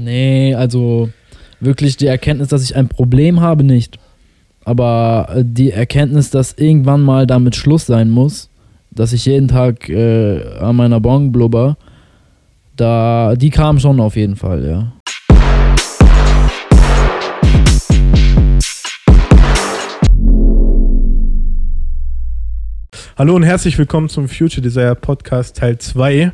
Nee, 0.00 0.54
also 0.54 1.08
wirklich 1.58 1.96
die 1.96 2.06
Erkenntnis, 2.06 2.46
dass 2.46 2.62
ich 2.62 2.76
ein 2.76 2.86
Problem 2.86 3.40
habe, 3.40 3.64
nicht. 3.64 3.98
Aber 4.64 5.28
äh, 5.34 5.42
die 5.44 5.72
Erkenntnis, 5.72 6.30
dass 6.30 6.52
irgendwann 6.52 7.02
mal 7.02 7.26
damit 7.26 7.56
Schluss 7.56 7.86
sein 7.86 8.08
muss, 8.08 8.48
dass 8.92 9.12
ich 9.12 9.26
jeden 9.26 9.48
Tag 9.48 9.88
äh, 9.88 10.56
an 10.60 10.76
meiner 10.76 11.00
Bong 11.00 11.32
blubber, 11.32 11.76
da, 12.76 13.34
die 13.34 13.50
kam 13.50 13.80
schon 13.80 13.98
auf 13.98 14.14
jeden 14.14 14.36
Fall, 14.36 14.64
ja. 14.64 14.92
Hallo 23.16 23.34
und 23.34 23.42
herzlich 23.42 23.76
willkommen 23.76 24.08
zum 24.08 24.28
Future 24.28 24.62
Desire 24.62 24.94
Podcast 24.94 25.56
Teil 25.56 25.78
2. 25.78 26.30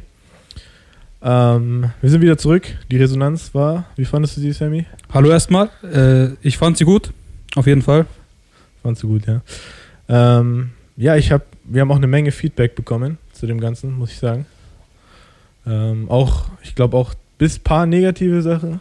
Ähm, 1.27 1.91
wir 2.03 2.11
sind 2.11 2.21
wieder 2.21 2.37
zurück. 2.37 2.67
Die 2.91 2.99
Resonanz 2.99 3.55
war. 3.55 3.87
Wie 3.97 4.05
fandest 4.05 4.37
du 4.37 4.43
sie, 4.43 4.53
Sammy? 4.53 4.85
Hallo 5.13 5.31
erstmal. 5.31 5.71
Äh, 5.83 6.35
ich 6.43 6.59
fand 6.59 6.77
sie 6.77 6.85
gut. 6.85 7.13
Auf 7.57 7.67
jeden 7.67 7.81
Fall. 7.81 8.05
Fandst 8.83 9.03
du 9.03 9.09
gut, 9.09 9.23
ja. 9.27 9.41
Ähm, 10.07 10.73
ja, 10.99 11.17
ich 11.17 11.33
habe, 11.33 11.45
wir 11.65 11.81
haben 11.81 11.91
auch 11.91 11.97
eine 11.97 12.07
Menge 12.07 12.31
Feedback 12.31 12.75
bekommen 12.75 13.17
zu 13.33 13.47
dem 13.47 13.59
Ganzen, 13.59 13.95
muss 13.95 14.11
ich 14.11 14.19
sagen. 14.19 14.45
Ähm, 15.67 16.11
auch, 16.11 16.45
ich 16.63 16.75
glaube 16.75 16.99
auch 16.99 17.15
bis 17.39 17.59
paar 17.59 17.87
negative 17.87 18.43
Sachen. 18.43 18.81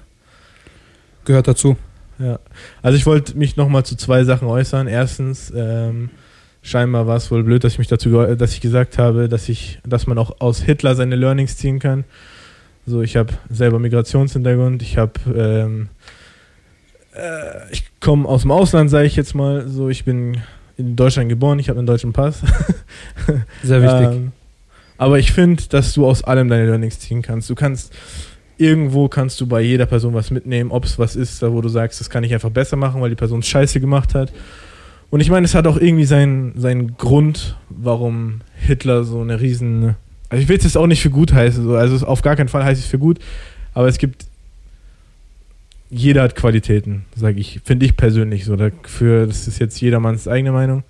Gehört 1.24 1.48
dazu. 1.48 1.78
Ja. 2.20 2.40
Also 2.82 2.98
ich 2.98 3.06
wollte 3.06 3.38
mich 3.38 3.56
nochmal 3.56 3.86
zu 3.86 3.96
zwei 3.96 4.26
Sachen 4.26 4.50
äußern. 4.50 4.88
Erstens, 4.88 5.54
ähm, 5.56 6.10
scheinbar 6.62 7.08
war 7.08 7.16
es 7.16 7.32
wohl 7.32 7.44
blöd, 7.44 7.64
dass 7.64 7.72
ich 7.72 7.80
mich 7.80 7.88
dazu, 7.88 8.10
dass 8.36 8.52
ich 8.52 8.60
gesagt 8.60 8.98
habe, 8.98 9.30
dass 9.30 9.48
ich, 9.48 9.80
dass 9.86 10.08
man 10.08 10.18
auch 10.18 10.42
aus 10.42 10.62
Hitler 10.62 10.96
seine 10.96 11.16
Learnings 11.16 11.56
ziehen 11.56 11.80
kann. 11.80 12.04
So, 12.86 13.02
ich 13.02 13.16
habe 13.16 13.34
selber 13.50 13.80
Migrationshintergrund, 13.80 14.82
ich 14.82 14.98
habe, 14.98 15.14
ähm, 15.36 15.90
äh, 17.16 17.72
ich 17.72 17.86
komme 18.00 18.28
aus 18.28 18.42
dem 18.42 18.52
Ausland, 18.52 18.90
sage 18.90 19.08
ich 19.08 19.16
jetzt 19.16 19.36
mal. 19.36 19.68
So, 19.68 19.90
ich 19.90 20.04
bin 20.04 20.42
in 20.78 20.96
Deutschland 20.96 21.30
geboren, 21.30 21.60
ich 21.60 21.70
habe 21.70 21.80
einen 21.80 21.88
deutschen 21.88 22.14
Pass. 22.14 22.42
Sehr 23.64 23.82
wichtig. 23.82 24.18
ähm, 24.18 24.32
aber 24.98 25.20
ich 25.20 25.32
finde, 25.32 25.64
dass 25.70 25.94
du 25.94 26.06
aus 26.06 26.24
allem 26.24 26.50
deine 26.50 26.66
Learnings 26.66 27.00
ziehen 27.00 27.22
kannst. 27.22 27.50
Du 27.50 27.56
kannst 27.56 27.94
irgendwo 28.58 29.08
kannst 29.08 29.42
du 29.42 29.48
bei 29.48 29.62
jeder 29.62 29.86
Person 29.86 30.14
was 30.14 30.32
mitnehmen, 30.32 30.72
ob 30.72 30.86
es 30.86 31.00
was 31.00 31.16
ist, 31.16 31.42
da 31.42 31.52
wo 31.52 31.62
du 31.62 31.70
sagst, 31.70 32.00
das 32.00 32.10
kann 32.10 32.24
ich 32.24 32.34
einfach 32.34 32.52
besser 32.52 32.78
machen, 32.78 33.02
weil 33.02 33.10
die 33.10 33.16
Person 33.16 33.42
Scheiße 33.42 33.80
gemacht 33.80 34.14
hat. 34.14 34.32
Und 35.10 35.20
ich 35.20 35.30
meine, 35.30 35.46
es 35.46 35.54
hat 35.54 35.68
auch 35.68 35.78
irgendwie 35.78 36.06
seinen, 36.06 36.60
seinen 36.60 36.98
Grund, 36.98 37.58
warum 37.70 38.42
Hitler 38.56 39.04
so 39.04 39.22
eine 39.22 39.40
riesen. 39.40 39.96
Also 40.34 40.42
ich 40.42 40.50
will 40.50 40.58
es 40.58 40.64
jetzt 40.64 40.78
auch 40.78 40.88
nicht 40.88 41.04
für 41.04 41.12
gut 41.12 41.32
heißen, 41.32 41.64
so. 41.64 41.76
also 41.76 42.08
auf 42.08 42.24
gar 42.24 42.36
keinen 42.36 42.48
Fall 42.48 42.64
heißt 42.64 42.82
es 42.82 42.88
für 42.88 42.98
gut, 42.98 43.20
aber 43.76 43.88
es 43.88 44.00
gibt. 44.00 44.26
Jeder 45.92 46.24
hat 46.24 46.36
Qualitäten, 46.36 47.06
sage 47.16 47.40
ich, 47.40 47.62
finde 47.64 47.86
ich 47.86 47.96
persönlich 47.96 48.44
so. 48.44 48.56
Dafür, 48.56 49.28
das 49.28 49.48
ist 49.48 49.60
jetzt 49.60 49.80
jedermanns 49.80 50.28
eigene 50.28 50.52
Meinung. 50.52 50.82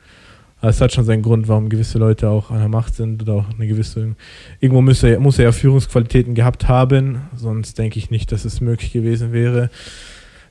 Aber 0.62 0.70
es 0.70 0.80
hat 0.80 0.94
schon 0.94 1.04
seinen 1.04 1.24
Grund, 1.24 1.50
warum 1.50 1.68
gewisse 1.68 1.98
Leute 1.98 2.30
auch 2.30 2.52
an 2.52 2.60
der 2.60 2.70
Macht 2.70 2.96
sind 2.96 3.22
oder 3.22 3.34
auch 3.34 3.46
eine 3.54 3.68
gewisse. 3.68 4.16
Irgendwo 4.62 4.82
muss 4.82 5.04
er, 5.04 5.20
muss 5.20 5.40
er 5.40 5.44
ja 5.44 5.52
Führungsqualitäten 5.52 6.36
gehabt 6.36 6.70
haben, 6.70 7.24
sonst 7.36 7.78
denke 7.78 8.00
ich 8.00 8.12
nicht, 8.12 8.32
dass 8.32 8.46
es 8.46 8.62
möglich 8.62 8.94
gewesen 8.94 9.34
wäre. 9.34 9.70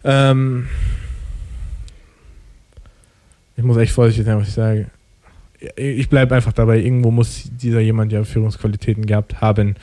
Ähm, 0.05 0.69
ich 3.57 3.65
muss 3.65 3.79
echt 3.79 3.93
vorsichtig 3.93 4.27
sein, 4.27 4.39
was 4.39 4.49
ich 4.49 4.55
sage. 4.55 4.91
Ich 5.77 6.09
bleibe 6.09 6.35
einfach 6.35 6.53
dabei, 6.53 6.81
irgendwo 6.81 7.11
muss 7.11 7.51
dieser 7.61 7.81
jemand 7.81 8.13
ja 8.13 8.25
Führungsqualitäten 8.25 9.07
gehabt 9.07 9.41
haben. 9.41 9.77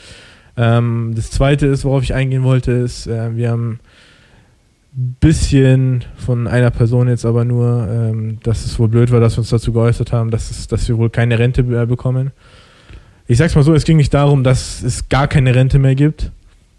Ähm, 0.57 1.13
das 1.15 1.31
zweite 1.31 1.67
ist, 1.67 1.85
worauf 1.85 2.03
ich 2.03 2.13
eingehen 2.13 2.43
wollte, 2.43 2.71
ist, 2.71 3.07
äh, 3.07 3.35
wir 3.35 3.51
haben 3.51 3.79
ein 4.97 5.15
bisschen 5.19 6.03
von 6.17 6.47
einer 6.47 6.71
Person 6.71 7.07
jetzt 7.07 7.25
aber 7.25 7.45
nur, 7.45 7.87
ähm, 7.89 8.39
dass 8.43 8.65
es 8.65 8.77
wohl 8.79 8.87
blöd 8.87 9.11
war, 9.11 9.19
dass 9.19 9.35
wir 9.35 9.39
uns 9.39 9.49
dazu 9.49 9.71
geäußert 9.71 10.11
haben, 10.11 10.31
dass, 10.31 10.51
es, 10.51 10.67
dass 10.67 10.87
wir 10.89 10.97
wohl 10.97 11.09
keine 11.09 11.39
Rente 11.39 11.63
mehr 11.63 11.85
bekommen. 11.85 12.31
Ich 13.27 13.37
sag's 13.37 13.55
mal 13.55 13.63
so, 13.63 13.73
es 13.73 13.85
ging 13.85 13.97
nicht 13.97 14.13
darum, 14.13 14.43
dass 14.43 14.81
es 14.81 15.07
gar 15.07 15.27
keine 15.27 15.53
Rente 15.53 15.79
mehr 15.79 15.95
gibt. 15.95 16.31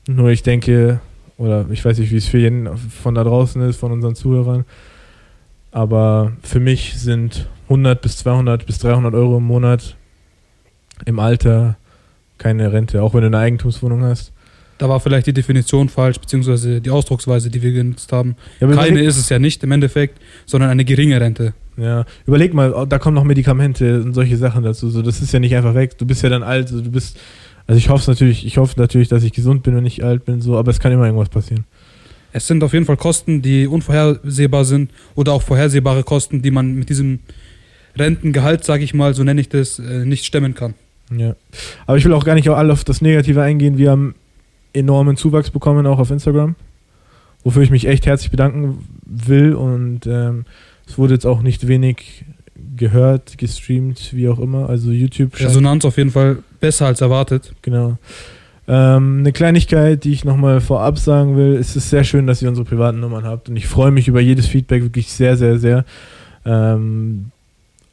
Nur 0.09 0.31
ich 0.31 0.43
denke, 0.43 1.01
oder 1.39 1.65
ich 1.71 1.85
weiß 1.85 1.99
nicht, 1.99 2.11
wie 2.11 2.17
es 2.17 2.27
für 2.27 2.39
jeden 2.39 2.77
von 2.77 3.15
da 3.15 3.25
draußen 3.25 3.63
ist, 3.63 3.77
von 3.77 3.93
unseren 3.93 4.15
Zuhörern, 4.15 4.65
aber 5.73 6.33
für 6.43 6.61
mich 6.61 6.95
sind 6.99 7.49
100 7.65 8.01
bis 8.01 8.19
200 8.19 8.67
bis 8.67 8.79
300 8.79 9.15
Euro 9.15 9.39
im 9.39 9.45
Monat 9.45 9.97
im 11.07 11.19
Alter 11.19 11.77
keine 12.39 12.73
Rente, 12.73 13.03
auch 13.03 13.15
wenn 13.15 13.21
du 13.21 13.27
eine 13.29 13.39
Eigentumswohnung 13.39 14.03
hast. 14.03 14.33
Da 14.79 14.89
war 14.89 14.99
vielleicht 14.99 15.27
die 15.27 15.35
Definition 15.35 15.91
falsch, 15.91 16.19
beziehungsweise 16.19 16.81
die 16.81 16.89
Ausdrucksweise, 16.89 17.51
die 17.51 17.61
wir 17.61 17.73
genutzt 17.73 18.13
haben. 18.13 18.35
Ja, 18.61 18.69
keine 18.69 19.03
ist 19.03 19.19
es 19.19 19.29
ja 19.29 19.39
nicht 19.39 19.63
im 19.63 19.73
Endeffekt, 19.73 20.19
sondern 20.47 20.71
eine 20.71 20.87
geringe 20.87 21.21
Rente. 21.21 21.53
Ja, 21.77 22.07
überleg 22.27 22.55
mal, 22.55 22.87
da 22.89 22.99
kommen 22.99 23.15
noch 23.15 23.25
Medikamente 23.25 24.03
und 24.03 24.15
solche 24.15 24.39
Sachen 24.39 24.65
dazu. 24.65 24.89
So, 24.89 25.03
das 25.03 25.21
ist 25.21 25.33
ja 25.33 25.39
nicht 25.39 25.55
einfach 25.55 25.75
weg. 25.75 25.99
Du 25.99 26.07
bist 26.07 26.23
ja 26.23 26.31
dann 26.31 26.43
alt, 26.43 26.71
also 26.71 26.83
du 26.83 26.91
bist. 26.91 27.19
Also 27.67 27.79
ich 27.79 27.89
hoffe 27.91 28.11
natürlich, 28.11 28.47
ich 28.47 28.57
hoffe 28.57 28.81
natürlich, 28.81 29.09
dass 29.09 29.23
ich 29.23 29.33
gesund 29.33 29.63
bin, 29.63 29.77
wenn 29.77 29.87
ich 29.87 30.03
alt 30.03 30.25
bin, 30.25 30.41
so, 30.41 30.57
aber 30.57 30.71
es 30.71 30.81
kann 30.81 30.93
immer 30.93 31.05
irgendwas 31.05 31.29
passieren. 31.29 31.67
Es 32.33 32.47
sind 32.47 32.63
auf 32.63 32.73
jeden 32.73 32.85
Fall 32.85 32.97
Kosten, 32.97 33.43
die 33.43 33.67
unvorhersehbar 33.67 34.65
sind 34.65 34.91
oder 35.15 35.33
auch 35.33 35.43
vorhersehbare 35.43 36.05
Kosten, 36.05 36.43
die 36.43 36.51
man 36.51 36.75
mit 36.75 36.89
diesem 36.89 37.21
Rentengehalt, 37.97 38.65
sage 38.65 38.85
ich 38.85 38.95
mal, 38.95 39.15
so 39.15 39.25
nenne 39.25 39.41
ich 39.41 39.49
das, 39.49 39.79
äh, 39.79 40.05
nicht 40.05 40.25
stemmen 40.25 40.55
kann. 40.55 40.75
Ja. 41.17 41.35
Aber 41.87 41.99
ich 41.99 42.05
will 42.05 42.13
auch 42.13 42.25
gar 42.25 42.35
nicht 42.35 42.49
alle 42.49 42.73
auf 42.73 42.85
das 42.85 43.01
Negative 43.01 43.43
eingehen. 43.43 43.79
Wir 43.79 43.91
haben 43.91 44.15
enormen 44.73 45.17
Zuwachs 45.17 45.51
bekommen, 45.51 45.87
auch 45.87 45.99
auf 45.99 46.11
Instagram, 46.11 46.55
wofür 47.43 47.63
ich 47.63 47.71
mich 47.71 47.87
echt 47.87 48.07
herzlich 48.07 48.31
bedanken 48.31 48.87
will. 49.05 49.55
Und 49.55 50.07
ähm, 50.07 50.45
es 50.87 50.99
wurde 50.99 51.15
jetzt 51.15 51.27
auch 51.27 51.43
nicht 51.43 51.67
wenig 51.67 52.25
gehört, 52.77 53.39
gestreamt, 53.39 54.15
wie 54.15 54.29
auch 54.29 54.39
immer. 54.39 54.69
Also 54.69 54.93
YouTube. 54.93 55.39
Resonanz 55.41 55.85
auf 55.85 55.97
jeden 55.97 56.11
Fall 56.11 56.39
besser 56.61 56.87
als 56.87 57.01
erwartet. 57.01 57.53
Genau. 57.63 57.99
Ähm, 58.73 59.19
eine 59.19 59.33
Kleinigkeit, 59.33 60.05
die 60.05 60.13
ich 60.13 60.25
nochmal 60.25 60.61
vorab 60.61 60.97
sagen 60.97 61.37
will, 61.37 61.57
es 61.57 61.75
ist 61.75 61.91
sehr 61.91 62.05
schön, 62.05 62.29
dass 62.29 62.41
ihr 62.41 62.49
unsere 62.49 62.65
privaten 62.65 63.01
Nummern 63.01 63.25
habt 63.25 63.49
und 63.49 63.57
ich 63.57 63.67
freue 63.67 63.91
mich 63.91 64.07
über 64.07 64.21
jedes 64.21 64.47
Feedback 64.47 64.85
wirklich 64.85 65.11
sehr, 65.11 65.37
sehr, 65.37 65.59
sehr. 65.59 65.85
Ähm, 66.47 67.33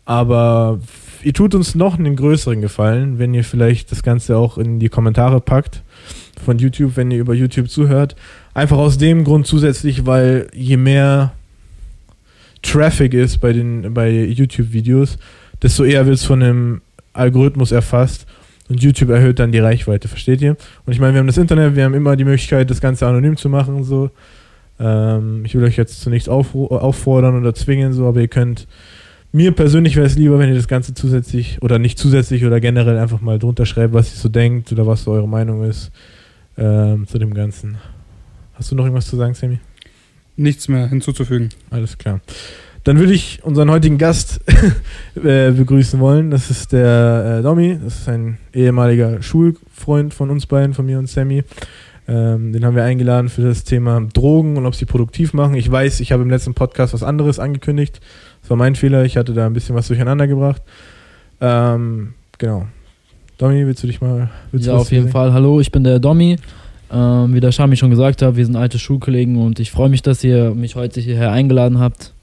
aber 0.06 0.80
ihr 1.24 1.34
tut 1.34 1.56
uns 1.56 1.74
noch 1.74 1.98
einen 1.98 2.16
größeren 2.16 2.62
Gefallen, 2.62 3.18
wenn 3.18 3.34
ihr 3.34 3.44
vielleicht 3.44 3.92
das 3.92 4.04
Ganze 4.04 4.38
auch 4.38 4.60
in 4.60 4.78
die 4.78 4.90
Kommentare 4.90 5.42
packt 5.42 5.82
von 6.46 6.60
YouTube, 6.60 6.96
wenn 6.96 7.10
ihr 7.10 7.22
über 7.22 7.34
YouTube 7.34 7.72
zuhört. 7.72 8.16
Einfach 8.54 8.78
aus 8.78 9.00
dem 9.00 9.24
Grund 9.24 9.48
zusätzlich, 9.48 10.06
weil 10.06 10.48
je 10.54 10.78
mehr 10.78 11.34
Traffic 12.62 13.16
ist 13.16 13.40
bei 13.40 13.52
den 13.52 13.96
bei 13.96 14.12
YouTube-Videos, 14.12 15.18
desto 15.60 15.84
eher 15.84 16.06
wird 16.06 16.18
es 16.18 16.24
von 16.24 16.44
einem 16.44 16.82
Algorithmus 17.14 17.72
erfasst 17.72 18.28
und 18.70 18.82
YouTube 18.82 19.10
erhöht 19.10 19.40
dann 19.40 19.52
die 19.52 19.60
Reichweite, 19.60 20.08
versteht 20.08 20.42
ihr? 20.42 20.58
Und 20.86 20.94
ich 20.94 21.00
meine, 21.00 21.14
wir 21.14 21.20
haben 21.20 21.28
das 21.28 21.38
Internet, 21.38 21.76
wir 21.76 21.86
haben 21.86 21.94
immer 21.94 22.16
die 22.16 22.26
Möglichkeit, 22.26 22.70
das 22.70 22.82
Ganze 22.82 23.08
anonym 23.08 23.38
zu 23.38 23.50
machen, 23.50 23.84
so. 23.84 24.12
Ähm, 24.80 25.44
ich 25.46 25.56
will 25.56 25.64
euch 25.64 25.78
jetzt 25.78 26.02
zu 26.02 26.10
nichts 26.10 26.30
auf, 26.30 26.54
auffordern 26.54 27.36
oder 27.36 27.54
zwingen, 27.54 27.94
so, 27.94 28.08
aber 28.08 28.22
ihr 28.22 28.28
könnt. 28.28 28.68
Mir 29.34 29.52
persönlich 29.52 29.96
wäre 29.96 30.06
es 30.06 30.16
lieber, 30.16 30.40
wenn 30.40 30.50
ihr 30.50 30.56
das 30.56 30.70
Ganze 30.70 30.94
zusätzlich 30.94 31.62
oder 31.62 31.80
nicht 31.80 32.00
zusätzlich 32.00 32.46
oder 32.46 32.60
generell 32.62 32.98
einfach 32.98 33.20
mal 33.20 33.40
drunter 33.40 33.66
schreibt, 33.66 33.94
was 33.94 34.14
ihr 34.14 34.20
so 34.20 34.30
denkt 34.30 34.72
oder 34.72 34.88
was 34.88 35.04
so 35.04 35.12
eure 35.12 35.28
Meinung 35.28 35.64
ist 35.64 35.92
ähm, 36.58 37.08
zu 37.08 37.20
dem 37.20 37.34
Ganzen. 37.34 37.78
Hast 38.54 38.72
du 38.72 38.76
noch 38.76 38.86
irgendwas 38.86 39.08
zu 39.08 39.18
sagen, 39.18 39.34
Sammy? 39.34 39.60
Nichts 40.38 40.68
mehr 40.68 40.88
hinzuzufügen. 40.88 41.50
Alles 41.70 41.98
klar. 41.98 42.22
Dann 42.88 43.00
würde 43.00 43.12
ich 43.12 43.44
unseren 43.44 43.70
heutigen 43.70 43.98
Gast 43.98 44.40
äh, 45.22 45.52
begrüßen 45.52 46.00
wollen. 46.00 46.32
Das 46.32 46.50
ist 46.50 46.72
der 46.72 47.40
äh, 47.40 47.44
Domi. 47.44 47.78
Das 47.84 48.00
ist 48.00 48.08
ein 48.08 48.38
ehemaliger 48.54 49.22
Schulfreund 49.22 50.14
von 50.14 50.30
uns 50.30 50.46
beiden, 50.46 50.74
von 50.74 50.86
mir 50.86 50.98
und 50.98 51.10
Sammy. 51.10 51.44
Ähm, 52.08 52.54
den 52.54 52.64
haben 52.64 52.78
wir 52.78 52.86
eingeladen 52.86 53.28
für 53.28 53.42
das 53.42 53.66
Thema 53.66 54.00
Drogen 54.14 54.56
und 54.56 54.66
ob 54.66 54.74
sie 54.74 54.86
produktiv 54.86 55.34
machen. 55.34 55.56
Ich 55.56 55.70
weiß, 55.70 56.00
ich 56.00 56.14
habe 56.14 56.24
im 56.24 56.30
letzten 56.30 56.54
Podcast 56.54 56.94
was 56.94 57.04
anderes 57.04 57.40
angekündigt. 57.40 58.00
Das 58.40 58.52
war 58.52 58.56
mein 58.56 58.76
Fehler. 58.76 59.04
Ich 59.04 59.18
hatte 59.18 59.34
da 59.34 59.48
ein 59.48 59.54
bisschen 59.54 59.76
was 59.76 59.88
durcheinander 59.88 60.26
gebracht. 60.26 60.62
Ähm, 61.42 62.14
genau. 62.38 62.68
Domi, 63.38 63.66
willst 63.66 63.84
du 63.84 63.88
dich 63.88 64.00
mal. 64.00 64.30
ja, 64.54 64.76
auf 64.76 64.94
jeden 64.94 65.10
Fall. 65.10 65.34
Hallo, 65.34 65.60
ich 65.60 65.74
bin 65.74 65.84
der 65.84 66.00
Domi. 66.00 66.38
Ähm, 66.90 67.34
wie 67.34 67.42
der 67.42 67.52
Shami 67.52 67.76
schon 67.76 67.90
gesagt 67.90 68.22
hat, 68.22 68.38
wir 68.38 68.46
sind 68.46 68.56
alte 68.56 68.80
Schulkollegen 68.80 69.36
und 69.36 69.60
ich 69.60 69.72
freue 69.72 69.90
mich, 69.90 70.04
dass 70.04 70.24
ihr 70.24 70.56
mich 70.56 70.78
heute 70.78 71.02
hierher 71.02 71.34
eingeladen 71.34 71.80
habt. 71.80 72.14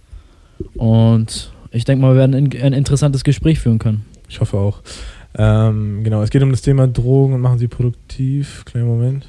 Und 0.75 1.53
ich 1.71 1.85
denke 1.85 2.03
mal, 2.03 2.15
wir 2.15 2.19
werden 2.19 2.35
ein, 2.35 2.73
interessantes 2.73 3.25
Gespräch 3.25 3.61
führen 3.61 3.79
können. 3.79 4.05
Ich 4.29 4.41
hoffe 4.41 4.57
auch. 4.57 4.83
Ähm, 5.37 6.05
genau, 6.05 6.23
es 6.23 6.31
geht 6.31 6.43
um 6.43 6.51
das 6.51 6.63
Thema 6.63 6.87
Drogen 6.87 7.35
und 7.35 7.41
machen 7.41 7.59
sie 7.59 7.69
produktiv. 7.69 8.65
Kleinen 8.65 8.87
Moment. 8.87 9.29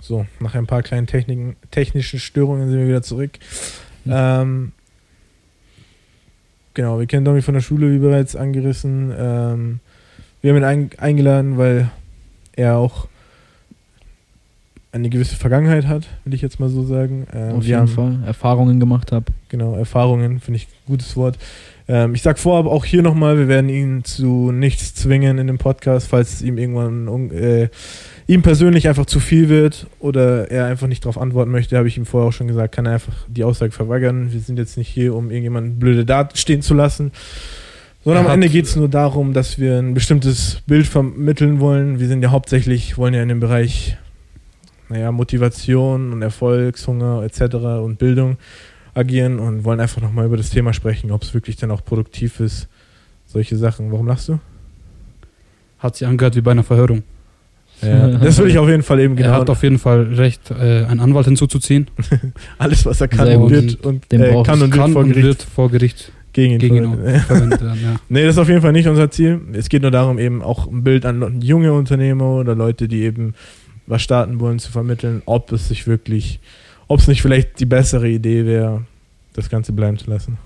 So, 0.00 0.26
nach 0.40 0.54
ein 0.54 0.66
paar 0.66 0.82
kleinen 0.82 1.06
Techniken, 1.06 1.56
technischen 1.70 2.18
Störungen 2.18 2.70
sind 2.70 2.78
wir 2.78 2.88
wieder 2.88 3.02
zurück. 3.02 3.38
Mhm. 4.04 4.12
Ähm, 4.14 4.72
genau, 6.74 6.98
wir 6.98 7.06
kennen 7.06 7.24
Domi 7.24 7.42
von 7.42 7.54
der 7.54 7.60
Schule, 7.60 7.92
wie 7.92 7.98
bereits 7.98 8.34
angerissen. 8.34 9.12
Ähm, 9.16 9.80
wir 10.40 10.50
haben 10.50 10.58
ihn 10.58 10.64
ein, 10.64 10.90
eingeladen, 10.96 11.58
weil 11.58 11.90
er 12.56 12.78
auch 12.78 13.08
eine 14.92 15.10
gewisse 15.10 15.36
Vergangenheit 15.36 15.86
hat, 15.86 16.08
will 16.24 16.34
ich 16.34 16.42
jetzt 16.42 16.58
mal 16.58 16.68
so 16.68 16.82
sagen. 16.82 17.26
Ähm, 17.32 17.56
Auf 17.56 17.64
jeden 17.64 17.86
Fall. 17.86 18.18
Erfahrungen 18.26 18.80
gemacht 18.80 19.12
habe. 19.12 19.26
Genau, 19.50 19.74
Erfahrungen, 19.74 20.38
finde 20.38 20.58
ich 20.58 20.68
ein 20.68 20.86
gutes 20.86 21.16
Wort. 21.16 21.36
Ähm, 21.88 22.14
ich 22.14 22.22
sag 22.22 22.38
vorab 22.38 22.66
auch 22.66 22.84
hier 22.84 23.02
nochmal, 23.02 23.36
wir 23.36 23.48
werden 23.48 23.68
ihn 23.68 24.04
zu 24.04 24.52
nichts 24.52 24.94
zwingen 24.94 25.38
in 25.38 25.48
dem 25.48 25.58
Podcast, 25.58 26.06
falls 26.06 26.34
es 26.34 26.42
ihm 26.42 26.56
irgendwann 26.56 27.30
äh, 27.32 27.68
ihm 28.28 28.42
persönlich 28.42 28.86
einfach 28.86 29.06
zu 29.06 29.18
viel 29.18 29.48
wird 29.48 29.88
oder 29.98 30.52
er 30.52 30.66
einfach 30.66 30.86
nicht 30.86 31.04
darauf 31.04 31.18
antworten 31.18 31.50
möchte, 31.50 31.76
habe 31.76 31.88
ich 31.88 31.96
ihm 31.96 32.06
vorher 32.06 32.28
auch 32.28 32.32
schon 32.32 32.46
gesagt, 32.46 32.76
kann 32.76 32.86
er 32.86 32.92
einfach 32.92 33.26
die 33.26 33.42
Aussage 33.42 33.72
verweigern. 33.72 34.32
Wir 34.32 34.38
sind 34.38 34.56
jetzt 34.56 34.76
nicht 34.76 34.88
hier, 34.88 35.16
um 35.16 35.30
irgendjemanden 35.30 35.80
blöde 35.80 36.04
da 36.04 36.28
stehen 36.34 36.62
zu 36.62 36.74
lassen. 36.74 37.10
Sondern 38.04 38.24
Er 38.24 38.28
am 38.28 38.34
Ende 38.34 38.48
geht 38.48 38.66
es 38.66 38.76
nur 38.76 38.88
darum, 38.88 39.32
dass 39.32 39.58
wir 39.58 39.78
ein 39.78 39.94
bestimmtes 39.94 40.62
Bild 40.68 40.86
vermitteln 40.86 41.58
wollen. 41.58 41.98
Wir 41.98 42.06
sind 42.06 42.22
ja 42.22 42.30
hauptsächlich, 42.30 42.96
wollen 42.98 43.14
ja 43.14 43.22
in 43.22 43.28
dem 43.28 43.40
Bereich 43.40 43.96
naja, 44.88 45.10
Motivation 45.10 46.12
und 46.12 46.22
Erfolgshunger 46.22 47.24
etc. 47.24 47.54
und 47.82 47.98
Bildung 47.98 48.36
agieren 48.94 49.38
und 49.38 49.64
wollen 49.64 49.80
einfach 49.80 50.00
nochmal 50.00 50.26
über 50.26 50.36
das 50.36 50.50
Thema 50.50 50.72
sprechen, 50.72 51.10
ob 51.10 51.22
es 51.22 51.34
wirklich 51.34 51.56
dann 51.56 51.70
auch 51.70 51.84
produktiv 51.84 52.40
ist. 52.40 52.68
Solche 53.26 53.56
Sachen. 53.56 53.92
Warum 53.92 54.06
lachst 54.06 54.28
du? 54.28 54.38
Hat 55.78 55.96
sich 55.96 56.06
angehört 56.06 56.36
wie 56.36 56.40
bei 56.40 56.50
einer 56.50 56.64
Verhörung. 56.64 57.02
Ja, 57.82 58.08
das 58.08 58.38
will 58.38 58.48
ich 58.48 58.58
auf 58.58 58.68
jeden 58.68 58.82
Fall 58.82 59.00
eben 59.00 59.16
Er 59.16 59.24
genau. 59.24 59.40
hat 59.40 59.48
auf 59.48 59.62
jeden 59.62 59.78
Fall 59.78 60.02
recht, 60.14 60.50
äh, 60.50 60.84
einen 60.84 61.00
Anwalt 61.00 61.26
hinzuzuziehen. 61.26 61.86
alles, 62.58 62.84
was 62.84 63.00
er 63.00 63.08
kann 63.08 63.26
Sehr 63.26 63.40
und 63.40 63.50
wird 63.50 63.86
und 63.86 64.12
äh, 64.12 64.42
kann 64.42 64.60
und 64.60 64.60
wird 64.60 64.72
Kann 64.72 64.92
vor 64.92 65.02
und 65.02 65.08
Gericht 65.08 65.26
wird 65.26 65.42
vor 65.42 65.70
Gericht 65.70 66.12
gegen 66.32 66.54
ihn 66.54 66.58
gegen 66.58 66.76
ihn 66.76 66.84
verwendet. 66.84 67.22
verwendet 67.22 67.60
werden. 67.62 67.80
Ja. 67.82 67.96
Nee, 68.08 68.24
das 68.24 68.34
ist 68.34 68.38
auf 68.38 68.48
jeden 68.48 68.60
Fall 68.60 68.72
nicht 68.72 68.86
unser 68.86 69.10
Ziel. 69.10 69.40
Es 69.54 69.68
geht 69.68 69.82
nur 69.82 69.90
darum, 69.90 70.18
eben 70.18 70.42
auch 70.42 70.66
ein 70.66 70.84
Bild 70.84 71.06
an 71.06 71.40
junge 71.40 71.72
Unternehmer 71.72 72.34
oder 72.34 72.54
Leute, 72.54 72.86
die 72.86 73.02
eben 73.02 73.34
was 73.86 74.02
starten 74.02 74.40
wollen, 74.40 74.58
zu 74.58 74.70
vermitteln, 74.70 75.22
ob 75.24 75.50
es 75.52 75.68
sich 75.68 75.86
wirklich, 75.86 76.40
ob 76.90 76.98
es 76.98 77.06
nicht 77.06 77.22
vielleicht 77.22 77.60
die 77.60 77.66
bessere 77.66 78.08
Idee 78.08 78.44
wäre, 78.44 78.82
das 79.34 79.48
Ganze 79.48 79.72
bleiben 79.72 79.96
zu 79.96 80.10
lassen. 80.10 80.38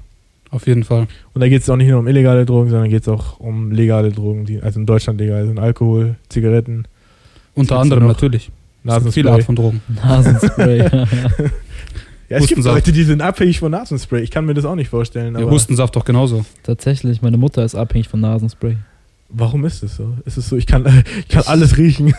Auf 0.51 0.67
jeden 0.67 0.85
Fall. 0.85 1.07
Und 1.33 1.41
da 1.41 1.49
geht 1.49 1.63
es 1.63 1.71
auch 1.71 1.77
nicht 1.77 1.89
nur 1.89 1.99
um 1.99 2.07
illegale 2.07 2.45
Drogen, 2.45 2.69
sondern 2.69 2.91
geht 2.91 3.01
es 3.01 3.09
auch 3.09 3.41
um 3.41 3.73
legale 3.73 4.13
Drogen, 4.13 4.45
die 4.45 4.61
also 4.61 4.79
in 4.79 4.85
Deutschland 4.85 5.19
legal 5.19 5.47
sind. 5.47 5.59
Alkohol, 5.59 6.17
Zigaretten, 6.29 6.85
Unter 7.55 7.79
anderem 7.79 8.07
natürlich. 8.07 8.51
Nasenspray. 8.83 9.13
viele 9.13 9.33
Arten 9.33 9.45
von 9.45 9.57
Drogen. 9.57 9.81
Nasenspray. 10.05 11.07
Ja, 12.31 12.39
es 12.39 12.47
gibt 12.47 12.59
Hustensaft. 12.59 12.77
Leute, 12.77 12.93
die 12.93 13.05
sind 13.05 13.21
abhängig 13.21 13.59
von 13.59 13.71
Nasenspray. 13.71 14.23
Ich 14.23 14.31
kann 14.31 14.47
mir 14.47 14.55
das 14.55 14.65
auch 14.65 14.77
nicht 14.77 14.89
vorstellen. 14.89 15.37
Aber 15.37 15.51
Hustensaft 15.51 15.95
doch 15.95 16.07
genauso. 16.07 16.47
Tatsächlich, 16.63 17.21
meine 17.21 17.37
Mutter 17.37 17.63
ist 17.63 17.75
abhängig 17.75 18.09
von 18.09 18.21
Nasenspray. 18.21 18.79
Warum 19.35 19.65
ist 19.65 19.83
es 19.83 19.97
so? 19.97 20.15
Ist 20.25 20.37
es 20.39 20.49
so, 20.49 20.57
ich 20.57 20.67
kann, 20.67 20.87
ich 21.19 21.29
kann 21.29 21.43
alles 21.47 21.77
riechen. 21.77 22.07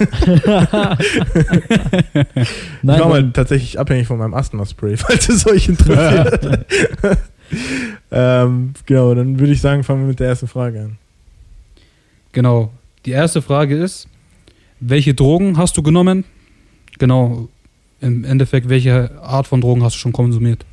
Nein, 2.81 2.95
ich 2.95 3.00
war 3.01 3.09
mal 3.09 3.31
tatsächlich 3.31 3.79
abhängig 3.79 4.07
von 4.07 4.17
meinem 4.17 4.33
Asthma-Spray, 4.33 4.97
falls 4.97 5.29
es 5.29 5.47
euch 5.47 5.69
interessiert. 5.69 6.65
ähm, 8.12 8.73
genau, 8.85 9.15
dann 9.15 9.39
würde 9.39 9.53
ich 9.53 9.62
sagen, 9.62 9.83
fangen 9.83 10.01
wir 10.01 10.07
mit 10.07 10.19
der 10.19 10.27
ersten 10.27 10.47
Frage 10.47 10.81
an. 10.81 10.97
Genau. 12.31 12.71
Die 13.06 13.12
erste 13.12 13.41
Frage 13.41 13.77
ist, 13.77 14.07
welche 14.79 15.13
Drogen 15.13 15.57
hast 15.57 15.77
du 15.77 15.83
genommen? 15.83 16.25
Genau. 17.00 17.47
Im 18.01 18.25
Endeffekt, 18.25 18.68
welche 18.68 19.21
Art 19.21 19.47
von 19.47 19.61
Drogen 19.61 19.83
hast 19.83 19.95
du 19.95 20.00
schon 20.00 20.13
konsumiert? 20.13 20.65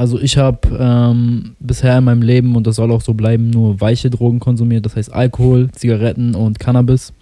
Also 0.00 0.18
ich 0.18 0.38
habe 0.38 0.60
ähm, 0.80 1.56
bisher 1.60 1.98
in 1.98 2.04
meinem 2.04 2.22
Leben, 2.22 2.56
und 2.56 2.66
das 2.66 2.76
soll 2.76 2.90
auch 2.90 3.02
so 3.02 3.12
bleiben, 3.12 3.50
nur 3.50 3.82
weiche 3.82 4.08
Drogen 4.08 4.40
konsumiert. 4.40 4.86
Das 4.86 4.96
heißt 4.96 5.12
Alkohol, 5.12 5.70
Zigaretten 5.72 6.34
und 6.34 6.58
Cannabis. 6.58 7.12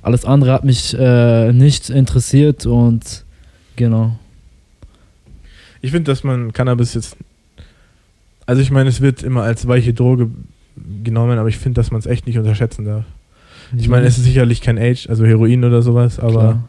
Alles 0.00 0.24
andere 0.24 0.50
hat 0.52 0.64
mich 0.64 0.96
äh, 0.98 1.52
nicht 1.52 1.90
interessiert 1.90 2.64
und 2.64 3.26
genau. 3.76 4.18
Ich 5.82 5.90
finde, 5.90 6.10
dass 6.10 6.24
man 6.24 6.54
Cannabis 6.54 6.94
jetzt. 6.94 7.18
Also, 8.46 8.62
ich 8.62 8.70
meine, 8.70 8.88
es 8.88 9.02
wird 9.02 9.22
immer 9.22 9.42
als 9.42 9.68
weiche 9.68 9.92
Droge 9.92 10.30
genommen, 11.04 11.38
aber 11.38 11.50
ich 11.50 11.58
finde, 11.58 11.82
dass 11.82 11.90
man 11.90 11.98
es 11.98 12.06
echt 12.06 12.26
nicht 12.26 12.38
unterschätzen 12.38 12.86
darf. 12.86 13.04
Ich 13.76 13.90
meine, 13.90 14.06
es 14.06 14.16
ist 14.16 14.24
sicherlich 14.24 14.62
kein 14.62 14.78
Age, 14.78 15.06
also 15.10 15.26
Heroin 15.26 15.64
oder 15.64 15.82
sowas, 15.82 16.18
aber 16.18 16.30
Klar. 16.32 16.68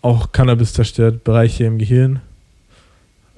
auch 0.00 0.32
Cannabis 0.32 0.72
zerstört 0.72 1.22
Bereiche 1.22 1.64
im 1.64 1.76
Gehirn, 1.76 2.20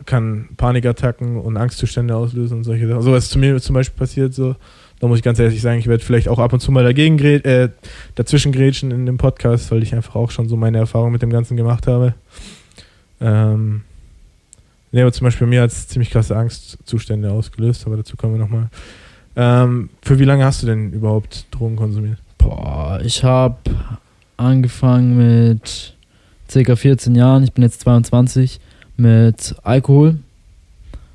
kann 0.06 0.48
Panikattacken 0.56 1.36
und 1.36 1.56
Angstzustände 1.56 2.14
auslösen 2.16 2.58
und 2.58 2.64
solche 2.64 2.88
Sachen. 2.88 3.02
So 3.02 3.12
was 3.12 3.28
zu 3.28 3.38
mir 3.38 3.60
zum 3.60 3.74
Beispiel 3.74 3.98
passiert, 3.98 4.34
so. 4.34 4.56
Da 5.00 5.06
muss 5.06 5.18
ich 5.18 5.24
ganz 5.24 5.38
ehrlich 5.38 5.60
sagen, 5.60 5.78
ich 5.78 5.86
werde 5.86 6.02
vielleicht 6.02 6.28
auch 6.28 6.40
ab 6.40 6.52
und 6.52 6.60
zu 6.60 6.72
mal 6.72 6.82
dagegen 6.82 7.18
äh, 7.20 7.68
dazwischen 8.16 8.50
grätschen 8.50 8.90
in 8.90 9.06
dem 9.06 9.16
Podcast, 9.16 9.70
weil 9.70 9.82
ich 9.82 9.94
einfach 9.94 10.16
auch 10.16 10.32
schon 10.32 10.48
so 10.48 10.56
meine 10.56 10.78
Erfahrung 10.78 11.12
mit 11.12 11.22
dem 11.22 11.30
Ganzen 11.30 11.56
gemacht 11.56 11.86
habe. 11.86 12.14
Ähm, 13.20 13.82
nee, 14.90 15.02
aber 15.02 15.12
zum 15.12 15.26
Beispiel 15.26 15.46
bei 15.46 15.50
mir 15.50 15.62
hat 15.62 15.70
es 15.70 15.86
ziemlich 15.86 16.10
krasse 16.10 16.36
Angstzustände 16.36 17.30
ausgelöst, 17.30 17.86
aber 17.86 17.96
dazu 17.96 18.16
kommen 18.16 18.34
wir 18.34 18.40
nochmal. 18.40 18.70
Ähm, 19.36 19.90
für 20.02 20.18
wie 20.18 20.24
lange 20.24 20.44
hast 20.44 20.62
du 20.62 20.66
denn 20.66 20.92
überhaupt 20.92 21.46
Drogen 21.52 21.76
konsumiert? 21.76 22.18
Boah, 22.38 23.00
ich 23.04 23.22
habe 23.22 23.56
angefangen 24.36 25.16
mit 25.16 25.94
circa 26.50 26.74
14 26.74 27.14
Jahren, 27.14 27.44
ich 27.44 27.52
bin 27.52 27.62
jetzt 27.62 27.80
22, 27.82 28.58
mit 28.98 29.54
Alkohol. 29.62 30.18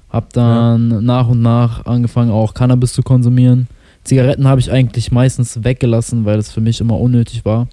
Hab 0.09 0.31
dann 0.33 1.03
nach 1.05 1.27
und 1.27 1.41
nach 1.41 1.85
angefangen 1.85 2.31
auch 2.31 2.53
Cannabis 2.53 2.93
zu 2.93 3.03
konsumieren. 3.03 3.67
Zigaretten 4.03 4.47
habe 4.47 4.59
ich 4.59 4.71
eigentlich 4.71 5.11
meistens 5.11 5.63
weggelassen, 5.63 6.25
weil 6.25 6.37
das 6.37 6.51
für 6.51 6.61
mich 6.61 6.81
immer 6.81 6.99
unnötig 6.99 7.45
war. 7.45 7.67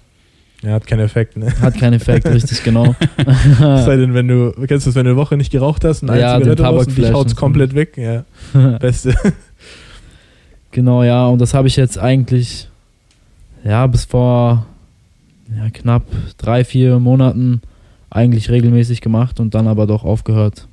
Ja, 0.63 0.73
hat 0.73 0.85
keinen 0.85 1.01
Effekt, 1.01 1.37
ne? 1.37 1.51
Hat 1.59 1.75
keinen 1.75 1.93
Effekt, 1.93 2.25
richtig 2.27 2.63
genau. 2.63 2.95
Es 3.17 3.85
sei 3.85 3.97
denn, 3.97 4.13
wenn 4.13 4.27
du, 4.27 4.51
kennst 4.67 4.85
du 4.85 4.89
das, 4.89 4.95
wenn 4.95 5.05
du 5.05 5.11
eine 5.11 5.17
Woche 5.17 5.35
nicht 5.35 5.51
geraucht 5.51 5.83
hast 5.83 6.03
und 6.03 6.11
eine 6.11 6.21
Ja, 6.21 6.37
Zigarette 6.37 6.63
rauchst 6.63 6.89
und 6.89 6.97
dich 6.97 7.11
haut's 7.11 7.35
komplett 7.35 7.73
weg? 7.73 7.97
Ja, 7.97 8.25
beste. 8.79 9.15
Genau, 10.73 11.03
ja, 11.03 11.27
und 11.27 11.41
das 11.41 11.53
habe 11.53 11.67
ich 11.67 11.75
jetzt 11.75 11.99
eigentlich, 11.99 12.69
ja, 13.65 13.85
bis 13.87 14.05
vor 14.05 14.65
ja, 15.53 15.69
knapp 15.69 16.03
drei, 16.37 16.63
vier 16.63 16.97
Monaten 16.99 17.61
eigentlich 18.11 18.51
regelmäßig 18.51 19.01
gemacht 19.01 19.39
und 19.39 19.55
dann 19.55 19.67
aber 19.67 19.87
doch 19.87 20.03
aufgehört. 20.03 20.67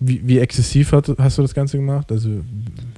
Wie, 0.00 0.20
wie 0.24 0.38
exzessiv 0.38 0.90
hat, 0.90 1.12
hast 1.18 1.38
du 1.38 1.42
das 1.42 1.54
Ganze 1.54 1.76
gemacht? 1.76 2.10
Also 2.10 2.28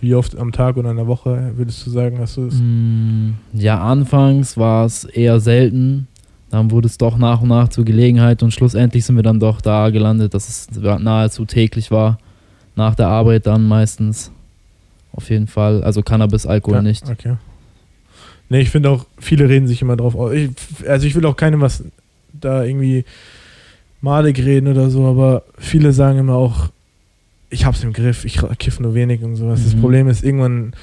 wie 0.00 0.14
oft 0.14 0.38
am 0.38 0.52
Tag 0.52 0.78
oder 0.78 0.90
in 0.90 0.96
der 0.96 1.06
Woche 1.06 1.52
würdest 1.56 1.84
du 1.86 1.90
sagen, 1.90 2.18
hast 2.18 2.38
du 2.38 2.46
es? 2.46 2.54
Mm, 2.54 3.32
Ja, 3.52 3.82
anfangs 3.82 4.56
war 4.56 4.86
es 4.86 5.04
eher 5.04 5.38
selten. 5.40 6.08
Dann 6.48 6.70
wurde 6.70 6.86
es 6.86 6.96
doch 6.96 7.18
nach 7.18 7.42
und 7.42 7.48
nach 7.48 7.68
zur 7.68 7.84
Gelegenheit 7.84 8.42
und 8.42 8.52
schlussendlich 8.54 9.04
sind 9.04 9.16
wir 9.16 9.22
dann 9.22 9.40
doch 9.40 9.60
da 9.60 9.90
gelandet, 9.90 10.32
dass 10.32 10.48
es 10.48 10.68
nahezu 10.80 11.44
täglich 11.44 11.90
war. 11.90 12.18
Nach 12.76 12.94
der 12.94 13.08
Arbeit 13.08 13.46
dann 13.46 13.66
meistens. 13.66 14.30
Auf 15.12 15.28
jeden 15.30 15.46
Fall. 15.48 15.82
Also 15.82 16.02
Cannabis, 16.02 16.46
Alkohol 16.46 16.76
Ja, 16.76 16.82
nicht. 16.82 17.08
Okay. 17.10 17.34
Nee, 18.48 18.60
ich 18.60 18.70
finde 18.70 18.90
auch, 18.90 19.06
viele 19.18 19.48
reden 19.48 19.66
sich 19.66 19.82
immer 19.82 19.96
drauf 19.96 20.14
aus. 20.14 20.32
Ich, 20.32 20.50
also 20.88 21.06
ich 21.06 21.14
will 21.14 21.26
auch 21.26 21.36
keinem 21.36 21.60
was 21.60 21.82
da 22.40 22.64
irgendwie 22.64 23.04
malig 24.00 24.38
reden 24.38 24.68
oder 24.68 24.90
so, 24.90 25.06
aber 25.06 25.44
viele 25.58 25.92
sagen 25.92 26.18
immer 26.18 26.34
auch, 26.34 26.68
ich 27.50 27.64
hab's 27.64 27.82
im 27.84 27.92
Griff, 27.92 28.24
ich 28.24 28.38
kiff 28.58 28.80
nur 28.80 28.94
wenig 28.94 29.22
und 29.22 29.36
sowas. 29.36 29.62
Das 29.64 29.74
Mhm. 29.74 29.80
Problem 29.80 30.08
ist 30.08 30.24
irgendwann, 30.24 30.74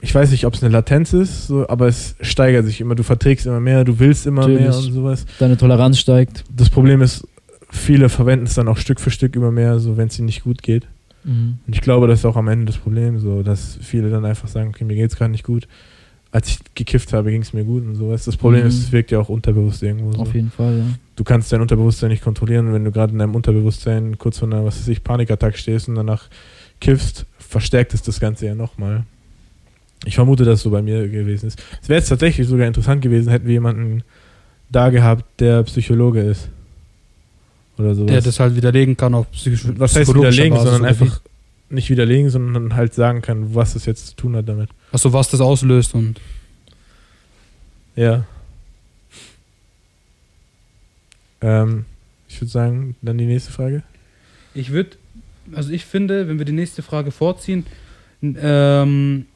ich 0.00 0.14
weiß 0.14 0.30
nicht, 0.30 0.44
ob 0.44 0.54
es 0.54 0.62
eine 0.62 0.72
Latenz 0.72 1.12
ist, 1.12 1.46
so, 1.46 1.68
aber 1.68 1.86
es 1.86 2.16
steigert 2.20 2.66
sich 2.66 2.80
immer. 2.80 2.94
Du 2.94 3.02
verträgst 3.02 3.46
immer 3.46 3.60
mehr, 3.60 3.84
du 3.84 3.98
willst 3.98 4.26
immer 4.26 4.46
mehr 4.46 4.66
Natürlich. 4.66 4.88
und 4.88 4.92
sowas. 4.92 5.24
Deine 5.38 5.56
Toleranz 5.56 5.98
steigt. 5.98 6.44
Das 6.54 6.68
Problem 6.68 7.00
ist, 7.00 7.26
viele 7.70 8.08
verwenden 8.08 8.46
es 8.46 8.54
dann 8.54 8.68
auch 8.68 8.76
Stück 8.76 9.00
für 9.00 9.10
Stück 9.10 9.34
immer 9.36 9.50
mehr, 9.50 9.78
so 9.78 9.96
wenn 9.96 10.08
es 10.08 10.18
ihnen 10.18 10.26
nicht 10.26 10.44
gut 10.44 10.62
geht. 10.62 10.86
Mhm. 11.24 11.58
Und 11.66 11.74
ich 11.74 11.80
glaube, 11.80 12.06
das 12.08 12.18
ist 12.20 12.24
auch 12.26 12.36
am 12.36 12.48
Ende 12.48 12.66
das 12.66 12.76
Problem, 12.76 13.18
so 13.18 13.42
dass 13.42 13.78
viele 13.80 14.10
dann 14.10 14.24
einfach 14.24 14.48
sagen, 14.48 14.68
okay, 14.68 14.84
mir 14.84 14.96
geht's 14.96 15.16
gerade 15.16 15.30
nicht 15.30 15.44
gut. 15.44 15.66
Als 16.34 16.48
ich 16.48 16.58
gekifft 16.74 17.12
habe, 17.12 17.30
ging 17.30 17.42
es 17.42 17.52
mir 17.52 17.62
gut 17.62 17.86
und 17.86 17.94
sowas. 17.94 18.24
Das 18.24 18.36
Problem 18.36 18.62
Mhm. 18.62 18.68
ist, 18.68 18.78
es 18.78 18.90
wirkt 18.90 19.12
ja 19.12 19.20
auch 19.20 19.28
unterbewusst 19.28 19.84
irgendwo. 19.84 20.10
So. 20.14 20.18
Auf 20.18 20.34
jeden 20.34 20.50
Fall, 20.50 20.78
ja. 20.78 20.84
Du 21.14 21.22
kannst 21.22 21.52
dein 21.52 21.60
Unterbewusstsein 21.60 22.08
nicht 22.10 22.24
kontrollieren, 22.24 22.72
wenn 22.72 22.84
du 22.84 22.90
gerade 22.90 23.12
in 23.12 23.20
deinem 23.20 23.36
Unterbewusstsein 23.36 24.18
kurz 24.18 24.38
vor 24.40 24.48
einer, 24.48 24.64
was 24.64 24.80
weiß 24.80 24.88
ich, 24.88 25.04
Panikattack 25.04 25.56
stehst 25.56 25.88
und 25.88 25.94
danach 25.94 26.24
kiffst, 26.80 27.24
verstärkt 27.38 27.94
es 27.94 28.02
das 28.02 28.18
Ganze 28.18 28.46
ja 28.46 28.56
nochmal. 28.56 29.04
Ich 30.06 30.16
vermute, 30.16 30.44
dass 30.44 30.54
es 30.58 30.62
so 30.64 30.70
bei 30.70 30.82
mir 30.82 31.06
gewesen 31.08 31.46
ist. 31.46 31.62
Es 31.80 31.88
wäre 31.88 32.00
jetzt 32.00 32.08
tatsächlich 32.08 32.48
sogar 32.48 32.66
interessant 32.66 33.00
gewesen, 33.00 33.30
hätten 33.30 33.46
wir 33.46 33.52
jemanden 33.52 34.02
da 34.70 34.90
gehabt, 34.90 35.24
der 35.40 35.62
Psychologe 35.62 36.20
ist. 36.20 36.48
Oder 37.78 37.94
sowas. 37.94 38.10
Der 38.10 38.20
das 38.22 38.40
halt 38.40 38.56
widerlegen 38.56 38.96
kann 38.96 39.14
auf 39.14 39.30
psychisch 39.30 39.66
was 39.76 39.94
heißt 39.94 40.12
widerlegen, 40.12 40.56
sondern 40.58 40.84
einfach 40.84 41.20
nicht 41.70 41.90
widerlegen, 41.90 42.28
sondern 42.28 42.74
halt 42.74 42.92
sagen 42.92 43.22
kann, 43.22 43.54
was 43.54 43.76
es 43.76 43.86
jetzt 43.86 44.08
zu 44.08 44.16
tun 44.16 44.34
hat 44.34 44.48
damit. 44.48 44.70
Achso, 44.94 45.12
was 45.12 45.28
das 45.28 45.40
auslöst 45.40 45.92
und 45.94 46.20
Ja. 47.96 48.24
Ähm, 51.40 51.84
ich 52.28 52.40
würde 52.40 52.50
sagen, 52.50 52.96
dann 53.02 53.18
die 53.18 53.26
nächste 53.26 53.52
Frage. 53.52 53.82
Ich 54.54 54.70
würde, 54.70 54.90
also 55.54 55.70
ich 55.70 55.84
finde, 55.84 56.28
wenn 56.28 56.38
wir 56.38 56.44
die 56.44 56.52
nächste 56.52 56.82
Frage 56.82 57.10
vorziehen, 57.10 57.66
ähm, 58.22 59.26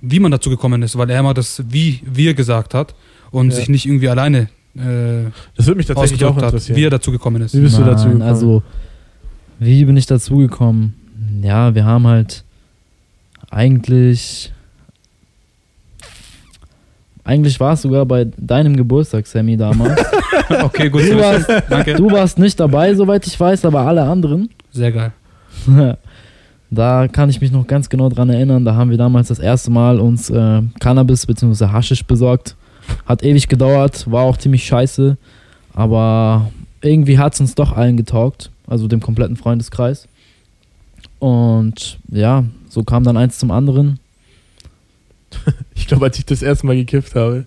wie 0.00 0.20
man 0.20 0.30
dazu 0.32 0.50
gekommen 0.50 0.82
ist, 0.82 0.96
weil 0.98 1.10
er 1.10 1.20
immer 1.20 1.34
das 1.34 1.62
wie 1.68 2.00
wir 2.04 2.32
gesagt 2.34 2.72
hat 2.74 2.94
und 3.30 3.50
Ja. 3.50 3.56
sich 3.56 3.68
nicht 3.68 3.84
irgendwie 3.86 4.08
alleine 4.08 4.48
äh, 4.74 5.30
Das 5.56 5.66
würde 5.66 5.76
mich 5.76 5.86
tatsächlich 5.86 6.24
auch 6.24 6.30
ausgedrückt 6.30 6.42
hat, 6.46 6.52
interessieren. 6.54 6.76
wie 6.78 6.84
er 6.84 6.90
dazu 6.90 7.12
gekommen 7.12 7.42
ist. 7.42 7.54
Wie 7.54 7.60
bist 7.60 7.78
du 7.78 7.84
dazu 7.84 8.04
Nein, 8.08 8.14
gekommen? 8.14 8.22
Also, 8.22 8.62
wie 9.60 9.84
bin 9.84 9.96
ich 9.98 10.06
dazu 10.06 10.38
gekommen? 10.38 10.94
Ja, 11.42 11.74
wir 11.74 11.84
haben 11.84 12.06
halt 12.06 12.42
eigentlich. 13.50 14.50
Eigentlich 17.24 17.58
war 17.58 17.72
es 17.72 17.82
sogar 17.82 18.04
bei 18.04 18.26
deinem 18.36 18.76
Geburtstag, 18.76 19.26
Sammy, 19.26 19.56
damals. 19.56 19.98
okay, 20.62 20.90
gut. 20.90 21.02
Du 21.02 21.18
warst-. 21.18 21.50
Danke. 21.70 21.94
du 21.94 22.10
warst 22.10 22.38
nicht 22.38 22.60
dabei, 22.60 22.94
soweit 22.94 23.26
ich 23.26 23.38
weiß, 23.38 23.64
aber 23.64 23.80
alle 23.80 24.02
anderen. 24.02 24.50
Sehr 24.70 24.92
geil. 24.92 25.12
Da 26.70 27.06
kann 27.06 27.30
ich 27.30 27.40
mich 27.40 27.52
noch 27.52 27.68
ganz 27.68 27.88
genau 27.88 28.08
dran 28.08 28.30
erinnern. 28.30 28.64
Da 28.64 28.74
haben 28.74 28.90
wir 28.90 28.98
damals 28.98 29.28
das 29.28 29.38
erste 29.38 29.70
Mal 29.70 30.00
uns 30.00 30.28
äh, 30.28 30.62
Cannabis 30.80 31.24
bzw. 31.24 31.66
Haschisch 31.66 32.04
besorgt. 32.04 32.56
Hat 33.06 33.22
ewig 33.22 33.48
gedauert, 33.48 34.10
war 34.10 34.24
auch 34.24 34.36
ziemlich 34.36 34.64
scheiße. 34.64 35.16
Aber 35.72 36.50
irgendwie 36.80 37.18
hat 37.18 37.34
es 37.34 37.40
uns 37.40 37.54
doch 37.54 37.76
allen 37.76 37.96
getaugt. 37.96 38.50
Also 38.66 38.88
dem 38.88 39.00
kompletten 39.00 39.36
Freundeskreis. 39.36 40.08
Und 41.20 41.98
ja, 42.10 42.44
so 42.68 42.82
kam 42.82 43.04
dann 43.04 43.16
eins 43.16 43.38
zum 43.38 43.50
anderen. 43.50 44.00
Ich 45.74 45.88
glaube, 45.88 46.06
als 46.06 46.18
ich 46.18 46.24
das 46.24 46.40
erste 46.40 46.66
Mal 46.66 46.76
gekifft 46.76 47.14
habe, 47.14 47.44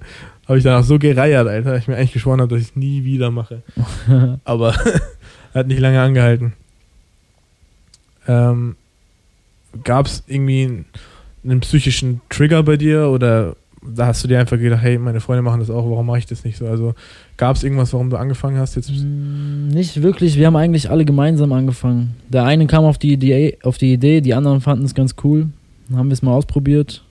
habe 0.48 0.58
ich 0.58 0.63
danach 0.63 0.84
so 0.84 1.00
gereiert, 1.00 1.48
Alter, 1.48 1.72
dass 1.72 1.82
ich 1.82 1.88
mir 1.88 1.96
eigentlich 1.96 2.13
geschworen 2.13 2.39
habe, 2.39 2.53
dass 2.53 2.62
ich 2.62 2.70
es 2.70 2.75
nie 2.75 3.03
wieder 3.03 3.32
mache. 3.32 3.63
Aber 4.44 4.74
hat 5.53 5.67
nicht 5.67 5.79
lange 5.79 6.01
angehalten. 6.01 6.53
Ähm, 8.27 8.75
Gab 9.84 10.06
es 10.06 10.24
irgendwie 10.27 10.63
einen, 10.65 10.86
einen 11.44 11.60
psychischen 11.62 12.22
Trigger 12.29 12.63
bei 12.63 12.77
dir 12.77 13.10
oder 13.10 13.56
da 13.96 14.08
hast 14.08 14.24
du 14.24 14.27
dir 14.27 14.39
einfach 14.39 14.58
gedacht, 14.58 14.82
hey, 14.82 14.98
meine 14.98 15.20
Freunde 15.20 15.41
machen 15.41 15.60
das 15.60 15.70
auch, 15.70 15.89
warum 15.89 16.06
mache 16.06 16.20
ich 16.20 16.25
das 16.25 16.44
nicht 16.44 16.58
so? 16.58 16.67
Also 16.67 16.94
gab 17.38 17.56
es 17.56 17.63
irgendwas, 17.63 17.94
warum 17.94 18.10
du 18.10 18.17
angefangen 18.17 18.58
hast 18.58 18.75
jetzt? 18.75 18.91
Mm, 18.91 19.67
Nicht 19.70 20.01
wirklich, 20.01 20.38
wir 20.38 20.48
haben 20.48 20.56
eigentlich 20.56 20.89
alle 20.89 21.06
gemeinsam 21.06 21.53
angefangen. 21.53 22.15
Der 22.29 22.44
eine 22.46 22.67
kam 22.67 22.86
auf 22.86 22.98
die 22.98 23.13
Idee, 23.13 23.58
auf 23.63 23.77
die, 23.77 23.94
Idee 23.94 24.22
die 24.22 24.34
anderen 24.34 24.62
fanden 24.62 24.86
es 24.86 24.94
ganz 24.96 25.15
cool. 25.24 25.48
Dann 25.89 26.00
haben 26.00 26.10
wir 26.10 26.13
es 26.13 26.22
mal 26.22 26.34
ausprobiert. 26.34 27.03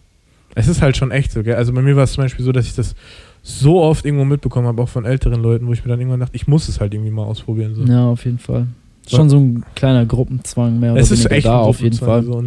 Es 0.57 0.69
ist 0.69 0.81
halt 0.81 0.97
schon 0.97 1.11
echt 1.11 1.33
so, 1.33 1.43
gell? 1.43 1.55
Also 1.55 1.73
bei 1.73 1.83
mir 1.83 1.95
war 1.97 2.05
es 2.05 2.13
zum 2.15 2.25
Beispiel 2.25 2.45
so, 2.45 2.51
dass 2.51 2.67
ich 2.67 2.75
das 2.75 2.95
so 3.43 3.81
oft 3.81 4.05
irgendwo 4.05 4.25
mitbekommen 4.25 4.67
habe, 4.67 4.83
auch 4.83 4.89
von 4.89 5.05
älteren 5.05 5.43
Leuten, 5.43 5.67
wo 5.67 5.73
ich 5.73 5.85
mir 5.85 5.91
dann 5.91 6.01
irgendwann 6.01 6.21
dachte, 6.21 6.35
ich 6.35 6.49
muss 6.49 6.69
es 6.69 6.81
halt 6.81 6.95
irgendwie 6.95 7.11
mal 7.11 7.25
ausprobieren. 7.25 7.75
So. 7.75 7.85
Ja, 7.85 8.07
auf 8.07 8.25
jeden 8.25 8.39
Fall. 8.39 8.67
Schon 9.07 9.31
so 9.31 9.39
ein 9.39 9.65
kleiner 9.75 10.05
Gruppenzwang 10.07 10.81
mehr 10.81 10.93
oder 10.93 11.01
es 11.01 11.11
ist 11.11 11.21
weniger 11.21 11.37
echt 11.37 11.47
da, 11.47 11.61
ein 11.61 11.67
auf 11.67 11.81
jeden 11.81 11.97
Fall. 11.97 12.25
So. 12.25 12.43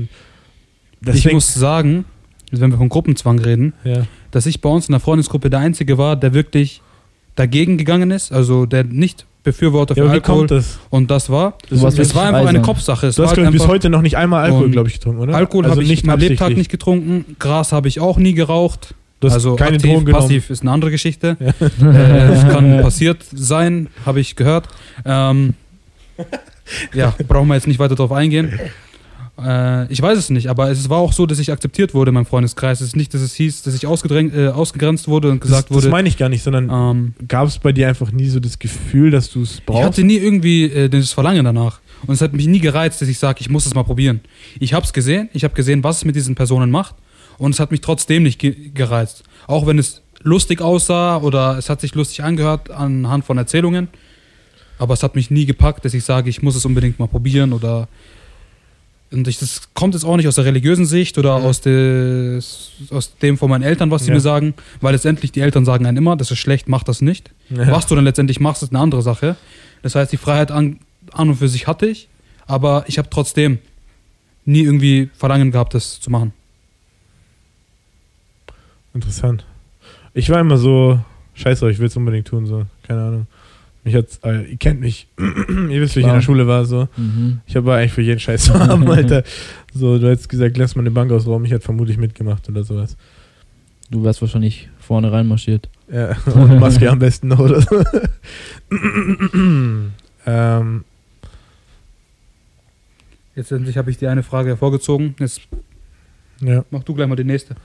Ich 1.14 1.32
muss 1.32 1.54
sagen, 1.54 2.04
wenn 2.52 2.72
wir 2.72 2.78
von 2.78 2.90
Gruppenzwang 2.90 3.40
reden, 3.40 3.74
ja. 3.84 4.08
dass 4.32 4.46
ich 4.48 4.60
bei 4.60 4.70
uns 4.70 4.90
in 4.90 4.94
der 4.94 5.00
Freundesgruppe 5.00 5.50
der 5.50 5.60
Einzige 5.60 5.98
war, 5.98 6.16
der 6.16 6.34
wirklich 6.34 6.82
dagegen 7.40 7.78
gegangen 7.78 8.12
ist, 8.12 8.32
also 8.32 8.66
der 8.66 8.84
nicht 8.84 9.26
Befürworter 9.44 9.96
ja, 9.96 10.04
für 10.04 10.10
wie 10.10 10.14
Alkohol. 10.16 10.38
kommt 10.40 10.52
das? 10.52 10.80
Und 10.90 11.10
das 11.10 11.30
war, 11.30 11.54
warst 11.70 11.98
es 11.98 12.14
war 12.14 12.26
einfach 12.28 12.50
eine. 12.50 12.62
Kopfsache. 12.62 13.08
Es 13.08 13.16
Du 13.16 13.24
hast, 13.24 13.38
halt 13.38 13.52
bis 13.52 13.68
heute 13.68 13.90
noch 13.90 14.02
nicht 14.02 14.18
einmal 14.18 14.44
Alkohol, 14.44 14.70
glaube 14.70 14.90
ich, 14.90 14.96
getrunken, 14.96 15.22
oder? 15.22 15.34
Alkohol 15.34 15.64
also 15.64 15.76
habe 15.76 15.84
ich 15.84 15.90
nicht 15.90 16.04
in 16.04 16.08
meinem 16.08 16.20
Lebtag 16.20 16.58
nicht 16.58 16.70
getrunken, 16.70 17.38
Gras 17.40 17.72
habe 17.72 17.88
ich 17.88 18.02
auch 18.02 18.18
nie 18.18 18.34
geraucht. 18.34 18.96
Du 19.22 19.28
hast 19.28 19.34
also 19.36 19.56
keine 19.56 19.76
aktiv, 19.76 19.92
Drogen 19.92 20.06
genommen. 20.06 20.24
passiv 20.24 20.50
ist 20.50 20.62
eine 20.62 20.72
andere 20.72 20.92
Geschichte. 20.92 21.38
Ja. 21.40 21.92
Äh, 21.92 22.34
es 22.34 22.48
kann 22.50 22.82
passiert 22.82 23.26
sein, 23.34 23.88
habe 24.06 24.20
ich 24.20 24.36
gehört. 24.36 24.68
Ähm, 25.06 25.56
ja, 26.94 27.14
brauchen 27.28 27.48
wir 27.48 27.56
jetzt 27.56 27.68
nicht 27.68 27.80
weiter 27.80 27.96
drauf 27.96 28.12
eingehen. 28.12 28.60
Äh, 29.44 29.92
ich 29.92 30.02
weiß 30.02 30.18
es 30.18 30.30
nicht, 30.30 30.48
aber 30.50 30.70
es 30.72 30.90
war 30.90 30.98
auch 30.98 31.14
so, 31.14 31.26
dass 31.26 31.40
ich 31.40 31.52
akzeptiert 31.52 31.94
wurde 31.94 32.10
in 32.10 32.16
meinem 32.16 32.26
Freundeskreis. 32.26 32.82
Es 32.82 32.88
ist 32.90 32.96
nicht, 32.96 33.14
dass 33.14 33.22
es 33.22 33.34
hieß, 33.36 33.64
dass 33.64 33.74
ich 33.74 33.88
ausgedrängt, 33.88 34.36
äh, 34.36 34.48
ausgegrenzt 34.50 35.08
wurde 35.08 35.30
und 35.32 35.42
gesagt 35.42 35.70
das, 35.70 35.76
das 35.76 35.84
wurde. 35.84 35.90
meine 35.90 36.08
ich 36.10 36.18
gar 36.18 36.30
nicht, 36.30 36.44
sondern 36.44 36.70
Ähm, 36.72 37.14
gab 37.28 37.48
es 37.48 37.58
bei 37.60 37.72
dir 37.72 37.88
einfach 37.88 38.12
nie 38.12 38.28
so 38.28 38.40
das 38.40 38.60
Gefühl, 38.60 39.12
dass 39.12 39.30
du 39.32 39.42
es 39.44 39.56
ich 39.56 39.66
brauchst? 39.66 39.84
hatte 39.86 40.04
nie 40.04 40.18
irgendwie 40.18 40.66
äh, 40.66 40.90
das 40.90 41.12
Verlangen 41.12 41.46
danach. 41.46 41.80
Und 42.08 42.14
es 42.14 42.22
hat 42.22 42.34
mich 42.34 42.48
nie 42.48 42.60
gereizt, 42.60 43.02
dass 43.02 43.10
ich 43.10 43.20
sage, 43.20 43.42
ich 43.42 43.50
muss 43.50 43.66
es 43.66 43.74
mal 43.76 43.84
probieren. 43.84 44.22
Ich 44.60 44.74
habe 44.74 44.86
es 44.86 44.94
gesehen, 44.94 45.30
ich 45.34 45.44
habe 45.44 45.54
gesehen, 45.54 45.84
was 45.84 45.98
es 45.98 46.06
mit 46.06 46.16
diesen 46.16 46.36
Personen 46.36 46.72
macht. 46.72 46.96
Und 47.38 47.52
es 47.54 47.60
hat 47.60 47.72
mich 47.72 47.82
trotzdem 47.82 48.24
nicht 48.24 48.40
ge 48.40 48.72
gereizt. 48.74 49.24
Auch 49.48 49.68
wenn 49.68 49.78
es 49.80 50.02
lustig 50.22 50.62
aussah 50.62 51.18
oder 51.18 51.58
es 51.58 51.70
hat 51.70 51.82
sich 51.82 51.96
lustig 51.96 52.24
angehört 52.24 52.72
anhand 52.72 53.26
von 53.26 53.38
Erzählungen. 53.38 53.88
Aber 54.78 54.94
es 54.94 55.04
hat 55.04 55.16
mich 55.16 55.30
nie 55.30 55.46
gepackt, 55.46 55.84
dass 55.84 55.94
ich 55.94 56.04
sage, 56.06 56.30
ich 56.30 56.42
muss 56.42 56.56
es 56.56 56.66
unbedingt 56.66 57.00
mal 57.00 57.08
probieren 57.08 57.54
oder. 57.54 57.88
Und 59.12 59.28
ich, 59.28 59.40
das 59.40 59.74
kommt 59.74 59.96
jetzt 59.96 60.04
auch 60.04 60.18
nicht 60.18 60.28
aus 60.28 60.36
der 60.36 60.46
religiösen 60.46 60.86
Sicht 60.86 61.18
oder 61.18 61.40
Mhm. 61.40 61.46
aus, 61.46 61.62
des, 61.62 62.72
aus 62.92 63.16
dem 63.18 63.38
von 63.40 63.50
meinen 63.50 63.64
Eltern, 63.64 63.90
was 63.90 64.04
sie 64.04 64.10
Ja. 64.10 64.14
mir 64.16 64.20
sagen, 64.22 64.54
weil 64.82 64.94
letztendlich 64.94 65.32
die 65.32 65.40
Eltern 65.42 65.66
sagen 65.66 65.86
einem 65.88 65.98
immer, 65.98 66.16
das 66.16 66.30
ist 66.30 66.38
schlecht, 66.38 66.68
mach 66.70 66.84
das 66.84 67.02
nicht. 67.02 67.32
Ja. 67.50 67.68
Was 67.72 67.88
du 67.88 67.96
dann 67.96 68.04
letztendlich 68.06 68.40
machst, 68.40 68.62
ist 68.62 68.70
eine 68.70 68.80
andere 68.80 69.02
Sache. 69.02 69.36
Das 69.82 69.96
heißt, 69.96 70.12
die 70.12 70.18
Freiheit 70.18 70.52
an, 70.52 70.80
an 71.12 71.30
und 71.30 71.36
für 71.38 71.48
sich 71.48 71.66
hatte 71.66 71.88
ich, 71.88 72.08
aber 72.46 72.84
ich 72.88 72.98
habe 73.00 73.10
trotzdem 73.10 73.58
nie 74.46 74.62
irgendwie 74.62 75.10
Verlangen 75.18 75.52
gehabt, 75.52 75.74
das 75.74 76.00
zu 76.00 76.12
machen. 76.12 76.34
Interessant. 78.94 79.46
Ich 80.14 80.30
war 80.30 80.40
immer 80.40 80.58
so, 80.58 81.00
scheiße, 81.36 81.70
ich 81.70 81.80
will 81.80 81.88
es 81.88 81.96
unbedingt 81.96 82.28
tun, 82.28 82.46
so, 82.46 82.66
keine 82.84 83.02
Ahnung. 83.02 83.28
Mich 83.90 83.96
hat's, 83.96 84.20
äh, 84.24 84.52
ihr 84.52 84.58
kennt 84.58 84.82
mich, 84.82 85.08
ihr 85.18 85.82
wisst, 85.82 85.96
wie 85.96 86.02
ich 86.02 86.06
in 86.06 86.14
der 86.14 86.22
Schule 86.22 86.46
war, 86.46 86.64
so. 86.66 86.88
Mhm. 86.96 87.42
Ich 87.48 87.56
habe 87.56 87.74
eigentlich 87.74 87.92
für 87.92 88.04
jeden 88.04 88.20
Scheiß 88.20 88.44
zu 88.44 88.54
haben, 88.60 88.88
Alter. 88.88 89.24
So, 89.74 89.98
du 89.98 90.08
hättest 90.08 90.30
gesagt, 90.30 90.58
lass 90.58 90.76
mal 90.76 90.84
eine 90.84 90.92
Bank 90.92 91.12
ausrauben, 91.12 91.44
ich 91.46 91.52
hätte 91.52 91.66
vermutlich 91.66 91.98
mitgemacht 91.98 92.48
oder 92.48 92.64
sowas. 92.64 92.98
Du 93.90 94.04
wärst 94.04 94.22
wahrscheinlich 94.22 94.70
vorne 94.78 95.12
reinmarschiert. 95.12 95.70
Ja, 95.92 96.16
ohne 96.36 96.60
Maske 96.60 96.88
am 96.88 97.00
besten 97.00 97.30
noch 97.30 97.40
oder 97.40 97.62
so. 97.62 97.84
ähm, 100.28 100.84
Jetzt 103.36 103.52
endlich 103.52 103.76
habe 103.76 103.90
ich 103.90 103.98
die 103.98 104.06
eine 104.06 104.22
Frage 104.22 104.50
hervorgezogen. 104.50 105.16
Jetzt 105.18 105.42
ja. 106.42 106.64
mach 106.70 106.84
du 106.84 106.94
gleich 106.94 107.08
mal 107.08 107.16
die 107.16 107.24
nächste. 107.24 107.56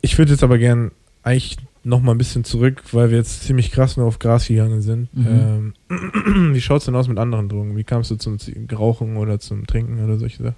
Ich 0.00 0.16
würde 0.16 0.30
jetzt 0.30 0.44
aber 0.44 0.58
gern 0.58 0.92
eigentlich 1.24 1.56
noch 1.84 2.00
mal 2.00 2.12
ein 2.12 2.18
bisschen 2.18 2.44
zurück, 2.44 2.82
weil 2.92 3.10
wir 3.10 3.18
jetzt 3.18 3.42
ziemlich 3.44 3.70
krass 3.70 3.96
nur 3.96 4.06
auf 4.06 4.18
Gras 4.18 4.48
gegangen 4.48 4.80
sind. 4.80 5.08
Mhm. 5.14 5.74
Ähm, 5.88 6.52
wie 6.54 6.60
schaut's 6.60 6.86
denn 6.86 6.94
aus 6.94 7.08
mit 7.08 7.18
anderen 7.18 7.48
Drogen? 7.48 7.76
Wie 7.76 7.84
kamst 7.84 8.10
du 8.10 8.16
zum 8.16 8.38
Rauchen 8.72 9.16
oder 9.18 9.38
zum 9.38 9.66
Trinken 9.66 10.02
oder 10.02 10.18
solche 10.18 10.42
Sachen? 10.42 10.56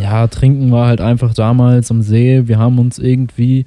Ja, 0.00 0.26
trinken 0.26 0.72
war 0.72 0.88
halt 0.88 1.00
einfach 1.00 1.32
damals 1.32 1.90
am 1.92 2.02
See. 2.02 2.42
Wir 2.46 2.58
haben 2.58 2.78
uns 2.80 2.98
irgendwie 2.98 3.66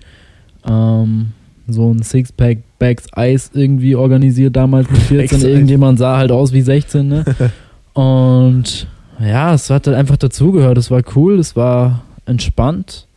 ähm, 0.68 1.32
so 1.68 1.94
ein 1.94 2.04
Sixpack 2.04 2.60
Bags 2.78 3.08
Eis 3.14 3.52
irgendwie 3.54 3.96
organisiert 3.96 4.56
damals 4.56 4.90
mit 4.90 5.02
14. 5.04 5.38
Eis. 5.38 5.44
Irgendjemand 5.44 6.00
sah 6.00 6.18
halt 6.18 6.32
aus 6.32 6.52
wie 6.52 6.62
16, 6.62 7.08
ne? 7.08 7.26
Und 7.94 8.88
ja, 9.20 9.54
es 9.54 9.70
hat 9.70 9.88
halt 9.88 9.98
einfach 9.98 10.18
dazugehört. 10.18 10.78
Es 10.78 10.92
war 10.92 11.02
cool, 11.16 11.40
es 11.40 11.56
war 11.56 12.04
entspannt. 12.26 13.08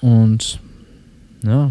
Und 0.00 0.60
ja, 1.42 1.70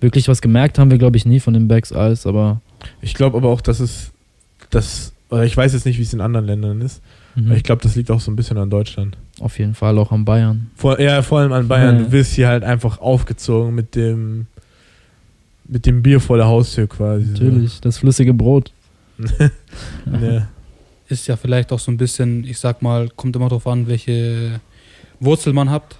wirklich 0.00 0.28
was 0.28 0.40
gemerkt 0.40 0.78
haben 0.78 0.90
wir, 0.90 0.98
glaube 0.98 1.16
ich, 1.16 1.26
nie 1.26 1.40
von 1.40 1.54
dem 1.54 1.68
Bags 1.68 1.92
Eis, 1.92 2.26
aber 2.26 2.60
Ich 3.00 3.14
glaube 3.14 3.36
aber 3.36 3.48
auch, 3.48 3.60
dass 3.60 3.80
es 3.80 4.12
das, 4.70 5.12
oder 5.30 5.44
ich 5.44 5.56
weiß 5.56 5.72
jetzt 5.72 5.86
nicht, 5.86 5.98
wie 5.98 6.02
es 6.02 6.12
in 6.12 6.20
anderen 6.20 6.46
Ländern 6.46 6.80
ist, 6.80 7.02
mhm, 7.34 7.46
aber 7.46 7.56
ich 7.56 7.62
glaube, 7.62 7.82
das 7.82 7.96
liegt 7.96 8.10
auch 8.10 8.20
so 8.20 8.30
ein 8.30 8.36
bisschen 8.36 8.58
an 8.58 8.70
Deutschland. 8.70 9.16
auf 9.40 9.58
jeden 9.58 9.74
Fall 9.74 9.98
auch 9.98 10.12
am 10.12 10.24
Bayern. 10.24 10.70
Vor, 10.76 11.00
ja, 11.00 11.22
vor 11.22 11.40
allem 11.40 11.52
an 11.52 11.68
Bayern. 11.68 11.96
Ja. 11.96 12.02
Du 12.04 12.12
wirst 12.12 12.32
hier 12.34 12.48
halt 12.48 12.64
einfach 12.64 12.98
aufgezogen 13.00 13.74
mit 13.74 13.94
dem 13.94 14.46
mit 15.70 15.84
dem 15.84 16.02
Bier 16.02 16.18
vor 16.18 16.38
der 16.38 16.46
Haustür 16.46 16.86
quasi. 16.88 17.26
so. 17.26 17.32
Natürlich, 17.32 17.80
das 17.80 17.98
flüssige 17.98 18.32
Brot. 18.32 18.72
ja. 20.22 20.48
Ist 21.08 21.26
ja 21.26 21.36
vielleicht 21.36 21.72
auch 21.72 21.78
so 21.78 21.90
ein 21.90 21.98
bisschen, 21.98 22.44
ich 22.44 22.58
sag 22.58 22.80
mal, 22.80 23.10
kommt 23.16 23.36
immer 23.36 23.50
darauf 23.50 23.66
an, 23.66 23.86
welche 23.86 24.60
Wurzel 25.20 25.52
man 25.52 25.70
hat. 25.70 25.97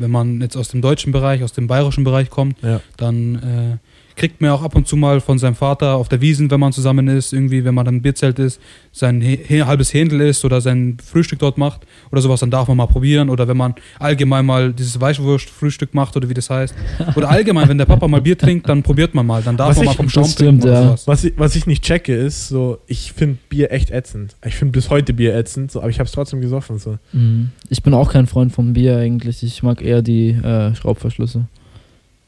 Wenn 0.00 0.10
man 0.10 0.40
jetzt 0.40 0.56
aus 0.56 0.68
dem 0.68 0.80
deutschen 0.80 1.12
Bereich, 1.12 1.42
aus 1.42 1.52
dem 1.52 1.66
bayerischen 1.66 2.04
Bereich 2.04 2.30
kommt, 2.30 2.56
Ja. 2.62 2.80
dann 2.96 3.34
äh, 3.36 3.76
kriegt 4.18 4.40
man 4.40 4.50
auch 4.50 4.62
ab 4.62 4.74
und 4.74 4.86
zu 4.86 4.96
mal 4.96 5.20
von 5.20 5.38
seinem 5.38 5.54
Vater 5.54 5.94
auf 5.94 6.08
der 6.08 6.20
Wiesen, 6.20 6.50
wenn 6.50 6.60
man 6.60 6.72
zusammen 6.72 7.08
ist, 7.08 7.32
irgendwie, 7.32 7.64
wenn 7.64 7.74
man 7.74 7.84
dann 7.86 7.94
im 7.96 8.02
Bierzelt 8.02 8.38
ist, 8.38 8.60
sein 8.92 9.20
He 9.20 9.62
halbes 9.62 9.94
Händel 9.94 10.20
isst 10.22 10.44
oder 10.44 10.60
sein 10.60 10.96
Frühstück 11.02 11.38
dort 11.38 11.56
macht 11.56 11.86
oder 12.10 12.20
sowas, 12.20 12.40
dann 12.40 12.50
darf 12.50 12.66
man 12.68 12.76
mal 12.76 12.86
probieren. 12.86 13.30
Oder 13.30 13.46
wenn 13.48 13.56
man 13.56 13.74
allgemein 13.98 14.44
mal 14.44 14.72
dieses 14.72 15.00
Weißwurst-Frühstück 15.00 15.94
macht 15.94 16.16
oder 16.16 16.28
wie 16.28 16.34
das 16.34 16.50
heißt. 16.50 16.74
Oder 17.14 17.30
allgemein, 17.30 17.68
wenn 17.68 17.78
der 17.78 17.84
Papa 17.86 18.08
mal 18.08 18.20
Bier 18.20 18.36
trinkt, 18.36 18.68
dann 18.68 18.82
probiert 18.82 19.14
man 19.14 19.24
mal. 19.24 19.40
Dann 19.42 19.56
darf 19.56 19.70
Was 19.70 19.76
man 19.76 19.84
ich- 19.84 19.88
mal 19.90 19.94
vom 19.96 20.06
das 20.06 20.12
Schaum 20.12 20.24
stimmt, 20.24 20.62
trinken 20.62 20.62
oder 20.64 20.72
ja. 20.72 20.82
sowas. 20.88 21.06
Was, 21.06 21.24
ich, 21.24 21.32
was 21.36 21.54
ich 21.56 21.66
nicht 21.66 21.84
checke, 21.84 22.14
ist 22.14 22.48
so, 22.48 22.78
ich 22.88 23.12
finde 23.12 23.38
Bier 23.48 23.70
echt 23.70 23.90
ätzend. 23.90 24.34
Ich 24.44 24.56
finde 24.56 24.72
bis 24.72 24.90
heute 24.90 25.12
Bier 25.12 25.34
ätzend, 25.36 25.70
so, 25.70 25.80
aber 25.80 25.90
ich 25.90 26.00
habe 26.00 26.06
es 26.06 26.12
trotzdem 26.12 26.40
gesoffen. 26.40 26.78
So. 26.78 26.98
Mhm. 27.12 27.50
Ich 27.68 27.82
bin 27.82 27.94
auch 27.94 28.12
kein 28.12 28.26
Freund 28.26 28.52
von 28.52 28.72
Bier 28.72 28.96
eigentlich. 28.98 29.42
Ich 29.42 29.62
mag 29.62 29.80
eher 29.80 30.02
die 30.02 30.30
äh, 30.30 30.74
Schraubverschlüsse. 30.74 31.46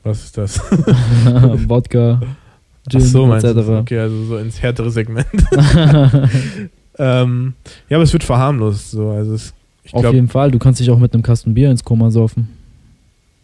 Was 0.02 0.24
ist 0.24 0.38
das? 0.38 0.58
Wodka, 1.68 2.20
Ach 2.22 2.90
Gin, 2.90 3.00
so, 3.00 3.32
etc. 3.34 3.46
Okay, 3.68 3.98
also 3.98 4.24
so 4.24 4.36
ins 4.38 4.62
härtere 4.62 4.90
Segment. 4.90 5.26
ähm, 6.98 7.54
ja, 7.88 7.96
aber 7.96 8.04
es 8.04 8.12
wird 8.12 8.24
verharmlost. 8.24 8.90
So. 8.90 9.10
Also 9.10 9.34
es, 9.34 9.52
ich 9.84 9.94
Auf 9.94 10.00
glaube, 10.00 10.16
jeden 10.16 10.28
Fall, 10.28 10.50
du 10.50 10.58
kannst 10.58 10.80
dich 10.80 10.90
auch 10.90 10.98
mit 10.98 11.12
einem 11.12 11.22
Kasten 11.22 11.54
Bier 11.54 11.70
ins 11.70 11.84
Koma 11.84 12.10
saufen. 12.10 12.48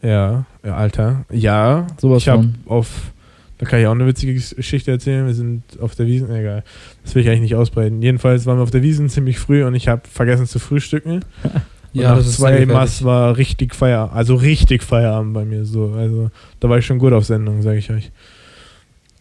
ja, 0.02 0.44
ja, 0.64 0.74
Alter. 0.76 1.24
Ja, 1.30 1.86
Sowas 1.98 2.22
ich 2.22 2.28
habe 2.28 2.48
auf 2.66 3.12
Da 3.58 3.66
kann 3.66 3.80
ich 3.80 3.86
auch 3.86 3.92
eine 3.92 4.06
witzige 4.06 4.34
Geschichte 4.34 4.90
erzählen. 4.90 5.26
Wir 5.26 5.34
sind 5.34 5.62
auf 5.80 5.94
der 5.94 6.06
Wiesen, 6.06 6.30
egal. 6.34 6.64
Das 7.04 7.14
will 7.14 7.22
ich 7.22 7.28
eigentlich 7.28 7.42
nicht 7.42 7.54
ausbreiten. 7.54 8.02
Jedenfalls 8.02 8.46
waren 8.46 8.58
wir 8.58 8.62
auf 8.62 8.70
der 8.70 8.82
Wiesen 8.82 9.08
ziemlich 9.08 9.38
früh 9.38 9.64
und 9.64 9.74
ich 9.74 9.88
habe 9.88 10.02
vergessen 10.10 10.46
zu 10.46 10.58
frühstücken. 10.58 11.20
Ja, 11.96 12.10
nach 12.10 12.18
das 12.18 12.36
zwei. 12.36 12.66
Mass 12.66 13.04
war 13.04 13.36
richtig 13.36 13.74
Feierabend, 13.74 14.16
also 14.16 14.34
richtig 14.34 14.82
Feierabend 14.82 15.34
bei 15.34 15.44
mir 15.44 15.64
so. 15.64 15.92
Also 15.92 16.30
da 16.60 16.68
war 16.68 16.78
ich 16.78 16.86
schon 16.86 16.98
gut 16.98 17.12
auf 17.12 17.24
Sendung, 17.24 17.62
sage 17.62 17.78
ich 17.78 17.90
euch. 17.90 18.10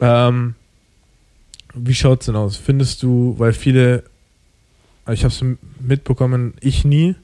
Ähm, 0.01 0.55
wie 1.73 1.93
schaut's 1.93 2.25
denn 2.25 2.35
aus? 2.35 2.57
Findest 2.57 3.03
du, 3.03 3.35
weil 3.37 3.53
viele, 3.53 4.03
ich 5.11 5.23
habe 5.23 5.33
es 5.33 5.43
mitbekommen, 5.79 6.53
ich 6.59 6.85
nie. 6.85 7.15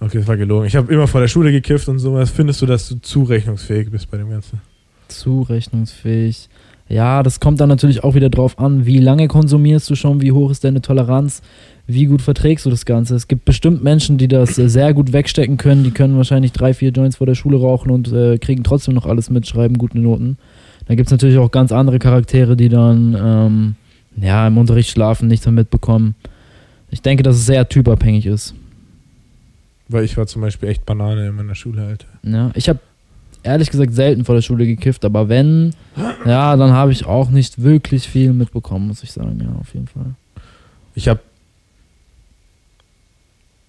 Okay, 0.00 0.18
das 0.18 0.28
war 0.28 0.36
gelogen. 0.36 0.66
Ich 0.66 0.76
habe 0.76 0.92
immer 0.92 1.08
vor 1.08 1.20
der 1.20 1.28
Schule 1.28 1.50
gekifft 1.50 1.88
und 1.88 1.98
sowas. 1.98 2.30
Findest 2.30 2.62
du, 2.62 2.66
dass 2.66 2.88
du 2.88 3.00
zurechnungsfähig 3.00 3.90
bist 3.90 4.10
bei 4.10 4.18
dem 4.18 4.30
Ganzen? 4.30 4.60
Zurechnungsfähig. 5.08 6.48
Ja, 6.88 7.22
das 7.22 7.40
kommt 7.40 7.60
dann 7.60 7.68
natürlich 7.68 8.04
auch 8.04 8.14
wieder 8.14 8.30
drauf 8.30 8.58
an, 8.58 8.86
wie 8.86 8.98
lange 8.98 9.28
konsumierst 9.28 9.90
du 9.90 9.94
schon, 9.94 10.22
wie 10.22 10.32
hoch 10.32 10.50
ist 10.50 10.64
deine 10.64 10.80
Toleranz, 10.80 11.42
wie 11.90 12.04
gut 12.04 12.20
verträgst 12.20 12.66
du 12.66 12.70
das 12.70 12.84
Ganze. 12.84 13.16
Es 13.16 13.28
gibt 13.28 13.46
bestimmt 13.46 13.82
Menschen, 13.82 14.18
die 14.18 14.28
das 14.28 14.58
äh, 14.58 14.68
sehr 14.68 14.92
gut 14.92 15.14
wegstecken 15.14 15.56
können, 15.56 15.82
die 15.82 15.90
können 15.90 16.18
wahrscheinlich 16.18 16.52
drei, 16.52 16.74
vier 16.74 16.90
Joints 16.90 17.16
vor 17.16 17.26
der 17.26 17.34
Schule 17.34 17.58
rauchen 17.58 17.90
und 17.90 18.12
äh, 18.12 18.36
kriegen 18.36 18.62
trotzdem 18.62 18.94
noch 18.94 19.06
alles 19.06 19.30
mit, 19.30 19.46
schreiben 19.46 19.78
gute 19.78 19.98
Noten. 19.98 20.36
Dann 20.86 20.98
gibt 20.98 21.08
es 21.08 21.10
natürlich 21.10 21.38
auch 21.38 21.50
ganz 21.50 21.72
andere 21.72 21.98
Charaktere, 21.98 22.56
die 22.56 22.68
dann 22.68 23.16
ähm, 23.18 23.74
ja, 24.20 24.46
im 24.46 24.58
Unterricht 24.58 24.90
schlafen, 24.90 25.28
nichts 25.28 25.46
mehr 25.46 25.52
mitbekommen. 25.52 26.14
Ich 26.90 27.00
denke, 27.00 27.22
dass 27.22 27.36
es 27.36 27.46
sehr 27.46 27.66
typabhängig 27.66 28.26
ist. 28.26 28.54
Weil 29.88 30.04
ich 30.04 30.16
war 30.18 30.26
zum 30.26 30.42
Beispiel 30.42 30.68
echt 30.68 30.84
Banane 30.84 31.26
in 31.26 31.34
meiner 31.34 31.54
Schule, 31.54 31.86
Alter. 31.86 32.06
Ja, 32.22 32.50
ich 32.54 32.68
habe 32.68 32.80
ehrlich 33.42 33.70
gesagt 33.70 33.94
selten 33.94 34.26
vor 34.26 34.34
der 34.34 34.42
Schule 34.42 34.66
gekifft, 34.66 35.06
aber 35.06 35.30
wenn, 35.30 35.72
ja, 36.26 36.54
dann 36.54 36.72
habe 36.72 36.92
ich 36.92 37.06
auch 37.06 37.30
nicht 37.30 37.62
wirklich 37.62 38.06
viel 38.06 38.34
mitbekommen, 38.34 38.88
muss 38.88 39.02
ich 39.02 39.12
sagen, 39.12 39.40
ja, 39.42 39.58
auf 39.58 39.72
jeden 39.72 39.86
Fall. 39.86 40.14
Ich 40.94 41.08
habe 41.08 41.20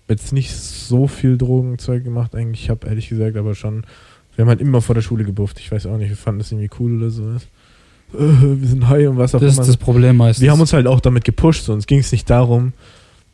jetzt 0.10 0.34
nicht 0.34 0.56
so 0.56 1.08
viel 1.08 1.38
Drogenzeug 1.38 2.04
gemacht, 2.04 2.36
eigentlich. 2.36 2.64
Ich 2.64 2.70
habe 2.70 2.88
ehrlich 2.88 3.10
gesagt 3.10 3.38
aber 3.38 3.56
schon. 3.56 3.86
Wir 4.36 4.44
haben 4.44 4.50
halt 4.50 4.62
immer 4.62 4.82
vor 4.82 4.96
der 4.96 5.02
Schule 5.02 5.26
gebufft. 5.26 5.60
Ich 5.60 5.72
weiß 5.72 5.86
auch 5.88 5.98
nicht, 5.98 6.10
wir 6.10 6.16
fanden 6.18 6.40
das 6.40 6.52
irgendwie 6.52 6.70
cool 6.80 6.98
oder 6.98 7.10
sowas. 7.10 7.44
Äh, 8.14 8.18
wir 8.60 8.68
sind 8.68 8.88
high 8.88 9.08
und 9.10 9.18
was 9.18 9.36
auch 9.36 9.40
Das 9.40 9.52
ist 9.54 9.58
immer. 9.58 9.68
das 9.68 9.78
Problem 9.78 10.18
meistens. 10.18 10.42
wir 10.44 10.52
haben 10.52 10.62
uns 10.62 10.72
halt 10.74 10.88
auch 10.88 11.00
damit 11.02 11.24
gepusht. 11.26 11.66
So. 11.66 11.74
Uns 11.74 11.88
ging 11.88 12.00
es 12.00 12.12
nicht 12.12 12.30
darum. 12.30 12.74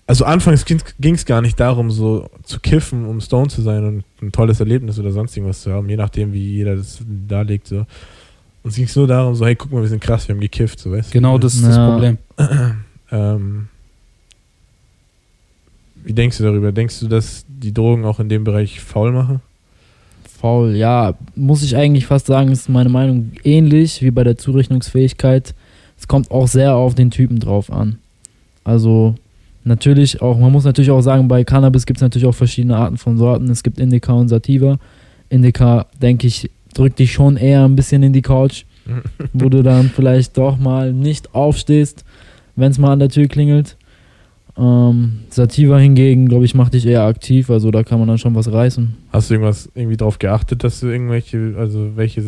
Also 0.08 0.25
anfangs 0.25 0.65
ging 0.65 0.79
es 1.15 1.25
gar 1.25 1.41
nicht 1.41 1.60
darum, 1.60 1.89
so 1.91 2.29
zu 2.44 2.60
kiffen, 2.60 3.05
um 3.05 3.22
Stone 3.22 3.48
zu 3.50 3.62
sein 3.63 3.84
und 3.86 4.03
ein 4.22 4.32
tolles 4.32 4.60
Erlebnis 4.60 5.00
oder 5.00 5.12
sonst 5.12 5.36
irgendwas 5.36 5.62
zu 5.62 5.72
haben, 5.72 5.89
je 5.89 5.96
nachdem, 5.98 6.32
wie 6.34 6.53
jeder 6.58 6.75
das 6.75 7.00
darlegt. 7.27 7.67
So. 7.67 7.86
Uns 8.63 8.75
ging 8.75 8.86
es 8.86 8.96
nur 8.96 9.08
darum, 9.08 9.34
so, 9.34 9.46
hey, 9.46 9.55
guck 9.55 9.72
mal, 9.72 9.82
wir 9.82 9.89
sind 9.89 10.01
krass, 10.01 10.27
wir 10.27 10.36
haben 10.36 10.41
gekifft, 10.41 10.79
so 10.79 10.91
weißt 10.91 11.10
du? 11.10 11.13
Genau, 11.13 11.38
das 11.39 11.55
ist 11.55 11.65
das 11.65 11.75
Ja. 11.75 11.91
Problem. 11.91 12.17
Ähm, 13.12 13.67
wie 16.06 16.14
denkst 16.14 16.38
du 16.38 16.44
darüber? 16.44 16.72
Denkst 16.72 17.00
du, 17.00 17.08
dass 17.08 17.46
die 17.48 17.74
Drogen 17.74 18.06
auch 18.06 18.20
in 18.20 18.30
dem 18.30 18.44
Bereich 18.44 18.80
faul 18.80 19.12
machen? 19.12 19.42
Faul, 20.40 20.76
ja, 20.76 21.16
muss 21.36 21.64
ich 21.64 21.76
eigentlich 21.76 22.06
fast 22.06 22.28
sagen, 22.28 22.52
ist 22.52 22.70
meine 22.70 22.90
Meinung 22.90 23.32
ähnlich 23.44 24.02
wie 24.04 24.12
bei 24.12 24.24
der 24.24 24.38
Zurechnungsfähigkeit. 24.38 25.56
Es 25.98 26.08
kommt 26.08 26.30
auch 26.30 26.48
sehr 26.48 26.76
auf 26.76 26.94
den 26.94 27.10
Typen 27.10 27.40
drauf 27.40 27.72
an. 27.72 27.98
Also 28.64 29.16
natürlich 29.64 30.22
auch, 30.22 30.38
man 30.38 30.52
muss 30.52 30.64
natürlich 30.64 30.92
auch 30.92 31.02
sagen, 31.02 31.28
bei 31.28 31.44
Cannabis 31.44 31.86
gibt 31.86 31.98
es 31.98 32.02
natürlich 32.02 32.28
auch 32.28 32.36
verschiedene 32.36 32.78
Arten 32.78 32.98
von 32.98 33.18
Sorten. 33.18 33.50
Es 33.50 33.64
gibt 33.64 33.80
Indica 33.80 34.14
und 34.14 34.30
Sativa. 34.30 34.78
Indica, 35.30 35.88
denke 36.00 36.28
ich, 36.28 36.52
drückt 36.76 37.00
dich 37.00 37.14
schon 37.14 37.38
eher 37.38 37.64
ein 37.64 37.76
bisschen 37.76 38.04
in 38.04 38.14
die 38.14 38.22
Couch, 38.22 38.66
wo 39.34 39.50
du 39.50 39.64
dann 39.64 39.90
vielleicht 39.90 40.38
doch 40.38 40.60
mal 40.60 40.94
nicht 40.94 41.34
aufstehst, 41.34 42.06
wenn 42.56 42.72
es 42.72 42.78
mal 42.78 42.94
an 42.94 43.00
der 43.00 43.10
Tür 43.10 43.28
klingelt. 43.28 43.78
Ähm, 44.58 45.20
Sativa 45.30 45.78
hingegen, 45.78 46.30
glaube 46.30 46.46
ich, 46.46 46.56
macht 46.56 46.74
dich 46.74 46.86
eher 46.86 47.04
aktiv, 47.04 47.50
also 47.50 47.72
da 47.72 47.84
kann 47.84 48.00
man 48.00 48.08
dann 48.08 48.18
schon 48.18 48.36
was 48.36 48.50
reißen. 48.52 48.96
Hast 49.12 49.30
du 49.30 49.34
irgendwas 49.34 49.70
irgendwie 49.76 49.98
drauf 49.98 50.18
geachtet, 50.18 50.63
dass 50.63 50.80
du 50.80 50.88
irgendwelche, 50.88 51.56
also 51.58 51.89
welche 51.96 52.24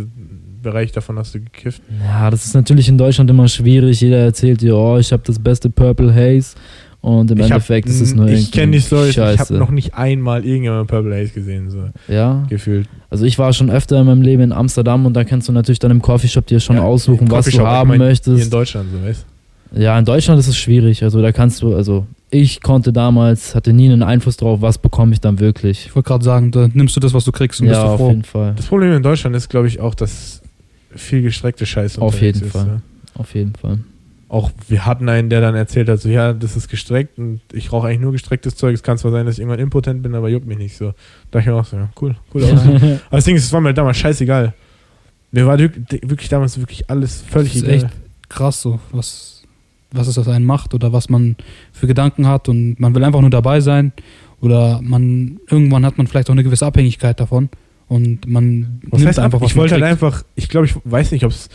Bereich 0.62 0.92
davon 0.92 1.18
hast 1.18 1.36
du 1.36 1.40
gekifft? 1.40 1.82
Ja, 2.04 2.30
das 2.30 2.44
ist 2.46 2.54
natürlich 2.54 2.90
in 2.90 2.98
Deutschland 2.98 3.30
immer 3.30 3.48
schwierig. 3.48 4.02
Jeder 4.02 4.18
erzählt 4.18 4.60
dir, 4.62 4.76
oh, 4.76 4.98
ich 4.98 5.14
habe 5.14 5.24
das 5.26 5.40
beste 5.40 5.70
Purple 5.70 6.14
Haze. 6.14 6.56
Und 7.00 7.32
im 7.32 7.38
Ich 7.38 7.44
hab- 7.46 7.52
Endeffekt 7.52 7.88
ist 7.88 8.02
es 8.02 8.14
nur 8.16 8.28
Ich 8.28 8.52
kenne 8.52 8.74
die 8.74 8.80
Story, 8.80 9.10
ich 9.10 9.18
habe 9.20 9.54
noch 9.58 9.70
nicht 9.72 9.94
einmal 9.94 10.44
irgendjemand 10.44 10.90
Purple 10.90 11.16
Haze 11.16 11.32
gesehen, 11.32 11.70
so 11.70 11.90
Ja, 12.10 12.44
gefühlt. 12.50 12.90
also 13.10 13.24
ich 13.24 13.38
war 13.40 13.54
schon 13.54 13.70
öfter 13.70 14.00
in 14.02 14.08
meinem 14.08 14.24
Leben 14.24 14.42
in 14.42 14.52
Amsterdam 14.52 15.06
und 15.06 15.14
da 15.14 15.24
kannst 15.24 15.48
du 15.48 15.54
natürlich 15.54 15.80
dann 15.80 15.92
im 15.92 16.02
Coffeeshop 16.02 16.46
dir 16.48 16.60
schon 16.60 16.78
Ja, 16.78 16.82
aussuchen, 16.84 17.30
was 17.32 17.46
du 17.46 17.52
ich 17.52 17.60
haben 17.60 17.88
mein, 17.90 18.00
Hier 18.00 18.06
in 18.08 18.10
möchtest. 18.12 18.52
Deutschland, 18.52 18.90
so 18.92 19.08
weißt 19.08 19.26
Ja, 19.78 19.98
in 19.98 20.04
Deutschland 20.06 20.40
ist 20.40 20.48
es 20.48 20.58
schwierig. 20.58 21.04
Also 21.04 21.22
da 21.22 21.32
kannst 21.32 21.62
du, 21.62 21.76
also 21.76 22.08
ich 22.30 22.62
konnte 22.62 22.92
damals, 22.92 23.56
hatte 23.56 23.72
nie 23.74 23.86
einen 23.92 24.04
Einfluss 24.04 24.38
drauf, 24.38 24.62
was 24.62 24.78
bekomme 24.78 25.14
ich 25.14 25.22
dann 25.22 25.40
wirklich. 25.40 25.86
Ich 25.88 25.96
wollte 25.96 26.08
gerade 26.08 26.26
sagen, 26.26 26.52
da 26.52 26.68
nimmst 26.74 26.96
du 26.96 27.00
das, 27.00 27.14
was 27.14 27.24
du 27.24 27.32
kriegst 27.32 27.62
und 27.62 27.68
Ja, 27.68 27.74
bist 27.74 27.84
du 27.84 27.88
auf 27.88 27.98
froh. 28.00 28.10
jeden 28.10 28.24
Fall. 28.24 28.54
Das 28.56 28.66
Problem 28.66 28.94
in 28.94 29.04
Deutschland 29.04 29.36
ist, 29.36 29.50
glaube 29.50 29.68
ich, 29.68 29.80
auch, 29.80 29.96
dass 29.96 30.42
viel 30.96 31.22
gestreckte 31.22 31.66
Scheiße 31.66 32.02
Auf 32.02 32.22
jeden 32.22 32.44
ist, 32.44 32.52
Fall. 32.52 32.68
ja. 32.68 32.82
Auf 33.16 33.34
jeden 33.34 33.54
Fall. 33.56 33.80
Auch 34.30 34.52
wir 34.68 34.86
hatten 34.86 35.08
einen, 35.08 35.30
der 35.30 35.40
dann 35.40 35.56
erzählt 35.56 35.88
hat, 35.88 36.02
so 36.02 36.10
ja, 36.10 36.34
das 36.34 36.58
ist 36.58 36.68
gestreckt 36.68 37.18
und 37.18 37.40
ich 37.54 37.72
rauche 37.72 37.88
eigentlich 37.88 38.02
nur 38.02 38.12
gestrecktes 38.12 38.56
Zeug. 38.58 38.74
Es 38.74 38.84
kann 38.84 38.98
zwar 38.98 39.12
sein, 39.12 39.26
dass 39.26 39.36
ich 39.36 39.40
irgendwann 39.40 39.60
impotent 39.62 40.04
bin, 40.04 40.14
aber 40.16 40.28
juckt 40.28 40.46
mich 40.48 40.58
nicht 40.58 40.76
so. 40.76 40.88
Da 41.32 41.40
dachte 41.40 41.40
ich 41.40 41.46
mir 41.48 41.56
auch 41.56 41.66
so, 41.66 41.78
ja, 41.78 41.90
cool, 42.02 42.16
cool 42.34 42.44
aus. 42.44 42.52
Aber 42.62 43.00
das 43.12 43.24
Ding 43.24 43.38
ist, 43.38 43.46
es 43.46 43.54
war 43.54 43.62
mir 43.62 43.74
damals 43.74 43.98
scheißegal. 43.98 44.54
Mir 45.32 45.48
war 45.48 45.58
wirklich, 45.58 46.02
wirklich 46.10 46.28
damals 46.28 46.60
wirklich 46.60 46.90
alles 46.90 47.22
völlig 47.22 47.54
Das 47.54 47.62
ist 47.62 47.68
egal. 47.70 47.76
echt 47.86 47.88
krass 48.28 48.62
so, 48.62 48.80
was, 48.92 49.37
was 49.92 50.08
es 50.08 50.18
aus 50.18 50.28
einem 50.28 50.46
macht 50.46 50.74
oder 50.74 50.94
was 50.94 51.10
man 51.10 51.36
für 51.72 51.88
Gedanken 51.88 52.28
hat 52.28 52.50
und 52.50 52.80
man 52.80 52.94
will 52.96 53.04
einfach 53.04 53.22
nur 53.22 53.30
dabei 53.30 53.62
sein 53.62 53.94
oder 54.42 54.82
man 54.82 55.40
irgendwann 55.50 55.86
hat 55.86 55.98
man 55.98 56.08
vielleicht 56.08 56.30
auch 56.30 56.34
eine 56.34 56.44
gewisse 56.44 56.66
Abhängigkeit 56.66 57.20
davon 57.20 57.50
und 57.88 58.28
man 58.28 58.82
Was 58.90 59.06
heißt 59.06 59.20
einfach, 59.20 59.42
was 59.42 59.52
ich 59.52 59.58
wollte 59.58 59.76
halt 59.76 59.84
einfach, 59.84 60.24
ich 60.36 60.50
glaube, 60.50 60.66
ich 60.68 60.76
weiß 60.84 61.12
nicht, 61.12 61.26
ob 61.26 61.32
es. 61.32 61.50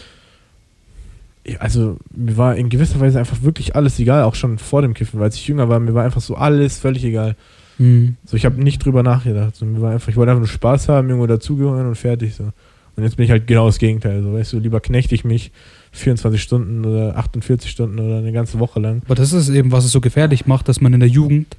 Also, 1.58 1.96
mir 2.14 2.36
war 2.36 2.54
in 2.54 2.68
gewisser 2.68 3.00
Weise 3.00 3.18
einfach 3.18 3.42
wirklich 3.42 3.74
alles 3.74 3.98
egal, 3.98 4.22
auch 4.22 4.36
schon 4.36 4.58
vor 4.58 4.80
dem 4.80 4.94
Kiffen, 4.94 5.18
weil 5.18 5.24
als 5.24 5.34
ich 5.34 5.48
jünger 5.48 5.68
war, 5.68 5.80
mir 5.80 5.92
war 5.92 6.04
einfach 6.04 6.20
so 6.20 6.36
alles 6.36 6.78
völlig 6.78 7.04
egal. 7.04 7.34
Mhm. 7.78 8.16
So, 8.24 8.36
ich 8.36 8.44
habe 8.44 8.62
nicht 8.62 8.84
drüber 8.84 9.02
nachgedacht. 9.02 9.56
So, 9.56 9.66
mir 9.66 9.82
war 9.82 9.90
einfach, 9.90 10.08
ich 10.08 10.16
wollte 10.16 10.30
einfach 10.30 10.40
nur 10.40 10.48
Spaß 10.48 10.88
haben, 10.88 11.08
irgendwo 11.08 11.26
dazugehören 11.26 11.86
und 11.88 11.96
fertig 11.96 12.36
so. 12.36 12.52
Und 12.96 13.04
jetzt 13.04 13.16
bin 13.16 13.24
ich 13.24 13.30
halt 13.30 13.46
genau 13.46 13.66
das 13.66 13.78
Gegenteil. 13.78 14.22
So, 14.22 14.34
weißt 14.34 14.52
du, 14.52 14.58
lieber 14.58 14.80
knechte 14.80 15.14
ich 15.14 15.24
mich 15.24 15.50
24 15.92 16.42
Stunden 16.42 16.84
oder 16.84 17.16
48 17.16 17.70
Stunden 17.70 17.98
oder 17.98 18.18
eine 18.18 18.32
ganze 18.32 18.58
Woche 18.58 18.80
lang. 18.80 19.02
Aber 19.06 19.14
das 19.14 19.32
ist 19.32 19.48
eben, 19.48 19.72
was 19.72 19.84
es 19.84 19.92
so 19.92 20.00
gefährlich 20.00 20.46
macht, 20.46 20.68
dass 20.68 20.80
man 20.80 20.92
in 20.92 21.00
der 21.00 21.08
Jugend 21.08 21.56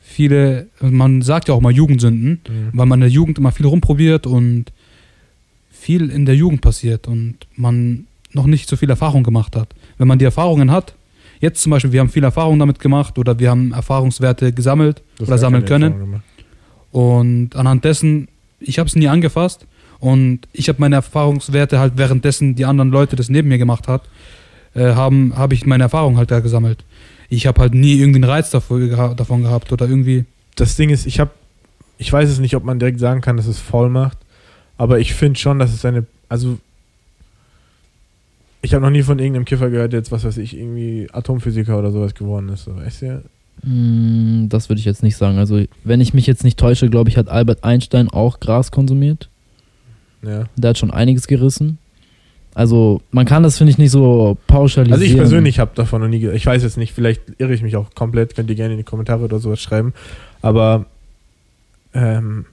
viele, 0.00 0.66
man 0.80 1.22
sagt 1.22 1.48
ja 1.48 1.54
auch 1.54 1.60
mal 1.60 1.72
Jugendsünden, 1.72 2.40
Mhm. 2.48 2.68
weil 2.72 2.86
man 2.86 2.98
in 2.98 3.08
der 3.08 3.10
Jugend 3.10 3.38
immer 3.38 3.52
viel 3.52 3.66
rumprobiert 3.66 4.26
und 4.26 4.66
viel 5.70 6.10
in 6.10 6.26
der 6.26 6.36
Jugend 6.36 6.60
passiert 6.60 7.08
und 7.08 7.36
man 7.56 8.06
noch 8.32 8.46
nicht 8.46 8.68
so 8.68 8.76
viel 8.76 8.90
Erfahrung 8.90 9.22
gemacht 9.22 9.56
hat. 9.56 9.68
Wenn 9.98 10.08
man 10.08 10.18
die 10.18 10.24
Erfahrungen 10.24 10.70
hat, 10.70 10.94
jetzt 11.40 11.62
zum 11.62 11.70
Beispiel, 11.70 11.92
wir 11.92 12.00
haben 12.00 12.08
viel 12.10 12.24
Erfahrung 12.24 12.58
damit 12.58 12.78
gemacht 12.80 13.18
oder 13.18 13.38
wir 13.38 13.50
haben 13.50 13.72
Erfahrungswerte 13.72 14.52
gesammelt 14.52 15.02
Du 15.16 15.22
hast 15.22 15.28
oder 15.28 15.38
sammeln 15.38 15.64
können 15.64 16.22
und 16.90 17.56
anhand 17.56 17.84
dessen, 17.84 18.28
ich 18.60 18.78
habe 18.78 18.88
es 18.88 18.96
nie 18.96 19.08
angefasst 19.08 19.66
und 20.00 20.40
ich 20.52 20.68
habe 20.68 20.80
meine 20.80 20.96
Erfahrungswerte 20.96 21.78
halt 21.78 21.94
währenddessen 21.96 22.54
die 22.54 22.64
anderen 22.64 22.90
Leute 22.90 23.16
das 23.16 23.28
neben 23.28 23.48
mir 23.48 23.58
gemacht 23.58 23.88
hat, 23.88 24.02
äh, 24.74 24.94
haben 24.94 25.36
habe 25.36 25.54
ich 25.54 25.66
meine 25.66 25.84
Erfahrung 25.84 26.16
halt 26.16 26.30
da 26.30 26.40
gesammelt. 26.40 26.84
Ich 27.28 27.46
habe 27.46 27.60
halt 27.60 27.74
nie 27.74 27.94
irgendwie 27.94 28.22
einen 28.22 28.30
Reiz 28.30 28.50
davor, 28.50 28.78
geha 28.78 29.14
davon 29.14 29.42
gehabt 29.42 29.72
oder 29.72 29.88
irgendwie 29.88 30.24
das 30.56 30.76
Ding 30.76 30.90
ist, 30.90 31.06
ich 31.06 31.20
habe, 31.20 31.30
ich 31.98 32.12
weiß 32.12 32.28
es 32.28 32.38
nicht, 32.38 32.54
ob 32.54 32.64
man 32.64 32.78
direkt 32.78 33.00
sagen 33.00 33.20
kann, 33.20 33.36
dass 33.36 33.46
es 33.46 33.58
faul 33.58 33.88
macht, 33.88 34.18
aber 34.76 34.98
ich 35.00 35.14
finde 35.14 35.38
schon, 35.38 35.58
dass 35.58 35.72
es 35.72 35.84
eine, 35.84 36.06
also 36.28 36.58
ich 38.64 38.72
habe 38.72 38.82
noch 38.82 38.90
nie 38.90 39.02
von 39.02 39.18
irgendeinem 39.18 39.44
Kiffer 39.44 39.68
gehört, 39.68 39.92
der 39.92 40.00
jetzt, 40.00 40.10
was 40.10 40.24
weiß 40.24 40.38
ich, 40.38 40.56
irgendwie 40.56 41.06
Atomphysiker 41.12 41.78
oder 41.78 41.92
sowas 41.92 42.14
geworden 42.14 42.48
ist. 42.48 42.64
So, 42.64 42.74
weißt 42.74 43.02
du? 43.02 43.22
Mm, 43.62 44.48
Das 44.48 44.70
würde 44.70 44.78
ich 44.80 44.86
jetzt 44.86 45.02
nicht 45.02 45.16
sagen. 45.16 45.36
Also, 45.36 45.62
wenn 45.84 46.00
ich 46.00 46.14
mich 46.14 46.26
jetzt 46.26 46.44
nicht 46.44 46.58
täusche, 46.58 46.88
glaube 46.88 47.10
ich, 47.10 47.18
hat 47.18 47.28
Albert 47.28 47.62
Einstein 47.62 48.08
auch 48.08 48.40
Gras 48.40 48.70
konsumiert. 48.70 49.28
Ja. 50.26 50.44
Der 50.56 50.70
hat 50.70 50.78
schon 50.78 50.90
einiges 50.90 51.26
gerissen. 51.26 51.78
Also, 52.56 53.00
man 53.10 53.26
kann 53.26 53.42
das, 53.42 53.58
finde 53.58 53.72
ich, 53.72 53.78
nicht 53.78 53.90
so 53.90 54.38
pauschalisieren. 54.46 54.92
Also 55.00 55.04
ich 55.04 55.16
persönlich 55.16 55.58
habe 55.58 55.72
davon 55.74 56.00
noch 56.00 56.08
nie 56.08 56.20
gehört. 56.20 56.36
Ich 56.36 56.46
weiß 56.46 56.62
jetzt 56.62 56.76
nicht, 56.76 56.92
vielleicht 56.92 57.20
irre 57.38 57.52
ich 57.52 57.62
mich 57.62 57.74
auch 57.76 57.94
komplett, 57.94 58.36
könnt 58.36 58.48
ihr 58.48 58.54
gerne 58.54 58.74
in 58.74 58.78
die 58.78 58.84
Kommentare 58.84 59.24
oder 59.24 59.40
sowas 59.40 59.60
schreiben. 59.60 59.92
Aber 60.40 60.86
ähm, 61.94 62.46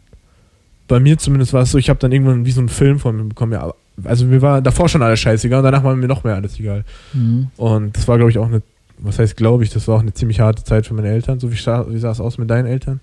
bei 0.87 0.99
mir 0.99 1.17
zumindest 1.17 1.53
war 1.53 1.61
es 1.63 1.71
so, 1.71 1.77
ich 1.77 1.89
habe 1.89 1.99
dann 1.99 2.11
irgendwann 2.11 2.45
wie 2.45 2.51
so 2.51 2.61
einen 2.61 2.69
Film 2.69 2.99
von 2.99 3.15
mir 3.15 3.23
bekommen. 3.25 3.51
Ja, 3.53 3.73
also 4.03 4.25
mir 4.25 4.41
war 4.41 4.61
davor 4.61 4.89
schon 4.89 5.03
alles 5.03 5.19
scheißegal 5.19 5.59
und 5.59 5.65
danach 5.65 5.83
war 5.83 5.95
mir 5.95 6.07
noch 6.07 6.23
mehr 6.23 6.35
alles 6.35 6.59
egal. 6.59 6.83
Mhm. 7.13 7.49
Und 7.57 7.95
das 7.95 8.07
war, 8.07 8.17
glaube 8.17 8.31
ich, 8.31 8.37
auch 8.39 8.47
eine, 8.47 8.61
was 8.97 9.19
heißt, 9.19 9.37
glaube 9.37 9.63
ich, 9.63 9.69
das 9.69 9.87
war 9.87 9.97
auch 9.97 10.01
eine 10.01 10.13
ziemlich 10.13 10.39
harte 10.39 10.63
Zeit 10.63 10.87
für 10.87 10.93
meine 10.95 11.09
Eltern. 11.09 11.39
So 11.39 11.51
wie, 11.51 11.55
sah- 11.57 11.85
wie 11.89 11.99
sah 11.99 12.11
es 12.11 12.19
aus 12.19 12.37
mit 12.39 12.49
deinen 12.49 12.65
Eltern? 12.65 12.99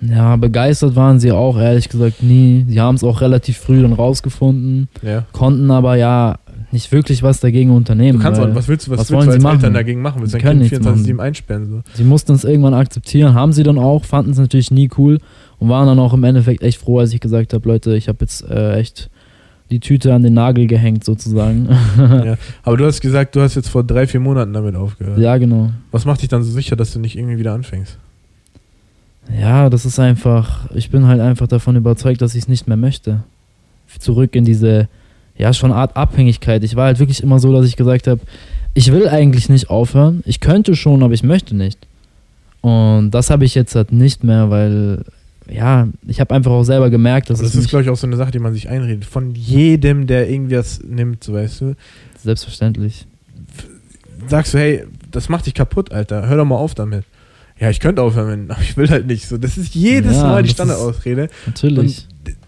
Ja, 0.00 0.36
begeistert 0.36 0.94
waren 0.94 1.18
sie 1.20 1.32
auch, 1.32 1.58
ehrlich 1.58 1.88
gesagt, 1.88 2.22
nie. 2.22 2.64
Sie 2.68 2.80
haben 2.80 2.96
es 2.96 3.04
auch 3.04 3.20
relativ 3.20 3.56
früh 3.58 3.80
dann 3.82 3.92
rausgefunden, 3.94 4.88
Ja. 5.02 5.24
konnten 5.32 5.70
aber 5.70 5.96
ja 5.96 6.38
nicht 6.72 6.92
wirklich 6.92 7.22
was 7.22 7.40
dagegen 7.40 7.70
unternehmen. 7.70 8.18
Du 8.18 8.22
kannst 8.24 8.40
auch, 8.40 8.54
was 8.54 8.68
willst 8.68 8.86
du, 8.86 8.90
was, 8.90 8.98
was 8.98 9.10
willst 9.10 9.12
wollen 9.12 9.26
du 9.28 9.32
als 9.32 9.42
sie 9.42 9.48
Eltern 9.48 9.60
machen? 9.62 9.74
dagegen 9.74 10.02
machen? 10.02 10.20
Willst 10.20 10.34
du 10.34 10.38
Sie 10.38 10.44
dein 10.44 10.58
Kind 10.60 10.72
nichts 10.72 10.86
24-7 11.08 11.18
einsperren? 11.20 11.66
So? 11.70 11.82
Sie 11.94 12.04
mussten 12.04 12.32
es 12.32 12.44
irgendwann 12.44 12.74
akzeptieren, 12.74 13.34
haben 13.34 13.52
sie 13.52 13.62
dann 13.62 13.78
auch, 13.78 14.04
fanden 14.04 14.32
es 14.32 14.38
natürlich 14.38 14.70
nie 14.70 14.90
cool 14.98 15.18
und 15.58 15.68
waren 15.70 15.86
dann 15.86 15.98
auch 15.98 16.12
im 16.12 16.24
Endeffekt 16.24 16.62
echt 16.62 16.78
froh, 16.78 16.98
als 16.98 17.12
ich 17.14 17.20
gesagt 17.20 17.54
habe, 17.54 17.66
Leute, 17.66 17.96
ich 17.96 18.08
habe 18.08 18.18
jetzt 18.20 18.42
äh, 18.50 18.74
echt 18.78 19.08
die 19.70 19.80
Tüte 19.80 20.12
an 20.14 20.22
den 20.22 20.34
Nagel 20.34 20.66
gehängt 20.66 21.04
sozusagen. 21.04 21.68
ja. 21.98 22.36
Aber 22.62 22.76
du 22.76 22.84
hast 22.84 23.00
gesagt, 23.00 23.34
du 23.34 23.40
hast 23.40 23.54
jetzt 23.54 23.68
vor 23.68 23.82
drei, 23.82 24.06
vier 24.06 24.20
Monaten 24.20 24.52
damit 24.52 24.76
aufgehört. 24.76 25.18
ja, 25.18 25.36
genau. 25.38 25.70
Was 25.90 26.04
macht 26.04 26.20
dich 26.22 26.28
dann 26.28 26.42
so 26.42 26.50
sicher, 26.50 26.76
dass 26.76 26.92
du 26.92 26.98
nicht 27.00 27.16
irgendwie 27.16 27.38
wieder 27.38 27.54
anfängst? 27.54 27.98
Ja, 29.40 29.70
das 29.70 29.84
ist 29.84 29.98
einfach, 29.98 30.70
ich 30.74 30.90
bin 30.90 31.06
halt 31.06 31.20
einfach 31.20 31.46
davon 31.46 31.76
überzeugt, 31.76 32.22
dass 32.22 32.34
ich 32.34 32.42
es 32.42 32.48
nicht 32.48 32.68
mehr 32.68 32.76
möchte. 32.76 33.24
Zurück 33.98 34.34
in 34.34 34.44
diese, 34.44 34.88
ja, 35.36 35.52
schon 35.52 35.72
Art 35.72 35.96
Abhängigkeit. 35.96 36.62
Ich 36.64 36.76
war 36.76 36.86
halt 36.86 36.98
wirklich 36.98 37.22
immer 37.22 37.38
so, 37.38 37.52
dass 37.52 37.66
ich 37.66 37.76
gesagt 37.76 38.06
habe, 38.06 38.20
ich 38.74 38.92
will 38.92 39.08
eigentlich 39.08 39.48
nicht 39.48 39.70
aufhören. 39.70 40.22
Ich 40.26 40.40
könnte 40.40 40.76
schon, 40.76 41.02
aber 41.02 41.14
ich 41.14 41.22
möchte 41.22 41.56
nicht. 41.56 41.78
Und 42.60 43.10
das 43.10 43.30
habe 43.30 43.44
ich 43.44 43.54
jetzt 43.54 43.74
halt 43.74 43.92
nicht 43.92 44.22
mehr, 44.24 44.50
weil, 44.50 45.04
ja, 45.48 45.88
ich 46.06 46.20
habe 46.20 46.34
einfach 46.34 46.50
auch 46.50 46.64
selber 46.64 46.90
gemerkt, 46.90 47.30
dass 47.30 47.38
Aber 47.38 47.46
das 47.46 47.54
es 47.54 47.62
ist, 47.62 47.68
glaube 47.68 47.84
ich, 47.84 47.90
auch 47.90 47.96
so 47.96 48.06
eine 48.06 48.16
Sache, 48.16 48.32
die 48.32 48.38
man 48.38 48.52
sich 48.52 48.68
einredet. 48.68 49.04
Von 49.04 49.34
jedem, 49.34 50.06
der 50.06 50.28
irgendwas 50.28 50.80
nimmt, 50.82 51.24
so 51.24 51.32
weißt 51.32 51.60
du. 51.62 51.74
selbstverständlich. 52.22 53.06
Sagst 54.28 54.54
du, 54.54 54.58
hey, 54.58 54.84
das 55.10 55.28
macht 55.28 55.46
dich 55.46 55.54
kaputt, 55.54 55.92
Alter. 55.92 56.26
Hör 56.28 56.36
doch 56.36 56.44
mal 56.44 56.56
auf 56.56 56.74
damit. 56.74 57.04
Ja, 57.58 57.70
ich 57.70 57.80
könnte 57.80 58.02
aufhören, 58.02 58.50
aber 58.50 58.60
ich 58.60 58.76
will 58.76 58.88
halt 58.90 59.06
nicht. 59.06 59.26
So, 59.26 59.38
das 59.38 59.56
ist 59.56 59.74
jedes 59.74 60.16
Ja, 60.16 60.24
Mal 60.24 60.42
die 60.42 60.50
Standardausrede. 60.50 61.28
Natürlich. 61.46 62.06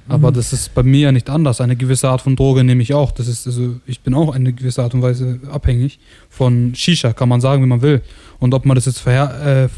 Aber 0.09 0.33
das 0.33 0.53
ist 0.53 0.75
bei 0.75 0.83
mir 0.83 1.01
ja 1.01 1.13
nicht 1.13 1.29
anders. 1.29 1.61
Eine 1.61 1.77
gewisse 1.77 2.09
Art 2.09 2.23
von 2.23 2.35
Droge 2.35 2.65
nehme 2.65 2.83
ich 2.83 2.95
auch. 2.95 3.13
Das 3.13 3.29
ist, 3.29 3.47
also, 3.47 3.77
ich 3.87 4.01
bin 4.01 4.15
auch 4.15 4.35
eine 4.35 4.53
gewisse 4.53 4.83
Art 4.83 4.95
und 4.95 5.03
Weise 5.03 5.39
abhängig 5.51 5.99
von 6.31 6.75
Shisha, 6.75 7.13
kann 7.13 7.29
man 7.29 7.41
sagen, 7.41 7.63
wie 7.63 7.67
man 7.67 7.83
will. 7.83 8.01
Und 8.39 8.55
ob 8.55 8.65
man 8.65 8.75
das 8.75 8.87
jetzt 8.87 9.01
verher 9.01 9.65
äh, 9.65 9.69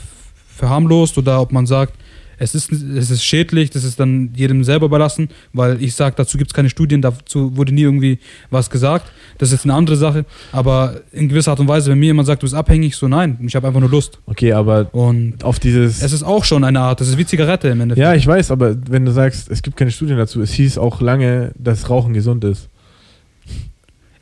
verharmlost 0.56 1.18
oder 1.18 1.40
ob 1.40 1.52
man 1.52 1.66
sagt, 1.66 1.94
es 2.40 2.54
ist, 2.54 2.72
es 2.72 3.10
ist 3.10 3.22
schädlich, 3.22 3.68
das 3.68 3.84
ist 3.84 4.00
dann 4.00 4.30
jedem 4.34 4.64
selber 4.64 4.86
überlassen, 4.86 5.28
weil 5.52 5.80
ich 5.82 5.94
sage, 5.94 6.14
dazu 6.16 6.38
gibt 6.38 6.50
es 6.50 6.54
keine 6.54 6.70
Studien, 6.70 7.02
dazu 7.02 7.54
wurde 7.54 7.74
nie 7.74 7.82
irgendwie 7.82 8.18
was 8.50 8.70
gesagt. 8.70 9.12
Das 9.36 9.50
ist 9.50 9.52
jetzt 9.52 9.64
eine 9.64 9.74
andere 9.74 9.96
Sache. 9.96 10.24
Aber 10.50 11.02
in 11.12 11.28
gewisser 11.28 11.50
Art 11.50 11.60
und 11.60 11.68
Weise, 11.68 11.90
wenn 11.90 11.98
mir 11.98 12.06
jemand 12.06 12.26
sagt, 12.26 12.42
du 12.42 12.46
bist 12.46 12.54
abhängig, 12.54 12.96
so 12.96 13.08
nein, 13.08 13.38
ich 13.46 13.54
habe 13.54 13.66
einfach 13.68 13.80
nur 13.80 13.90
Lust. 13.90 14.18
Okay, 14.24 14.54
aber 14.54 14.88
Und 14.94 15.44
auf 15.44 15.58
dieses. 15.58 16.02
es 16.02 16.14
ist 16.14 16.22
auch 16.22 16.44
schon 16.44 16.64
eine 16.64 16.80
Art, 16.80 17.02
das 17.02 17.08
ist 17.08 17.18
wie 17.18 17.26
Zigarette 17.26 17.68
im 17.68 17.82
Endeffekt. 17.82 18.02
ja, 18.02 18.14
ich 18.14 18.26
weiß, 18.26 18.50
aber 18.50 18.74
wenn 18.88 19.04
du 19.04 19.12
sagst, 19.12 19.50
es 19.50 19.60
gibt 19.60 19.76
keine 19.76 19.90
Studien 19.90 20.16
dazu, 20.16 20.40
es 20.40 20.52
hieß 20.52 20.78
auch 20.78 21.02
lange, 21.02 21.52
dass 21.58 21.90
Rauchen 21.90 22.14
gesund 22.14 22.42
ist. 22.44 22.70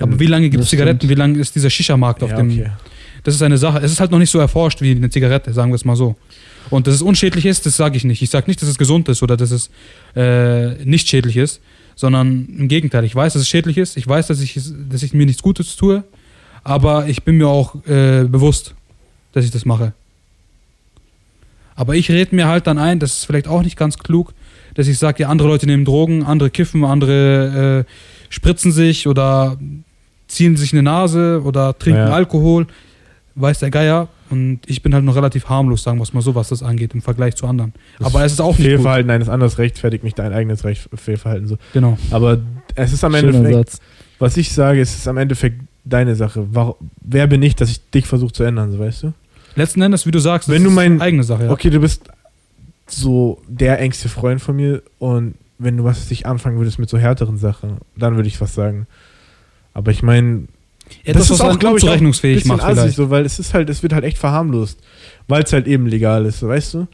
Aber 0.01 0.19
wie 0.19 0.27
lange 0.27 0.51
gibt 0.51 0.65
es 0.65 0.71
Zigaretten? 0.71 1.09
Wie 1.09 1.15
lange 1.15 1.39
ist 1.39 1.55
dieser 1.55 1.71
Shisha-Markt 1.71 2.23
auf 2.25 2.31
ja, 2.31 2.37
dem. 2.37 2.51
okay. 2.51 2.71
Das 3.23 3.35
ist 3.35 3.43
eine 3.43 3.59
Sache. 3.59 3.79
Es 3.79 3.93
ist 3.93 4.01
halt 4.01 4.11
noch 4.11 4.19
nicht 4.19 4.31
so 4.31 4.39
erforscht 4.39 4.81
wie 4.81 4.93
eine 4.93 5.11
Zigarette, 5.11 5.53
sagen 5.53 5.71
wir 5.71 5.77
es 5.77 5.85
mal 5.85 5.97
so. 5.97 6.17
Und 6.71 6.87
dass 6.87 6.95
es 6.95 7.03
unschädlich 7.03 7.47
ist, 7.47 7.67
das 7.67 7.77
sage 7.77 7.97
ich 7.97 8.05
nicht. 8.05 8.23
Ich 8.23 8.31
sage 8.31 8.47
nicht, 8.49 8.61
dass 8.61 8.69
es 8.69 8.79
gesund 8.79 9.09
ist 9.09 9.23
oder 9.23 9.37
dass 9.37 9.51
es 9.51 9.71
äh, 10.15 10.85
nicht 10.85 11.09
schädlich 11.09 11.37
ist, 11.37 11.61
sondern 11.95 12.47
im 12.47 12.69
Gegenteil. 12.69 13.05
Ich 13.05 13.15
weiß, 13.15 13.33
dass 13.33 13.43
es 13.43 13.49
schädlich 13.49 13.79
ist. 13.79 13.97
Ich 13.97 14.07
weiß, 14.07 14.27
dass 14.29 14.41
ich, 14.41 14.61
dass 14.89 15.03
ich 15.03 15.15
mir 15.15 15.27
nichts 15.27 15.43
Gutes 15.43 15.77
tue. 15.77 16.05
Aber 16.65 17.09
ich 17.09 17.23
bin 17.23 17.37
mir 17.37 17.49
auch 17.49 17.75
äh, 17.87 18.25
bewusst, 18.25 18.75
dass 19.33 19.45
ich 19.45 19.51
das 19.51 19.65
mache. 19.65 19.93
Aber 21.75 21.95
ich 21.95 22.11
rede 22.11 22.35
mir 22.35 22.49
halt 22.49 22.67
dann 22.67 22.77
ein, 22.77 22.99
das 22.99 23.19
ist 23.19 23.25
vielleicht 23.25 23.47
auch 23.47 23.63
nicht 23.63 23.77
ganz 23.77 23.99
klug, 23.99 24.35
dass 24.75 24.89
ich 24.89 24.99
sage, 24.99 25.23
ja, 25.23 25.29
andere 25.29 25.49
Leute 25.49 25.67
nehmen 25.67 25.85
Drogen, 25.85 26.25
andere 26.25 26.51
kiffen, 26.51 26.85
andere 26.85 27.87
äh, 27.87 27.93
spritzen 28.31 28.73
sich 28.73 29.07
oder 29.07 29.57
ziehen 30.27 30.57
sich 30.57 30.73
eine 30.73 30.83
Nase 30.83 31.41
oder 31.45 31.79
trinken 31.79 32.01
Ja. 32.01 32.13
Alkohol, 32.13 32.67
weiß 33.37 33.61
der 33.61 33.71
Geier. 33.71 34.09
Und 34.31 34.61
ich 34.67 34.83
bin 34.83 34.95
halt 34.95 35.05
noch 35.05 35.17
relativ 35.17 35.49
harmlos, 35.49 35.83
sagen 35.83 35.99
wir 35.99 36.03
es 36.03 36.12
mal 36.12 36.21
so, 36.21 36.35
was 36.35 36.49
das 36.51 36.62
angeht 36.62 36.93
im 36.95 37.01
Vergleich 37.03 37.35
zu 37.37 37.47
anderen. 37.47 37.73
Aber 38.01 38.25
es 38.25 38.33
ist 38.33 38.41
auch 38.41 38.49
nicht 38.51 38.59
gut. 38.59 38.67
Fehlverhalten 38.67 39.11
eines 39.11 39.29
anderen 39.29 39.53
rechtfertigt 39.55 40.05
nicht 40.05 40.19
dein 40.19 40.33
eigenes 40.33 40.64
Recht, 40.64 40.88
Fehlverhalten. 40.95 41.47
So. 41.49 41.57
Genau. 41.73 41.97
Aber 42.11 42.38
es 42.75 42.93
ist 42.93 43.03
am 43.05 43.14
Schöner 43.14 43.35
Endeffekt, 43.38 43.71
Satz. 43.71 43.81
was 44.19 44.37
ich 44.37 44.53
sage, 44.53 44.81
es 44.81 44.95
ist 44.95 45.09
am 45.09 45.17
Endeffekt 45.17 45.61
deine 45.85 46.14
Sache. 46.14 46.47
Wer 47.01 47.27
bin 47.27 47.43
ich, 47.43 47.57
dass 47.57 47.71
ich 47.71 47.88
dich 47.91 48.07
versuche 48.07 48.33
zu 48.33 48.43
ändern, 48.45 48.71
so 48.71 48.79
weißt 48.79 49.05
du? 49.05 49.12
Letzten 49.57 49.81
Endes, 49.81 50.05
wie 50.07 50.11
du 50.11 50.19
sagst, 50.19 50.49
Wenn 50.49 50.57
das 50.57 50.62
du 50.64 50.69
ist 50.71 50.75
mein- 50.77 51.01
eigene 51.01 51.23
Sache. 51.25 51.45
Ja. 51.45 51.51
Okay, 51.51 51.71
du 51.71 51.81
bist 51.81 52.03
so 52.87 53.41
der 53.49 53.79
engste 53.81 54.09
Freund 54.09 54.41
von 54.41 54.57
mir 54.57 54.83
und 54.99 55.35
wenn 55.59 55.77
du 55.77 55.85
was 55.85 56.07
dich 56.09 56.27
anfangen 56.27 56.59
würdest 56.59 56.79
mit 56.79 56.88
so 56.88 56.99
härteren 56.99 57.38
Sachen, 57.38 57.79
dann 57.97 58.17
würde 58.17 58.29
ich 58.29 58.41
was 58.41 58.55
sagen. 58.55 58.87
Aber 59.75 59.91
ich 59.91 60.03
meine, 60.03 60.45
Etwas, 61.05 61.31
was 61.31 61.40
auch, 61.40 61.59
glaub 61.59 61.77
ich, 61.77 61.85
bisschen 61.85 62.48
macht 62.48 62.62
assig, 62.62 62.79
vielleicht. 62.79 62.96
so, 62.96 63.11
weil 63.11 63.24
es 63.24 63.38
ist 63.38 63.55
halt, 63.55 63.70
es 63.70 63.83
wird 63.83 63.92
halt 63.92 64.05
echt 64.05 64.18
verharmlost, 64.18 64.79
weil 65.27 65.42
es 65.42 65.53
halt 65.53 65.66
eben 65.66 65.87
legal 65.87 66.27
ist, 66.27 66.40
so, 66.40 66.48
weißt 66.48 66.74
du? 66.74 66.87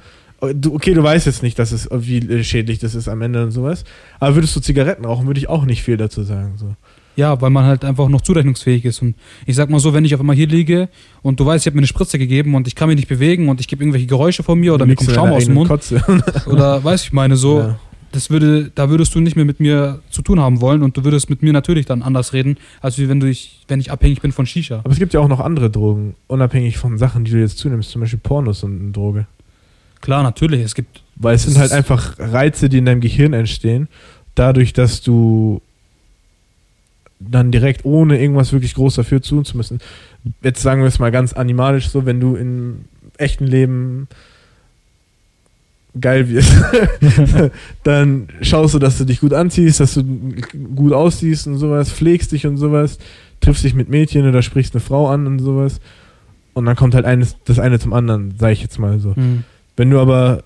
du? 0.55 0.75
Okay, 0.75 0.95
du 0.95 1.03
weißt 1.03 1.27
jetzt 1.27 1.43
nicht, 1.43 1.59
dass 1.59 1.73
es 1.73 1.89
wie 1.91 2.45
schädlich 2.45 2.79
das 2.79 2.95
ist 2.95 3.09
am 3.09 3.23
Ende 3.23 3.43
und 3.45 3.51
sowas, 3.51 3.85
aber 4.21 4.35
würdest 4.37 4.55
du 4.57 4.61
Zigaretten 4.61 5.05
rauchen, 5.05 5.27
würde 5.27 5.39
ich 5.41 5.49
auch 5.49 5.65
nicht 5.65 5.83
viel 5.83 5.97
dazu 5.97 6.23
sagen, 6.23 6.55
so. 6.57 6.75
Ja, 7.17 7.41
weil 7.41 7.51
man 7.51 7.65
halt 7.65 7.85
einfach 7.85 8.09
noch 8.09 8.23
zurechnungsfähig 8.23 8.85
ist. 8.85 9.01
Und 9.01 9.15
ich 9.47 9.55
sag 9.55 9.71
mal 9.71 9.79
so, 9.79 9.95
wenn 9.95 10.05
ich 10.05 10.15
auf 10.15 10.21
einmal 10.21 10.35
hier 10.35 10.49
liege 10.49 10.89
und 11.23 11.39
du 11.39 11.47
weißt, 11.47 11.63
ich 11.65 11.67
habe 11.71 11.77
mir 11.77 11.83
eine 11.83 11.87
Spritze 11.87 12.19
gegeben 12.19 12.57
und 12.57 12.67
ich 12.67 12.75
kann 12.75 12.89
mich 12.89 12.97
nicht 12.97 13.09
bewegen 13.09 13.49
und 13.49 13.61
ich 13.61 13.69
gebe 13.69 13.85
irgendwelche 13.85 14.09
Geräusche 14.09 14.43
von 14.43 14.59
mir 14.59 14.75
oder 14.75 14.85
mir 14.85 14.97
kommt 14.97 15.13
Schaum 15.13 15.31
aus 15.31 15.45
dem 15.45 15.55
Mund 15.55 15.69
Kotze. 15.69 16.03
oder 16.47 16.83
weiß 16.83 17.05
ich 17.05 17.13
meine 17.13 17.37
so, 17.37 17.61
Ja. 17.61 17.79
Das 18.15 18.31
würde, 18.31 18.71
da 18.73 18.91
würdest 18.91 19.13
du 19.15 19.21
nicht 19.21 19.35
mehr 19.35 19.45
mit 19.45 19.59
mir 19.59 20.01
zu 20.09 20.23
tun 20.23 20.39
haben 20.39 20.61
wollen 20.61 20.85
und 20.85 20.97
du 20.97 21.03
würdest 21.03 21.31
mit 21.31 21.43
mir 21.43 21.53
natürlich 21.53 21.85
dann 21.85 22.01
anders 22.01 22.33
reden, 22.33 22.59
als 22.81 22.97
wenn 22.97 23.19
du 23.19 23.29
ich, 23.29 23.65
wenn 23.67 23.81
ich 23.81 23.91
abhängig 23.91 24.21
bin 24.21 24.31
von 24.31 24.47
Shisha. 24.47 24.79
Aber 24.79 24.93
es 24.93 25.01
gibt 25.01 25.15
ja 25.15 25.21
auch 25.21 25.29
noch 25.29 25.41
andere 25.41 25.69
Drogen, 25.69 26.15
unabhängig 26.29 26.79
von 26.79 26.97
Sachen, 26.97 27.25
die 27.25 27.33
du 27.33 27.41
jetzt 27.41 27.59
zunimmst, 27.59 27.91
zum 27.91 28.01
Beispiel 28.01 28.21
Pornos 28.23 28.63
und 28.63 28.81
eine 28.81 28.91
Droge. 28.93 29.27
Klar, 30.01 30.23
natürlich, 30.23 30.61
es 30.61 30.77
gibt 30.77 31.03
Weil 31.17 31.35
es 31.35 31.43
sind 31.43 31.59
halt 31.59 31.73
einfach 31.73 32.17
Reize, 32.19 32.69
die 32.69 32.79
in 32.79 32.85
deinem 32.85 33.01
Gehirn 33.01 33.33
entstehen, 33.33 33.89
dadurch, 34.37 34.73
dass 34.73 35.03
du 35.03 35.61
dann 37.19 37.51
direkt 37.51 37.85
ohne 37.85 38.21
irgendwas 38.21 38.53
wirklich 38.53 38.75
groß 38.75 38.95
dafür 38.95 39.21
tun 39.23 39.45
zu 39.45 39.57
müssen. 39.57 39.81
Jetzt 40.43 40.63
sagen 40.63 40.83
wir 40.83 40.89
es 40.89 40.99
mal 41.01 41.11
ganz 41.11 41.33
animalisch 41.33 41.89
so, 41.89 42.07
wenn 42.07 42.21
du 42.21 42.37
im 42.37 42.85
echten 43.17 43.47
Leben 43.47 44.09
geil 46.01 46.29
wirst, 46.29 46.53
dann 47.85 48.29
schaust 48.41 48.75
du, 48.75 48.79
dass 48.79 48.99
du 48.99 49.05
dich 49.05 49.21
gut 49.21 49.33
anziehst, 49.33 49.81
dass 49.81 49.95
du 49.95 50.05
gut 50.75 50.93
aussiehst 50.93 51.47
und 51.47 51.57
sowas, 51.59 51.93
pflegst 51.93 52.33
dich 52.33 52.47
und 52.47 52.57
sowas, 52.57 52.99
triffst 53.41 53.65
dich 53.65 53.75
mit 53.75 53.89
Mädchen 53.89 54.29
oder 54.29 54.43
sprichst 54.43 54.75
eine 54.75 54.81
Frau 54.81 55.09
an 55.09 55.27
und 55.27 55.39
sowas. 55.39 55.81
Und 56.53 56.67
dann 56.67 56.77
kommt 56.77 56.95
halt 56.95 57.05
eines, 57.05 57.37
das 57.45 57.59
eine 57.59 57.79
zum 57.79 57.93
anderen, 57.93 58.35
sag 58.39 58.53
ich 58.53 58.63
jetzt 58.63 58.79
mal 58.79 58.99
so. 59.01 59.15
hm, 59.17 59.45
Wenn 59.77 59.91
du 59.91 59.99
aber, 60.01 60.43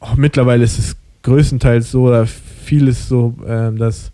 oh, 0.00 0.14
mittlerweile 0.16 0.64
ist 0.64 0.78
es 0.78 0.96
größtenteils 1.22 1.90
so 1.90 2.04
oder 2.04 2.26
vieles 2.26 3.08
so, 3.08 3.34
ähm, 3.46 3.78
dass 3.78 4.12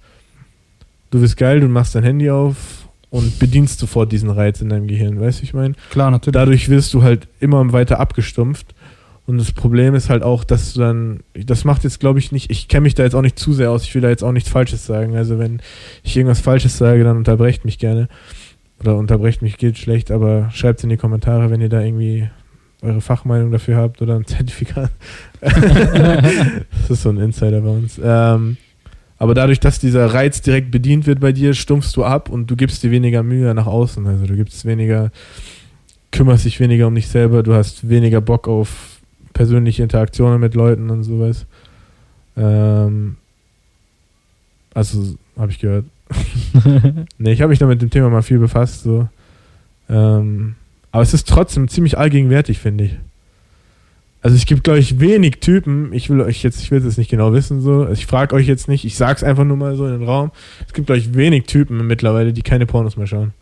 du 1.10 1.20
bist 1.20 1.36
geil, 1.36 1.60
du 1.60 1.68
machst 1.68 1.94
dein 1.94 2.04
Handy 2.04 2.30
auf 2.30 2.88
und 3.10 3.38
bedienst 3.38 3.78
sofort 3.78 4.12
diesen 4.12 4.30
Reiz 4.30 4.60
in 4.62 4.70
deinem 4.70 4.86
Gehirn, 4.86 5.20
weißt 5.20 5.40
du, 5.40 5.44
ich 5.44 5.52
meine? 5.54 5.74
klar, 5.90 6.10
natürlich. 6.10 6.32
Dadurch 6.34 6.68
wirst 6.70 6.94
du 6.94 7.02
halt 7.02 7.28
immer 7.40 7.70
weiter 7.72 8.00
abgestumpft. 8.00 8.74
Und 9.26 9.38
das 9.38 9.52
Problem 9.52 9.94
ist 9.94 10.10
halt 10.10 10.22
auch, 10.22 10.42
dass 10.42 10.74
du 10.74 10.80
dann, 10.80 11.20
das 11.34 11.64
macht 11.64 11.84
jetzt 11.84 12.00
glaube 12.00 12.18
ich 12.18 12.32
nicht, 12.32 12.50
ich 12.50 12.66
kenne 12.68 12.82
mich 12.82 12.94
da 12.94 13.04
jetzt 13.04 13.14
auch 13.14 13.22
nicht 13.22 13.38
zu 13.38 13.52
sehr 13.52 13.70
aus, 13.70 13.84
ich 13.84 13.94
will 13.94 14.02
da 14.02 14.08
jetzt 14.08 14.24
auch 14.24 14.32
nichts 14.32 14.50
Falsches 14.50 14.84
sagen. 14.84 15.16
Also 15.16 15.38
wenn 15.38 15.60
ich 16.02 16.16
irgendwas 16.16 16.40
Falsches 16.40 16.76
sage, 16.76 17.04
dann 17.04 17.16
unterbrecht 17.16 17.64
mich 17.64 17.78
gerne. 17.78 18.08
Oder 18.80 18.96
unterbrecht 18.96 19.42
mich, 19.42 19.58
geht 19.58 19.78
schlecht, 19.78 20.10
aber 20.10 20.50
schreibt 20.52 20.80
es 20.80 20.84
in 20.84 20.90
die 20.90 20.96
Kommentare, 20.96 21.50
wenn 21.50 21.60
ihr 21.60 21.68
da 21.68 21.80
irgendwie 21.80 22.28
eure 22.82 23.00
Fachmeinung 23.00 23.52
dafür 23.52 23.76
habt 23.76 24.02
oder 24.02 24.16
ein 24.16 24.24
Zertifikat. 24.26 24.90
das 25.40 26.90
ist 26.90 27.02
so 27.02 27.10
ein 27.10 27.18
Insider 27.18 27.60
bei 27.60 27.70
uns. 27.70 28.00
Ähm, 28.02 28.56
aber 29.18 29.34
dadurch, 29.34 29.60
dass 29.60 29.78
dieser 29.78 30.06
Reiz 30.06 30.42
direkt 30.42 30.72
bedient 30.72 31.06
wird 31.06 31.20
bei 31.20 31.30
dir, 31.30 31.54
stumpfst 31.54 31.92
du 31.94 32.04
ab 32.04 32.28
und 32.28 32.50
du 32.50 32.56
gibst 32.56 32.82
dir 32.82 32.90
weniger 32.90 33.22
Mühe 33.22 33.54
nach 33.54 33.68
außen. 33.68 34.04
Also 34.04 34.26
du 34.26 34.34
gibst 34.34 34.64
weniger, 34.64 35.12
kümmerst 36.10 36.44
dich 36.44 36.58
weniger 36.58 36.88
um 36.88 36.94
dich 36.96 37.06
selber, 37.06 37.44
du 37.44 37.54
hast 37.54 37.88
weniger 37.88 38.20
Bock 38.20 38.48
auf 38.48 38.91
persönliche 39.32 39.82
Interaktionen 39.82 40.40
mit 40.40 40.54
Leuten 40.54 40.90
und 40.90 41.02
sowas. 41.02 41.46
Ähm, 42.36 43.16
also, 44.74 45.16
habe 45.36 45.52
ich 45.52 45.58
gehört. 45.58 45.84
nee, 47.18 47.32
ich 47.32 47.40
habe 47.40 47.50
mich 47.50 47.58
da 47.58 47.66
mit 47.66 47.82
dem 47.82 47.90
Thema 47.90 48.10
mal 48.10 48.22
viel 48.22 48.38
befasst, 48.38 48.82
so. 48.82 49.08
Ähm, 49.88 50.54
aber 50.90 51.02
es 51.02 51.14
ist 51.14 51.28
trotzdem 51.28 51.68
ziemlich 51.68 51.98
allgegenwärtig, 51.98 52.58
finde 52.58 52.84
ich. 52.84 52.98
Also 54.22 54.36
es 54.36 54.46
gibt, 54.46 54.62
glaube 54.62 54.78
ich, 54.78 55.00
wenig 55.00 55.40
Typen, 55.40 55.92
ich 55.92 56.08
will 56.08 56.20
euch 56.20 56.44
jetzt, 56.44 56.62
ich 56.62 56.70
will 56.70 56.78
es 56.78 56.84
jetzt 56.84 56.98
nicht 56.98 57.10
genau 57.10 57.32
wissen, 57.32 57.60
so, 57.60 57.80
also 57.80 57.92
ich 57.92 58.06
frage 58.06 58.36
euch 58.36 58.46
jetzt 58.46 58.68
nicht, 58.68 58.84
ich 58.84 58.96
sag's 58.96 59.24
einfach 59.24 59.44
nur 59.44 59.56
mal 59.56 59.74
so 59.74 59.84
in 59.84 59.98
den 59.98 60.04
Raum. 60.04 60.30
Es 60.64 60.72
gibt, 60.72 60.86
glaube 60.86 61.00
ich, 61.00 61.14
wenig 61.14 61.44
Typen 61.46 61.84
mittlerweile, 61.88 62.32
die 62.32 62.42
keine 62.42 62.64
Pornos 62.64 62.96
mehr 62.96 63.08
schauen. 63.08 63.32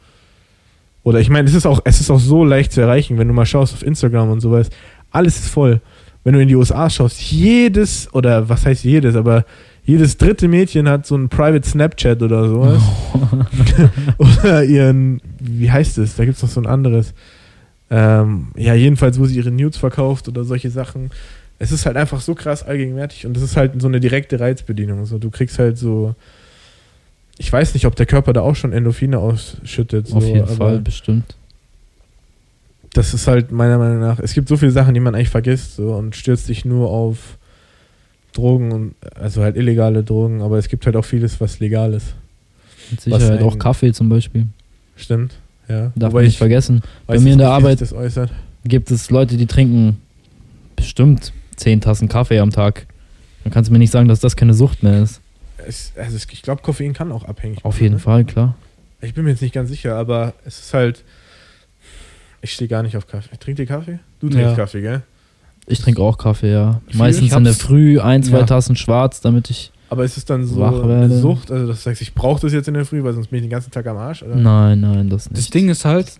Oder 1.02 1.20
ich 1.20 1.28
meine, 1.28 1.48
es 1.48 1.54
ist 1.54 1.66
auch, 1.66 1.80
es 1.84 2.00
ist 2.00 2.10
auch 2.10 2.18
so 2.18 2.44
leicht 2.44 2.72
zu 2.72 2.80
erreichen, 2.80 3.18
wenn 3.18 3.28
du 3.28 3.34
mal 3.34 3.46
schaust 3.46 3.74
auf 3.74 3.82
Instagram 3.82 4.30
und 4.30 4.40
sowas, 4.40 4.70
alles 5.10 5.38
ist 5.38 5.48
voll. 5.48 5.80
wenn 6.22 6.34
du 6.34 6.40
in 6.40 6.48
die 6.48 6.56
USA 6.56 6.90
schaust, 6.90 7.20
jedes, 7.20 8.12
oder 8.12 8.48
was 8.48 8.66
heißt 8.66 8.84
jedes, 8.84 9.16
aber 9.16 9.44
jedes 9.84 10.18
dritte 10.18 10.48
Mädchen 10.48 10.88
hat 10.88 11.06
so 11.06 11.14
einen 11.14 11.28
Private 11.28 11.66
Snapchat 11.66 12.22
oder 12.22 12.48
sowas. 12.48 12.82
oder 14.18 14.62
ihren, 14.64 15.20
wie 15.40 15.70
heißt 15.70 15.98
es? 15.98 16.16
Da 16.16 16.24
gibt 16.24 16.36
es 16.36 16.42
noch 16.42 16.50
so 16.50 16.60
ein 16.60 16.66
anderes. 16.66 17.14
Ähm, 17.90 18.48
ja, 18.56 18.74
jedenfalls, 18.74 19.18
wo 19.18 19.24
sie 19.24 19.36
ihre 19.36 19.50
Nudes 19.50 19.78
verkauft 19.78 20.28
oder 20.28 20.44
solche 20.44 20.70
Sachen. 20.70 21.10
Es 21.58 21.72
ist 21.72 21.86
halt 21.86 21.96
einfach 21.96 22.20
so 22.20 22.34
krass 22.34 22.62
allgegenwärtig 22.62 23.26
und 23.26 23.36
es 23.36 23.42
ist 23.42 23.56
halt 23.56 23.80
so 23.80 23.88
eine 23.88 24.00
direkte 24.00 24.38
Reizbedienung. 24.38 25.04
So, 25.06 25.18
du 25.18 25.30
kriegst 25.30 25.58
halt 25.58 25.76
so. 25.76 26.14
Ich 27.36 27.52
weiß 27.52 27.74
nicht, 27.74 27.86
ob 27.86 27.96
der 27.96 28.06
Körper 28.06 28.32
da 28.32 28.42
auch 28.42 28.54
schon 28.54 28.72
Endorphine 28.72 29.18
ausschüttet. 29.18 30.06
So, 30.06 30.16
Auf 30.16 30.24
jeden 30.24 30.46
Fall, 30.46 30.78
bestimmt. 30.78 31.34
Das 32.92 33.14
ist 33.14 33.26
halt 33.28 33.52
meiner 33.52 33.78
Meinung 33.78 34.00
nach. 34.00 34.18
Es 34.18 34.34
gibt 34.34 34.48
so 34.48 34.56
viele 34.56 34.72
Sachen, 34.72 34.94
die 34.94 35.00
man 35.00 35.14
eigentlich 35.14 35.28
vergisst 35.28 35.76
so, 35.76 35.94
und 35.94 36.16
stürzt 36.16 36.46
sich 36.46 36.64
nur 36.64 36.90
auf 36.90 37.38
Drogen 38.32 38.72
und 38.72 38.94
also 39.14 39.42
halt 39.42 39.56
illegale 39.56 40.02
Drogen, 40.02 40.42
aber 40.42 40.58
es 40.58 40.68
gibt 40.68 40.86
halt 40.86 40.96
auch 40.96 41.04
vieles, 41.04 41.40
was 41.40 41.60
legal 41.60 41.94
ist. 41.94 42.14
Mit 42.90 43.00
Sicherheit 43.00 43.42
auch 43.42 43.58
Kaffee 43.58 43.92
zum 43.92 44.08
Beispiel. 44.08 44.46
Stimmt, 44.96 45.34
ja. 45.68 45.92
Darf 45.94 46.12
man 46.12 46.24
nicht 46.24 46.38
vergessen. 46.38 46.82
Bei 47.06 47.18
mir 47.18 47.32
in 47.32 47.38
der 47.38 47.50
Arbeit 47.50 47.78
gibt 48.64 48.90
es 48.90 49.10
Leute, 49.10 49.36
die 49.36 49.46
trinken 49.46 49.98
bestimmt 50.74 51.32
10 51.56 51.80
Tassen 51.80 52.08
Kaffee 52.08 52.40
am 52.40 52.50
Tag. 52.50 52.86
Dann 53.44 53.52
kannst 53.52 53.68
du 53.68 53.72
mir 53.72 53.78
nicht 53.78 53.92
sagen, 53.92 54.08
dass 54.08 54.20
das 54.20 54.36
keine 54.36 54.54
Sucht 54.54 54.82
mehr 54.82 55.02
ist. 55.02 55.20
Es, 55.66 55.92
also 55.96 56.16
ich 56.16 56.42
glaube, 56.42 56.62
Koffein 56.62 56.92
kann 56.92 57.12
auch 57.12 57.24
abhängig 57.24 57.64
Auf 57.64 57.74
machen, 57.74 57.82
jeden 57.82 57.94
ne? 57.94 58.00
Fall, 58.00 58.24
klar. 58.24 58.56
Ich 59.00 59.14
bin 59.14 59.24
mir 59.24 59.30
jetzt 59.30 59.42
nicht 59.42 59.54
ganz 59.54 59.70
sicher, 59.70 59.96
aber 59.96 60.34
es 60.44 60.58
ist 60.58 60.74
halt. 60.74 61.04
Ich 62.42 62.52
stehe 62.52 62.68
gar 62.68 62.82
nicht 62.82 62.96
auf 62.96 63.06
Kaffee. 63.06 63.36
Trinkt 63.38 63.60
ihr 63.60 63.66
Kaffee? 63.66 63.98
Du 64.20 64.28
trinkst 64.28 64.50
Ja. 64.50 64.54
Kaffee, 64.56 64.80
gell? 64.80 65.02
Ich 65.66 65.80
trinke 65.80 66.02
auch 66.02 66.16
Kaffee, 66.18 66.52
ja. 66.52 66.80
Viel? 66.88 66.98
Meistens 66.98 67.32
in 67.32 67.44
der 67.44 67.52
Früh 67.52 68.00
ein, 68.00 68.22
zwei 68.22 68.38
Ja. 68.40 68.46
Tassen 68.46 68.76
schwarz, 68.76 69.20
damit 69.20 69.50
ich. 69.50 69.70
Aber 69.88 70.04
ist 70.04 70.16
es 70.16 70.24
dann 70.24 70.44
so 70.46 70.62
eine. 70.62 71.10
Sucht? 71.10 71.50
Also, 71.50 71.66
das 71.66 71.84
heißt, 71.84 72.00
ich 72.00 72.14
brauche 72.14 72.40
das 72.40 72.52
jetzt 72.52 72.68
in 72.68 72.74
der 72.74 72.84
Früh, 72.86 73.02
weil 73.02 73.12
sonst 73.12 73.26
bin 73.28 73.38
ich 73.38 73.42
den 73.42 73.50
ganzen 73.50 73.72
Tag 73.72 73.86
am 73.88 73.96
Arsch? 73.96 74.22
Oder? 74.22 74.36
Nein, 74.36 74.80
nein, 74.80 75.08
das 75.10 75.28
nicht. 75.28 75.36
Das 75.42 75.50
Ding 75.50 75.68
ist 75.68 75.84
halt, 75.84 76.12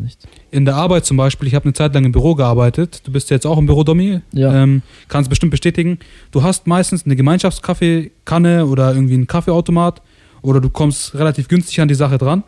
in 0.50 0.64
der 0.64 0.74
Arbeit 0.74 1.06
zum 1.06 1.16
Beispiel, 1.16 1.46
ich 1.46 1.54
habe 1.54 1.64
eine 1.66 1.72
Zeit 1.72 1.94
lang 1.94 2.04
im 2.04 2.11
Büro 2.12 2.35
gearbeitet. 2.35 3.00
Du 3.04 3.12
bist 3.12 3.30
ja 3.30 3.37
jetzt 3.37 3.46
auch 3.46 3.59
im 3.59 3.66
Büro, 3.66 3.85
Domi. 3.85 4.20
Ja. 4.33 4.52
Ähm, 4.62 4.83
kannst 5.09 5.30
bestimmt 5.30 5.52
bestätigen. 5.52 6.00
Du 6.33 6.42
hast 6.42 6.66
meistens 6.66 7.04
eine 7.06 7.14
Gemeinschaftskaffeekanne 7.14 8.66
oder 8.66 8.92
irgendwie 8.92 9.14
einen 9.14 9.26
Kaffeeautomat 9.28 10.02
oder 10.42 10.61
du 10.61 10.68
kommst 10.70 11.14
relativ 11.14 11.48
günstig 11.48 11.80
an 11.80 11.88
die 11.88 11.94
Sache 11.94 12.18
dran. 12.18 12.42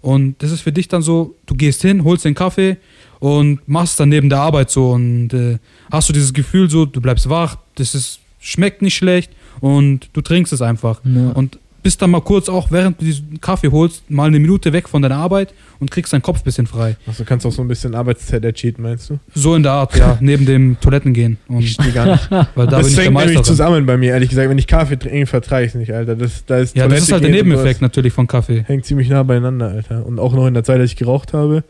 Und 0.00 0.42
das 0.42 0.52
ist 0.52 0.60
für 0.62 0.72
dich 0.72 0.88
dann 0.88 1.02
so, 1.02 1.34
du 1.46 1.54
gehst 1.54 1.82
hin, 1.82 2.04
holst 2.04 2.24
den 2.24 2.34
Kaffee 2.34 2.76
und 3.18 3.66
machst 3.66 3.98
dann 4.00 4.08
neben 4.08 4.28
der 4.28 4.40
Arbeit 4.40 4.70
so 4.70 4.90
und 4.90 5.32
äh, 5.32 5.58
hast 5.90 6.08
du 6.08 6.12
dieses 6.12 6.32
Gefühl 6.32 6.70
so, 6.70 6.86
du 6.86 7.00
bleibst 7.00 7.28
wach, 7.28 7.56
das 7.76 7.94
ist, 7.94 8.20
schmeckt 8.40 8.82
nicht 8.82 8.96
schlecht 8.96 9.30
und 9.60 10.08
du 10.12 10.20
trinkst 10.20 10.52
es 10.52 10.62
einfach. 10.62 11.00
Ja. 11.04 11.30
Und 11.30 11.58
bist 11.86 12.02
dann 12.02 12.10
mal 12.10 12.20
kurz 12.20 12.48
auch, 12.48 12.72
während 12.72 13.00
du 13.00 13.04
diesen 13.04 13.40
Kaffee 13.40 13.70
holst, 13.70 14.10
mal 14.10 14.26
eine 14.26 14.40
Minute 14.40 14.72
weg 14.72 14.88
von 14.88 15.02
deiner 15.02 15.18
Arbeit 15.18 15.54
und 15.78 15.88
kriegst 15.88 16.12
deinen 16.12 16.20
Kopf 16.20 16.40
ein 16.40 16.42
bisschen 16.42 16.66
frei. 16.66 16.96
Also, 17.06 17.22
du 17.22 17.28
kannst 17.28 17.46
auch 17.46 17.52
so 17.52 17.62
ein 17.62 17.68
bisschen 17.68 17.94
Arbeitszeit 17.94 18.44
ercheaten, 18.44 18.82
meinst 18.82 19.08
du? 19.08 19.20
So 19.36 19.54
in 19.54 19.62
der 19.62 19.70
Art, 19.70 19.96
ja, 19.96 20.18
neben 20.20 20.46
dem 20.46 20.80
Toiletten 20.80 21.12
gehen. 21.12 21.38
Und, 21.46 21.60
Ich 21.60 21.74
stehe 21.74 21.92
gar 21.92 22.06
nicht. 22.06 22.28
weil 22.30 22.66
da 22.66 22.78
das 22.78 22.80
bin 22.80 22.88
ich 22.88 22.94
der 22.96 23.04
hängt 23.04 23.14
Meister. 23.14 23.28
nämlich 23.28 23.46
zusammen 23.46 23.86
bei 23.86 23.96
mir, 23.96 24.14
ehrlich 24.14 24.30
gesagt. 24.30 24.50
Wenn 24.50 24.58
ich 24.58 24.66
Kaffee 24.66 24.96
trinke, 24.98 25.26
vertrage 25.26 25.66
ich 25.66 25.68
es 25.68 25.74
nicht, 25.76 25.92
Alter. 25.92 26.16
Das, 26.16 26.44
da 26.44 26.58
ist 26.58 26.76
Ja, 26.76 26.88
das 26.88 27.02
ist 27.02 27.12
halt 27.12 27.22
der 27.22 27.30
Toilette 27.30 27.48
Nebeneffekt 27.48 27.80
natürlich 27.82 28.12
von 28.12 28.26
Kaffee. 28.26 28.64
Hängt 28.66 28.84
ziemlich 28.84 29.08
nah 29.08 29.22
beieinander, 29.22 29.68
Alter. 29.68 30.04
Und 30.04 30.18
auch 30.18 30.32
noch 30.32 30.48
in 30.48 30.54
der 30.54 30.64
Zeit, 30.64 30.80
als 30.80 30.90
ich 30.90 30.96
geraucht 30.96 31.34
habe 31.34 31.62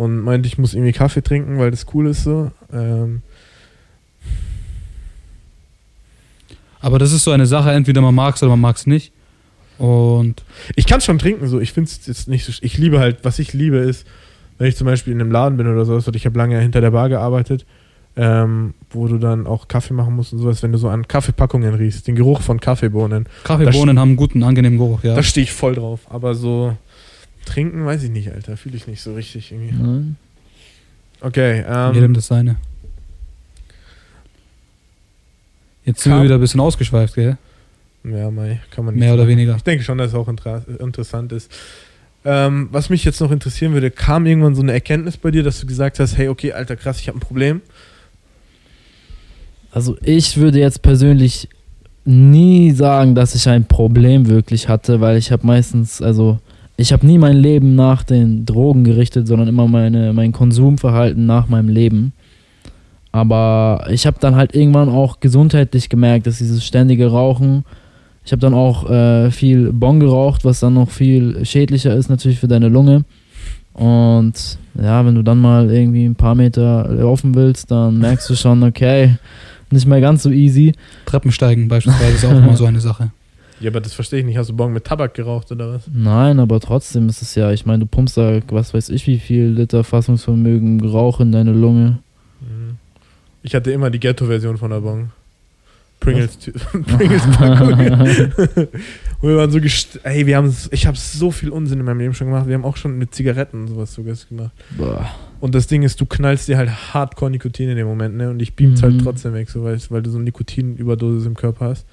und 0.00 0.20
meinte, 0.20 0.46
ich 0.46 0.56
muss 0.56 0.72
irgendwie 0.72 0.92
Kaffee 0.92 1.22
trinken, 1.22 1.58
weil 1.58 1.70
das 1.70 1.86
cool 1.92 2.06
ist 2.06 2.24
so. 2.24 2.50
Ähm, 2.72 3.20
Aber 6.80 6.98
das 6.98 7.12
ist 7.12 7.24
so 7.24 7.30
eine 7.30 7.44
Sache, 7.44 7.72
entweder 7.72 8.00
man 8.00 8.14
mag 8.14 8.36
es 8.36 8.42
oder 8.42 8.50
man 8.50 8.60
mag 8.60 8.76
es 8.76 8.86
nicht. 8.86 9.12
Und 9.76 10.42
ich 10.74 10.86
kann 10.86 11.02
schon 11.02 11.18
trinken, 11.18 11.46
so. 11.48 11.60
Ich 11.60 11.72
finde 11.72 11.90
es 11.90 12.06
jetzt 12.06 12.28
nicht 12.28 12.46
so. 12.46 12.52
Ich 12.62 12.78
liebe 12.78 12.98
halt, 12.98 13.18
was 13.24 13.38
ich 13.38 13.52
liebe 13.52 13.76
ist, 13.76 14.06
wenn 14.56 14.68
ich 14.68 14.76
zum 14.76 14.86
Beispiel 14.86 15.12
in 15.12 15.20
einem 15.20 15.30
Laden 15.30 15.58
bin 15.58 15.66
oder 15.66 15.84
sowas, 15.84 16.06
und 16.06 16.16
ich 16.16 16.24
habe 16.24 16.38
lange 16.38 16.58
hinter 16.58 16.80
der 16.80 16.92
Bar 16.92 17.10
gearbeitet, 17.10 17.66
ähm, 18.16 18.72
wo 18.90 19.06
du 19.06 19.18
dann 19.18 19.46
auch 19.46 19.68
Kaffee 19.68 19.92
machen 19.92 20.16
musst 20.16 20.32
und 20.32 20.38
sowas, 20.38 20.62
wenn 20.62 20.72
du 20.72 20.78
so 20.78 20.88
an 20.88 21.06
Kaffeepackungen 21.06 21.74
riechst, 21.74 22.08
den 22.08 22.16
Geruch 22.16 22.40
von 22.40 22.58
Kaffeebohnen, 22.58 23.26
Kaffeebohnen 23.44 23.98
haben 23.98 24.10
einen 24.10 24.16
guten, 24.16 24.42
angenehmen 24.42 24.78
Geruch, 24.78 25.02
ja. 25.02 25.14
da 25.14 25.22
stehe 25.22 25.44
ich 25.44 25.52
voll 25.52 25.74
drauf. 25.74 26.00
Aber 26.08 26.34
so 26.34 26.76
trinken, 27.44 27.84
weiß 27.84 28.02
ich 28.02 28.10
nicht, 28.10 28.32
Alter. 28.32 28.56
Fühle 28.56 28.76
ich 28.76 28.86
nicht 28.86 29.00
so 29.02 29.14
richtig 29.14 29.52
irgendwie. 29.52 29.74
Nein. 29.74 30.16
Okay, 31.20 31.58
Jedem 31.92 32.04
ähm, 32.04 32.14
das 32.14 32.28
seine. 32.28 32.56
Jetzt 35.84 36.02
sind 36.02 36.12
wir 36.12 36.22
wieder 36.22 36.36
ein 36.36 36.40
bisschen 36.40 36.60
ausgeschweift, 36.60 37.14
gell? 37.14 37.36
ja, 38.04 38.30
Mai, 38.30 38.60
kann 38.70 38.84
man 38.84 38.94
nicht 38.94 39.00
Mehr 39.00 39.10
so 39.10 39.14
oder 39.14 39.28
weniger. 39.28 39.56
Ich 39.56 39.62
denke 39.62 39.84
schon, 39.84 39.98
dass 39.98 40.08
es 40.08 40.14
auch 40.14 40.28
intra 40.28 40.62
interessant 40.78 41.32
ist. 41.32 41.50
Ähm, 42.24 42.68
was 42.70 42.90
mich 42.90 43.04
jetzt 43.04 43.20
noch 43.20 43.30
interessieren 43.30 43.72
würde, 43.72 43.90
kam 43.90 44.26
irgendwann 44.26 44.54
so 44.54 44.62
eine 44.62 44.72
Erkenntnis 44.72 45.16
bei 45.16 45.30
dir, 45.30 45.42
dass 45.42 45.60
du 45.60 45.66
gesagt 45.66 45.98
hast, 46.00 46.16
hey, 46.16 46.28
okay, 46.28 46.52
Alter, 46.52 46.76
krass, 46.76 47.00
ich 47.00 47.08
habe 47.08 47.18
ein 47.18 47.20
Problem. 47.20 47.62
Also 49.72 49.96
ich 50.02 50.36
würde 50.36 50.58
jetzt 50.58 50.82
persönlich 50.82 51.48
nie 52.04 52.72
sagen, 52.72 53.14
dass 53.14 53.34
ich 53.34 53.48
ein 53.48 53.66
Problem 53.66 54.28
wirklich 54.28 54.68
hatte, 54.68 55.00
weil 55.00 55.16
ich 55.16 55.32
habe 55.32 55.46
meistens, 55.46 56.02
also 56.02 56.40
ich 56.80 56.94
habe 56.94 57.06
nie 57.06 57.18
mein 57.18 57.36
Leben 57.36 57.74
nach 57.74 58.02
den 58.02 58.46
Drogen 58.46 58.84
gerichtet, 58.84 59.26
sondern 59.26 59.48
immer 59.48 59.68
meine, 59.68 60.14
mein 60.14 60.32
Konsumverhalten 60.32 61.26
nach 61.26 61.46
meinem 61.48 61.68
Leben. 61.68 62.14
Aber 63.12 63.86
ich 63.90 64.06
habe 64.06 64.16
dann 64.18 64.34
halt 64.34 64.54
irgendwann 64.54 64.88
auch 64.88 65.20
gesundheitlich 65.20 65.90
gemerkt, 65.90 66.26
dass 66.26 66.38
dieses 66.38 66.64
ständige 66.64 67.08
Rauchen, 67.08 67.64
ich 68.24 68.32
habe 68.32 68.40
dann 68.40 68.54
auch 68.54 68.88
äh, 68.88 69.30
viel 69.30 69.72
Bon 69.72 70.00
geraucht, 70.00 70.44
was 70.46 70.60
dann 70.60 70.74
noch 70.74 70.90
viel 70.90 71.44
schädlicher 71.44 71.94
ist 71.94 72.08
natürlich 72.08 72.38
für 72.38 72.48
deine 72.48 72.68
Lunge. 72.68 73.04
Und 73.74 74.58
ja, 74.80 75.04
wenn 75.04 75.14
du 75.14 75.22
dann 75.22 75.38
mal 75.38 75.70
irgendwie 75.70 76.06
ein 76.06 76.14
paar 76.14 76.34
Meter 76.34 76.88
laufen 76.88 77.34
willst, 77.34 77.70
dann 77.70 77.98
merkst 77.98 78.30
du 78.30 78.34
schon, 78.34 78.62
okay, 78.62 79.16
nicht 79.70 79.86
mehr 79.86 80.00
ganz 80.00 80.22
so 80.22 80.30
easy. 80.30 80.72
Treppensteigen 81.04 81.68
beispielsweise 81.68 82.14
ist 82.14 82.24
auch 82.24 82.30
immer 82.30 82.56
so 82.56 82.64
eine 82.64 82.80
Sache. 82.80 83.10
Ja, 83.60 83.70
aber 83.70 83.80
das 83.80 83.92
verstehe 83.92 84.20
ich 84.20 84.24
nicht. 84.24 84.38
Hast 84.38 84.48
du 84.50 84.56
Bon 84.56 84.72
mit 84.72 84.84
Tabak 84.84 85.14
geraucht 85.14 85.52
oder 85.52 85.74
was? 85.74 85.82
Nein, 85.92 86.38
aber 86.40 86.60
trotzdem 86.60 87.08
ist 87.08 87.20
es 87.22 87.34
ja, 87.34 87.52
ich 87.52 87.66
meine, 87.66 87.80
du 87.80 87.86
pumpst 87.86 88.16
da, 88.16 88.40
was 88.48 88.72
weiß 88.72 88.88
ich, 88.88 89.06
wie 89.06 89.18
viel 89.18 89.46
Liter 89.48 89.84
Fassungsvermögen 89.84 90.84
Rauch 90.84 91.20
in 91.20 91.30
deine 91.30 91.52
Lunge. 91.52 91.98
Mhm. 92.40 92.76
Ich 93.42 93.54
hatte 93.54 93.70
immer 93.70 93.90
die 93.90 94.00
Ghetto-Version 94.00 94.56
von 94.56 94.70
der 94.70 94.80
Bon. 94.80 95.10
Pringles, 96.00 96.38
Pringles 96.96 97.22
wir 99.20 99.36
waren 99.36 99.50
so 99.50 99.60
gest 99.60 100.00
ey, 100.02 100.26
wir 100.26 100.38
haben, 100.38 100.54
ich 100.70 100.86
habe 100.86 100.96
so 100.96 101.30
viel 101.30 101.50
Unsinn 101.50 101.78
in 101.78 101.84
meinem 101.84 101.98
Leben 102.00 102.14
schon 102.14 102.28
gemacht. 102.28 102.48
Wir 102.48 102.54
haben 102.54 102.64
auch 102.64 102.78
schon 102.78 102.96
mit 102.96 103.14
Zigaretten 103.14 103.60
und 103.62 103.68
sowas 103.68 103.92
sogar 103.92 104.14
gemacht. 104.30 104.52
Boah. 104.78 105.10
Und 105.40 105.54
das 105.54 105.66
Ding 105.66 105.82
ist, 105.82 106.00
du 106.00 106.06
knallst 106.06 106.48
dir 106.48 106.56
halt 106.56 106.70
hardcore 106.94 107.30
Nikotin 107.30 107.68
in 107.68 107.76
dem 107.76 107.86
Moment, 107.86 108.16
ne? 108.16 108.30
Und 108.30 108.40
ich 108.40 108.54
beam's 108.56 108.82
halt 108.82 108.94
Mhm. 108.94 108.98
trotzdem 109.00 109.34
weg, 109.34 109.50
so 109.50 109.62
weil, 109.62 109.78
weil 109.90 110.00
du 110.02 110.10
so 110.10 110.16
eine 110.16 110.24
Nikotinüberdosis 110.24 111.26
im 111.26 111.34
Körper 111.34 111.66
hast. 111.66 111.86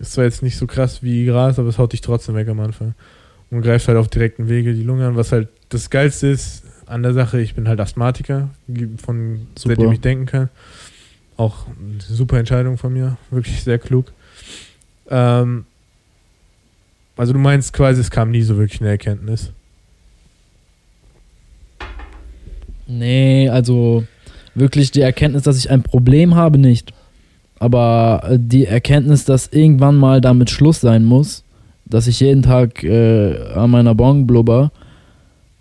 Ist 0.00 0.12
zwar 0.12 0.24
jetzt 0.24 0.42
nicht 0.42 0.56
so 0.56 0.66
krass 0.66 1.02
wie 1.02 1.26
Gras, 1.26 1.58
aber 1.58 1.68
es 1.68 1.78
haut 1.78 1.92
dich 1.92 2.00
trotzdem 2.00 2.34
weg 2.34 2.48
am 2.48 2.58
Anfang. 2.58 2.94
Und 3.50 3.62
greift 3.62 3.86
halt 3.86 3.98
auf 3.98 4.08
direkten 4.08 4.48
Wege 4.48 4.74
die 4.74 4.82
Lunge 4.82 5.06
an. 5.06 5.16
Was 5.16 5.30
halt 5.30 5.48
das 5.68 5.90
Geilste 5.90 6.28
ist 6.28 6.64
an 6.86 7.02
der 7.02 7.12
Sache, 7.12 7.40
ich 7.40 7.54
bin 7.54 7.68
halt 7.68 7.80
Asthmatiker, 7.80 8.48
von 9.04 9.46
Super. 9.54 9.74
seitdem 9.74 9.92
ich 9.92 10.00
denken 10.00 10.26
kann. 10.26 10.48
Auch 11.36 11.66
eine 11.66 12.00
super 12.00 12.38
Entscheidung 12.38 12.78
von 12.78 12.92
mir, 12.92 13.16
wirklich 13.30 13.62
sehr 13.62 13.78
klug. 13.78 14.12
Ähm, 15.08 15.66
also 17.16 17.32
du 17.32 17.38
meinst 17.38 17.72
quasi, 17.72 18.00
es 18.00 18.10
kam 18.10 18.30
nie 18.30 18.42
so 18.42 18.56
wirklich 18.56 18.80
eine 18.80 18.90
Erkenntnis. 18.90 19.52
Nee, 22.86 23.48
also 23.48 24.04
wirklich 24.54 24.90
die 24.90 25.00
Erkenntnis, 25.00 25.42
dass 25.42 25.58
ich 25.58 25.70
ein 25.70 25.82
Problem 25.82 26.34
habe, 26.34 26.58
nicht. 26.58 26.92
Aber 27.60 28.22
äh, 28.24 28.38
die 28.40 28.66
Erkenntnis, 28.66 29.24
dass 29.24 29.46
irgendwann 29.46 29.96
mal 29.96 30.20
damit 30.20 30.50
Schluss 30.50 30.80
sein 30.80 31.04
muss, 31.04 31.44
dass 31.84 32.08
ich 32.08 32.18
jeden 32.18 32.42
Tag 32.42 32.82
äh, 32.82 33.36
an 33.54 33.70
meiner 33.70 33.94
Bon 33.94 34.26
blubber, 34.26 34.72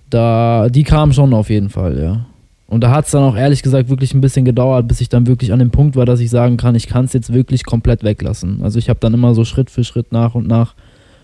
da, 0.10 0.70
die 0.70 0.84
kam 0.84 1.14
schon 1.14 1.34
auf 1.36 1.52
jeden 1.52 1.70
Fall, 1.70 2.02
ja. 2.02 2.26
Und 2.68 2.82
da 2.82 2.92
hat 2.92 3.06
es 3.06 3.12
dann 3.12 3.24
auch 3.24 3.36
ehrlich 3.36 3.64
gesagt 3.64 3.90
wirklich 3.90 4.14
ein 4.14 4.22
bisschen 4.22 4.46
gedauert, 4.46 4.88
bis 4.88 5.02
ich 5.02 5.10
dann 5.10 5.26
wirklich 5.26 5.52
an 5.52 5.60
dem 5.60 5.72
Punkt 5.72 5.96
war, 5.96 6.06
dass 6.06 6.20
ich 6.20 6.30
sagen 6.30 6.56
kann, 6.58 6.76
ich 6.76 6.88
kann 6.88 7.06
es 7.06 7.14
jetzt 7.14 7.34
wirklich 7.34 7.66
komplett 7.66 8.04
weglassen. 8.04 8.62
Also 8.62 8.78
ich 8.78 8.90
habe 8.90 9.00
dann 9.00 9.14
immer 9.14 9.34
so 9.34 9.44
Schritt 9.44 9.72
für 9.72 9.84
Schritt 9.84 10.12
nach 10.12 10.36
und 10.36 10.48
nach 10.48 10.76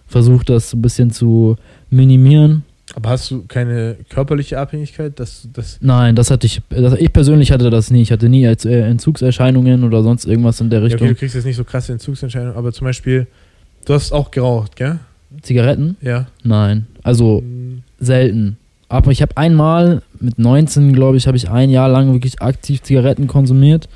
versucht, 0.08 0.50
das 0.50 0.74
ein 0.74 0.82
bisschen 0.82 1.12
zu 1.12 1.56
minimieren. 1.92 2.64
Aber 2.98 3.10
hast 3.10 3.30
du 3.30 3.44
keine 3.46 3.98
körperliche 4.08 4.58
Abhängigkeit, 4.58 5.20
dass 5.20 5.42
du 5.42 5.50
das 5.52 5.78
Nein, 5.82 6.16
das 6.16 6.32
hatte 6.32 6.48
ich, 6.48 6.62
das, 6.70 6.94
ich 6.94 7.12
persönlich 7.12 7.52
hatte 7.52 7.70
das 7.70 7.92
nie. 7.92 8.02
Ich 8.02 8.12
hatte 8.12 8.30
nie 8.30 8.46
äh, 8.46 8.80
Entzugserscheinungen 8.90 9.84
oder 9.84 10.02
sonst 10.02 10.26
irgendwas 10.26 10.62
in 10.62 10.70
der 10.70 10.80
Ja, 10.80 10.86
Richtung. 10.86 11.02
okay, 11.02 11.10
du 11.14 11.20
kriegst 11.20 11.36
jetzt 11.36 11.44
nicht 11.44 11.58
so 11.58 11.66
krasse 11.66 11.92
Entzugsentscheidungen, 11.92 12.56
aber 12.56 12.72
zum 12.72 12.86
Beispiel, 12.86 13.28
du 13.86 13.94
hast 13.94 14.14
auch 14.14 14.32
geraucht, 14.32 14.78
gell? 14.78 15.00
Zigaretten? 15.42 15.98
Ja. 16.02 16.28
Nein, 16.44 16.88
also 17.04 17.42
Mm, 17.42 17.84
selten. 18.00 18.56
Aber 18.88 19.12
ich 19.12 19.22
habe 19.22 19.36
einmal 19.36 20.02
mit 20.22 20.40
19, 20.40 20.94
glaube 20.94 21.18
ich, 21.18 21.28
habe 21.28 21.36
ich 21.36 21.50
ein 21.50 21.70
Jahr 21.70 21.90
lang 21.90 22.14
wirklich 22.14 22.42
aktiv 22.42 22.82
Zigaretten 22.82 23.28
konsumiert. 23.28 23.90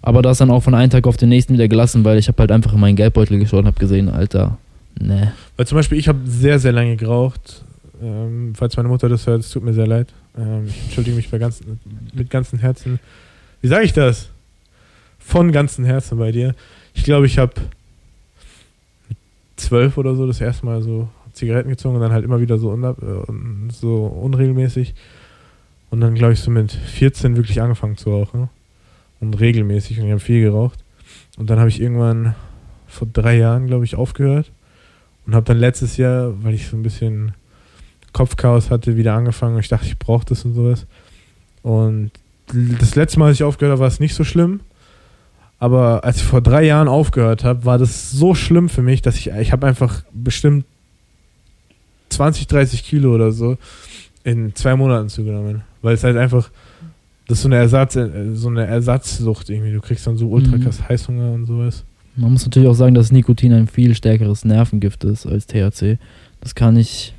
Aber 0.00 0.22
das 0.22 0.38
dann 0.38 0.50
auch 0.50 0.62
von 0.62 0.72
einem 0.74 0.88
Tag 0.88 1.06
auf 1.06 1.18
den 1.18 1.28
nächsten 1.28 1.52
wieder 1.54 1.68
gelassen, 1.68 2.04
weil 2.04 2.16
ich 2.16 2.28
habe 2.28 2.38
halt 2.38 2.52
einfach 2.52 2.72
in 2.72 2.80
meinen 2.80 2.96
Geldbeutel 2.96 3.38
geschaut 3.38 3.60
und 3.60 3.66
habe 3.66 3.78
gesehen, 3.78 4.08
Alter, 4.08 4.56
ne. 4.98 5.32
Weil 5.56 5.66
zum 5.66 5.76
Beispiel, 5.76 5.98
ich 5.98 6.08
habe 6.08 6.20
sehr, 6.24 6.58
sehr 6.58 6.72
lange 6.72 6.96
geraucht. 6.96 7.64
Ähm, 8.02 8.52
falls 8.54 8.76
meine 8.76 8.88
Mutter 8.88 9.08
das 9.08 9.26
hört, 9.26 9.40
es 9.40 9.50
tut 9.50 9.62
mir 9.62 9.74
sehr 9.74 9.86
leid. 9.86 10.12
Ähm, 10.36 10.66
ich 10.66 10.82
entschuldige 10.84 11.16
mich 11.16 11.30
bei 11.30 11.38
ganzen, 11.38 11.80
mit 12.12 12.30
ganzem 12.30 12.58
Herzen. 12.58 12.98
Wie 13.60 13.68
sage 13.68 13.84
ich 13.84 13.92
das? 13.92 14.30
Von 15.18 15.52
ganzem 15.52 15.84
Herzen 15.84 16.18
bei 16.18 16.32
dir. 16.32 16.54
Ich 16.94 17.04
glaube, 17.04 17.26
ich 17.26 17.38
habe 17.38 17.54
zwölf 19.56 19.96
oder 19.98 20.14
so 20.14 20.26
das 20.26 20.40
erste 20.40 20.66
Mal 20.66 20.82
so 20.82 21.08
Zigaretten 21.32 21.70
gezogen 21.70 21.96
und 21.96 22.00
dann 22.00 22.12
halt 22.12 22.24
immer 22.24 22.40
wieder 22.40 22.58
so, 22.58 22.70
unab, 22.70 23.02
äh, 23.02 23.32
so 23.72 24.06
unregelmäßig. 24.06 24.94
Und 25.90 26.00
dann, 26.00 26.14
glaube 26.14 26.32
ich, 26.32 26.40
so 26.40 26.50
mit 26.50 26.72
14 26.72 27.36
wirklich 27.36 27.60
angefangen 27.60 27.96
zu 27.96 28.10
rauchen. 28.10 28.48
Und 29.20 29.40
regelmäßig. 29.40 29.98
Und 29.98 30.06
ich 30.06 30.10
habe 30.10 30.20
viel 30.20 30.42
geraucht. 30.42 30.78
Und 31.36 31.50
dann 31.50 31.58
habe 31.58 31.68
ich 31.68 31.80
irgendwann 31.80 32.34
vor 32.86 33.08
drei 33.12 33.36
Jahren, 33.36 33.66
glaube 33.66 33.84
ich, 33.84 33.96
aufgehört. 33.96 34.50
Und 35.26 35.34
habe 35.34 35.46
dann 35.46 35.58
letztes 35.58 35.96
Jahr, 35.96 36.32
weil 36.42 36.54
ich 36.54 36.68
so 36.68 36.76
ein 36.76 36.82
bisschen 36.82 37.32
Kopfchaos 38.16 38.70
hatte, 38.70 38.96
wieder 38.96 39.12
angefangen. 39.14 39.58
Ich 39.58 39.68
dachte, 39.68 39.86
ich 39.86 39.98
brauche 39.98 40.24
das 40.24 40.44
und 40.46 40.54
sowas. 40.54 40.86
Und 41.62 42.10
das 42.80 42.94
letzte 42.94 43.18
Mal, 43.18 43.26
als 43.26 43.36
ich 43.36 43.42
aufgehört 43.44 43.72
habe, 43.72 43.80
war 43.80 43.88
es 43.88 44.00
nicht 44.00 44.14
so 44.14 44.24
schlimm. 44.24 44.60
Aber 45.58 46.02
als 46.04 46.16
ich 46.18 46.22
vor 46.22 46.40
drei 46.40 46.64
Jahren 46.64 46.88
aufgehört 46.88 47.44
habe, 47.44 47.64
war 47.64 47.76
das 47.78 48.10
so 48.10 48.34
schlimm 48.34 48.68
für 48.68 48.82
mich, 48.82 49.02
dass 49.02 49.16
ich, 49.16 49.28
ich 49.30 49.52
habe 49.52 49.66
einfach 49.66 50.02
bestimmt 50.12 50.64
20, 52.10 52.46
30 52.46 52.84
Kilo 52.84 53.14
oder 53.14 53.32
so 53.32 53.58
in 54.24 54.54
zwei 54.54 54.76
Monaten 54.76 55.08
zugenommen. 55.08 55.62
Weil 55.82 55.94
es 55.94 56.04
halt 56.04 56.16
einfach, 56.16 56.50
das 57.28 57.38
ist 57.38 57.42
so 57.42 57.48
eine 57.48 57.56
Ersatz, 57.56 57.96
äh, 57.96 58.34
so 58.34 58.48
eine 58.48 58.66
Ersatzsucht 58.66 59.50
irgendwie. 59.50 59.72
Du 59.72 59.80
kriegst 59.80 60.06
dann 60.06 60.16
so 60.16 60.28
ultra 60.28 60.56
Mhm. 60.56 60.70
Heißhunger 60.88 61.32
und 61.32 61.46
sowas. 61.46 61.84
Man 62.16 62.32
muss 62.32 62.44
natürlich 62.46 62.68
auch 62.68 62.74
sagen, 62.74 62.94
dass 62.94 63.12
Nikotin 63.12 63.52
ein 63.52 63.66
viel 63.66 63.94
stärkeres 63.94 64.44
Nervengift 64.44 65.04
ist 65.04 65.26
als 65.26 65.46
THC. 65.46 65.98
Das 66.40 66.54
kann 66.54 66.76
ich, 66.76 67.14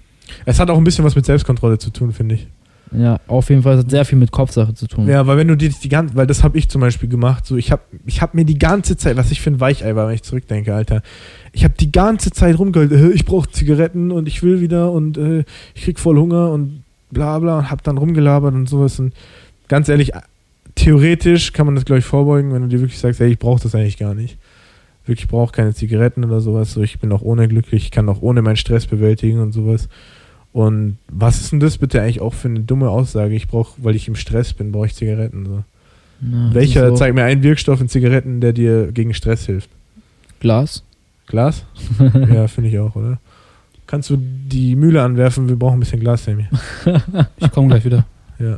Es 0.46 0.60
hat 0.60 0.70
auch 0.70 0.78
ein 0.78 0.84
bisschen 0.84 1.06
was 1.06 1.16
mit 1.16 1.26
Selbstkontrolle 1.26 1.78
zu 1.78 1.90
tun, 1.90 2.12
finde 2.12 2.36
ich. 2.36 2.48
ja, 2.92 3.20
auf 3.28 3.50
jeden 3.50 3.64
Fall 3.64 3.76
es 3.76 3.84
hat 3.84 3.92
sehr 3.92 4.06
viel 4.06 4.18
mit 4.18 4.32
Kopfsache 4.32 4.74
zu 4.74 4.88
tun. 4.88 5.08
Ja, 5.08 5.28
weil 5.28 5.38
wenn 5.38 5.48
du 5.48 5.58
dir 5.58 5.70
die 5.70 5.90
ganze, 5.90 6.16
weil 6.16 6.28
das 6.28 6.44
habe 6.44 6.58
ich 6.58 6.70
zum 6.70 6.82
Beispiel 6.82 7.10
gemacht, 7.10 7.46
so 7.46 7.58
ich 7.58 7.72
habe 7.72 7.82
ich 8.06 8.22
hab 8.22 8.34
mir 8.34 8.46
die 8.46 8.58
ganze 8.58 8.98
Zeit, 8.98 9.18
was 9.18 9.32
ich 9.32 9.42
für 9.42 9.52
ein 9.52 9.60
Weichei 9.60 9.96
war, 9.96 10.08
wenn 10.08 10.16
ich 10.16 10.24
zurückdenke, 10.24 10.74
Alter, 10.74 11.02
ich 11.52 11.64
habe 11.64 11.74
die 11.80 11.92
ganze 11.92 12.32
Zeit 12.32 12.58
rumgeheult, 12.58 12.92
äh, 12.92 13.10
ich 13.10 13.26
brauche 13.26 13.50
Zigaretten 13.50 14.12
und 14.12 14.28
ich 14.28 14.44
will 14.44 14.62
wieder 14.62 14.92
und 14.92 15.18
äh, 15.18 15.44
ich 15.76 15.84
krieg 15.84 16.00
voll 16.00 16.18
Hunger 16.18 16.52
und 16.52 16.84
bla 17.12 17.40
bla 17.40 17.60
und 17.60 17.72
hab 17.72 17.84
dann 17.84 17.98
rumgelabert 17.98 18.54
und 18.54 18.70
sowas 18.70 19.00
und 19.00 19.14
ganz 19.68 19.90
ehrlich, 19.90 20.14
äh, 20.14 20.22
theoretisch 20.76 21.54
kann 21.54 21.66
man 21.66 21.76
das 21.76 21.86
glaube 21.86 22.00
ich 22.00 22.06
vorbeugen, 22.06 22.54
wenn 22.54 22.62
du 22.62 22.68
dir 22.68 22.80
wirklich 22.80 23.00
sagst, 23.00 23.20
ey, 23.22 23.32
ich 23.32 23.40
brauche 23.40 23.62
das 23.62 23.76
eigentlich 23.76 23.98
gar 23.98 24.14
nicht. 24.14 24.38
Wirklich 25.06 25.30
brauche 25.30 25.54
keine 25.54 25.74
Zigaretten 25.74 26.26
oder 26.26 26.42
sowas, 26.42 26.74
so 26.74 26.82
ich 26.82 27.00
bin 27.00 27.12
auch 27.14 27.22
ohne 27.22 27.48
glücklich, 27.48 27.86
ich 27.86 27.92
kann 27.92 28.10
auch 28.10 28.22
ohne 28.22 28.42
meinen 28.42 28.58
Stress 28.58 28.88
bewältigen 28.88 29.40
und 29.40 29.54
sowas. 29.54 29.88
Und 30.58 30.98
was 31.08 31.40
ist 31.40 31.52
denn 31.52 31.60
das 31.60 31.78
bitte 31.78 32.02
eigentlich 32.02 32.20
auch 32.20 32.34
für 32.34 32.48
eine 32.48 32.62
dumme 32.62 32.90
Aussage? 32.90 33.36
Ich 33.36 33.48
brauche, 33.48 33.74
weil 33.78 33.96
ich 33.96 34.08
im 34.08 34.16
Stress 34.16 34.54
bin, 34.54 34.72
brauche 34.72 34.88
ich 34.88 34.96
Zigaretten. 34.96 35.46
So. 35.46 35.64
Ja, 36.22 36.54
Welcher, 36.56 36.90
so 36.90 36.96
zeig 36.96 37.14
mir 37.14 37.26
einen 37.26 37.44
Wirkstoff 37.44 37.80
in 37.80 37.90
Zigaretten, 37.90 38.42
der 38.42 38.54
dir 38.54 38.92
gegen 38.92 39.14
Stress 39.14 39.46
hilft? 39.46 39.70
Glas? 40.40 40.82
Glas? 41.28 41.64
ja, 42.00 42.48
finde 42.48 42.72
ich 42.72 42.80
auch, 42.80 42.96
oder? 42.96 43.20
Kannst 43.86 44.10
du 44.10 44.18
die 44.18 44.76
Mühle 44.76 45.04
anwerfen? 45.04 45.48
Wir 45.48 45.58
brauchen 45.58 45.78
ein 45.78 45.82
bisschen 45.82 46.00
Glas, 46.00 46.24
Sammy. 46.24 46.48
Ich 47.38 47.52
komme 47.52 47.68
gleich 47.68 47.86
wieder. 47.86 48.08
Ja. 48.40 48.58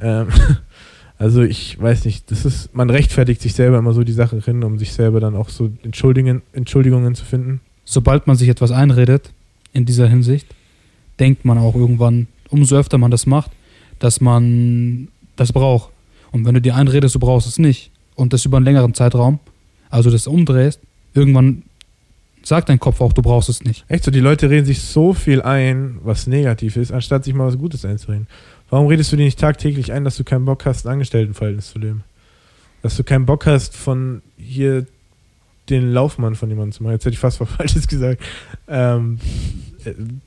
Ähm, 0.00 0.28
also 1.18 1.42
ich 1.42 1.78
weiß 1.78 2.06
nicht, 2.06 2.30
das 2.30 2.46
ist, 2.46 2.74
man 2.74 2.88
rechtfertigt 2.88 3.42
sich 3.42 3.52
selber 3.52 3.76
immer 3.76 3.92
so 3.92 4.04
die 4.04 4.12
Sache 4.12 4.40
hin, 4.40 4.64
um 4.64 4.78
sich 4.78 4.94
selber 4.94 5.20
dann 5.20 5.36
auch 5.36 5.50
so 5.50 5.70
Entschuldigungen, 5.82 6.40
Entschuldigungen 6.54 7.14
zu 7.14 7.26
finden. 7.26 7.60
Sobald 7.84 8.26
man 8.26 8.36
sich 8.36 8.48
etwas 8.48 8.70
einredet, 8.70 9.34
in 9.74 9.84
dieser 9.84 10.08
Hinsicht, 10.08 10.46
denkt 11.18 11.44
man 11.44 11.58
auch 11.58 11.74
irgendwann, 11.74 12.26
umso 12.48 12.76
öfter 12.76 12.98
man 12.98 13.10
das 13.10 13.26
macht, 13.26 13.50
dass 13.98 14.20
man 14.20 15.08
das 15.36 15.52
braucht. 15.52 15.90
Und 16.32 16.44
wenn 16.44 16.54
du 16.54 16.60
dir 16.60 16.74
einredest, 16.74 17.14
du 17.14 17.18
brauchst 17.18 17.46
es 17.46 17.58
nicht, 17.58 17.90
und 18.16 18.32
das 18.32 18.44
über 18.44 18.56
einen 18.58 18.66
längeren 18.66 18.94
Zeitraum, 18.94 19.40
also 19.90 20.10
das 20.10 20.26
umdrehst, 20.26 20.80
irgendwann 21.14 21.62
sagt 22.42 22.68
dein 22.68 22.78
Kopf 22.78 23.00
auch, 23.00 23.12
du 23.12 23.22
brauchst 23.22 23.48
es 23.48 23.64
nicht. 23.64 23.84
Echt 23.88 24.04
so, 24.04 24.10
die 24.10 24.20
Leute 24.20 24.50
reden 24.50 24.66
sich 24.66 24.80
so 24.82 25.14
viel 25.14 25.42
ein, 25.42 25.98
was 26.02 26.26
negativ 26.26 26.76
ist, 26.76 26.92
anstatt 26.92 27.24
sich 27.24 27.34
mal 27.34 27.46
was 27.46 27.58
Gutes 27.58 27.84
einzureden. 27.84 28.26
Warum 28.70 28.86
redest 28.86 29.12
du 29.12 29.16
dir 29.16 29.24
nicht 29.24 29.38
tagtäglich 29.38 29.92
ein, 29.92 30.04
dass 30.04 30.16
du 30.16 30.24
keinen 30.24 30.44
Bock 30.44 30.64
hast, 30.66 30.86
ein 30.86 30.92
Angestelltenverhältnis 30.92 31.70
zu 31.70 31.78
leben? 31.78 32.04
Dass 32.82 32.96
du 32.96 33.04
keinen 33.04 33.26
Bock 33.26 33.46
hast, 33.46 33.74
von 33.76 34.22
hier 34.36 34.86
den 35.70 35.92
Laufmann 35.92 36.34
von 36.34 36.48
jemandem 36.50 36.72
zu 36.72 36.82
machen. 36.82 36.92
Jetzt 36.92 37.06
hätte 37.06 37.14
ich 37.14 37.18
fast 37.18 37.40
was 37.40 37.48
Falsches 37.56 37.88
gesagt. 37.88 38.22
Ähm, 38.68 39.18
äh, 39.73 39.73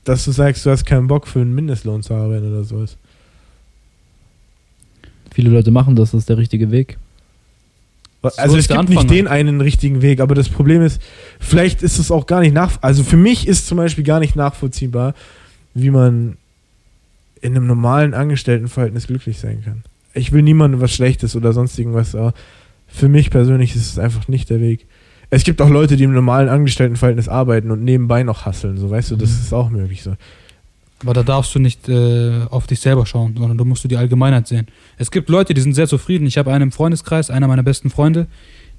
dass 0.04 0.24
du 0.24 0.32
sagst, 0.32 0.64
du 0.64 0.70
hast 0.70 0.84
keinen 0.84 1.06
Bock 1.06 1.26
für 1.26 1.40
einen 1.40 1.54
Mindestlohn 1.54 2.02
zu 2.02 2.14
arbeiten 2.14 2.50
oder 2.50 2.64
sowas. 2.64 2.96
Viele 5.32 5.50
Leute 5.50 5.70
machen 5.70 5.96
das, 5.96 6.12
das 6.12 6.20
ist 6.20 6.28
der 6.28 6.38
richtige 6.38 6.70
Weg. 6.70 6.98
So 8.22 8.30
Also 8.36 8.56
ist 8.56 8.64
es 8.64 8.68
gibt 8.68 8.80
Anfang 8.80 8.96
nicht 8.96 9.10
den 9.10 9.28
einen 9.28 9.60
richtigen 9.60 10.02
Weg, 10.02 10.20
aber 10.20 10.34
das 10.34 10.48
Problem 10.48 10.82
ist, 10.82 11.00
vielleicht 11.38 11.82
ist 11.82 11.98
es 11.98 12.10
auch 12.10 12.26
gar 12.26 12.40
nicht 12.40 12.52
nach. 12.52 12.82
Also 12.82 13.04
für 13.04 13.16
mich 13.16 13.46
ist 13.46 13.66
zum 13.66 13.78
Beispiel 13.78 14.04
gar 14.04 14.18
nicht 14.18 14.34
nachvollziehbar, 14.34 15.14
wie 15.74 15.90
man 15.90 16.36
in 17.40 17.54
einem 17.54 17.66
normalen 17.66 18.14
Angestelltenverhältnis 18.14 19.06
glücklich 19.06 19.38
sein 19.38 19.62
kann. 19.64 19.84
Ich 20.14 20.32
will 20.32 20.42
niemandem 20.42 20.80
was 20.80 20.92
Schlechtes 20.92 21.36
oder 21.36 21.52
sonst 21.52 21.78
irgendwas, 21.78 22.14
aber 22.16 22.34
für 22.88 23.08
mich 23.08 23.30
persönlich 23.30 23.76
ist 23.76 23.90
es 23.92 23.98
einfach 23.98 24.26
nicht 24.26 24.50
der 24.50 24.60
Weg. 24.60 24.86
Es 25.30 25.44
gibt 25.44 25.60
auch 25.60 25.68
Leute, 25.68 25.96
die 25.96 26.04
im 26.04 26.14
normalen 26.14 26.48
Angestelltenverhältnis 26.48 27.28
arbeiten 27.28 27.70
und 27.70 27.84
nebenbei 27.84 28.22
noch 28.22 28.46
hasseln, 28.46 28.78
so 28.78 28.90
weißt 28.90 29.10
du, 29.10 29.16
das 29.16 29.30
Mhm. 29.30 29.36
ist 29.42 29.52
auch 29.52 29.68
möglich 29.70 30.02
so. 30.02 30.14
Aber 31.02 31.12
da 31.14 31.22
darfst 31.22 31.54
du 31.54 31.58
nicht 31.60 31.88
äh, 31.88 32.40
auf 32.50 32.66
dich 32.66 32.80
selber 32.80 33.06
schauen, 33.06 33.34
sondern 33.36 33.56
du 33.56 33.64
musst 33.64 33.84
du 33.84 33.88
die 33.88 33.96
Allgemeinheit 33.96 34.48
sehen. 34.48 34.66
Es 34.96 35.10
gibt 35.10 35.28
Leute, 35.28 35.54
die 35.54 35.60
sind 35.60 35.74
sehr 35.74 35.86
zufrieden. 35.86 36.26
Ich 36.26 36.38
habe 36.38 36.50
einen 36.52 36.62
im 36.64 36.72
Freundeskreis, 36.72 37.30
einer 37.30 37.46
meiner 37.46 37.62
besten 37.62 37.88
Freunde, 37.90 38.26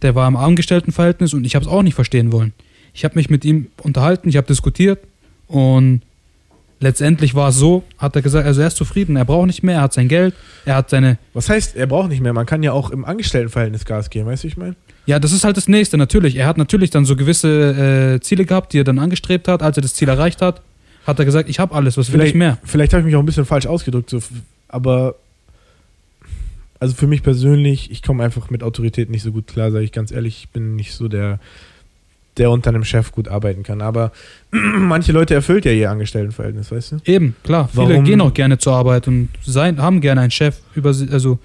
der 0.01 0.15
war 0.15 0.27
im 0.27 0.35
Angestelltenverhältnis 0.35 1.33
und 1.33 1.45
ich 1.45 1.55
habe 1.55 1.63
es 1.65 1.71
auch 1.71 1.83
nicht 1.83 1.93
verstehen 1.93 2.31
wollen. 2.33 2.53
Ich 2.93 3.05
habe 3.05 3.15
mich 3.15 3.29
mit 3.29 3.45
ihm 3.45 3.67
unterhalten, 3.83 4.27
ich 4.27 4.35
habe 4.35 4.47
diskutiert 4.47 4.99
und 5.47 6.01
letztendlich 6.81 7.35
war 7.35 7.49
es 7.49 7.55
so, 7.57 7.83
hat 7.99 8.15
er 8.15 8.21
gesagt, 8.21 8.45
also 8.47 8.61
er 8.61 8.67
ist 8.67 8.77
zufrieden, 8.77 9.15
er 9.15 9.25
braucht 9.25 9.47
nicht 9.47 9.63
mehr, 9.63 9.75
er 9.75 9.81
hat 9.83 9.93
sein 9.93 10.07
Geld, 10.07 10.33
er 10.65 10.75
hat 10.75 10.89
seine, 10.89 11.17
Was 11.33 11.47
heißt, 11.49 11.75
er 11.75 11.87
braucht 11.87 12.09
nicht 12.09 12.21
mehr, 12.21 12.33
man 12.33 12.45
kann 12.45 12.63
ja 12.63 12.71
auch 12.73 12.89
im 12.89 13.05
Angestelltenverhältnis 13.05 13.85
Gas 13.85 14.09
geben, 14.09 14.25
weißt 14.27 14.43
du, 14.43 14.47
wie 14.47 14.51
ich 14.51 14.57
meine? 14.57 14.75
Ja, 15.05 15.19
das 15.19 15.31
ist 15.31 15.43
halt 15.43 15.57
das 15.57 15.67
Nächste, 15.67 15.97
natürlich. 15.97 16.35
Er 16.35 16.45
hat 16.47 16.57
natürlich 16.57 16.89
dann 16.91 17.05
so 17.05 17.15
gewisse 17.15 18.15
äh, 18.15 18.19
Ziele 18.21 18.45
gehabt, 18.45 18.73
die 18.73 18.79
er 18.79 18.83
dann 18.83 18.99
angestrebt 18.99 19.47
hat. 19.47 19.63
Als 19.63 19.77
er 19.77 19.81
das 19.81 19.93
Ziel 19.95 20.07
erreicht 20.09 20.41
hat, 20.41 20.61
hat 21.07 21.17
er 21.19 21.25
gesagt, 21.25 21.49
ich 21.49 21.59
habe 21.59 21.73
alles, 21.73 21.97
was 21.97 22.11
will 22.11 22.21
ich 22.21 22.35
mehr? 22.35 22.57
Vielleicht 22.63 22.93
habe 22.93 23.01
ich 23.01 23.05
mich 23.05 23.15
auch 23.15 23.19
ein 23.21 23.25
bisschen 23.25 23.45
falsch 23.45 23.65
ausgedrückt, 23.65 24.09
so, 24.11 24.19
aber 24.67 25.15
also 26.79 26.93
für 26.95 27.07
mich 27.07 27.23
persönlich, 27.23 27.91
ich 27.91 28.01
komme 28.03 28.23
einfach 28.23 28.49
mit 28.49 28.63
Autorität 28.63 29.09
nicht 29.09 29.23
so 29.23 29.31
gut 29.31 29.47
klar, 29.47 29.71
sage 29.71 29.83
ich 29.83 29.91
ganz 29.91 30.11
ehrlich. 30.11 30.43
Ich 30.43 30.49
bin 30.49 30.75
nicht 30.77 30.93
so 30.93 31.07
der, 31.09 31.39
der 32.37 32.51
unter 32.51 32.69
einem 32.69 32.85
Chef 32.85 33.11
gut 33.11 33.27
arbeiten 33.27 33.63
kann. 33.63 33.81
Aber 33.81 34.11
manche 34.51 35.11
Leute 35.11 35.33
erfüllt 35.33 35.65
ja 35.65 35.71
ihr 35.73 35.91
Angestelltenverhältnis, 35.91 36.71
weißt 36.71 36.91
du? 36.93 36.97
Eben, 37.05 37.35
klar. 37.43 37.67
Viele 37.67 37.89
Warum- 37.89 38.03
gehen 38.05 38.21
auch 38.21 38.33
gerne 38.33 38.59
zur 38.59 38.73
Arbeit 38.75 39.07
und 39.07 39.27
sein, 39.45 39.81
haben 39.81 39.99
gerne 39.99 40.21
einen 40.21 40.31
Chef 40.31 40.57
über 40.75 40.93
si- 40.93 41.09
also 41.11 41.39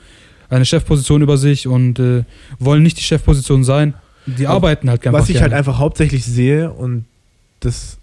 eine 0.55 0.65
Chefposition 0.65 1.23
über 1.23 1.37
sich 1.37 1.67
und 1.67 1.99
äh, 1.99 2.25
wollen 2.59 2.83
nicht 2.83 2.99
die 2.99 3.03
Chefposition 3.03 3.65
sein. 3.65 3.95
Die 4.27 4.47
Aber 4.47 4.57
arbeiten 4.57 4.89
halt 4.89 5.03
gerne. 5.03 5.19
Was 5.19 5.29
ich 5.29 5.43
halt 5.43 5.53
einfach 5.53 5.79
hauptsächlich 5.79 6.25
sehe 6.25 6.73
und 6.73 7.05
das 7.61 7.99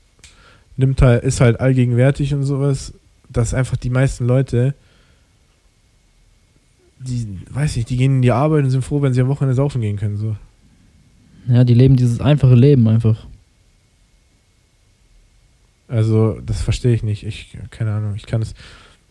nimmt 0.78 1.02
halt, 1.02 1.24
ist 1.24 1.42
halt 1.42 1.60
allgegenwärtig 1.60 2.34
und 2.34 2.44
sowas, 2.44 2.94
dass 3.30 3.54
einfach 3.54 3.78
die 3.78 3.90
meisten 3.90 4.26
Leute, 4.26 4.74
die, 7.00 7.40
weiß 7.50 7.76
nicht, 7.76 7.90
die 7.90 7.98
gehen 7.98 8.18
in 8.18 8.22
die 8.22 8.32
Arbeit 8.32 8.64
und 8.64 8.70
sind 8.70 8.84
froh, 8.84 9.02
wenn 9.02 9.14
sie 9.14 9.22
am 9.22 9.28
Wochenende 9.28 9.56
saufen 9.56 9.82
gehen 9.82 9.98
können. 9.98 10.18
So. 10.18 10.36
Ja, 11.48 11.64
die 11.64 11.74
leben 11.74 11.96
dieses 11.96 12.22
einfache 12.22 12.56
Leben 12.56 12.88
einfach. 12.88 13.26
Also, 15.88 16.40
das 16.46 16.62
verstehe 16.62 16.94
ich 16.94 17.04
nicht. 17.04 17.26
Ich, 17.26 17.58
keine 17.70 17.94
Ahnung, 17.94 18.16
ich 18.16 18.26
kann 18.26 18.42
es. 18.42 18.54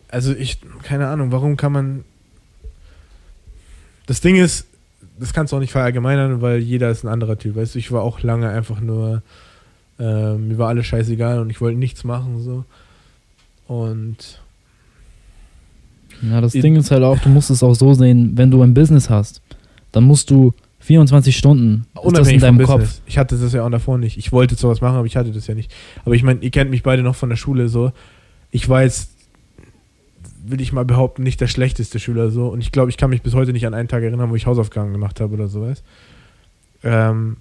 Also, 0.07 0.33
ich, 0.33 0.59
keine 0.83 1.07
Ahnung, 1.07 1.31
warum 1.31 1.57
kann 1.57 1.71
man. 1.71 2.03
Das 4.05 4.21
Ding 4.21 4.35
ist, 4.35 4.65
das 5.19 5.33
kannst 5.33 5.51
du 5.53 5.57
auch 5.57 5.61
nicht 5.61 5.71
verallgemeinern, 5.71 6.41
weil 6.41 6.59
jeder 6.59 6.89
ist 6.89 7.03
ein 7.03 7.07
anderer 7.07 7.37
Typ. 7.37 7.55
Weißt 7.55 7.75
du, 7.75 7.79
ich 7.79 7.91
war 7.91 8.01
auch 8.01 8.21
lange 8.21 8.49
einfach 8.49 8.79
nur. 8.79 9.21
Ähm, 9.99 10.47
mir 10.47 10.57
war 10.57 10.69
alles 10.69 10.87
scheißegal 10.87 11.39
und 11.39 11.49
ich 11.49 11.61
wollte 11.61 11.77
nichts 11.77 12.03
machen, 12.03 12.41
so. 12.41 12.65
Und. 13.67 14.39
Ja, 16.21 16.41
das 16.41 16.53
Ich- 16.55 16.61
Ding 16.61 16.75
ist 16.75 16.91
halt 16.91 17.03
auch, 17.03 17.17
du 17.19 17.29
musst 17.29 17.49
es 17.49 17.63
auch 17.63 17.73
so 17.73 17.93
sehen, 17.93 18.33
wenn 18.35 18.51
du 18.51 18.61
ein 18.61 18.73
Business 18.73 19.09
hast, 19.09 19.41
dann 19.91 20.03
musst 20.03 20.29
du 20.29 20.53
24 20.79 21.35
Stunden, 21.37 21.85
ist 22.03 22.17
das 22.17 22.27
in 22.29 22.39
deinem 22.39 22.57
Kopf. 22.59 22.81
Business. 22.81 23.01
Ich 23.05 23.17
hatte 23.17 23.37
das 23.37 23.53
ja 23.53 23.63
auch 23.65 23.69
davor 23.69 23.97
nicht. 23.97 24.17
Ich 24.17 24.31
wollte 24.31 24.55
sowas 24.55 24.81
machen, 24.81 24.95
aber 24.97 25.05
ich 25.05 25.15
hatte 25.15 25.31
das 25.31 25.47
ja 25.47 25.53
nicht. 25.55 25.71
Aber 26.05 26.15
ich 26.15 26.23
meine, 26.23 26.39
ihr 26.41 26.51
kennt 26.51 26.69
mich 26.71 26.83
beide 26.83 27.01
noch 27.03 27.15
von 27.15 27.29
der 27.29 27.35
Schule 27.37 27.69
so. 27.69 27.91
Ich 28.51 28.67
war 28.69 28.83
jetzt 28.83 29.09
will 30.43 30.61
ich 30.61 30.73
mal 30.73 30.85
behaupten, 30.85 31.23
nicht 31.23 31.41
der 31.41 31.47
schlechteste 31.47 31.99
Schüler 31.99 32.29
so. 32.29 32.47
Und 32.47 32.61
ich 32.61 32.71
glaube, 32.71 32.89
ich 32.89 32.97
kann 32.97 33.09
mich 33.09 33.21
bis 33.21 33.33
heute 33.33 33.53
nicht 33.53 33.65
an 33.65 33.73
einen 33.73 33.87
Tag 33.87 34.03
erinnern, 34.03 34.29
wo 34.29 34.35
ich 34.35 34.45
Hausaufgaben 34.45 34.91
gemacht 34.91 35.19
habe 35.19 35.33
oder 35.33 35.47
sowas. 35.47 35.83
Ähm, 36.83 37.37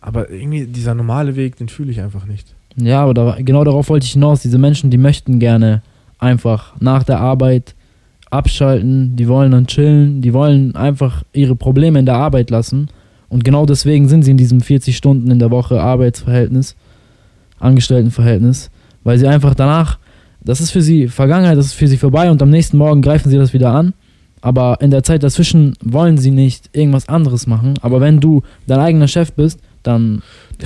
aber 0.00 0.30
irgendwie 0.30 0.66
dieser 0.66 0.94
normale 0.94 1.36
Weg, 1.36 1.56
den 1.56 1.68
fühle 1.68 1.90
ich 1.90 2.00
einfach 2.00 2.24
nicht. 2.26 2.54
Ja, 2.76 3.02
aber 3.02 3.14
da, 3.14 3.36
genau 3.38 3.64
darauf 3.64 3.88
wollte 3.88 4.06
ich 4.06 4.12
hinaus. 4.12 4.42
Diese 4.42 4.58
Menschen, 4.58 4.90
die 4.90 4.98
möchten 4.98 5.38
gerne 5.38 5.82
einfach 6.18 6.74
nach 6.80 7.02
der 7.02 7.20
Arbeit 7.20 7.74
abschalten, 8.30 9.16
die 9.16 9.28
wollen 9.28 9.50
dann 9.50 9.66
chillen, 9.66 10.22
die 10.22 10.32
wollen 10.32 10.76
einfach 10.76 11.24
ihre 11.32 11.56
Probleme 11.56 11.98
in 11.98 12.06
der 12.06 12.16
Arbeit 12.16 12.50
lassen. 12.50 12.88
Und 13.28 13.44
genau 13.44 13.66
deswegen 13.66 14.08
sind 14.08 14.22
sie 14.22 14.30
in 14.30 14.36
diesem 14.36 14.60
40 14.60 14.96
Stunden 14.96 15.30
in 15.30 15.38
der 15.38 15.50
Woche 15.50 15.80
Arbeitsverhältnis, 15.80 16.76
Angestelltenverhältnis, 17.58 18.70
weil 19.04 19.18
sie 19.18 19.28
einfach 19.28 19.54
danach, 19.54 19.98
das 20.42 20.60
ist 20.60 20.70
für 20.70 20.82
sie 20.82 21.08
Vergangenheit, 21.08 21.56
das 21.58 21.66
ist 21.66 21.72
für 21.74 21.86
sie 21.88 21.96
vorbei 21.98 22.30
und 22.30 22.40
am 22.42 22.50
nächsten 22.50 22.76
Morgen 22.78 23.02
greifen 23.02 23.30
sie 23.30 23.36
das 23.38 23.52
wieder 23.52 23.70
an. 23.72 23.92
Aber 24.42 24.78
in 24.80 24.90
der 24.90 25.02
Zeit 25.02 25.22
dazwischen 25.22 25.76
wollen 25.82 26.16
sie 26.16 26.30
nicht 26.30 26.70
irgendwas 26.72 27.08
anderes 27.10 27.46
machen. 27.46 27.74
Aber 27.82 28.00
wenn 28.00 28.20
du 28.20 28.42
dein 28.66 28.78
eigener 28.80 29.06
Chef 29.06 29.32
bist, 29.32 29.60
dann 29.82 30.22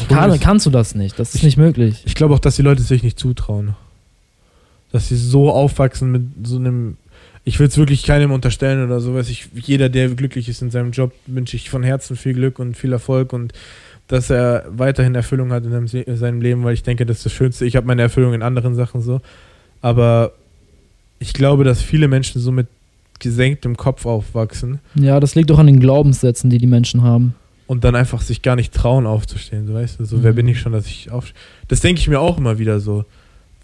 kann, 0.09 0.39
kannst 0.39 0.65
du 0.67 0.71
das 0.71 0.95
nicht. 0.95 1.19
Das 1.19 1.31
ist 1.31 1.37
Ich- 1.37 1.43
nicht 1.43 1.57
möglich. 1.57 2.03
Ich 2.05 2.15
glaube 2.15 2.35
auch, 2.35 2.39
dass 2.39 2.55
die 2.57 2.63
Leute 2.63 2.83
sich 2.83 3.03
nicht 3.03 3.19
zutrauen. 3.19 3.75
Dass 4.93 5.09
sie 5.09 5.17
so 5.17 5.51
aufwachsen 5.51 6.13
mit 6.13 6.23
so 6.45 6.57
einem. 6.57 6.97
Ich 7.47 7.59
will 7.59 7.67
es 7.67 7.77
wirklich 7.77 8.05
keinem 8.05 8.31
unterstellen 8.31 8.85
oder 8.87 9.01
sowas. 9.01 9.29
Ich, 9.29 9.49
jeder, 9.55 9.89
der 9.89 10.09
glücklich 10.11 10.49
ist 10.49 10.63
in 10.63 10.71
seinem 10.71 10.93
Job, 10.93 11.13
wünsche 11.27 11.57
ich 11.57 11.69
von 11.69 11.83
Herzen 11.83 12.17
viel 12.17 12.33
Glück 12.33 12.59
und 12.61 12.77
viel 12.77 12.93
Erfolg 12.93 13.33
und 13.33 13.53
dass 14.07 14.31
er 14.31 14.65
weiterhin 14.71 15.15
Erfüllung 15.15 15.51
hat 15.53 15.65
in 15.65 16.17
seinem 16.17 16.41
Leben, 16.41 16.63
weil 16.65 16.75
ich 16.75 16.83
denke, 16.85 17.05
das 17.07 17.19
ist 17.19 17.27
das 17.27 17.33
Schönste. 17.33 17.67
Ich 17.67 17.75
habe 17.77 17.87
meine 17.87 18.03
Erfüllung 18.03 18.35
in 18.35 18.43
anderen 18.43 18.75
Sachen 18.77 19.03
so. 19.03 19.21
Aber 19.85 20.33
ich 21.19 21.35
glaube, 21.35 21.63
dass 21.63 21.83
viele 21.83 22.09
Menschen 22.09 22.41
so 22.41 22.51
mit 22.53 22.69
gesenktem 23.19 23.77
Kopf 23.77 24.07
aufwachsen 24.07 24.79
Ja, 24.95 25.21
das 25.21 25.35
liegt 25.35 25.51
doch 25.51 25.59
an 25.59 25.67
den 25.67 25.79
Glaubenssätzen, 25.79 26.49
die 26.49 26.57
die 26.59 26.67
Menschen 26.67 27.03
haben. 27.03 27.35
und 27.67 27.85
dann 27.85 27.95
einfach 27.95 28.21
sich 28.23 28.41
gar 28.43 28.57
nicht 28.57 28.73
trauen 28.75 29.07
aufzustehen, 29.07 29.67
so 29.67 29.75
weißt 29.75 30.01
du, 30.01 30.05
so 30.07 30.23
wer 30.23 30.33
Mhm. 30.33 30.37
bin 30.37 30.49
ich 30.49 30.59
schon, 30.61 30.73
dass 30.73 30.87
ich 30.87 31.11
auf 31.11 31.33
Das 31.69 31.81
denke 31.81 32.01
ich 32.01 32.09
mir 32.09 32.19
auch 32.21 32.39
immer 32.39 32.59
wieder 32.59 32.81
so. 32.81 33.05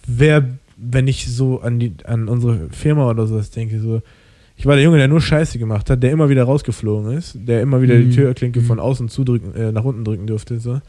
Wer 0.07 0.47
wenn 0.83 1.09
ich 1.09 1.27
so 1.31 1.61
an 1.61 1.79
die 1.79 1.93
an 2.05 2.29
unsere 2.29 2.68
Firma 2.71 3.09
oder 3.11 3.27
sowas 3.27 3.51
denke, 3.51 3.81
so 3.81 4.01
ich 4.57 4.66
war 4.66 4.75
der 4.77 4.85
Junge, 4.85 4.99
der 4.99 5.09
nur 5.09 5.21
Scheiße 5.23 5.59
gemacht 5.59 5.89
hat, 5.89 6.03
der 6.03 6.11
immer 6.12 6.29
wieder 6.29 6.45
rausgeflogen 6.45 7.12
ist, 7.16 7.35
der 7.35 7.62
immer 7.62 7.81
wieder 7.81 7.97
die 7.99 8.05
Mhm. 8.07 8.12
Türklinke 8.14 8.61
Mhm. 8.61 8.64
von 8.66 8.79
außen 8.79 9.09
zudrücken 9.09 9.55
äh, 9.55 9.73
nach 9.73 9.85
unten 9.85 10.05
drücken 10.05 10.27
durfte, 10.27 10.61
so. 10.61 10.81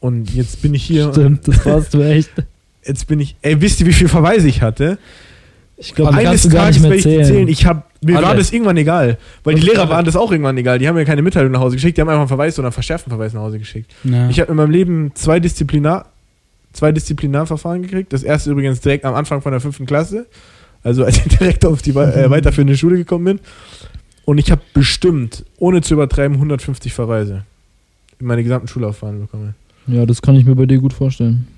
Und 0.00 0.34
jetzt 0.34 0.62
bin 0.62 0.74
ich 0.74 0.82
hier 0.84 1.12
Stimmt, 1.12 1.46
das 1.46 1.64
warst 1.64 1.94
du 1.94 2.00
echt. 2.02 2.30
jetzt 2.84 3.06
bin 3.06 3.20
ich 3.20 3.36
ey, 3.42 3.60
wisst 3.60 3.80
ihr, 3.80 3.86
wie 3.86 3.92
viel 3.92 4.08
Verweise 4.08 4.48
ich 4.48 4.62
hatte? 4.62 4.98
Ich 5.76 5.94
glaube, 5.94 6.14
Eines 6.14 6.48
Tages 6.48 6.76
nicht 6.76 6.82
mehr 6.82 6.90
werde 6.90 6.96
ich 6.96 7.02
zählen. 7.02 7.24
zählen. 7.24 7.48
Ich 7.48 7.66
hab, 7.66 7.90
mir 8.04 8.14
war 8.16 8.26
Alle. 8.26 8.38
das 8.38 8.52
irgendwann 8.52 8.76
egal. 8.76 9.18
Weil 9.42 9.54
die 9.56 9.60
Das 9.62 9.68
ist 9.70 9.74
Lehrer 9.76 9.88
waren 9.88 10.04
das 10.04 10.14
auch 10.14 10.30
irgendwann 10.30 10.56
egal. 10.56 10.78
Die 10.78 10.86
haben 10.86 10.94
mir 10.94 11.04
keine 11.04 11.22
Mitteilung 11.22 11.50
nach 11.50 11.60
Hause 11.60 11.74
geschickt, 11.76 11.96
die 11.96 12.00
haben 12.02 12.08
einfach 12.08 12.20
einen 12.20 12.28
Verweis 12.28 12.56
oder 12.58 12.68
einen 12.68 12.72
verschärften 12.72 13.10
Verweis 13.10 13.32
nach 13.32 13.40
Hause 13.40 13.58
geschickt. 13.58 13.92
Ja. 14.04 14.28
Ich 14.28 14.38
habe 14.38 14.50
in 14.50 14.56
meinem 14.56 14.70
Leben 14.70 15.10
zwei 15.14 15.40
Disziplinar, 15.40 16.06
zwei 16.72 16.92
Disziplinarverfahren 16.92 17.82
gekriegt. 17.82 18.12
Das 18.12 18.22
erste 18.22 18.50
übrigens 18.52 18.80
direkt 18.80 19.04
am 19.04 19.14
Anfang 19.14 19.42
von 19.42 19.50
der 19.50 19.60
fünften 19.60 19.86
Klasse. 19.86 20.26
Also 20.84 21.04
als 21.04 21.16
ich 21.16 21.24
direkt 21.38 21.64
auf 21.64 21.82
die 21.82 21.90
äh, 21.90 22.30
weiterführende 22.30 22.76
Schule 22.76 22.96
gekommen 22.96 23.24
bin. 23.24 23.40
Und 24.24 24.38
ich 24.38 24.52
habe 24.52 24.60
bestimmt, 24.74 25.44
ohne 25.58 25.80
zu 25.80 25.94
übertreiben, 25.94 26.36
150 26.36 26.92
Verweise 26.92 27.44
in 28.20 28.26
meine 28.26 28.44
gesamten 28.44 28.68
Schullaufbahn 28.68 29.20
bekommen. 29.22 29.56
Ja, 29.88 30.06
das 30.06 30.22
kann 30.22 30.36
ich 30.36 30.44
mir 30.44 30.54
bei 30.54 30.66
dir 30.66 30.78
gut 30.78 30.92
vorstellen. 30.92 31.48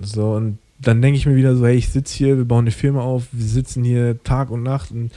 So, 0.00 0.32
und 0.34 0.58
dann 0.80 1.02
denke 1.02 1.18
ich 1.18 1.26
mir 1.26 1.36
wieder 1.36 1.56
so, 1.56 1.66
hey, 1.66 1.76
ich 1.76 1.88
sitze 1.88 2.16
hier, 2.16 2.36
wir 2.36 2.44
bauen 2.44 2.64
eine 2.64 2.70
Firma 2.70 3.00
auf, 3.00 3.26
wir 3.32 3.46
sitzen 3.46 3.84
hier 3.84 4.22
Tag 4.22 4.50
und 4.50 4.62
Nacht 4.62 4.90
und 4.90 5.10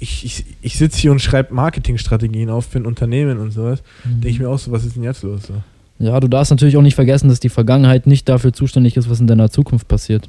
ich, 0.00 0.24
ich, 0.24 0.44
ich 0.62 0.76
sitze 0.76 0.98
hier 0.98 1.12
und 1.12 1.20
schreibe 1.20 1.54
Marketingstrategien 1.54 2.50
auf 2.50 2.66
für 2.66 2.78
ein 2.78 2.86
Unternehmen 2.86 3.38
und 3.38 3.52
sowas. 3.52 3.82
Denke 4.04 4.28
ich 4.28 4.40
mir 4.40 4.48
auch 4.48 4.58
so, 4.58 4.72
was 4.72 4.84
ist 4.84 4.96
denn 4.96 5.04
jetzt 5.04 5.22
los? 5.22 5.42
So. 5.46 5.62
Ja, 6.00 6.18
du 6.18 6.28
darfst 6.28 6.50
natürlich 6.50 6.76
auch 6.76 6.82
nicht 6.82 6.96
vergessen, 6.96 7.28
dass 7.28 7.38
die 7.38 7.50
Vergangenheit 7.50 8.06
nicht 8.06 8.28
dafür 8.28 8.52
zuständig 8.52 8.96
ist, 8.96 9.08
was 9.08 9.20
in 9.20 9.28
deiner 9.28 9.50
Zukunft 9.50 9.86
passiert. 9.86 10.28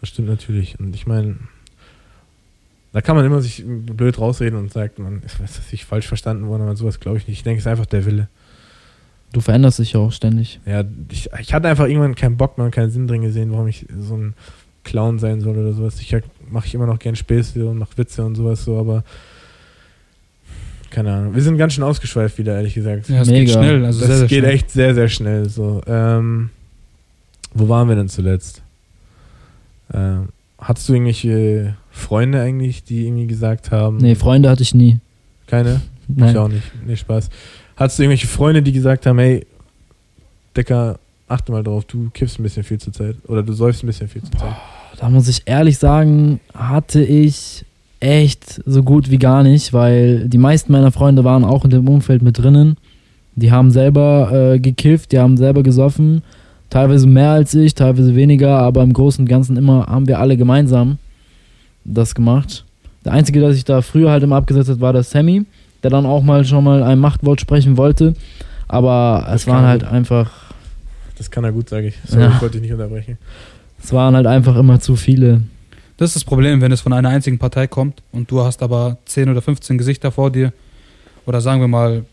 Das 0.00 0.08
stimmt 0.08 0.28
natürlich. 0.28 0.80
Und 0.80 0.94
ich 0.96 1.06
meine, 1.06 1.36
da 2.92 3.00
kann 3.00 3.14
man 3.14 3.24
immer 3.24 3.42
sich 3.42 3.62
blöd 3.66 4.18
rausreden 4.18 4.58
und 4.58 4.72
sagt, 4.72 4.98
man 4.98 5.22
ist 5.22 5.38
was 5.38 5.72
ich 5.72 5.84
falsch 5.84 6.08
verstanden 6.08 6.48
worden, 6.48 6.62
aber 6.62 6.74
sowas 6.74 6.98
glaube 6.98 7.18
ich 7.18 7.28
nicht. 7.28 7.38
Ich 7.38 7.42
denke, 7.44 7.58
es 7.58 7.66
ist 7.66 7.70
einfach 7.70 7.86
der 7.86 8.06
Wille. 8.06 8.28
Du 9.32 9.40
veränderst 9.40 9.78
dich 9.78 9.92
ja 9.92 10.00
auch 10.00 10.12
ständig. 10.12 10.60
Ja, 10.66 10.84
ich, 11.10 11.30
ich 11.40 11.54
hatte 11.54 11.68
einfach 11.68 11.86
irgendwann 11.86 12.14
keinen 12.14 12.36
Bock 12.36 12.58
mehr 12.58 12.64
und 12.64 12.74
keinen 12.74 12.90
Sinn 12.90 13.06
drin 13.06 13.22
gesehen, 13.22 13.52
warum 13.52 13.68
ich 13.68 13.86
so 14.00 14.16
ein 14.16 14.34
Clown 14.82 15.18
sein 15.18 15.40
soll 15.40 15.56
oder 15.56 15.72
sowas. 15.72 16.00
Ich 16.00 16.16
mache 16.50 16.66
ich 16.66 16.74
immer 16.74 16.86
noch 16.86 16.98
gern 16.98 17.14
Späße 17.14 17.64
und 17.68 17.78
mache 17.78 17.96
Witze 17.96 18.24
und 18.24 18.34
sowas 18.34 18.64
so, 18.64 18.78
aber 18.78 19.04
keine 20.90 21.12
Ahnung. 21.12 21.34
Wir 21.34 21.42
sind 21.42 21.56
ganz 21.56 21.74
schön 21.74 21.84
ausgeschweift 21.84 22.36
wieder, 22.38 22.56
ehrlich 22.56 22.74
gesagt. 22.74 23.08
ja, 23.08 23.20
es 23.20 23.28
Mega. 23.28 23.40
geht 23.44 23.50
schnell. 23.50 23.84
Also 23.84 24.00
das 24.00 24.08
sehr, 24.08 24.18
sehr 24.18 24.28
geht 24.28 24.38
schnell. 24.40 24.54
echt 24.54 24.70
sehr, 24.70 24.94
sehr 24.94 25.08
schnell. 25.08 25.48
So. 25.48 25.80
Ähm, 25.86 26.50
wo 27.54 27.68
waren 27.68 27.88
wir 27.88 27.94
denn 27.94 28.08
zuletzt? 28.08 28.62
Ähm, 29.94 30.28
hattest 30.58 30.88
du 30.88 30.94
irgendwelche 30.94 31.76
Freunde 31.90 32.40
eigentlich, 32.40 32.82
die 32.82 33.06
irgendwie 33.06 33.28
gesagt 33.28 33.70
haben? 33.70 33.98
Nee, 33.98 34.16
Freunde 34.16 34.50
hatte 34.50 34.62
ich 34.62 34.74
nie. 34.74 34.98
Keine? 35.46 35.80
Nein. 36.08 36.30
Ich 36.30 36.36
auch 36.36 36.48
nicht. 36.48 36.64
Nee, 36.84 36.96
Spaß. 36.96 37.30
Hattest 37.80 37.98
du 37.98 38.02
irgendwelche 38.02 38.26
Freunde, 38.26 38.60
die 38.60 38.72
gesagt 38.72 39.06
haben, 39.06 39.18
hey, 39.18 39.46
Decker, 40.54 40.98
achte 41.28 41.50
mal 41.50 41.64
drauf, 41.64 41.86
du 41.86 42.10
kiffst 42.12 42.38
ein 42.38 42.42
bisschen 42.42 42.62
viel 42.62 42.76
zur 42.76 42.92
Zeit. 42.92 43.16
Oder 43.26 43.42
du 43.42 43.54
säufst 43.54 43.82
ein 43.82 43.86
bisschen 43.86 44.06
viel 44.06 44.22
zur 44.22 44.38
Zeit. 44.38 44.54
Da 44.98 45.08
muss 45.08 45.28
ich 45.28 45.40
ehrlich 45.46 45.78
sagen, 45.78 46.40
hatte 46.52 47.02
ich 47.02 47.64
echt 47.98 48.60
so 48.66 48.82
gut 48.82 49.10
wie 49.10 49.16
gar 49.16 49.42
nicht, 49.42 49.72
weil 49.72 50.28
die 50.28 50.36
meisten 50.36 50.72
meiner 50.72 50.92
Freunde 50.92 51.24
waren 51.24 51.42
auch 51.42 51.64
in 51.64 51.70
dem 51.70 51.88
Umfeld 51.88 52.20
mit 52.20 52.36
drinnen. 52.36 52.76
Die 53.34 53.50
haben 53.50 53.70
selber 53.70 54.30
äh, 54.30 54.58
gekifft, 54.58 55.12
die 55.12 55.18
haben 55.18 55.38
selber 55.38 55.62
gesoffen. 55.62 56.22
Teilweise 56.68 57.06
mehr 57.06 57.30
als 57.30 57.54
ich, 57.54 57.74
teilweise 57.74 58.14
weniger, 58.14 58.58
aber 58.58 58.82
im 58.82 58.92
Großen 58.92 59.24
und 59.24 59.28
Ganzen 59.28 59.56
immer 59.56 59.86
haben 59.86 60.06
wir 60.06 60.18
alle 60.18 60.36
gemeinsam 60.36 60.98
das 61.86 62.14
gemacht. 62.14 62.66
Der 63.06 63.12
Einzige, 63.12 63.40
der 63.40 63.54
sich 63.54 63.64
da 63.64 63.80
früher 63.80 64.10
halt 64.10 64.22
immer 64.22 64.36
abgesetzt 64.36 64.68
hat, 64.68 64.80
war 64.80 64.92
der 64.92 65.02
Sammy, 65.02 65.46
der 65.82 65.90
dann 65.90 66.06
auch 66.06 66.22
mal 66.22 66.44
schon 66.44 66.64
mal 66.64 66.82
ein 66.82 66.98
Machtwort 66.98 67.40
sprechen 67.40 67.76
wollte. 67.76 68.14
Aber 68.68 69.24
Das 69.26 69.42
es 69.42 69.46
waren 69.48 69.64
halt 69.66 69.82
gut. 69.82 69.90
einfach, 69.92 70.30
Das 71.18 71.30
kann 71.30 71.44
er 71.44 71.52
gut, 71.52 71.68
sage 71.68 71.88
ich. 71.88 71.94
Sorry, 72.06 72.22
Ja. 72.24 72.32
ich 72.34 72.40
wollte 72.42 72.52
dich 72.54 72.62
nicht 72.62 72.72
unterbrechen. 72.72 73.18
es 73.82 73.92
waren 73.92 74.14
halt 74.14 74.26
einfach 74.26 74.56
immer 74.56 74.78
zu 74.80 74.96
viele. 74.96 75.42
Das 75.96 76.10
ist 76.10 76.16
das 76.16 76.24
Problem, 76.24 76.60
wenn 76.62 76.72
es 76.72 76.80
von 76.80 76.92
einer 76.92 77.08
einzigen 77.10 77.38
Partei 77.38 77.66
kommt 77.66 78.02
und 78.12 78.30
du 78.30 78.40
hast 78.42 78.62
aber 78.62 78.96
10 79.04 79.28
oder 79.28 79.42
15 79.42 79.76
Gesichter 79.76 80.10
vor 80.12 80.30
dir. 80.30 80.52
Oder 81.26 81.40
sagen 81.42 81.60
wir 81.60 81.68
mal, 81.68 82.04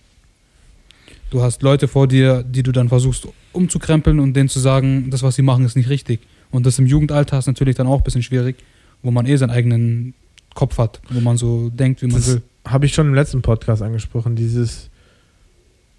du 1.30 1.41
hast 1.41 1.61
Leute 1.61 1.88
vor 1.88 2.07
dir, 2.07 2.43
die 2.43 2.63
du 2.63 2.72
dann 2.72 2.89
versuchst 2.89 3.28
umzukrempeln 3.53 4.20
und 4.20 4.34
denen 4.34 4.49
zu 4.49 4.59
sagen, 4.59 5.09
das, 5.09 5.24
was 5.24 5.36
sie 5.36 5.41
machen, 5.41 5.65
ist 5.65 5.76
nicht 5.76 5.89
richtig. 5.89 6.20
Und 6.51 6.65
das 6.65 6.80
im 6.80 6.86
Jugendalter 6.86 7.38
ist 7.39 7.47
natürlich 7.47 7.76
dann 7.76 7.88
auch 7.88 7.97
ein 7.99 8.03
bisschen 8.03 8.24
schwierig, 8.24 8.57
wo 9.03 9.11
man 9.11 9.26
eh 9.26 9.36
seinen 9.36 9.51
eigenen 9.51 10.13
Kopf 10.53 10.78
hat, 10.78 10.99
wo 11.09 11.20
man 11.22 11.38
so 11.38 11.70
denkt, 11.70 12.01
wie 12.01 12.07
man 12.07 12.15
Das 12.15 12.28
will. 12.28 12.41
Habe 12.72 12.86
ich 12.86 12.93
schon 12.93 13.07
im 13.07 13.13
letzten 13.13 13.41
Podcast 13.41 13.82
angesprochen. 13.82 14.36
Dieses, 14.36 14.89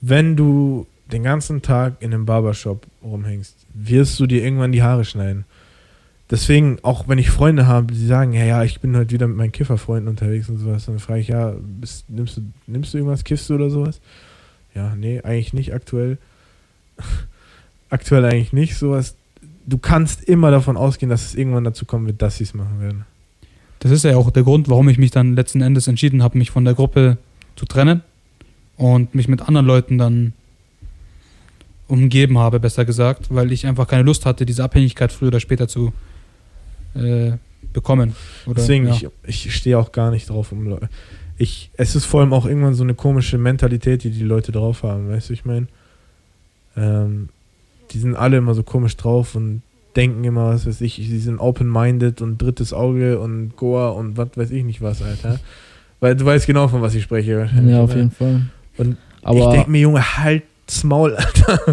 wenn 0.01 0.37
du 0.37 0.87
den 1.11 1.23
ganzen 1.23 1.62
Tag 1.62 1.95
in 2.01 2.12
einem 2.12 2.27
Barbershop 2.27 2.87
rumhängst, 3.03 3.55
wirst 3.75 4.19
du 4.21 4.27
dir 4.27 4.43
irgendwann 4.43 4.73
die 4.73 4.83
Haare 4.83 5.05
schneiden. 5.05 5.45
Deswegen, 6.31 6.79
auch 6.83 7.09
wenn 7.09 7.19
ich 7.19 7.31
Freunde 7.31 7.66
habe, 7.66 7.93
die 7.95 8.07
sagen, 8.07 8.35
ja, 8.35 8.45
ja, 8.45 8.62
ich 8.62 8.81
bin 8.81 8.95
heute 8.95 9.12
wieder 9.12 9.27
mit 9.27 9.39
meinen 9.39 9.53
Kifferfreunden 9.53 10.09
unterwegs 10.09 10.51
und 10.51 10.59
sowas, 10.59 10.85
dann 10.85 10.99
frage 10.99 11.21
ich, 11.21 11.29
ja, 11.29 11.55
bist, 11.59 12.11
nimmst, 12.11 12.37
du, 12.37 12.43
nimmst 12.66 12.93
du 12.93 12.99
irgendwas, 12.99 13.25
kiffst 13.25 13.49
du 13.49 13.55
oder 13.55 13.71
sowas? 13.71 14.01
Ja, 14.75 14.95
nee, 14.95 15.23
eigentlich 15.23 15.55
nicht 15.55 15.73
aktuell. 15.73 16.19
aktuell 17.91 18.25
eigentlich 18.27 18.53
nicht, 18.53 18.77
sowas. 18.77 19.14
Du 19.66 19.79
kannst 19.79 20.23
immer 20.25 20.51
davon 20.51 20.77
ausgehen, 20.77 21.09
dass 21.09 21.25
es 21.25 21.35
irgendwann 21.35 21.64
dazu 21.64 21.87
kommen 21.87 22.07
wird, 22.07 22.21
dass 22.21 22.37
sie 22.37 22.45
es 22.45 22.53
machen 22.53 22.81
werden. 22.81 23.07
Das 23.81 23.91
ist 23.91 24.05
ja 24.05 24.16
auch 24.16 24.31
der 24.31 24.43
Grund, 24.43 24.68
warum 24.68 24.89
ich 24.89 24.99
mich 24.99 25.11
dann 25.11 25.35
letzten 25.35 25.61
Endes 25.61 25.87
entschieden 25.87 26.22
habe, 26.22 26.39
mich 26.39 26.51
von 26.51 26.64
der 26.64 26.74
Gruppe 26.74 27.18
zu 27.57 27.66
trennen 27.66 28.03
und 28.76 29.14
mich 29.14 29.29
mit 29.29 29.43
anderen 29.43 29.66
Leuten 29.66 29.99
dann 29.99 30.33
umgeben 31.87 32.39
habe, 32.39 32.61
besser 32.61 32.85
gesagt, 32.85 33.35
weil 33.35 33.51
ich 33.51 33.66
einfach 33.66 33.89
keine 33.89 34.03
Lust 34.03 34.26
hatte, 34.26 34.45
diese 34.45 34.62
Abhängigkeit 34.62 35.11
früher 35.11 35.29
oder 35.29 35.41
später 35.41 35.68
zu 35.68 35.93
äh, 36.95 37.33
bekommen. 37.72 38.14
Oder, 38.47 38.57
Deswegen, 38.57 38.89
ja. 38.89 38.95
ich, 38.95 39.47
ich 39.47 39.55
stehe 39.55 39.79
auch 39.79 39.93
gar 39.93 40.11
nicht 40.11 40.29
drauf, 40.29 40.53
um 40.53 40.66
Leute. 40.66 40.89
Ich, 41.39 41.70
es 41.74 41.95
ist 41.95 42.05
vor 42.05 42.20
allem 42.20 42.33
auch 42.33 42.47
irgendwann 42.47 42.74
so 42.74 42.83
eine 42.83 42.95
komische 42.95 43.39
Mentalität, 43.39 44.05
die 44.05 44.11
die 44.11 44.22
Leute 44.24 44.53
drauf 44.53 44.83
haben, 44.83 45.09
weißt 45.09 45.29
du, 45.31 45.33
ich 45.33 45.45
meine? 45.45 45.68
Ähm, 46.76 47.29
die 47.91 47.99
sind 47.99 48.16
alle 48.16 48.37
immer 48.37 48.55
so 48.55 48.62
komisch 48.62 48.97
drauf 48.97 49.35
und 49.35 49.62
denken 49.99 50.22
immer, 50.22 50.51
was 50.51 50.66
weiß 50.66 50.80
ich, 50.82 50.94
sie 50.94 51.18
sind 51.18 51.40
open-minded 51.40 52.22
und 52.22 52.38
drittes 52.40 52.72
Auge 52.72 53.18
und 53.18 53.57
Goa 53.57 53.88
und 53.90 54.16
was 54.16 54.28
weiß 54.36 54.51
ich 54.53 54.64
nicht 54.64 54.80
was, 54.80 55.03
Alter. 55.03 55.40
Weil 55.99 56.14
du 56.14 56.24
weißt 56.24 56.46
genau, 56.46 56.68
von 56.68 56.80
was 56.80 56.94
ich 56.94 57.03
spreche. 57.03 57.51
Ja, 57.66 57.80
auf 57.82 57.94
jeden 57.94 58.12
Fall. 58.12 58.42
Und 58.76 58.96
Aber 59.22 59.40
ich 59.40 59.46
denke 59.46 59.70
mir, 59.70 59.80
Junge, 59.80 60.16
halt 60.18 60.44
Maul. 60.84 61.16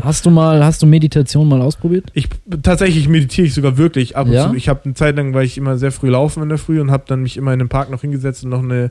Hast 0.01 0.26
du 0.26 0.32
mal, 0.32 0.63
hast 0.63 0.82
du 0.82 0.86
Meditation 0.86 1.47
mal 1.47 1.61
ausprobiert? 1.61 2.05
Ich 2.13 2.30
tatsächlich 2.63 3.07
meditiere 3.09 3.45
ich 3.45 3.53
sogar 3.53 3.78
wirklich 3.78 4.15
ab 4.15 4.26
und 4.26 4.34
Ja? 4.34 4.49
zu. 4.49 4.55
Ich 4.55 4.69
habe 4.69 4.82
eine 4.86 4.93
Zeit 4.93 5.17
lang, 5.17 5.34
weil 5.34 5.45
ich 5.45 5.57
immer 5.57 5.78
sehr 5.78 5.91
früh 5.91 6.09
laufen 6.09 6.41
in 6.41 6.49
der 6.49 6.57
Früh 6.57 6.80
und 6.80 6.91
habe 6.91 7.03
dann 7.07 7.21
mich 7.21 7.38
immer 7.38 7.53
in 7.53 7.59
den 7.59 7.69
Park 7.69 7.91
noch 7.91 8.01
hingesetzt 8.01 8.43
und 8.43 8.49
noch 8.51 8.63
eine 8.63 8.89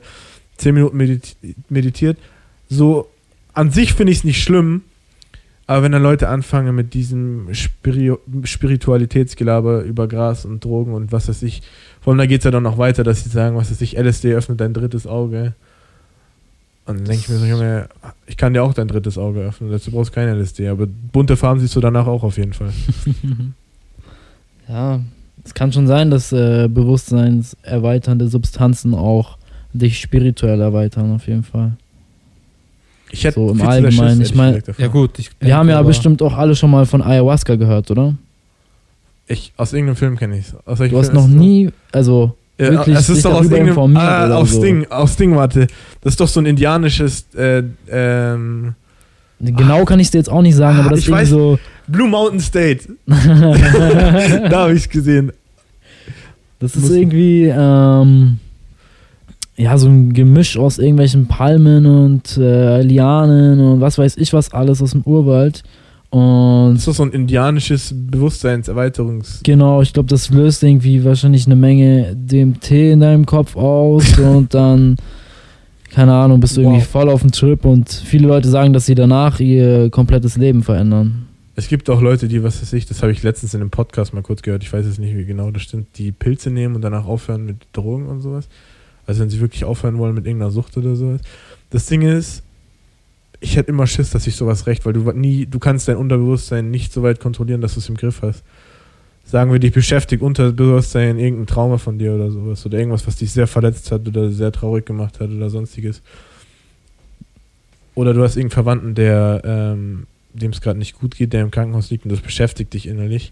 10 0.57 0.75
Minuten 0.75 0.95
medit 0.95 1.35
meditiert. 1.69 2.17
So 2.69 3.09
an 3.53 3.71
sich 3.71 3.93
finde 3.93 4.11
ich 4.11 4.19
es 4.19 4.23
nicht 4.23 4.41
schlimm, 4.41 4.83
aber 5.67 5.83
wenn 5.83 5.91
dann 5.91 6.03
Leute 6.03 6.29
anfangen 6.29 6.75
mit 6.75 6.93
diesem 6.93 7.53
Spiri 7.53 8.15
Spiritualitätsgelaber 8.43 9.81
über 9.81 10.07
Gras 10.07 10.45
und 10.45 10.63
Drogen 10.63 10.93
und 10.93 11.11
was 11.11 11.27
weiß 11.27 11.41
ich, 11.43 11.61
vor 12.01 12.11
allem 12.11 12.19
da 12.19 12.25
geht 12.27 12.41
es 12.41 12.45
ja 12.45 12.51
dann 12.51 12.63
noch 12.63 12.77
weiter, 12.77 13.03
dass 13.03 13.23
sie 13.23 13.29
sagen, 13.29 13.55
was 13.55 13.71
weiß 13.71 13.81
ich, 13.81 13.97
LSD 13.97 14.33
öffnet 14.33 14.61
dein 14.61 14.73
drittes 14.73 15.07
Auge. 15.07 15.53
Und 16.85 16.99
dann 16.99 17.05
denke 17.05 17.21
ich 17.23 17.29
mir 17.29 17.37
so, 17.37 17.45
Junge, 17.45 17.89
ich 18.27 18.37
kann 18.37 18.53
dir 18.53 18.61
auch 18.61 18.75
dein 18.75 18.87
drittes 18.87 19.17
Auge 19.17 19.39
öffnen, 19.39 19.71
dazu 19.71 19.89
brauchst 19.89 20.11
du 20.11 20.15
kein 20.15 20.29
LSD, 20.29 20.67
aber 20.67 20.85
bunte 20.85 21.35
Farben 21.35 21.59
siehst 21.59 21.75
du 21.75 21.79
danach 21.79 22.05
auch 22.05 22.23
auf 22.23 22.37
jeden 22.37 22.53
Fall. 22.53 22.71
Ja, 24.67 24.99
es 25.43 25.53
kann 25.53 25.71
schon 25.71 25.85
sein, 25.85 26.09
dass 26.09 26.31
äh, 26.31 26.67
bewusstseinserweiternde 26.67 28.27
Substanzen 28.27 28.95
auch 28.95 29.37
dich 29.73 29.99
spirituell 29.99 30.59
erweitern, 30.59 31.13
auf 31.13 31.27
jeden 31.27 31.43
Fall. 31.43 31.73
Ich 33.11 33.23
hätte 33.23 33.35
So 33.35 33.51
im 33.51 33.61
Allgemeinen, 33.61 34.21
ich 34.21 34.33
mein- 34.35 34.49
ehrlich 34.49 34.63
gesagt, 34.65 34.79
Ja, 34.79 34.87
gut. 34.87 35.19
Ich, 35.19 35.29
Wir 35.39 35.55
haben 35.55 35.69
ja 35.69 35.81
bestimmt 35.81 36.21
auch 36.21 36.33
alle 36.33 36.55
schon 36.55 36.71
mal 36.71 36.85
von 36.85 37.01
Ayahuasca 37.01 37.55
gehört, 37.55 37.89
oder? 37.91 38.15
Ich, 39.27 39.53
aus 39.57 39.73
irgendeinem 39.73 39.95
Film 39.95 40.17
kenne 40.17 40.37
ich 40.37 40.47
es. 40.47 40.89
Du 40.89 40.97
hast 40.97 41.13
noch 41.13 41.27
nie, 41.27 41.69
also 41.91 42.35
Ja, 42.57 42.71
wirklich 42.71 42.95
es 42.97 43.09
ist 43.09 43.25
doch 43.25 43.33
aus 43.33 43.43
irgendeinem. 43.43 43.69
informiert 43.69 44.03
Ah, 44.03 44.25
oder 44.25 44.37
aus 44.37 44.51
so. 44.51 44.61
Ding, 44.61 44.85
aus 44.91 45.15
Ding, 45.15 45.35
warte. 45.35 45.67
Das 46.01 46.13
ist 46.13 46.19
doch 46.19 46.27
so 46.27 46.39
ein 46.41 46.45
indianisches. 46.45 47.25
Äh, 47.35 47.63
ähm, 47.89 48.73
genau 49.39 49.83
kann 49.85 49.99
ich 49.99 50.11
dir 50.11 50.17
jetzt 50.19 50.29
auch 50.29 50.41
nicht 50.41 50.55
sagen, 50.55 50.77
aber 50.79 50.87
Ah, 50.87 50.91
das 50.91 50.99
ist 50.99 51.07
irgendwie 51.07 51.25
so. 51.25 51.59
Blue 51.87 52.07
Mountain 52.07 52.39
State. 52.39 52.81
da 53.07 54.59
habe 54.63 54.73
ich 54.73 54.83
es 54.83 54.89
gesehen. 54.89 55.31
Das 56.59 56.75
ist 56.75 56.83
Muss- 56.83 56.91
irgendwie, 56.91 57.45
ähm, 57.55 58.39
ja, 59.57 59.77
so 59.77 59.87
ein 59.87 60.13
Gemisch 60.13 60.57
aus 60.57 60.77
irgendwelchen 60.79 61.27
Palmen 61.27 61.85
und 61.85 62.37
äh, 62.37 62.81
Lianen 62.81 63.59
und 63.59 63.81
was 63.81 63.97
weiß 63.97 64.17
ich 64.17 64.33
was 64.33 64.51
alles 64.53 64.81
aus 64.81 64.91
dem 64.91 65.03
Urwald. 65.03 65.63
Und 66.11 66.75
Das 66.75 66.87
ist 66.87 66.97
so 66.97 67.03
ein 67.03 67.11
indianisches 67.11 67.93
Bewusstseinserweiterungs. 67.95 69.41
genau, 69.43 69.81
ich 69.81 69.91
glaube, 69.93 70.07
das 70.09 70.29
löst 70.29 70.63
irgendwie 70.63 71.03
wahrscheinlich 71.03 71.45
eine 71.45 71.55
Menge 71.55 72.15
DMT 72.15 72.71
in 72.71 72.99
deinem 73.01 73.25
Kopf 73.25 73.55
aus 73.55 74.17
und 74.19 74.53
dann, 74.53 74.97
keine 75.91 76.13
Ahnung, 76.13 76.39
bist 76.39 76.57
du 76.57 76.61
irgendwie 76.61 76.79
Wow. 76.81 76.87
voll 76.87 77.09
auf 77.09 77.21
dem 77.21 77.31
Trip 77.31 77.63
und 77.65 77.89
viele 77.89 78.27
Leute 78.27 78.47
sagen, 78.49 78.71
dass 78.73 78.85
sie 78.85 78.95
danach 78.95 79.39
ihr 79.39 79.89
komplettes 79.89 80.37
Leben 80.37 80.63
verändern. 80.63 81.27
Es 81.57 81.69
gibt 81.69 81.89
auch 81.89 82.01
Leute, 82.01 82.27
die, 82.27 82.43
was 82.43 82.61
weiß 82.61 82.73
ich, 82.73 82.85
das 82.85 83.01
habe 83.01 83.13
ich 83.13 83.23
letztens 83.23 83.53
in 83.53 83.61
einem 83.61 83.69
Podcast 83.69 84.13
mal 84.13 84.21
kurz 84.21 84.41
gehört, 84.41 84.63
ich 84.63 84.71
weiß 84.73 84.85
jetzt 84.85 84.99
nicht, 84.99 85.15
wie 85.17 85.23
genau 85.25 85.51
das 85.51 85.63
stimmt, 85.63 85.87
die 85.97 86.11
Pilze 86.11 86.49
nehmen 86.49 86.75
und 86.75 86.81
danach 86.81 87.05
aufhören 87.05 87.45
mit 87.45 87.57
Drogen 87.73 88.07
und 88.07 88.19
sowas. 88.21 88.47
Also 89.07 89.21
wenn 89.21 89.29
sie 89.29 89.39
wirklich 89.39 89.65
aufhören 89.65 89.97
wollen 89.97 90.15
mit 90.15 90.25
irgendeiner 90.25 90.51
Sucht 90.51 90.77
oder 90.77 90.95
sowas. 90.95 91.21
Das 91.69 91.85
Ding 91.85 92.01
ist, 92.01 92.43
ich 93.39 93.55
hätte 93.55 93.69
immer 93.69 93.87
Schiss, 93.87 94.09
dass 94.09 94.27
ich 94.27 94.35
sowas 94.35 94.65
recht, 94.67 94.85
weil 94.85 94.93
du 94.93 95.09
nie, 95.11 95.45
du 95.45 95.59
kannst 95.59 95.87
dein 95.87 95.97
Unterbewusstsein 95.97 96.71
nicht 96.71 96.91
so 96.91 97.03
weit 97.03 97.19
kontrollieren, 97.19 97.61
dass 97.61 97.73
du 97.73 97.79
es 97.79 97.89
im 97.89 97.97
Griff 97.97 98.21
hast. 98.21 98.43
Sagen 99.25 99.51
wir, 99.51 99.59
dich 99.59 99.73
beschäftigt 99.73 100.21
Unterbewusstsein 100.21 101.19
irgendein 101.19 101.47
Trauma 101.47 101.77
von 101.77 101.97
dir 101.97 102.13
oder 102.13 102.31
sowas 102.31 102.65
oder 102.65 102.77
irgendwas, 102.77 103.05
was 103.07 103.17
dich 103.17 103.31
sehr 103.31 103.47
verletzt 103.47 103.91
hat 103.91 104.07
oder 104.07 104.31
sehr 104.31 104.51
traurig 104.51 104.85
gemacht 104.85 105.19
hat 105.19 105.29
oder 105.29 105.49
sonstiges. 105.49 106.01
Oder 107.95 108.13
du 108.13 108.23
hast 108.23 108.35
irgendeinen 108.35 108.63
Verwandten, 108.63 108.95
der 108.95 109.41
ähm, 109.43 110.07
dem 110.35 110.51
es 110.51 110.61
gerade 110.61 110.77
nicht 110.77 110.99
gut 110.99 111.15
geht, 111.15 111.33
der 111.33 111.41
im 111.41 111.51
Krankenhaus 111.51 111.89
liegt 111.89 112.05
und 112.05 112.11
das 112.11 112.19
beschäftigt 112.19 112.73
dich 112.73 112.87
innerlich. 112.87 113.31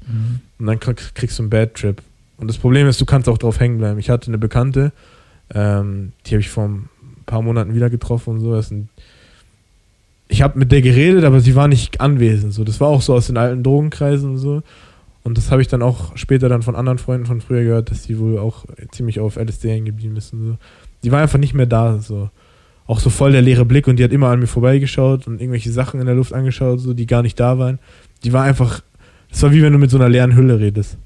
Und 0.60 0.66
dann 0.66 0.80
krieg, 0.80 0.98
kriegst 1.14 1.38
du 1.38 1.44
einen 1.44 1.50
Bad 1.50 1.76
Trip. 1.76 2.02
Und 2.38 2.48
das 2.48 2.58
Problem 2.58 2.88
ist, 2.88 3.00
du 3.00 3.06
kannst 3.06 3.30
auch 3.30 3.38
drauf 3.38 3.60
hängen 3.60 3.78
bleiben. 3.78 4.00
Ich 4.00 4.10
hatte 4.10 4.28
eine 4.28 4.38
Bekannte, 4.38 4.92
ähm, 5.54 6.14
die 6.26 6.32
habe 6.32 6.41
ich 6.41 6.50
vor 6.50 6.66
ein 6.66 6.89
paar 7.26 7.41
Monaten 7.41 7.76
wieder 7.76 7.89
getroffen 7.89 8.38
und. 8.38 8.46
Und 8.46 8.89
ich 10.30 10.41
habe 10.41 10.58
mit 10.58 10.72
der 10.72 10.82
geredet, 10.82 11.26
aber 11.26 11.39
sie 11.39 11.56
war 11.56 11.68
nicht 11.68 12.02
anwesend. 12.02 12.54
So, 12.54 12.64
das 12.64 12.80
war 12.80 12.88
auch 12.88 13.02
so 13.02 13.14
aus 13.14 13.28
den 13.28 13.38
alten 13.38 13.62
Drogenkreisen 13.62 14.32
und 14.32 14.38
so. 14.38 14.64
Und 15.24 15.38
das 15.38 15.52
habe 15.52 15.62
ich 15.62 15.68
dann 15.68 15.82
auch 15.82 16.18
später 16.18 16.50
dann 16.50 16.64
von 16.64 16.76
anderen 16.76 16.98
Freunden 16.98 17.26
von 17.26 17.39
früher 17.39 17.64
gehört, 17.64 17.91
dass 17.91 18.04
die 18.04 18.20
wohl 18.20 18.38
auch 18.39 18.66
ziemlich 18.91 19.20
auf 19.20 19.38
LSD 19.38 19.70
hängen 19.70 19.86
geblieben 19.86 20.18
ist 20.18 20.34
und 20.34 20.44
so. 20.44 20.58
Die 21.04 21.12
war 21.12 21.22
einfach 21.22 21.39
nicht 21.39 21.54
mehr 21.54 21.66
da. 21.66 22.00
So. 22.00 22.30
Auch 22.88 23.00
so 23.00 23.10
voll 23.10 23.32
der 23.32 23.41
leere 23.41 23.64
Blick 23.64 23.88
und 23.88 23.98
die 23.98 24.04
hat 24.04 24.12
immer 24.12 24.30
an 24.30 24.39
mir 24.39 24.48
vorbeigeschaut 24.48 25.28
und 25.28 25.39
irgendwelche 25.39 25.72
Sachen 25.72 26.00
in 26.00 26.06
der 26.06 26.16
Luft 26.16 26.34
angeschaut, 26.34 26.80
so, 26.80 26.94
die 26.94 27.06
gar 27.06 27.22
nicht 27.22 27.39
da 27.39 27.58
waren. 27.58 27.80
Die 28.24 28.34
war 28.34 28.44
einfach, 28.44 28.82
das 29.30 29.41
war 29.44 29.54
wie 29.54 29.62
wenn 29.62 29.72
du 29.72 29.80
mit 29.80 29.91
so 29.91 29.98
einer 29.98 30.10
leeren 30.10 30.36
Hülle 30.36 30.60
redest. 30.60 30.98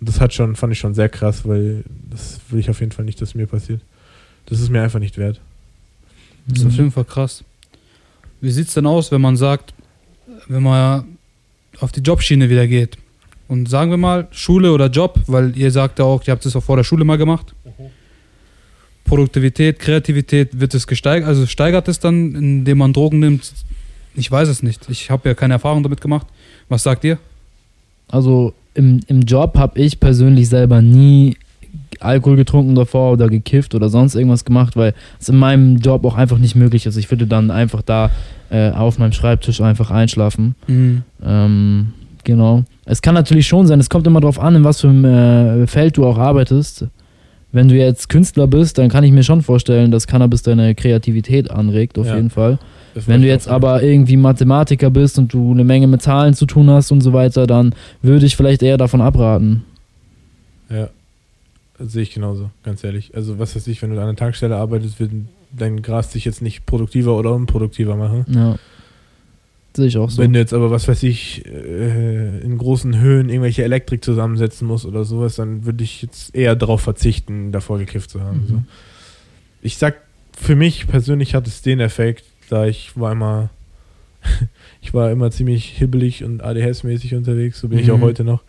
Das 0.00 0.20
hat 0.20 0.32
schon, 0.32 0.56
fand 0.56 0.72
ich 0.72 0.78
schon 0.78 0.94
sehr 0.94 1.08
krass, 1.08 1.46
weil 1.46 1.84
das 2.10 2.40
will 2.48 2.58
ich 2.58 2.70
auf 2.70 2.80
jeden 2.80 2.92
Fall 2.92 3.04
nicht, 3.04 3.20
dass 3.20 3.34
mir 3.34 3.46
passiert. 3.46 3.80
Das 4.46 4.60
ist 4.60 4.70
mir 4.70 4.82
einfach 4.82 4.98
nicht 4.98 5.18
wert. 5.18 5.40
Das 6.46 6.60
ist 6.60 6.66
auf 6.66 6.74
jeden 6.74 6.90
Fall 6.90 7.04
krass. 7.04 7.44
Wie 8.40 8.50
sieht 8.50 8.68
es 8.68 8.74
denn 8.74 8.86
aus, 8.86 9.12
wenn 9.12 9.20
man 9.20 9.36
sagt, 9.36 9.74
wenn 10.48 10.62
man 10.62 11.04
auf 11.80 11.92
die 11.92 12.00
Jobschiene 12.00 12.48
wieder 12.48 12.66
geht? 12.66 12.96
Und 13.46 13.68
sagen 13.68 13.90
wir 13.90 13.98
mal, 13.98 14.28
Schule 14.30 14.72
oder 14.72 14.86
Job, 14.86 15.20
weil 15.26 15.56
ihr 15.56 15.70
sagt 15.70 15.98
ja 15.98 16.04
auch, 16.04 16.26
ihr 16.26 16.32
habt 16.32 16.46
es 16.46 16.56
auch 16.56 16.62
vor 16.62 16.76
der 16.76 16.84
Schule 16.84 17.04
mal 17.04 17.18
gemacht. 17.18 17.54
Produktivität, 19.04 19.80
Kreativität, 19.80 20.60
wird 20.60 20.72
es 20.72 20.86
gesteigert, 20.86 21.28
also 21.28 21.46
steigert 21.46 21.88
es 21.88 21.98
dann, 21.98 22.34
indem 22.34 22.78
man 22.78 22.92
Drogen 22.92 23.18
nimmt? 23.18 23.52
Ich 24.14 24.30
weiß 24.30 24.48
es 24.48 24.62
nicht. 24.62 24.88
Ich 24.88 25.10
habe 25.10 25.28
ja 25.28 25.34
keine 25.34 25.54
Erfahrung 25.54 25.82
damit 25.82 26.00
gemacht. 26.00 26.26
Was 26.68 26.84
sagt 26.84 27.04
ihr? 27.04 27.18
Also 28.10 28.54
im, 28.74 29.00
im 29.06 29.22
Job 29.22 29.56
habe 29.56 29.80
ich 29.80 30.00
persönlich 30.00 30.48
selber 30.48 30.82
nie 30.82 31.36
Alkohol 32.00 32.36
getrunken 32.36 32.74
davor 32.74 33.12
oder 33.12 33.28
gekifft 33.28 33.74
oder 33.74 33.88
sonst 33.88 34.14
irgendwas 34.14 34.44
gemacht, 34.44 34.76
weil 34.76 34.94
es 35.20 35.28
in 35.28 35.36
meinem 35.36 35.76
Job 35.76 36.04
auch 36.04 36.16
einfach 36.16 36.38
nicht 36.38 36.54
möglich 36.54 36.86
ist. 36.86 36.96
Ich 36.96 37.10
würde 37.10 37.26
dann 37.26 37.50
einfach 37.50 37.82
da 37.82 38.10
äh, 38.50 38.70
auf 38.70 38.98
meinem 38.98 39.12
Schreibtisch 39.12 39.60
einfach 39.60 39.90
einschlafen. 39.90 40.54
Ähm, 41.22 41.92
genau. 42.24 42.64
Es 42.86 43.02
kann 43.02 43.14
natürlich 43.14 43.46
schon 43.46 43.66
sein, 43.66 43.80
es 43.80 43.90
kommt 43.90 44.06
immer 44.06 44.20
darauf 44.20 44.40
an, 44.40 44.56
in 44.56 44.64
was 44.64 44.80
für 44.80 44.88
einem 44.88 45.04
äh, 45.04 45.66
Feld 45.66 45.96
du 45.96 46.06
auch 46.06 46.18
arbeitest. 46.18 46.86
Wenn 47.52 47.68
du 47.68 47.74
jetzt 47.76 48.08
Künstler 48.08 48.46
bist, 48.46 48.78
dann 48.78 48.88
kann 48.88 49.02
ich 49.04 49.12
mir 49.12 49.24
schon 49.24 49.42
vorstellen, 49.42 49.90
dass 49.90 50.06
Cannabis 50.06 50.42
deine 50.42 50.74
Kreativität 50.74 51.50
anregt, 51.50 51.98
auf 51.98 52.06
Ja. 52.06 52.16
jeden 52.16 52.30
Fall. 52.30 52.58
Das 52.94 53.06
Wenn 53.08 53.22
du 53.22 53.28
jetzt 53.28 53.48
aber 53.48 53.82
irgendwie 53.82 54.16
Mathematiker 54.16 54.90
bist 54.90 55.18
und 55.18 55.32
du 55.32 55.52
eine 55.52 55.64
Menge 55.64 55.86
mit 55.86 56.02
Zahlen 56.02 56.34
zu 56.34 56.46
tun 56.46 56.68
hast 56.70 56.90
und 56.90 57.00
so 57.00 57.12
weiter, 57.12 57.46
dann 57.46 57.74
würde 58.02 58.26
ich 58.26 58.36
vielleicht 58.36 58.62
eher 58.62 58.76
davon 58.78 59.00
abraten. 59.00 59.64
Ja. 60.68 60.88
Das 61.78 61.92
sehe 61.92 62.02
ich 62.02 62.12
genauso, 62.12 62.50
ganz 62.62 62.84
ehrlich. 62.84 63.12
Also, 63.14 63.38
was 63.38 63.56
weiß 63.56 63.66
ich, 63.68 63.80
wenn 63.80 63.90
du 63.90 63.96
an 63.96 64.02
einer 64.02 64.16
Tankstelle 64.16 64.56
arbeitest, 64.56 65.00
wird 65.00 65.12
dein 65.56 65.82
Gras 65.82 66.10
dich 66.10 66.24
jetzt 66.26 66.42
nicht 66.42 66.66
produktiver 66.66 67.16
oder 67.16 67.32
unproduktiver 67.34 67.96
machen. 67.96 68.26
Ja. 68.28 68.56
Sehe 69.74 69.86
ich 69.86 69.96
auch 69.98 70.10
so. 70.10 70.20
Wenn 70.20 70.32
du 70.32 70.38
jetzt 70.40 70.52
aber, 70.52 70.70
was 70.70 70.88
weiß 70.88 71.02
ich, 71.04 71.46
äh, 71.46 72.40
in 72.40 72.58
großen 72.58 72.98
Höhen 73.00 73.28
irgendwelche 73.28 73.62
Elektrik 73.62 74.04
zusammensetzen 74.04 74.66
musst 74.66 74.84
oder 74.84 75.04
sowas, 75.04 75.36
dann 75.36 75.64
würde 75.64 75.84
ich 75.84 76.02
jetzt 76.02 76.34
eher 76.34 76.56
darauf 76.56 76.80
verzichten, 76.80 77.52
davor 77.52 77.78
gekifft 77.78 78.10
zu 78.10 78.20
haben. 78.20 78.40
Mhm. 78.42 78.46
So. 78.48 78.62
Ich 79.62 79.76
sag, 79.76 79.96
für 80.36 80.56
mich 80.56 80.88
persönlich 80.88 81.34
hat 81.34 81.46
es 81.46 81.62
den 81.62 81.78
Effekt, 81.80 82.24
da 82.48 82.66
ich 82.66 82.96
war 82.98 83.12
immer, 83.12 83.50
ich 84.82 84.92
war 84.92 85.10
immer 85.12 85.30
ziemlich 85.30 85.66
hibbelig 85.66 86.24
und 86.24 86.42
ADHS-mäßig 86.42 87.14
unterwegs, 87.14 87.60
so 87.60 87.68
bin 87.68 87.78
ich 87.78 87.90
auch 87.92 87.98
Mhm. 87.98 88.02
heute 88.02 88.24
noch. 88.24 88.42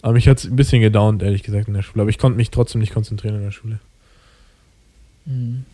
Aber 0.00 0.14
mich 0.14 0.26
hat 0.26 0.38
es 0.38 0.46
ein 0.46 0.56
bisschen 0.56 0.80
gedownt, 0.80 1.22
ehrlich 1.22 1.42
gesagt, 1.42 1.68
in 1.68 1.74
der 1.74 1.82
Schule. 1.82 2.00
Aber 2.02 2.10
ich 2.10 2.18
konnte 2.18 2.36
mich 2.36 2.50
trotzdem 2.50 2.80
nicht 2.80 2.92
konzentrieren 2.94 3.36
in 3.36 3.42
der 3.42 3.50
Schule. 3.52 3.78
Mhm. 5.26 5.64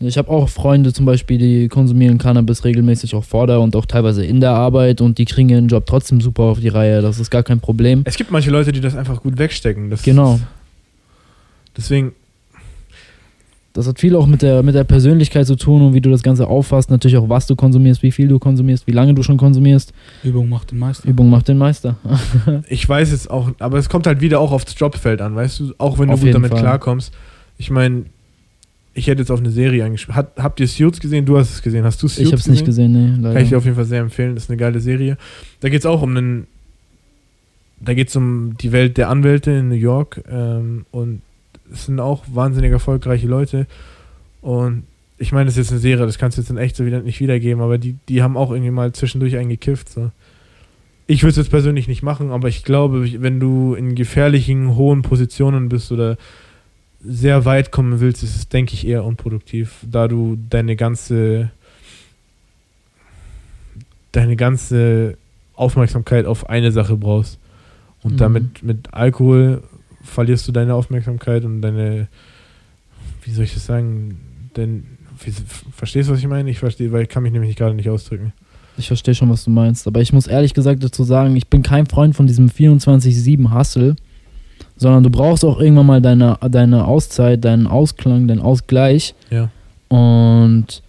Ich 0.00 0.16
habe 0.16 0.30
auch 0.30 0.48
Freunde 0.48 0.92
zum 0.92 1.06
Beispiel, 1.06 1.38
die 1.38 1.68
konsumieren 1.68 2.18
Cannabis 2.18 2.64
regelmäßig 2.64 3.16
auch 3.16 3.24
vor 3.24 3.48
der 3.48 3.60
und 3.60 3.74
auch 3.74 3.84
teilweise 3.84 4.24
in 4.24 4.40
der 4.40 4.52
Arbeit 4.52 5.00
und 5.00 5.18
die 5.18 5.24
kriegen 5.24 5.48
ihren 5.48 5.66
Job 5.66 5.86
trotzdem 5.86 6.20
super 6.20 6.44
auf 6.44 6.60
die 6.60 6.68
Reihe. 6.68 7.02
Das 7.02 7.18
ist 7.18 7.30
gar 7.30 7.42
kein 7.42 7.58
Problem. 7.58 8.02
Es 8.04 8.16
gibt 8.16 8.30
manche 8.30 8.50
Leute, 8.50 8.70
die 8.70 8.80
das 8.80 8.94
einfach 8.94 9.20
gut 9.20 9.38
wegstecken. 9.38 9.90
Das 9.90 10.02
Genau. 10.02 10.38
Deswegen, 11.76 12.12
Das 13.72 13.86
hat 13.86 14.00
viel 14.00 14.16
auch 14.16 14.26
mit 14.26 14.42
der, 14.42 14.64
mit 14.64 14.74
der 14.74 14.82
Persönlichkeit 14.82 15.46
zu 15.46 15.54
tun 15.54 15.82
und 15.82 15.94
wie 15.94 16.00
du 16.00 16.10
das 16.10 16.22
Ganze 16.22 16.48
auffasst. 16.48 16.90
Natürlich 16.90 17.16
auch, 17.16 17.28
was 17.28 17.46
du 17.46 17.54
konsumierst, 17.54 18.02
wie 18.02 18.10
viel 18.10 18.26
du 18.26 18.38
konsumierst, 18.40 18.86
wie 18.86 18.92
lange 18.92 19.14
du 19.14 19.22
schon 19.22 19.36
konsumierst. 19.36 19.92
Übung 20.24 20.48
macht 20.48 20.70
den 20.72 20.78
Meister. 20.78 21.08
Übung 21.08 21.30
macht 21.30 21.46
den 21.46 21.58
Meister. 21.58 21.96
ich 22.68 22.88
weiß 22.88 23.12
es 23.12 23.28
auch, 23.28 23.50
aber 23.60 23.78
es 23.78 23.88
kommt 23.88 24.06
halt 24.06 24.20
wieder 24.20 24.40
auch 24.40 24.50
aufs 24.50 24.74
Jobfeld 24.76 25.20
an, 25.20 25.36
weißt 25.36 25.60
du? 25.60 25.74
Auch 25.78 25.98
wenn 25.98 26.08
du 26.08 26.14
Auf 26.14 26.20
gut 26.20 26.34
damit 26.34 26.50
Fall. 26.50 26.60
klarkommst. 26.60 27.12
Ich 27.58 27.70
meine, 27.70 28.04
ich 28.94 29.06
hätte 29.06 29.20
jetzt 29.20 29.30
auf 29.30 29.38
eine 29.38 29.50
Serie 29.50 29.84
angespielt. 29.84 30.16
Hat, 30.16 30.32
habt 30.36 30.60
ihr 30.60 30.66
Suits 30.66 31.00
gesehen? 31.00 31.24
Du 31.24 31.38
hast 31.38 31.50
es 31.50 31.62
gesehen. 31.62 31.84
Hast 31.84 32.02
du 32.02 32.08
Suits 32.08 32.18
Ich 32.18 32.32
habe 32.32 32.40
es 32.40 32.48
nicht 32.48 32.64
gesehen, 32.64 32.92
nee, 32.92 33.16
leider. 33.20 33.34
Kann 33.34 33.42
ich 33.42 33.50
dir 33.50 33.58
auf 33.58 33.64
jeden 33.64 33.76
Fall 33.76 33.84
sehr 33.84 34.00
empfehlen. 34.00 34.34
Das 34.34 34.44
ist 34.44 34.50
eine 34.50 34.56
geile 34.56 34.80
Serie. 34.80 35.16
Da 35.60 35.68
geht 35.68 35.80
es 35.80 35.86
auch 35.86 36.02
um 36.02 36.16
einen. 36.16 36.46
Da 37.80 37.94
geht 37.94 38.08
es 38.08 38.16
um 38.16 38.56
die 38.60 38.72
Welt 38.72 38.96
der 38.96 39.08
Anwälte 39.08 39.52
in 39.52 39.68
New 39.68 39.76
York. 39.76 40.24
Ähm, 40.28 40.84
und 40.90 41.22
es 41.72 41.86
sind 41.86 42.00
auch 42.00 42.24
wahnsinnig 42.32 42.72
erfolgreiche 42.72 43.28
Leute. 43.28 43.66
Und 44.40 44.84
ich 45.18 45.32
meine, 45.32 45.46
das 45.46 45.54
ist 45.54 45.66
jetzt 45.66 45.72
eine 45.72 45.80
Serie, 45.80 46.06
das 46.06 46.18
kannst 46.18 46.38
du 46.38 46.42
jetzt 46.42 46.50
in 46.50 46.56
echt 46.56 46.76
so 46.76 46.86
wieder 46.86 47.00
nicht 47.00 47.20
wiedergeben, 47.20 47.62
aber 47.62 47.78
die, 47.78 47.96
die 48.08 48.22
haben 48.22 48.36
auch 48.36 48.50
irgendwie 48.50 48.70
mal 48.70 48.92
zwischendurch 48.92 49.36
einen 49.36 49.48
gekifft. 49.48 49.88
So. 49.90 50.10
Ich 51.06 51.22
würde 51.22 51.30
es 51.30 51.36
jetzt 51.36 51.50
persönlich 51.50 51.88
nicht 51.88 52.02
machen, 52.02 52.30
aber 52.30 52.48
ich 52.48 52.64
glaube, 52.64 53.20
wenn 53.20 53.40
du 53.40 53.74
in 53.74 53.94
gefährlichen, 53.94 54.76
hohen 54.76 55.02
Positionen 55.02 55.68
bist 55.68 55.90
oder 55.90 56.16
sehr 57.00 57.44
weit 57.44 57.70
kommen 57.70 58.00
willst, 58.00 58.22
ist 58.22 58.36
es, 58.36 58.48
denke 58.48 58.74
ich, 58.74 58.86
eher 58.86 59.04
unproduktiv, 59.04 59.76
da 59.90 60.08
du 60.08 60.36
deine 60.50 60.76
ganze 60.76 61.50
deine 64.12 64.36
ganze 64.36 65.16
Aufmerksamkeit 65.54 66.26
auf 66.26 66.48
eine 66.48 66.72
Sache 66.72 66.96
brauchst. 66.96 67.38
Und 68.02 68.14
Mhm. 68.14 68.16
damit 68.18 68.62
mit 68.62 68.94
Alkohol 68.94 69.62
verlierst 70.02 70.48
du 70.48 70.52
deine 70.52 70.74
Aufmerksamkeit 70.74 71.44
und 71.44 71.60
deine, 71.60 72.08
wie 73.24 73.30
soll 73.32 73.44
ich 73.44 73.54
das 73.54 73.66
sagen, 73.66 74.18
denn, 74.56 74.84
verstehst 75.72 76.08
du, 76.08 76.12
was 76.14 76.20
ich 76.20 76.26
meine? 76.28 76.48
Ich 76.50 76.58
verstehe, 76.58 76.90
weil 76.92 77.02
ich 77.02 77.08
kann 77.08 77.22
mich 77.22 77.32
nämlich 77.32 77.54
gerade 77.56 77.74
nicht 77.74 77.90
ausdrücken. 77.90 78.32
Ich 78.76 78.86
verstehe 78.86 79.14
schon, 79.14 79.28
was 79.30 79.44
du 79.44 79.50
meinst. 79.50 79.86
Aber 79.88 80.00
ich 80.00 80.12
muss 80.12 80.28
ehrlich 80.28 80.54
gesagt 80.54 80.82
dazu 80.82 81.02
sagen, 81.02 81.34
ich 81.36 81.48
bin 81.48 81.62
kein 81.64 81.86
Freund 81.86 82.14
von 82.14 82.28
diesem 82.28 82.48
24-7-Hustle, 82.48 83.96
sondern 84.78 85.02
du 85.02 85.10
brauchst 85.10 85.44
auch 85.44 85.60
irgendwann 85.60 85.86
mal 85.86 86.00
deine, 86.00 86.38
deine 86.50 86.86
Auszeit, 86.86 87.44
deinen 87.44 87.66
Ausklang, 87.66 88.26
deinen 88.28 88.40
Ausgleich. 88.40 89.14
Ja. 89.30 89.50
Und 89.88 90.82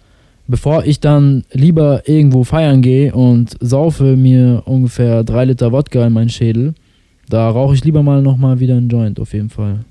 bevor 0.48 0.84
ich 0.84 1.00
dann 1.00 1.44
lieber 1.52 2.08
irgendwo 2.08 2.44
feiern 2.44 2.80
gehe 2.82 3.12
und 3.14 3.56
saufe 3.60 4.16
mir 4.16 4.62
ungefähr 4.64 5.22
drei 5.24 5.44
Liter 5.44 5.70
Wodka 5.72 6.06
in 6.06 6.12
meinen 6.12 6.28
Schädel, 6.30 6.74
da 7.28 7.48
rauche 7.50 7.74
ich 7.74 7.84
lieber 7.84 8.02
mal 8.02 8.22
nochmal 8.22 8.58
wieder 8.60 8.76
einen 8.76 8.88
Joint, 8.88 9.20
auf 9.20 9.32
jeden 9.32 9.50
Fall. 9.50 9.84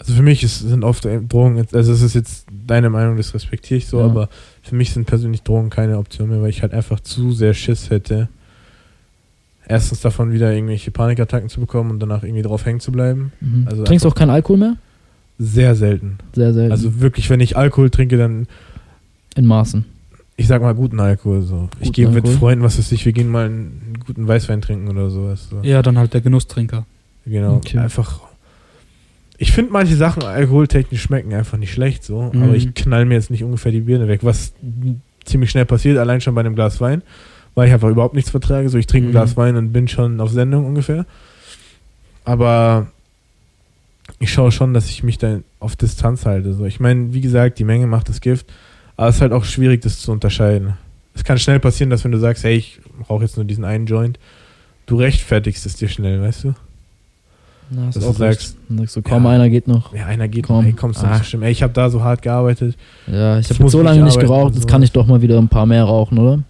Also 0.00 0.12
für 0.14 0.22
mich 0.22 0.44
ist, 0.44 0.60
sind 0.60 0.84
oft 0.84 1.04
Drogen, 1.28 1.56
jetzt- 1.56 1.74
also 1.74 1.92
es 1.92 2.02
ist 2.02 2.14
jetzt 2.14 2.46
deine 2.66 2.88
Meinung, 2.88 3.16
das 3.16 3.34
respektiere 3.34 3.78
ich 3.78 3.86
so, 3.88 3.98
Ja. 3.98 4.04
aber 4.06 4.28
für 4.62 4.74
mich 4.76 4.92
sind 4.92 5.06
persönlich 5.06 5.42
Drogen 5.42 5.70
keine 5.70 5.98
Option 5.98 6.28
mehr, 6.28 6.40
weil 6.40 6.50
ich 6.50 6.62
halt 6.62 6.72
einfach 6.72 7.00
zu 7.00 7.32
sehr 7.32 7.52
Schiss 7.54 7.90
hätte. 7.90 8.28
Erstens 9.68 10.00
davon 10.00 10.32
wieder 10.32 10.52
irgendwelche 10.52 10.90
Panikattacken 10.90 11.48
zu 11.50 11.60
bekommen 11.60 11.90
und 11.90 12.00
danach 12.00 12.22
irgendwie 12.22 12.42
drauf 12.42 12.64
hängen 12.64 12.80
zu 12.80 12.90
bleiben. 12.90 13.32
Mhm. 13.40 13.66
Also 13.70 13.84
Trinkst 13.84 14.04
du 14.04 14.08
auch 14.08 14.14
keinen 14.14 14.30
Alkohol 14.30 14.58
mehr? 14.58 14.76
Sehr 15.38 15.74
selten. 15.74 16.18
Sehr 16.34 16.52
selten. 16.54 16.72
Also 16.72 17.00
wirklich, 17.00 17.28
wenn 17.30 17.40
ich 17.40 17.56
Alkohol 17.56 17.90
trinke, 17.90 18.16
dann, 18.16 18.48
in 19.36 19.46
Maßen. 19.46 19.84
ich 20.36 20.46
sag 20.48 20.62
mal, 20.62 20.74
guten 20.74 20.98
Alkohol. 21.00 21.42
So. 21.42 21.68
ich 21.80 21.88
Guten 21.88 21.92
gehe 21.92 22.08
mit? 22.08 22.26
Freunden, 22.28 22.64
was 22.64 22.78
weiß 22.78 22.90
ich, 22.92 23.04
wir 23.04 23.12
gehen 23.12 23.28
mal 23.28 23.46
einen 23.46 23.98
guten 24.04 24.26
Weißwein 24.26 24.60
trinken 24.62 24.88
oder 24.88 25.10
sowas. 25.10 25.48
So. 25.50 25.58
Ja, 25.62 25.82
dann 25.82 25.98
halt 25.98 26.14
der 26.14 26.22
Genusstrinker. 26.22 26.86
Genau. 27.26 27.56
Okay. 27.56 27.78
Einfach. 27.78 28.20
Ich 29.36 29.52
finde 29.52 29.70
manche 29.72 29.94
Sachen 29.94 30.24
alkoholtechnisch 30.24 31.02
schmecken 31.02 31.32
einfach 31.34 31.58
nicht 31.58 31.72
schlecht 31.72 32.02
so, 32.02 32.30
Mhm. 32.32 32.42
aber 32.42 32.54
ich 32.56 32.74
knall 32.74 33.04
mir 33.04 33.14
jetzt 33.14 33.30
nicht 33.30 33.44
ungefähr 33.44 33.70
die 33.70 33.82
Birne 33.82 34.08
weg, 34.08 34.20
was 34.24 34.52
ziemlich 35.24 35.50
schnell 35.50 35.66
passiert, 35.66 35.98
allein 35.98 36.20
schon 36.20 36.34
bei 36.34 36.40
einem 36.40 36.54
Glas 36.56 36.80
Wein, 36.80 37.02
weil 37.58 37.66
ich 37.66 37.74
einfach 37.74 37.88
überhaupt 37.88 38.14
nichts 38.14 38.30
vertrage. 38.30 38.68
So, 38.68 38.78
ich 38.78 38.86
trinke 38.86 39.06
ein 39.06 39.10
Mhm. 39.10 39.12
Glas 39.12 39.36
Wein 39.36 39.56
und 39.56 39.72
bin 39.72 39.88
schon 39.88 40.20
auf 40.20 40.30
Sendung 40.30 40.64
ungefähr. 40.64 41.06
Aber 42.24 42.86
ich 44.20 44.32
schaue 44.32 44.52
schon, 44.52 44.74
dass 44.74 44.88
ich 44.88 45.02
mich 45.02 45.18
da 45.18 45.40
auf 45.60 45.74
Distanz 45.76 46.24
halte. 46.24 46.54
So. 46.54 46.64
Ich 46.66 46.78
meine, 46.80 47.12
wie 47.12 47.20
gesagt, 47.20 47.58
die 47.58 47.64
Menge 47.64 47.86
macht 47.86 48.08
das 48.08 48.20
Gift, 48.20 48.46
aber 48.96 49.08
es 49.08 49.16
ist 49.16 49.22
halt 49.22 49.32
auch 49.32 49.44
schwierig, 49.44 49.82
das 49.82 49.98
zu 49.98 50.12
unterscheiden. 50.12 50.74
Es 51.14 51.24
kann 51.24 51.38
schnell 51.38 51.58
passieren, 51.58 51.90
dass 51.90 52.04
wenn 52.04 52.12
du 52.12 52.18
sagst, 52.18 52.44
hey, 52.44 52.54
ich 52.56 52.80
rauche 53.10 53.24
jetzt 53.24 53.36
nur 53.36 53.44
diesen 53.44 53.64
einen 53.64 53.86
Joint, 53.86 54.18
du 54.86 54.96
rechtfertigst 54.96 55.66
es 55.66 55.74
dir 55.76 55.88
schnell, 55.88 56.22
weißt 56.22 56.44
du? 56.44 56.54
Na, 57.70 57.86
Dass 57.92 58.02
auch 58.04 58.12
du 58.12 58.18
sagst, 58.18 58.56
Dann 58.68 58.78
sagst 58.78 58.96
du, 58.96 59.02
komm, 59.02 59.24
ja. 59.24 59.30
einer 59.30 59.48
geht 59.50 59.66
noch. 59.68 59.92
Ja, 59.94 60.06
einer 60.06 60.26
geht 60.28 60.46
Komm. 60.46 60.56
komm, 60.58 60.66
ey, 60.66 60.72
kommst 60.72 61.02
du 61.02 61.06
Ah. 61.06 61.10
nicht 61.10 61.18
so 61.18 61.24
schlimm. 61.24 61.42
Ey, 61.42 61.50
ich 61.52 61.62
habe 61.62 61.72
da 61.72 61.90
so 61.90 62.02
hart 62.02 62.22
gearbeitet. 62.22 62.76
Ja, 63.06 63.38
ich 63.38 63.50
habe 63.50 63.68
so 63.68 63.82
lange 63.82 64.02
nicht 64.04 64.18
geraucht, 64.18 64.54
jetzt 64.54 64.68
kann 64.68 64.82
ich 64.82 64.92
doch 64.92 65.06
mal 65.06 65.20
wieder 65.20 65.38
ein 65.38 65.48
paar 65.48 65.66
mehr 65.66 65.84
rauchen, 65.84 66.18
oder? 66.18 66.42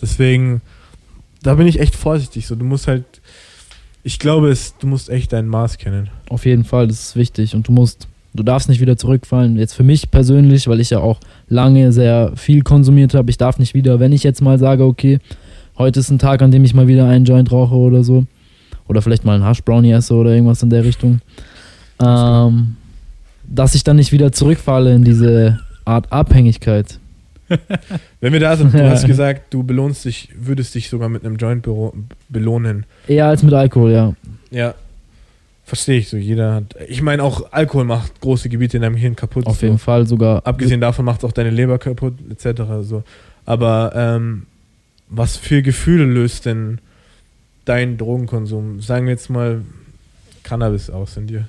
Deswegen, 0.00 0.60
da 1.42 1.54
bin 1.54 1.66
ich 1.66 1.80
echt 1.80 1.96
vorsichtig. 1.96 2.46
So, 2.46 2.54
du 2.54 2.64
musst 2.64 2.88
halt, 2.88 3.04
ich 4.02 4.18
glaube, 4.18 4.50
es, 4.50 4.76
du 4.78 4.86
musst 4.86 5.10
echt 5.10 5.32
dein 5.32 5.48
Maß 5.48 5.78
kennen. 5.78 6.10
Auf 6.28 6.44
jeden 6.44 6.64
Fall, 6.64 6.88
das 6.88 7.00
ist 7.00 7.16
wichtig. 7.16 7.54
Und 7.54 7.68
du 7.68 7.72
musst, 7.72 8.08
du 8.34 8.42
darfst 8.42 8.68
nicht 8.68 8.80
wieder 8.80 8.96
zurückfallen. 8.96 9.56
Jetzt 9.56 9.74
für 9.74 9.84
mich 9.84 10.10
persönlich, 10.10 10.68
weil 10.68 10.80
ich 10.80 10.90
ja 10.90 10.98
auch 10.98 11.20
lange 11.48 11.92
sehr 11.92 12.32
viel 12.36 12.62
konsumiert 12.62 13.14
habe, 13.14 13.30
ich 13.30 13.38
darf 13.38 13.58
nicht 13.58 13.74
wieder, 13.74 14.00
wenn 14.00 14.12
ich 14.12 14.22
jetzt 14.22 14.42
mal 14.42 14.58
sage, 14.58 14.84
okay, 14.84 15.18
heute 15.78 16.00
ist 16.00 16.10
ein 16.10 16.18
Tag, 16.18 16.42
an 16.42 16.50
dem 16.50 16.64
ich 16.64 16.74
mal 16.74 16.88
wieder 16.88 17.08
einen 17.08 17.24
Joint 17.24 17.50
rauche 17.50 17.74
oder 17.74 18.04
so. 18.04 18.26
Oder 18.88 19.02
vielleicht 19.02 19.24
mal 19.24 19.34
einen 19.34 19.44
Hash 19.44 19.62
Brownie 19.62 19.92
esse 19.92 20.14
oder 20.14 20.30
irgendwas 20.30 20.62
in 20.62 20.70
der 20.70 20.84
Richtung. 20.84 21.20
Ähm, 22.00 22.76
dass 23.48 23.74
ich 23.74 23.84
dann 23.84 23.96
nicht 23.96 24.12
wieder 24.12 24.32
zurückfalle 24.32 24.94
in 24.94 25.04
diese 25.04 25.58
Art 25.84 26.12
Abhängigkeit. 26.12 26.98
Wenn 28.20 28.32
wir 28.32 28.40
da 28.40 28.56
sind, 28.56 28.74
du 28.74 28.90
hast 28.90 29.06
gesagt, 29.06 29.54
du 29.54 29.62
belohnst 29.62 30.04
dich, 30.04 30.30
würdest 30.36 30.74
dich 30.74 30.88
sogar 30.88 31.08
mit 31.08 31.24
einem 31.24 31.36
Joint 31.36 31.66
belohnen. 32.28 32.86
Eher 33.06 33.26
als 33.26 33.42
mit 33.42 33.54
Alkohol, 33.54 33.92
ja. 33.92 34.14
Ja. 34.50 34.74
Verstehe 35.64 35.98
ich 35.98 36.08
so. 36.08 36.16
Jeder 36.16 36.54
hat. 36.54 36.76
Ich 36.88 37.02
meine, 37.02 37.24
auch 37.24 37.52
Alkohol 37.52 37.84
macht 37.84 38.20
große 38.20 38.48
Gebiete 38.48 38.76
in 38.76 38.82
deinem 38.82 38.94
Gehirn 38.94 39.16
kaputt. 39.16 39.46
Auf 39.46 39.58
so. 39.58 39.66
jeden 39.66 39.78
Fall 39.78 40.06
sogar. 40.06 40.46
Abgesehen 40.46 40.80
davon 40.80 41.04
macht 41.04 41.20
es 41.20 41.24
auch 41.24 41.32
deine 41.32 41.50
Leber 41.50 41.78
kaputt, 41.78 42.14
etc. 42.30 42.62
So. 42.82 43.02
Aber 43.44 43.92
ähm, 43.96 44.46
was 45.08 45.36
für 45.36 45.62
Gefühle 45.62 46.04
löst 46.04 46.46
denn 46.46 46.78
dein 47.64 47.98
Drogenkonsum? 47.98 48.80
Sagen 48.80 49.06
wir 49.06 49.12
jetzt 49.12 49.28
mal 49.28 49.62
Cannabis 50.44 50.88
aus 50.88 51.16
in 51.16 51.26
dir. 51.26 51.48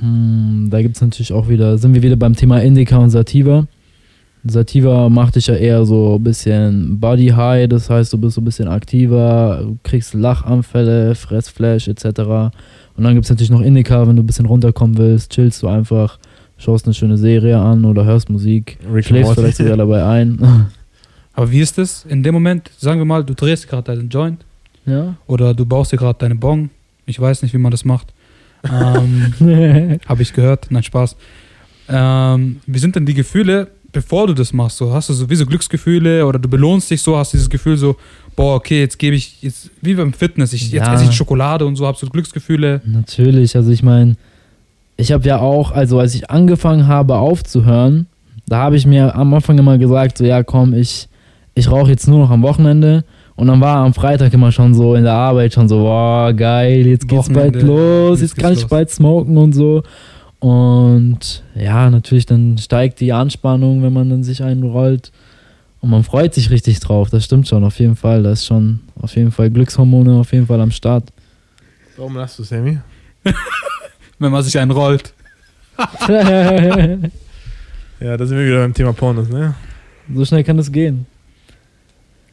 Hm, 0.00 0.68
da 0.70 0.80
gibt 0.82 0.96
es 0.96 1.02
natürlich 1.02 1.32
auch 1.32 1.48
wieder, 1.48 1.78
sind 1.78 1.94
wir 1.94 2.02
wieder 2.02 2.16
beim 2.16 2.36
Thema 2.36 2.62
Indica 2.62 2.98
und 2.98 3.10
Sativa. 3.10 3.66
Sativa 4.46 5.08
macht 5.08 5.36
dich 5.36 5.46
ja 5.46 5.54
eher 5.54 5.86
so 5.86 6.16
ein 6.16 6.24
bisschen 6.24 7.00
Body 7.00 7.28
High, 7.28 7.68
das 7.68 7.88
heißt, 7.88 8.12
du 8.12 8.18
bist 8.18 8.34
so 8.34 8.40
ein 8.40 8.44
bisschen 8.44 8.68
aktiver, 8.68 9.66
kriegst 9.82 10.12
Lachanfälle, 10.12 11.14
Fressflash 11.14 11.88
etc. 11.88 12.04
Und 12.96 13.04
dann 13.04 13.14
gibt 13.14 13.24
es 13.24 13.30
natürlich 13.30 13.50
noch 13.50 13.62
Indica, 13.62 14.06
wenn 14.06 14.16
du 14.16 14.22
ein 14.22 14.26
bisschen 14.26 14.46
runterkommen 14.46 14.98
willst, 14.98 15.32
chillst 15.32 15.62
du 15.62 15.68
einfach, 15.68 16.18
schaust 16.58 16.84
eine 16.86 16.94
schöne 16.94 17.16
Serie 17.16 17.58
an 17.58 17.84
oder 17.84 18.04
hörst 18.04 18.28
Musik, 18.28 18.78
Rick 18.92 19.06
schläfst 19.06 19.28
Morty. 19.28 19.40
vielleicht 19.40 19.56
sogar 19.56 19.76
dabei 19.76 20.04
ein. 20.04 20.38
Aber 21.34 21.50
wie 21.50 21.60
ist 21.60 21.78
es 21.78 22.04
in 22.08 22.22
dem 22.22 22.34
Moment, 22.34 22.70
sagen 22.78 23.00
wir 23.00 23.04
mal, 23.04 23.24
du 23.24 23.34
drehst 23.34 23.68
gerade 23.68 23.94
deinen 23.94 24.08
Joint 24.08 24.44
ja. 24.86 25.16
oder 25.26 25.54
du 25.54 25.66
baust 25.66 25.92
dir 25.92 25.96
gerade 25.96 26.18
deine 26.18 26.36
Bong. 26.36 26.70
Ich 27.06 27.18
weiß 27.18 27.42
nicht, 27.42 27.52
wie 27.54 27.58
man 27.58 27.70
das 27.70 27.84
macht. 27.84 28.12
Ähm, 28.62 29.34
Habe 30.06 30.22
ich 30.22 30.32
gehört. 30.32 30.68
Nein, 30.70 30.82
Spaß. 30.82 31.16
Ähm, 31.88 32.60
wie 32.66 32.78
sind 32.78 32.96
denn 32.96 33.04
die 33.04 33.14
Gefühle, 33.14 33.68
bevor 33.94 34.26
du 34.26 34.34
das 34.34 34.52
machst? 34.52 34.76
So, 34.76 34.92
hast 34.92 35.08
du 35.08 35.14
sowieso 35.14 35.46
Glücksgefühle 35.46 36.26
oder 36.26 36.38
du 36.38 36.48
belohnst 36.48 36.90
dich 36.90 37.00
so, 37.00 37.16
hast 37.16 37.32
dieses 37.32 37.48
Gefühl 37.48 37.76
so, 37.78 37.96
boah, 38.36 38.56
okay, 38.56 38.80
jetzt 38.80 38.98
gebe 38.98 39.16
ich, 39.16 39.40
jetzt, 39.42 39.70
wie 39.80 39.94
beim 39.94 40.12
Fitness, 40.12 40.52
ich, 40.52 40.70
jetzt 40.70 40.86
Ja. 40.86 40.94
esse 40.94 41.04
ich 41.04 41.12
Schokolade 41.12 41.64
und 41.64 41.76
so, 41.76 41.86
hast 41.86 42.02
du 42.02 42.06
Glücksgefühle. 42.08 42.82
Natürlich, 42.84 43.56
also 43.56 43.70
ich 43.70 43.82
meine, 43.82 44.16
ich 44.96 45.10
habe 45.12 45.26
ja 45.26 45.38
auch, 45.38 45.70
also 45.72 45.98
als 45.98 46.14
ich 46.14 46.30
angefangen 46.30 46.86
habe 46.86 47.16
aufzuhören, 47.16 48.06
da 48.46 48.58
habe 48.58 48.76
ich 48.76 48.86
mir 48.86 49.14
am 49.14 49.32
Anfang 49.32 49.56
immer 49.58 49.78
gesagt, 49.78 50.18
so 50.18 50.24
ja 50.24 50.42
komm, 50.42 50.74
ich, 50.74 51.08
ich 51.54 51.70
rauche 51.70 51.90
jetzt 51.90 52.06
nur 52.08 52.18
noch 52.18 52.30
am 52.30 52.42
Wochenende 52.42 53.04
und 53.36 53.46
dann 53.46 53.60
war 53.60 53.78
am 53.78 53.94
Freitag 53.94 54.32
immer 54.34 54.52
schon 54.52 54.74
so 54.74 54.94
in 54.94 55.04
der 55.04 55.14
Arbeit 55.14 55.54
schon 55.54 55.68
so, 55.68 55.78
boah, 55.78 56.32
geil, 56.32 56.86
jetzt 56.86 57.08
geht's 57.08 57.28
bald 57.32 57.54
Wochenende, 57.54 57.66
los, 57.66 58.20
jetzt 58.20 58.32
jetzt 58.32 58.42
kann 58.42 58.52
ich 58.52 58.60
los. 58.62 58.68
bald 58.68 58.90
smoken 58.90 59.36
und 59.38 59.52
so. 59.54 59.82
Und 60.44 61.42
ja, 61.54 61.88
natürlich, 61.88 62.26
dann 62.26 62.58
steigt 62.58 63.00
die 63.00 63.14
Anspannung, 63.14 63.82
wenn 63.82 63.94
man 63.94 64.10
dann 64.10 64.22
sich 64.22 64.42
einrollt. 64.42 65.10
Und 65.80 65.88
man 65.88 66.04
freut 66.04 66.34
sich 66.34 66.50
richtig 66.50 66.80
drauf, 66.80 67.08
das 67.08 67.24
stimmt 67.24 67.48
schon, 67.48 67.64
auf 67.64 67.78
jeden 67.78 67.96
Fall. 67.96 68.22
Da 68.22 68.32
ist 68.32 68.44
schon 68.44 68.80
auf 69.00 69.16
jeden 69.16 69.32
Fall 69.32 69.48
Glückshormone 69.48 70.20
auf 70.20 70.34
jeden 70.34 70.46
Fall 70.46 70.60
am 70.60 70.70
Start. 70.70 71.04
Warum 71.96 72.16
lachst 72.16 72.38
du, 72.38 72.42
Sammy? 72.42 72.78
Wenn 74.18 74.32
man 74.32 74.42
sich 74.42 74.58
einrollt. 74.58 75.14
Ja, 78.00 78.18
da 78.18 78.26
sind 78.26 78.36
wir 78.36 78.44
wieder 78.44 78.58
beim 78.58 78.74
Thema 78.74 78.92
Pornos, 78.92 79.30
ne? 79.30 79.54
so 80.12 80.24
schnell 80.26 80.44
kann 80.44 80.58
es 80.58 80.70
gehen. 80.70 81.06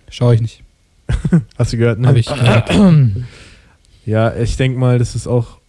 Schau 0.09 0.31
ich 0.31 0.41
nicht. 0.41 0.63
Hast 1.57 1.71
du 1.71 1.77
gehört, 1.77 1.99
ne? 1.99 2.09
Habe 2.09 2.19
ich 2.19 2.25
gehört. 2.25 2.69
Ja, 4.05 4.35
ich 4.35 4.57
denke 4.57 4.79
mal, 4.79 4.99
das 4.99 5.15
ist 5.15 5.27
auch. 5.27 5.60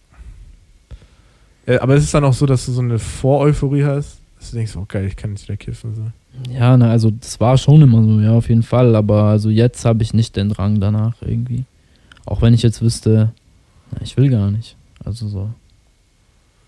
Äh, 1.65 1.77
aber 1.77 1.95
es 1.95 2.03
ist 2.03 2.13
dann 2.13 2.25
auch 2.25 2.33
so, 2.33 2.45
dass 2.45 2.65
du 2.65 2.71
so 2.71 2.81
eine 2.81 2.99
Vor-Euphorie 2.99 3.83
hast, 3.83 4.19
dass 4.39 4.51
du 4.51 4.57
denkst, 4.57 4.75
oh 4.75 4.85
geil, 4.87 5.05
ich 5.05 5.15
kann 5.15 5.31
jetzt 5.31 5.47
wieder 5.47 5.57
kiffen. 5.57 5.95
So. 5.95 6.03
Ja, 6.51 6.75
na, 6.77 6.89
also 6.89 7.11
das 7.11 7.39
war 7.39 7.57
schon 7.57 7.81
immer 7.81 8.03
so, 8.03 8.19
ja, 8.19 8.31
auf 8.31 8.49
jeden 8.49 8.63
Fall. 8.63 8.95
Aber 8.95 9.23
also 9.25 9.49
jetzt 9.49 9.85
habe 9.85 10.03
ich 10.03 10.13
nicht 10.13 10.35
den 10.35 10.49
Drang 10.49 10.79
danach 10.79 11.15
irgendwie. 11.21 11.63
Auch 12.25 12.41
wenn 12.41 12.53
ich 12.53 12.63
jetzt 12.63 12.81
wüsste, 12.81 13.31
na, 13.91 14.01
ich 14.01 14.17
will 14.17 14.29
gar 14.29 14.51
nicht. 14.51 14.75
Also 15.03 15.27
so. 15.27 15.49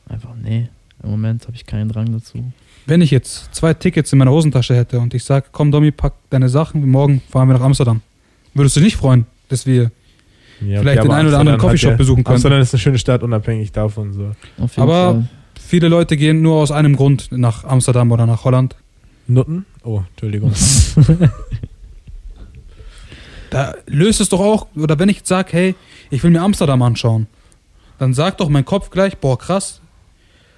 Einfach, 0.08 0.36
nee. 0.42 0.70
Im 1.04 1.12
Moment 1.12 1.44
habe 1.46 1.56
ich 1.56 1.66
keinen 1.66 1.90
Drang 1.90 2.12
dazu. 2.12 2.44
Wenn 2.86 3.02
ich 3.02 3.12
jetzt 3.12 3.54
zwei 3.54 3.74
Tickets 3.74 4.14
in 4.14 4.20
meiner 4.20 4.32
Hosentasche 4.32 4.76
hätte 4.76 5.00
und 5.00 5.14
ich 5.14 5.24
sage, 5.24 5.48
komm 5.52 5.72
Domi, 5.72 5.92
pack 5.92 6.14
deine 6.30 6.50
Sachen, 6.50 6.88
morgen 6.88 7.22
fahren 7.30 7.50
wir 7.50 7.56
nach 7.56 7.66
Amsterdam. 7.66 8.02
Würdest 8.54 8.76
du 8.76 8.80
dich 8.80 8.88
nicht 8.88 8.98
freuen, 8.98 9.26
dass 9.50 9.66
wir 9.66 9.92
Ja, 10.62 10.80
Vielleicht 10.80 11.00
den 11.04 11.06
aber 11.10 11.16
einen 11.16 11.28
oder 11.28 11.40
anderen 11.40 11.60
Coffeeshop 11.60 11.92
ja- 11.92 11.98
besuchen 11.98 12.24
können. 12.24 12.36
Amsterdam 12.36 12.62
ist 12.62 12.74
eine 12.74 12.80
schöne 12.80 12.98
Stadt, 12.98 13.24
unabhängig 13.24 13.72
davon. 13.72 14.14
So. 14.14 14.32
Aber- 14.82 15.14
Fall. 15.14 15.28
viele 15.60 15.88
Leute 15.90 16.16
gehen 16.18 16.42
nur 16.42 16.56
aus 16.58 16.72
einem 16.72 16.96
Grund 16.96 17.28
nach 17.32 17.64
Amsterdam 17.66 18.12
oder 18.12 18.26
nach 18.26 18.44
Holland. 18.46 18.76
Nutten? 19.28 19.66
Oh, 19.84 20.02
Entschuldigung. 20.12 20.54
Da 23.50 23.74
löst 23.86 24.20
es 24.22 24.30
doch 24.30 24.40
auch, 24.42 24.68
oder 24.76 25.00
wenn 25.00 25.08
ich 25.10 25.18
jetzt 25.18 25.30
sage, 25.30 25.50
hey, 25.54 25.76
ich 26.10 26.24
will 26.24 26.32
mir 26.32 26.42
Amsterdam 26.42 26.82
anschauen, 26.82 27.28
dann 28.00 28.14
sagt 28.14 28.40
doch 28.42 28.50
mein 28.50 28.66
Kopf 28.66 28.90
gleich, 28.90 29.18
boah, 29.18 29.38
krass, 29.38 29.80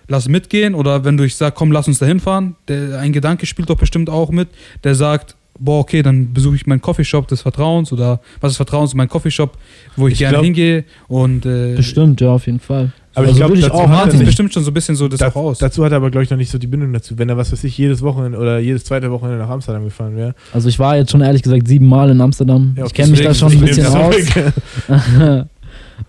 lass 0.08 0.28
mitgehen. 0.28 0.74
Oder 0.74 1.04
wenn 1.06 1.16
du 1.18 1.24
ich 1.24 1.36
sag, 1.36 1.54
komm, 1.54 1.72
lass 1.72 1.88
uns 1.88 2.00
da 2.00 2.06
hinfahren, 2.08 2.56
der, 2.68 3.00
ein 3.00 3.14
Gedanke 3.14 3.46
spielt 3.46 3.70
doch 3.70 3.78
bestimmt 3.78 4.10
auch 4.10 4.32
mit, 4.32 4.50
der 4.84 4.96
sagt, 4.96 5.36
boah, 5.60 5.80
okay, 5.80 6.02
dann 6.02 6.34
besuche 6.34 6.56
ich 6.56 6.66
meinen 6.68 6.82
Coffeeshop 6.82 7.28
des 7.28 7.42
Vertrauens 7.42 7.92
oder 7.92 8.20
was 8.42 8.52
ist 8.54 8.58
Vertrauens, 8.58 8.94
mein 8.94 9.08
Coffeeshop, 9.10 9.58
wo 9.96 10.08
ich, 10.08 10.14
Ich 10.14 10.20
gerne 10.20 10.34
glaub- 10.34 10.44
hingehe 10.46 10.84
und 11.08 11.46
äh, 11.46 11.76
Bestimmt, 11.76 12.22
ja, 12.22 12.30
auf 12.32 12.46
jeden 12.46 12.60
Fall. 12.60 12.92
Aber 13.14 13.26
ich 13.26 13.30
Also 13.32 13.40
glaube, 13.40 13.56
ich 13.56 13.62
dazu 13.62 13.74
auch 13.74 13.90
er 13.90 14.06
nicht- 14.14 14.26
bestimmt 14.26 14.54
schon 14.54 14.64
so 14.64 14.70
ein 14.70 14.74
bisschen 14.76 14.96
so 14.96 15.08
das 15.08 15.20
Da, 15.20 15.30
auch 15.30 15.36
aus. 15.36 15.58
dazu 15.58 15.84
hat 15.84 15.92
er 15.92 15.98
aber, 15.98 16.12
glaube 16.12 16.24
ich, 16.24 16.30
noch 16.30 16.38
nicht 16.38 16.52
so 16.52 16.60
die 16.60 16.68
Bindung 16.68 16.94
dazu. 16.94 17.18
Wenn 17.18 17.28
er, 17.30 17.36
was 17.38 17.52
weiß 17.52 17.64
ich, 17.64 17.76
jedes 17.76 18.04
Wochenende 18.04 18.38
oder 18.38 18.60
jedes 18.60 18.84
zweite 18.84 19.10
Wochenende 19.12 19.40
nach 19.40 19.50
Amsterdam 19.50 19.84
gefahren 19.86 20.16
wäre. 20.16 20.36
Also 20.54 20.70
ich 20.70 20.78
war 20.78 20.96
jetzt 20.98 21.10
schon 21.12 21.22
ehrlich 21.22 21.42
gesagt 21.42 21.68
sieben 21.68 21.88
Mal 21.88 22.12
in 22.12 22.22
Amsterdam. 22.22 22.76
Ja, 22.78 22.86
ich 22.86 22.94
kenne 22.94 23.10
mich 23.12 23.22
da 23.24 23.34
schon 23.34 23.52
ein 23.54 23.60
bisschen 23.62 23.88
aus. 23.88 24.16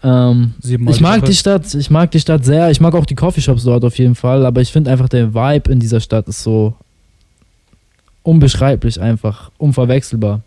ähm, 0.03 0.53
Siebenmal 0.61 0.95
ich 0.95 1.01
mag 1.01 1.25
die 1.25 1.35
Stadt, 1.35 1.75
ich 1.75 1.91
mag 1.91 2.11
die 2.11 2.21
Stadt 2.21 2.45
sehr. 2.45 2.71
Ich 2.71 2.81
mag 2.81 2.95
auch 2.95 3.07
die 3.07 3.15
Coffeeshops 3.15 3.65
dort 3.65 3.85
auf 3.85 3.97
jeden 3.99 4.15
Fall, 4.15 4.45
aber 4.45 4.61
ich 4.61 4.71
finde 4.71 4.91
einfach 4.91 5.09
der 5.09 5.33
Vibe 5.35 5.73
in 5.73 5.81
dieser 5.81 6.01
Stadt 6.01 6.29
ist 6.29 6.43
so 6.43 6.75
unbeschreiblich 8.29 9.01
einfach, 9.01 9.51
unverwechselbar. 9.59 10.43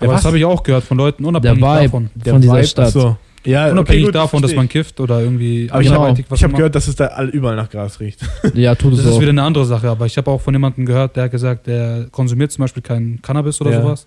Aber 0.00 0.08
was? 0.12 0.20
das 0.20 0.24
habe 0.26 0.38
ich 0.38 0.44
auch 0.44 0.62
gehört 0.62 0.84
von 0.84 0.96
Leuten, 0.98 1.22
Der 1.22 1.28
unabhängig 1.28 1.60
Vibe 1.62 1.82
davon. 1.82 2.10
Der 2.14 2.32
von 2.32 2.40
dieser 2.42 2.54
Vibe, 2.54 2.66
Stadt. 2.66 2.86
achso. 2.86 3.16
Ja, 3.44 3.70
Unabhängig 3.72 4.02
okay, 4.02 4.06
gut, 4.06 4.14
davon, 4.14 4.40
dass 4.42 4.54
man 4.54 4.68
kifft 4.68 5.00
oder 5.00 5.20
irgendwie 5.20 5.68
Aber 5.68 5.82
ich 5.82 5.88
Genau. 5.88 6.14
Ich 6.32 6.44
habe 6.44 6.54
gehört, 6.54 6.76
dass 6.76 6.86
es 6.86 6.94
da 6.94 7.06
all- 7.06 7.28
überall 7.30 7.56
nach 7.56 7.68
Gras 7.68 7.98
riecht. 7.98 8.20
Ja, 8.54 8.76
tut 8.76 8.92
es 8.92 8.98
Das 8.98 9.06
ist 9.08 9.12
auch. 9.14 9.20
wieder 9.20 9.30
eine 9.30 9.42
andere 9.42 9.64
Sache, 9.64 9.88
aber 9.90 10.06
ich 10.06 10.16
habe 10.16 10.30
auch 10.30 10.40
von 10.40 10.54
jemandem 10.54 10.86
gehört, 10.86 11.16
der 11.16 11.24
hat 11.24 11.32
gesagt, 11.32 11.66
der 11.66 12.06
konsumiert 12.12 12.52
zum 12.52 12.62
Beispiel 12.62 12.82
kein 12.84 13.18
Cannabis 13.20 13.60
oder 13.60 13.72
Ja. 13.72 13.82
sowas. 13.82 14.06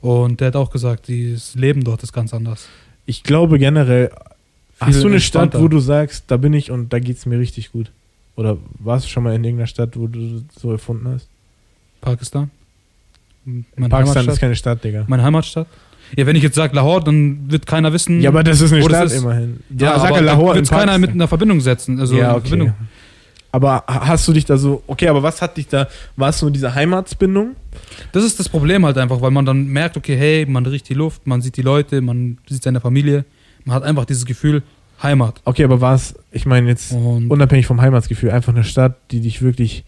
Und 0.00 0.40
der 0.40 0.48
hat 0.48 0.56
auch 0.56 0.70
gesagt, 0.70 1.08
das 1.08 1.54
Leben 1.54 1.84
dort 1.84 2.02
ist 2.02 2.12
ganz 2.12 2.34
anders. 2.34 2.66
Ich 3.06 3.22
glaube 3.22 3.60
generell, 3.60 4.10
hast 4.80 5.00
du 5.02 5.06
eine 5.06 5.20
Stadt, 5.20 5.56
wo 5.60 5.68
du 5.68 5.78
sagst, 5.78 6.24
da 6.26 6.36
bin 6.36 6.52
ich 6.52 6.72
und 6.72 6.92
da 6.92 6.98
geht 6.98 7.18
es 7.18 7.24
mir 7.26 7.38
richtig 7.38 7.70
gut? 7.70 7.92
Oder 8.34 8.56
warst 8.80 9.04
du 9.06 9.10
schon 9.10 9.22
mal 9.22 9.34
in 9.34 9.44
irgendeiner 9.44 9.68
Stadt, 9.68 9.96
wo 9.96 10.08
du 10.08 10.42
so 10.58 10.72
erfunden 10.72 11.06
hast? 11.08 11.28
Pakistan? 12.02 12.50
Meine 13.44 13.88
Pakistan 13.88 14.28
ist 14.28 14.38
keine 14.38 14.54
Stadt, 14.54 14.84
Digga. 14.84 15.04
Meine 15.08 15.22
Heimatstadt? 15.22 15.66
Ja, 16.16 16.26
wenn 16.26 16.36
ich 16.36 16.42
jetzt 16.42 16.56
sage 16.56 16.76
Lahore, 16.76 17.02
dann 17.04 17.50
wird 17.50 17.66
keiner 17.66 17.92
wissen. 17.92 18.20
Ja, 18.20 18.28
aber 18.28 18.44
das 18.44 18.60
ist 18.60 18.72
eine 18.72 18.82
Stadt 18.82 19.06
ist. 19.06 19.14
immerhin. 19.22 19.60
ja, 19.78 19.98
sag 19.98 20.08
aber 20.10 20.16
ja 20.18 20.24
Lahore 20.26 20.54
wird 20.56 20.70
in 20.70 20.76
keiner 20.76 20.98
mit 20.98 21.10
einer 21.10 21.26
Verbindung 21.26 21.60
setzen. 21.60 21.98
Also 21.98 22.16
ja, 22.16 22.32
okay. 22.36 22.48
Verbindung. 22.48 22.74
Aber 23.50 23.84
ha- 23.86 24.06
hast 24.08 24.28
du 24.28 24.32
dich 24.32 24.44
da 24.44 24.56
so, 24.56 24.82
okay, 24.86 25.08
aber 25.08 25.22
was 25.22 25.40
hat 25.40 25.56
dich 25.56 25.68
da, 25.68 25.88
war 26.16 26.28
es 26.30 26.40
nur 26.42 26.50
diese 26.50 26.74
Heimatsbindung? 26.74 27.56
Das 28.12 28.24
ist 28.24 28.38
das 28.38 28.48
Problem 28.48 28.84
halt 28.84 28.98
einfach, 28.98 29.20
weil 29.22 29.30
man 29.30 29.44
dann 29.46 29.66
merkt, 29.68 29.96
okay, 29.96 30.16
hey, 30.16 30.46
man 30.46 30.64
riecht 30.66 30.88
die 30.88 30.94
Luft, 30.94 31.26
man 31.26 31.40
sieht 31.42 31.56
die 31.56 31.62
Leute, 31.62 32.00
man 32.00 32.38
sieht 32.48 32.62
seine 32.62 32.80
Familie. 32.80 33.24
Man 33.64 33.74
hat 33.76 33.82
einfach 33.82 34.04
dieses 34.04 34.24
Gefühl, 34.26 34.62
Heimat. 35.02 35.40
Okay, 35.44 35.64
aber 35.64 35.80
war 35.80 35.94
es, 35.94 36.14
ich 36.30 36.46
meine 36.46 36.68
jetzt, 36.68 36.92
Und 36.92 37.30
unabhängig 37.30 37.66
vom 37.66 37.80
Heimatsgefühl, 37.80 38.30
einfach 38.30 38.52
eine 38.54 38.64
Stadt, 38.64 38.96
die 39.10 39.20
dich 39.20 39.42
wirklich 39.42 39.84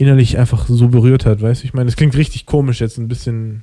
innerlich 0.00 0.38
einfach 0.38 0.66
so 0.66 0.88
berührt 0.88 1.26
hat, 1.26 1.42
weißt 1.42 1.62
du? 1.62 1.66
Ich 1.66 1.74
meine, 1.74 1.84
das 1.84 1.96
klingt 1.96 2.16
richtig 2.16 2.46
komisch 2.46 2.80
jetzt, 2.80 2.96
ein 2.96 3.06
bisschen. 3.06 3.62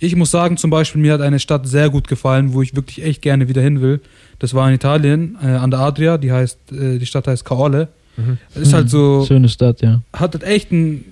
Ich 0.00 0.16
muss 0.16 0.32
sagen, 0.32 0.56
zum 0.56 0.70
Beispiel, 0.70 1.00
mir 1.00 1.12
hat 1.12 1.20
eine 1.20 1.38
Stadt 1.38 1.68
sehr 1.68 1.90
gut 1.90 2.08
gefallen, 2.08 2.54
wo 2.54 2.60
ich 2.60 2.74
wirklich 2.74 3.04
echt 3.04 3.22
gerne 3.22 3.48
wieder 3.48 3.62
hin 3.62 3.80
will. 3.80 4.00
Das 4.40 4.52
war 4.52 4.68
in 4.68 4.74
Italien, 4.74 5.38
äh, 5.40 5.46
an 5.46 5.70
der 5.70 5.78
Adria, 5.78 6.18
die 6.18 6.32
heißt, 6.32 6.72
äh, 6.72 6.98
die 6.98 7.06
Stadt 7.06 7.28
heißt 7.28 7.44
Caorle. 7.44 7.86
Mhm. 8.16 8.38
Ist 8.56 8.72
halt 8.72 8.90
so, 8.90 9.24
Schöne 9.28 9.48
Stadt, 9.48 9.80
ja. 9.80 10.02
hat 10.12 10.32
halt 10.34 10.42
echt 10.42 10.72
einen 10.72 11.04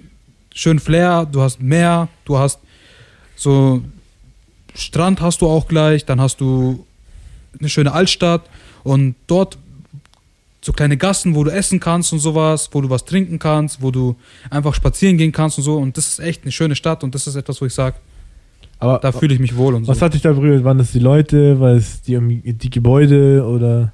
schönen 0.53 0.81
Flair, 0.81 1.25
du 1.31 1.41
hast 1.41 1.63
Meer, 1.63 2.09
du 2.25 2.37
hast 2.37 2.59
so 3.37 3.81
Strand 4.75 5.21
hast 5.21 5.41
du 5.41 5.47
auch 5.47 5.69
gleich, 5.69 6.05
dann 6.05 6.21
hast 6.21 6.41
du 6.41 6.85
eine 7.61 7.69
schöne 7.69 7.93
Altstadt 7.93 8.43
und 8.83 9.15
dort 9.29 9.57
so 10.63 10.73
kleine 10.73 10.97
Gassen, 10.97 11.35
wo 11.35 11.45
du 11.45 11.51
essen 11.51 11.81
kannst 11.81 12.13
und 12.13 12.19
sowas, 12.19 12.69
wo 12.73 12.81
du 12.81 12.91
was 12.91 13.05
trinken 13.05 13.39
kannst, 13.39 13.81
wo 13.83 13.91
du 13.91 14.17
einfach 14.51 14.75
spazieren 14.75 15.17
gehen 15.17 15.33
kannst 15.33 15.59
und 15.59 15.65
so 15.65 15.77
und 15.77 15.97
das 15.97 16.09
ist 16.09 16.21
echt 16.21 16.43
eine 16.43 16.53
schöne 16.53 16.75
Stadt 16.75 17.03
und 17.03 17.15
das 17.15 17.27
ist 17.27 17.35
etwas, 17.35 17.61
wo 17.61 17.67
ich 17.67 17.75
sage, 17.75 17.97
Aber 18.79 18.99
da 18.99 19.13
fühle 19.13 19.35
ich 19.35 19.41
mich 19.41 19.57
wohl 19.57 19.75
und 19.75 19.85
so. 19.85 19.93
was 19.93 20.03
hat 20.03 20.15
dich 20.15 20.23
da 20.23 20.33
berührt? 20.33 20.65
Waren 20.65 20.79
das 20.79 20.93
die 20.93 20.99
Leute? 20.99 21.59
War 21.61 21.73
es 21.73 22.03
die, 22.03 22.19
die 22.53 22.71
Gebäude 22.71 23.45
oder? 23.47 23.93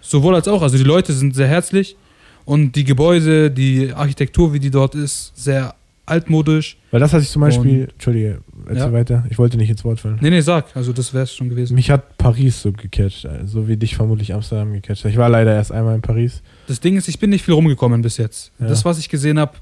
Sowohl 0.00 0.34
als 0.34 0.48
auch. 0.48 0.62
Also 0.62 0.76
die 0.78 0.84
Leute 0.84 1.12
sind 1.12 1.34
sehr 1.34 1.48
herzlich 1.48 1.96
und 2.44 2.72
die 2.76 2.84
Gebäude, 2.84 3.50
die 3.50 3.92
Architektur, 3.92 4.52
wie 4.54 4.60
die 4.60 4.70
dort 4.70 4.94
ist, 4.94 5.32
sehr 5.36 5.74
altmodisch. 6.10 6.76
Weil 6.90 7.00
das 7.00 7.12
hatte 7.12 7.22
ich 7.22 7.30
zum 7.30 7.40
Beispiel, 7.40 7.82
Und- 7.84 7.92
Entschuldige, 7.92 8.38
erzähl 8.66 8.76
Ja. 8.78 8.92
weiter, 8.92 9.24
ich 9.30 9.38
wollte 9.38 9.56
nicht 9.56 9.70
ins 9.70 9.84
Wort 9.84 10.00
fallen. 10.00 10.18
Nee, 10.20 10.30
nee, 10.30 10.40
sag. 10.40 10.66
Also 10.76 10.92
das 10.92 11.12
wäre 11.14 11.24
es 11.24 11.34
schon 11.34 11.48
gewesen. 11.48 11.74
Mich 11.74 11.90
hat 11.90 12.16
Paris 12.18 12.62
so 12.62 12.72
gecatcht, 12.72 13.24
äh, 13.24 13.46
so 13.46 13.68
wie 13.68 13.76
dich 13.76 13.96
vermutlich 13.96 14.34
Amsterdam 14.34 14.72
gecatcht. 14.72 15.04
hat. 15.04 15.10
Ich 15.12 15.16
war 15.18 15.28
leider 15.28 15.54
erst 15.54 15.72
einmal 15.72 15.94
in 15.94 16.02
Paris. 16.02 16.42
Das 16.66 16.80
Ding 16.80 16.96
ist, 16.96 17.08
ich 17.08 17.18
bin 17.18 17.30
nicht 17.30 17.44
viel 17.44 17.54
rumgekommen 17.54 18.02
bis 18.02 18.16
jetzt. 18.16 18.52
Ja. 18.58 18.66
Das, 18.68 18.84
was 18.84 18.98
ich 18.98 19.08
gesehen 19.08 19.38
habe, 19.38 19.52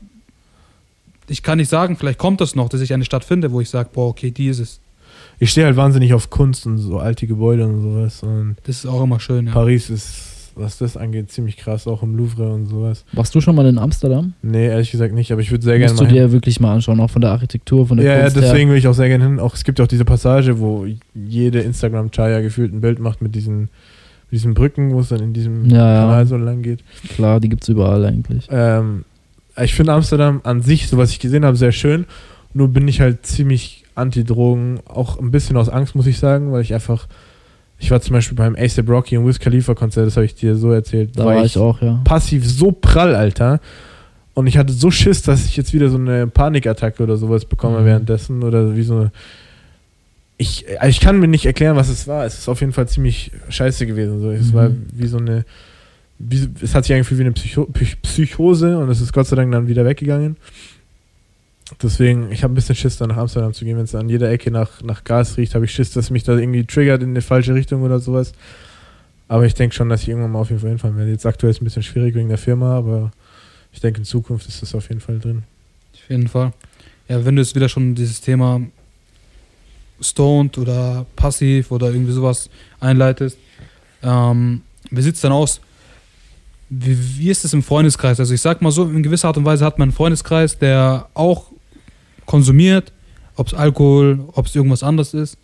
ich 1.29 1.43
kann 1.43 1.59
nicht 1.59 1.69
sagen, 1.69 1.97
vielleicht 1.97 2.19
kommt 2.19 2.41
das 2.41 2.55
noch, 2.55 2.69
dass 2.69 2.81
ich 2.81 2.93
eine 2.95 3.05
Stadt 3.05 3.25
finde, 3.25 3.51
wo 3.53 3.61
ich 3.61 3.69
sage, 3.69 3.89
boah, 3.93 4.09
okay, 4.09 4.31
die 4.31 4.47
ist 4.49 4.61
es. 4.61 4.81
Ich 5.39 5.51
stehe 5.51 5.67
halt 5.67 5.77
wahnsinnig 5.77 6.15
auf 6.15 6.31
Kunst 6.31 6.67
und 6.67 6.79
so 6.79 6.99
alte 6.99 7.27
Gebäude 7.27 7.67
und 7.67 7.83
sowas. 7.83 8.23
Und 8.23 8.57
Das 8.65 8.77
ist 8.79 8.87
auch 8.87 9.03
immer 9.03 9.21
schön, 9.21 9.47
ja. 9.49 9.53
Paris 9.53 9.91
ist, 9.91 10.15
was 10.57 10.79
das 10.79 10.97
angeht, 10.97 11.31
ziemlich 11.31 11.57
krass, 11.59 11.87
auch 11.87 12.03
im 12.03 12.17
Louvre 12.17 12.53
und 12.53 12.67
sowas. 12.67 13.05
Warst 13.13 13.35
du 13.35 13.41
schon 13.41 13.55
mal 13.55 13.67
in 13.67 13.79
Amsterdam? 13.79 14.33
Nee, 14.43 14.67
ehrlich 14.67 14.91
gesagt 14.91 15.15
nicht, 15.15 15.31
aber 15.31 15.41
ich 15.43 15.51
würde 15.51 15.63
sehr 15.65 15.79
gerne 15.79 15.93
Musst 15.93 16.03
mal 16.03 16.09
du 16.09 16.15
hin. 16.15 16.25
dir 16.25 16.33
wirklich 16.33 16.59
mal 16.61 16.75
anschauen, 16.75 16.99
auch 17.01 17.11
von 17.11 17.21
der 17.23 17.31
Architektur, 17.31 17.87
von 17.87 17.99
der 17.99 18.07
Ja, 18.07 18.13
ja, 18.15 18.21
Kunst 18.23 18.37
her. 18.37 18.43
deswegen 18.43 18.71
will 18.71 18.79
ich 18.79 18.89
auch 18.89 18.95
sehr 18.95 19.09
gerne 19.09 19.25
hin. 19.25 19.39
Auch, 19.39 19.55
es 19.55 19.65
gibt 19.65 19.79
ja 19.79 19.85
auch 19.85 19.89
diese 19.89 20.05
Passage, 20.07 20.59
wo 20.59 20.87
jede 21.15 21.61
Instagram-Chaya 21.61 22.41
gefühlt 22.41 22.73
ein 22.73 22.81
Bild 22.81 22.99
macht 22.99 23.21
mit 23.23 23.35
diesen, 23.35 23.61
mit 24.31 24.33
diesen 24.33 24.55
Brücken, 24.55 24.93
wo 24.93 25.01
es 25.01 25.11
dann 25.11 25.21
in 25.21 25.33
diesem 25.35 25.67
Ja, 25.67 25.77
ja. 25.95 26.01
Kanal 26.01 26.27
so 26.27 26.37
lang 26.37 26.63
geht. 26.63 26.81
Klar, 27.15 27.39
die 27.41 27.49
gibt 27.51 27.63
es 27.63 27.69
überall 27.69 28.05
eigentlich. 28.05 28.49
Ähm, 28.51 29.05
ich 29.63 29.75
finde 29.75 29.93
Amsterdam 29.93 30.41
an 30.43 30.63
sich, 30.63 30.89
so 30.89 30.97
was 30.97 31.11
ich 31.11 31.21
gesehen 31.21 31.45
habe, 31.45 31.57
sehr 31.57 31.73
schön. 31.73 32.07
Nur 32.55 32.69
bin 32.69 32.89
ich 32.89 33.01
halt 33.03 33.27
ziemlich 33.27 33.85
anti-Drogen, 33.95 34.81
auch 34.87 35.19
ein 35.19 35.31
bisschen 35.31 35.57
aus 35.57 35.69
Angst, 35.69 35.95
muss 35.95 36.07
ich 36.07 36.19
sagen, 36.19 36.53
weil 36.53 36.63
ich 36.63 36.73
einfach, 36.75 37.07
ich 37.79 37.91
war 37.91 38.01
zum 38.01 38.15
Beispiel 38.15 38.37
beim 38.37 38.57
ASAP 38.57 38.89
Rocky 38.89 39.17
und 39.19 39.27
Wiz 39.27 39.39
Khalifa 39.39 39.75
Konzert, 39.75 40.07
das 40.07 40.17
habe 40.17 40.25
ich 40.27 40.35
dir 40.35 40.57
so 40.57 40.73
erzählt. 40.73 41.11
Da 41.19 41.25
war 41.27 41.45
ich 41.45 41.59
auch, 41.59 41.81
ja. 41.83 42.01
passiv 42.05 42.47
so 42.49 42.73
prall, 42.73 43.15
Alter. 43.15 43.61
Und 44.35 44.47
ich 44.47 44.59
hatte 44.59 44.73
so 44.73 44.91
Schiss, 44.91 45.23
dass 45.23 45.47
ich 45.47 45.57
jetzt 45.57 45.73
wieder 45.73 45.89
so 45.89 45.97
eine 45.97 46.27
Panikattacke 46.27 47.03
oder 47.03 47.17
sowas 47.17 47.45
bekomme 47.45 47.81
Mhm. 47.81 47.85
währenddessen 47.87 48.43
oder 48.43 48.77
wie 48.77 48.83
so 48.83 48.97
eine. 48.97 49.13
Ich, 50.39 50.67
also 50.81 50.89
ich 50.91 51.01
kann 51.01 51.19
mir 51.19 51.29
nicht 51.29 51.47
erklären, 51.47 51.77
was 51.77 51.89
es 51.89 52.07
war. 52.07 52.27
Es 52.27 52.39
ist 52.39 52.49
auf 52.49 52.61
jeden 52.61 52.73
Fall 52.75 52.87
ziemlich 52.89 53.31
scheiße 53.49 53.87
gewesen. 53.87 54.21
So. 54.21 54.31
Es 54.31 54.49
Mhm. 54.49 54.55
war 54.55 54.71
wie 54.93 55.07
so 55.07 55.17
eine. 55.19 55.45
Wie, 56.19 56.49
es 56.63 56.75
hat 56.75 56.85
sich 56.85 56.95
angefühlt 56.95 57.19
wie 57.19 57.25
eine 57.25 57.33
Psycho 57.33 57.63
Psy- 57.73 57.97
Psychose 58.03 58.79
und 58.79 58.89
es 58.91 59.01
ist 59.03 59.13
Gott 59.13 59.27
sei 59.27 59.37
Dank 59.37 59.53
dann 59.53 59.69
wieder 59.69 59.85
weggegangen. 59.85 60.37
Deswegen, 61.83 62.31
ich 62.31 62.45
habe 62.45 62.53
ein 62.53 62.55
bisschen 62.55 62.77
Schiss, 62.77 62.97
da 62.97 63.07
nach 63.07 63.17
Amsterdam 63.17 63.53
zu 63.53 63.65
gehen. 63.65 63.77
Wenn 63.77 63.85
es 63.85 63.95
an 63.95 64.09
jeder 64.09 64.31
Ecke 64.31 64.51
nach, 64.51 64.83
nach 64.83 65.03
Gas 65.03 65.37
riecht, 65.37 65.55
habe 65.55 65.65
ich 65.65 65.73
Schiss, 65.73 65.91
dass 65.91 66.11
mich 66.11 66.23
da 66.23 66.37
irgendwie 66.37 66.65
triggert 66.65 67.03
in 67.03 67.11
eine 67.11 67.23
falsche 67.23 67.55
Richtung 67.55 67.83
oder 67.83 67.99
sowas. 67.99 68.33
Aber 69.29 69.45
ich 69.47 69.55
denke 69.55 69.75
schon, 69.75 69.89
dass 69.89 70.03
ich 70.03 70.09
irgendwann 70.09 70.31
mal 70.31 70.39
auf 70.39 70.51
jeden 70.51 70.61
Fall 70.61 70.71
hinfahren 70.71 70.97
werde. 70.97 71.11
Jetzt 71.11 71.27
aktuell 71.27 71.51
ist 71.51 71.57
es 71.57 71.63
ein 71.63 71.65
bisschen 71.65 71.83
schwierig 71.83 72.15
wegen 72.15 72.29
der 72.29 72.39
Firma, 72.39 72.77
aber 72.77 73.11
ich 73.73 73.81
denke, 73.81 73.99
in 73.99 74.05
Zukunft 74.05 74.47
ist 74.47 74.63
das 74.63 74.75
auf 74.75 74.89
jeden 74.89 75.01
Fall 75.01 75.19
drin. 75.19 75.43
Auf 75.95 76.09
jeden 76.09 76.29
Fall. 76.29 76.53
Ja, 77.09 77.25
wenn 77.25 77.35
du 77.35 77.43
jetzt 77.43 77.57
wieder 77.57 77.69
schon 77.69 77.97
dieses 77.97 78.21
Thema 78.21 78.61
stoned 80.01 80.59
oder 80.59 81.05
passiv 81.17 81.73
oder 81.73 81.91
irgendwie 81.91 82.13
sowas 82.13 82.49
einleitest, 82.79 83.39
ähm, 84.03 84.63
wie 84.91 85.03
sieht 85.03 85.17
es 85.17 85.21
dann 85.21 85.33
aus? 85.33 85.61
Wie, 86.69 86.97
wie 87.19 87.31
ist 87.31 87.45
es 87.45 87.53
im 87.53 87.63
Freundeskreis? 87.63 88.21
Also 88.21 88.35
ich 88.35 88.41
sag 88.41 88.63
mal 88.63 88.71
so, 88.71 88.85
in 88.85 89.03
gewisser 89.03 89.29
Art 89.29 89.37
und 89.37 89.45
Weise 89.45 89.65
hat 89.65 89.79
man 89.79 89.89
einen 89.89 89.97
Freundeskreis, 89.97 90.59
der 90.59 91.09
auch 91.15 91.51
konsumiert, 92.27 92.93
ob 93.37 93.47
es 93.49 93.55
Alkohol, 93.55 94.21
ob 94.33 94.47
es 94.47 94.55
irgendwas 94.55 94.83
anderes 94.83 95.15
ist. 95.15 95.39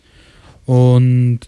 Und 0.65 1.39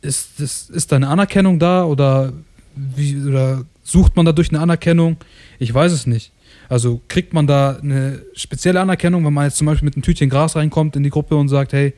ist, 0.00 0.40
das, 0.40 0.70
ist 0.70 0.92
da 0.92 0.96
eine 0.96 1.08
Anerkennung 1.08 1.58
da 1.58 1.84
oder, 1.84 2.32
wie, 2.76 3.16
oder 3.22 3.64
sucht 3.82 4.16
man 4.16 4.24
dadurch 4.26 4.50
eine 4.50 4.60
Anerkennung? 4.60 5.16
Ich 5.58 5.72
weiß 5.72 5.92
es 5.92 6.06
nicht. 6.06 6.30
Also 6.68 7.00
kriegt 7.08 7.32
man 7.32 7.46
da 7.46 7.78
eine 7.82 8.20
spezielle 8.34 8.80
Anerkennung, 8.80 9.24
wenn 9.24 9.32
man 9.32 9.44
jetzt 9.46 9.56
zum 9.56 9.66
Beispiel 9.66 9.86
mit 9.86 9.94
einem 9.96 10.02
Tütchen 10.02 10.28
Gras 10.28 10.54
reinkommt 10.54 10.96
in 10.96 11.02
die 11.02 11.10
Gruppe 11.10 11.34
und 11.36 11.48
sagt, 11.48 11.72
hey, 11.72 11.94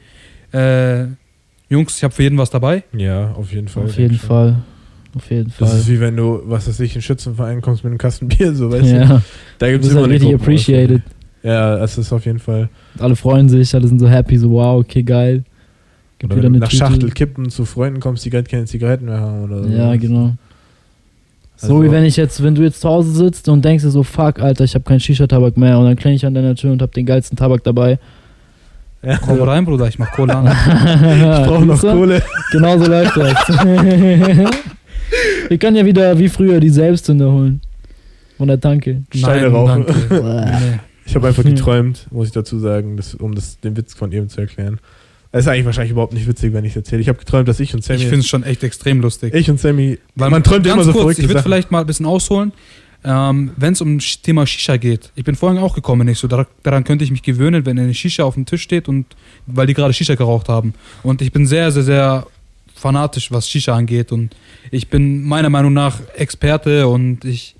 äh, 0.52 1.06
Jungs, 1.68 1.96
ich 1.96 2.04
habe 2.04 2.14
für 2.14 2.22
jeden 2.22 2.38
was 2.38 2.50
dabei. 2.50 2.82
Ja, 2.96 3.32
auf 3.32 3.52
jeden 3.52 3.68
Fall. 3.68 3.84
Auf 3.84 3.98
jeden 3.98 4.18
Fall. 4.18 4.62
Auf 5.16 5.28
jeden 5.30 5.52
Das 5.58 5.70
Fall. 5.70 5.78
ist 5.80 5.88
wie 5.88 6.00
wenn 6.00 6.16
du, 6.16 6.40
was 6.44 6.68
weiß 6.68 6.78
ich, 6.80 6.92
in 6.92 6.96
einen 6.96 7.02
Schützenverein 7.02 7.60
kommst 7.62 7.82
mit 7.82 7.90
einem 7.90 7.98
Kasten 7.98 8.28
Bier, 8.28 8.54
so 8.54 8.70
weißt 8.70 8.84
du. 8.90 8.96
Ja, 8.96 9.22
Da 9.58 9.66
du 9.66 9.72
gibt 9.72 9.84
es 9.84 9.90
immer 9.90 10.02
halt 10.02 10.10
eine 10.12 10.14
richtig 10.20 10.34
appreciated. 10.34 11.02
Ja, 11.42 11.78
das 11.78 11.96
ist 11.98 12.12
auf 12.12 12.26
jeden 12.26 12.38
Fall. 12.38 12.68
Alle 12.98 13.16
freuen 13.16 13.48
sich, 13.48 13.74
alle 13.74 13.86
sind 13.88 13.98
so 13.98 14.08
happy, 14.08 14.36
so 14.36 14.50
wow, 14.50 14.80
okay, 14.80 15.02
geil. 15.02 15.44
Gibt 16.18 16.32
Oder 16.34 16.42
wenn 16.42 16.52
du 16.52 16.58
nach 16.58 16.68
Tüte. 16.68 16.76
Schachtel 16.84 17.10
kippen 17.10 17.48
zu 17.48 17.64
Freunden 17.64 17.98
kommst, 18.00 18.24
die 18.26 18.30
gerade 18.30 18.48
keine 18.48 18.66
Zigaretten 18.66 19.06
mehr 19.06 19.20
haben 19.20 19.44
oder 19.44 19.62
so. 19.64 19.68
Ja, 19.70 19.96
genau. 19.96 20.34
So 21.56 21.66
Also- 21.76 21.82
wie 21.84 21.90
wenn 21.90 22.04
ich 22.04 22.16
jetzt, 22.16 22.42
wenn 22.42 22.54
du 22.54 22.62
jetzt 22.62 22.80
zu 22.82 22.88
Hause 22.88 23.10
sitzt 23.12 23.48
und 23.48 23.64
denkst 23.64 23.84
dir 23.84 23.90
so, 23.90 24.02
fuck, 24.02 24.38
Alter, 24.40 24.64
ich 24.64 24.74
habe 24.74 24.84
keinen 24.84 25.00
Shisha-Tabak 25.00 25.56
mehr 25.56 25.78
und 25.78 25.86
dann 25.86 25.96
klingel 25.96 26.16
ich 26.16 26.26
an 26.26 26.34
deiner 26.34 26.54
Tür 26.54 26.72
und 26.72 26.82
hab 26.82 26.92
den 26.92 27.06
geilsten 27.06 27.38
Tabak 27.38 27.64
dabei. 27.64 27.98
Ja. 29.02 29.16
Komm 29.16 29.40
rein, 29.40 29.64
Bruder, 29.64 29.88
ich 29.88 29.98
mach 29.98 30.10
Kohle 30.12 30.36
an. 30.36 30.46
Ich 30.46 31.46
brauche 31.48 31.64
noch? 31.64 31.80
Kohle. 31.80 32.22
Genau 32.52 32.76
so 32.78 32.84
läuft 32.86 33.16
das. 33.16 33.34
ich 35.48 35.58
kann 35.58 35.74
ja 35.74 35.86
wieder 35.86 36.18
wie 36.18 36.28
früher 36.28 36.60
die 36.60 36.68
Selbstzünder 36.68 37.32
holen. 37.32 37.62
Von 38.36 38.48
der 38.48 38.60
Tanke. 38.60 39.02
Steine 39.14 39.46
rauchen. 39.48 39.86
danke. 39.86 40.80
Ich 41.10 41.16
habe 41.16 41.26
einfach 41.26 41.44
Hm. 41.44 41.56
geträumt, 41.56 42.06
muss 42.10 42.28
ich 42.28 42.32
dazu 42.32 42.58
sagen, 42.60 42.96
das, 42.96 43.14
um 43.14 43.34
das, 43.34 43.58
den 43.58 43.76
Witz 43.76 43.94
von 43.94 44.12
eben 44.12 44.28
zu 44.28 44.40
erklären. 44.40 44.78
Es 45.32 45.40
ist 45.40 45.48
eigentlich 45.48 45.66
wahrscheinlich 45.66 45.90
überhaupt 45.92 46.12
nicht 46.12 46.26
witzig, 46.26 46.52
wenn 46.52 46.64
ich 46.64 46.70
es 46.70 46.76
erzähle. 46.76 47.02
Ich 47.02 47.08
habe 47.08 47.18
geträumt, 47.18 47.48
dass 47.48 47.58
ich 47.60 47.74
und 47.74 47.82
Sammy. 47.84 48.00
Ich 48.00 48.06
finde 48.06 48.20
es 48.20 48.28
schon 48.28 48.42
echt 48.44 48.62
extrem 48.62 49.00
lustig. 49.00 49.34
ich 49.34 49.50
und 49.50 49.60
Sammy. 49.60 49.98
Weil 50.14 50.30
man 50.30 50.42
träumt 50.42 50.66
immer 50.66 50.82
so 50.84 50.92
kurz, 50.92 51.02
verrückte 51.02 51.22
Ich 51.22 51.28
würde 51.28 51.42
vielleicht 51.42 51.70
mal 51.70 51.80
ein 51.80 51.86
bisschen 51.86 52.06
ausholen, 52.06 52.52
ähm, 53.04 53.50
wenn 53.56 53.72
es 53.72 53.80
um 53.80 53.98
das 53.98 54.22
Thema 54.22 54.46
Shisha 54.46 54.76
geht. 54.76 55.10
Ich 55.14 55.24
bin 55.24 55.34
vorhin 55.34 55.58
auch 55.58 55.74
gekommen, 55.74 56.06
nicht 56.06 56.18
so. 56.18 56.28
Dar 56.28 56.46
daran 56.62 56.84
könnte 56.84 57.04
ich 57.04 57.10
mich 57.10 57.22
gewöhnen, 57.22 57.66
wenn 57.66 57.78
eine 57.78 57.94
Shisha 57.94 58.24
auf 58.24 58.34
dem 58.34 58.46
Tisch 58.46 58.62
steht 58.62 58.88
und 58.88 59.06
weil 59.46 59.66
die 59.66 59.74
gerade 59.74 59.92
Shisha 59.92 60.14
geraucht 60.14 60.48
haben. 60.48 60.74
Und 61.02 61.22
ich 61.22 61.32
bin 61.32 61.46
sehr, 61.46 61.72
sehr, 61.72 61.82
sehr 61.82 62.26
fanatisch, 62.74 63.32
was 63.32 63.48
Shisha 63.48 63.74
angeht. 63.74 64.12
Und 64.12 64.34
ich 64.70 64.88
bin 64.88 65.22
meiner 65.24 65.50
Meinung 65.50 65.72
nach 65.72 65.98
Experte 66.16 66.86
und 66.86 67.24
ich. 67.24 67.56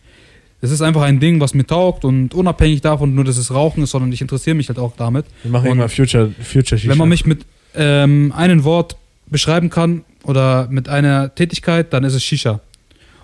Es 0.63 0.71
ist 0.71 0.83
einfach 0.83 1.03
ein 1.03 1.21
Ding, 1.21 1.41
was 1.41 1.55
mir 1.55 1.67
taugt 1.67 2.05
und 2.05 2.35
unabhängig 2.35 2.83
davon, 2.83 3.15
nur 3.15 3.25
dass 3.25 3.39
es 3.39 3.53
Rauchen 3.53 3.83
ist, 3.83 3.91
sondern 3.91 4.13
ich 4.13 4.21
interessiere 4.21 4.55
mich 4.55 4.69
halt 4.69 4.79
auch 4.79 4.95
damit. 4.97 5.25
Wir 5.43 5.51
machen 5.51 5.67
irgendwann 5.67 5.89
Future, 5.89 6.31
Future 6.43 6.79
Shisha. 6.79 6.91
Wenn 6.91 6.99
man 6.99 7.09
mich 7.09 7.25
mit 7.25 7.47
ähm, 7.75 8.33
einem 8.37 8.65
Wort 8.65 8.97
beschreiben 9.27 9.71
kann 9.71 10.05
oder 10.25 10.69
mit 10.71 10.89
einer 10.89 11.35
Tätigkeit, 11.35 11.93
dann 11.93 12.05
ist 12.05 12.15
es 12.15 12.23
Shisha. 12.23 12.61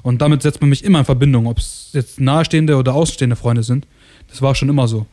Und 0.02 0.22
damit 0.22 0.42
setzt 0.42 0.60
man 0.60 0.70
mich 0.70 0.84
immer 0.84 1.00
in 1.00 1.04
Verbindung, 1.04 1.46
ob 1.46 1.58
es 1.58 1.90
jetzt 1.92 2.20
nahestehende 2.20 2.76
oder 2.76 2.94
außenstehende 2.94 3.36
Freunde 3.36 3.62
sind. 3.62 3.86
Das 4.28 4.40
war 4.40 4.54
schon 4.54 4.68
immer 4.68 4.86
so. 4.88 5.04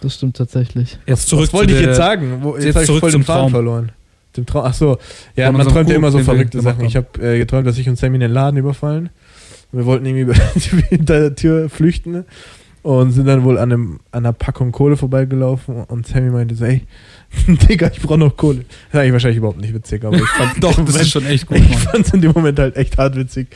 Das 0.00 0.14
stimmt 0.14 0.36
tatsächlich. 0.36 0.98
Jetzt 1.06 1.28
zurück 1.28 1.44
Was 1.44 1.52
wollte 1.52 1.72
zu 1.72 1.80
ich 1.80 1.86
jetzt 1.86 1.96
sagen? 1.96 2.38
Wo, 2.40 2.56
jetzt 2.56 2.64
jetzt 2.64 2.74
habe 2.74 2.82
ich 2.82 2.86
zurück 2.86 3.00
voll 3.00 3.10
zum 3.12 3.20
den 3.20 3.26
Faden 3.26 3.40
Traum. 3.42 3.50
verloren. 3.52 3.92
Dem 4.36 4.46
Traum. 4.46 4.64
Ach 4.66 4.74
so. 4.74 4.98
Ja, 5.36 5.52
man 5.52 5.66
träumt 5.66 5.88
ja 5.88 5.96
immer 5.96 6.10
so 6.10 6.18
verrückte 6.20 6.60
Sachen. 6.60 6.84
Ich 6.84 6.96
habe 6.96 7.06
äh, 7.20 7.38
geträumt, 7.38 7.66
dass 7.66 7.78
ich 7.78 7.88
und 7.88 7.96
Sammy 7.96 8.16
in 8.16 8.20
den 8.20 8.32
Laden 8.32 8.56
überfallen. 8.56 9.10
Wir 9.72 9.86
wollten 9.86 10.06
irgendwie 10.06 10.38
hinter 10.88 11.20
der 11.20 11.34
Tür 11.36 11.68
flüchten 11.70 12.24
und 12.82 13.12
sind 13.12 13.26
dann 13.26 13.44
wohl 13.44 13.58
an, 13.58 13.72
einem, 13.72 14.00
an 14.10 14.24
einer 14.24 14.32
Packung 14.32 14.72
Kohle 14.72 14.96
vorbeigelaufen 14.96 15.84
und 15.84 16.06
Sammy 16.06 16.30
meinte 16.30 16.54
so, 16.54 16.64
ey, 16.64 16.82
Digga, 17.46 17.90
ich 17.92 18.00
brauche 18.00 18.18
noch 18.18 18.36
Kohle. 18.36 18.58
Das 18.58 18.66
ist 18.94 18.94
eigentlich 19.00 19.12
wahrscheinlich 19.12 19.38
überhaupt 19.38 19.60
nicht 19.60 19.74
witzig, 19.74 20.04
aber 20.04 20.16
ich 20.16 20.22
fand 20.28 20.62
Doch, 20.64 20.70
das 20.70 20.78
Moment- 20.78 20.96
ist 21.00 21.10
schon 21.10 21.26
echt 21.26 21.46
gut, 21.46 21.58
ich 21.58 21.68
Mann. 21.70 21.78
fand 21.78 22.06
es 22.06 22.12
in 22.14 22.20
dem 22.20 22.32
Moment 22.32 22.58
halt 22.58 22.76
echt 22.76 22.96
hart 22.98 23.16
witzig. 23.16 23.48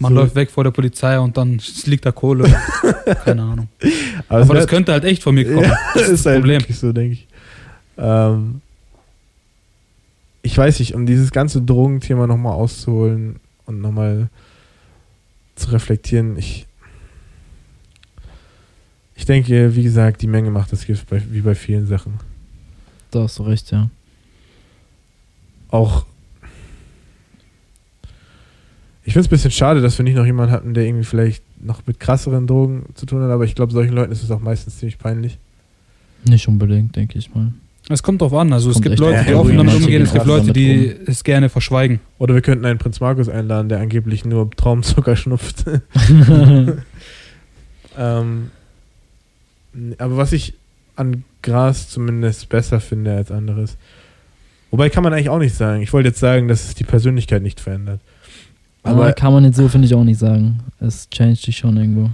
Man 0.00 0.12
So. 0.14 0.20
läuft 0.20 0.36
weg 0.36 0.50
vor 0.50 0.62
der 0.62 0.70
Polizei 0.70 1.18
und 1.18 1.36
dann 1.36 1.60
liegt 1.86 2.06
da 2.06 2.12
Kohle. 2.12 2.44
Keine 3.24 3.42
Ahnung. 3.42 3.68
Aber, 4.28 4.42
Aber 4.42 4.54
das 4.54 4.68
könnte 4.68 4.92
halt 4.92 5.02
echt 5.04 5.24
von 5.24 5.34
mir 5.34 5.44
kommen. 5.44 5.64
Ja, 5.64 5.76
Das 5.94 6.02
ist 6.02 6.24
das 6.24 6.26
halt 6.26 6.36
Problem. 6.42 6.60
wirklich 6.60 6.78
so, 6.78 6.92
denke 6.92 7.14
ich. 7.14 7.26
Ähm, 7.96 8.60
ich 10.42 10.56
weiß 10.56 10.78
nicht, 10.78 10.94
um 10.94 11.04
dieses 11.04 11.32
ganze 11.32 11.60
Drogenthema 11.62 12.28
nochmal 12.28 12.52
auszuholen 12.52 13.40
und 13.66 13.80
nochmal 13.80 14.28
zu 15.58 15.70
reflektieren, 15.70 16.36
ich, 16.36 16.66
ich 19.14 19.24
denke, 19.24 19.74
wie 19.74 19.82
gesagt, 19.82 20.22
die 20.22 20.26
Menge 20.26 20.50
macht 20.50 20.72
das 20.72 20.86
Gift, 20.86 21.08
bei, 21.08 21.22
wie 21.30 21.40
bei 21.40 21.54
vielen 21.54 21.86
Sachen. 21.86 22.14
Da 23.10 23.22
hast 23.22 23.38
du 23.38 23.42
recht, 23.42 23.70
ja. 23.70 23.90
Auch, 25.70 26.06
ich 29.04 29.12
finde 29.12 29.20
es 29.20 29.26
ein 29.26 29.30
bisschen 29.30 29.50
schade, 29.50 29.80
dass 29.80 29.98
wir 29.98 30.04
nicht 30.04 30.16
noch 30.16 30.26
jemanden 30.26 30.52
hatten, 30.52 30.74
der 30.74 30.84
irgendwie 30.84 31.04
vielleicht 31.04 31.42
noch 31.62 31.86
mit 31.86 32.00
krasseren 32.00 32.46
Drogen 32.46 32.86
zu 32.94 33.06
tun 33.06 33.22
hat, 33.22 33.30
aber 33.30 33.44
ich 33.44 33.54
glaube, 33.54 33.72
solchen 33.72 33.94
Leuten 33.94 34.12
ist 34.12 34.22
es 34.22 34.30
auch 34.30 34.40
meistens 34.40 34.78
ziemlich 34.78 34.98
peinlich. 34.98 35.38
Nicht 36.24 36.48
unbedingt, 36.48 36.96
denke 36.96 37.18
ich 37.18 37.34
mal. 37.34 37.52
Es 37.90 38.02
kommt 38.02 38.20
drauf 38.20 38.34
an. 38.34 38.52
Also 38.52 38.68
es 38.68 38.74
Kommt 38.74 38.86
gibt 38.86 38.98
Leute, 38.98 39.24
die 39.26 39.34
offen 39.34 39.56
damit 39.56 39.74
umgehen, 39.74 40.02
es 40.02 40.12
gibt 40.12 40.26
Leute, 40.26 40.52
die 40.52 40.88
damit 40.88 41.08
es 41.08 41.24
gerne 41.24 41.48
verschweigen. 41.48 42.00
Oder 42.18 42.34
wir 42.34 42.42
könnten 42.42 42.66
einen 42.66 42.78
Prinz 42.78 43.00
Markus 43.00 43.28
einladen, 43.28 43.68
der 43.68 43.80
angeblich 43.80 44.24
nur 44.24 44.50
Traumzucker 44.50 45.16
schnupft. 45.16 45.64
ähm, 47.98 48.50
aber 49.98 50.16
was 50.16 50.32
ich 50.32 50.54
an 50.96 51.24
Gras 51.42 51.88
zumindest 51.88 52.48
besser 52.48 52.80
finde 52.80 53.14
als 53.16 53.30
anderes. 53.30 53.76
Wobei 54.70 54.90
kann 54.90 55.02
man 55.02 55.12
eigentlich 55.12 55.30
auch 55.30 55.38
nicht 55.38 55.54
sagen. 55.54 55.80
Ich 55.82 55.92
wollte 55.92 56.08
jetzt 56.08 56.20
sagen, 56.20 56.48
dass 56.48 56.64
es 56.64 56.74
die 56.74 56.84
Persönlichkeit 56.84 57.42
nicht 57.42 57.60
verändert. 57.60 58.00
Aber 58.82 59.04
Aber 59.04 59.12
kann 59.12 59.32
man 59.32 59.44
jetzt 59.44 59.56
so, 59.56 59.68
finde 59.68 59.86
ich, 59.86 59.94
auch 59.94 60.04
nicht 60.04 60.18
sagen. 60.18 60.60
Es 60.80 61.08
changed 61.10 61.46
dich 61.46 61.56
schon 61.56 61.76
irgendwo. 61.76 62.10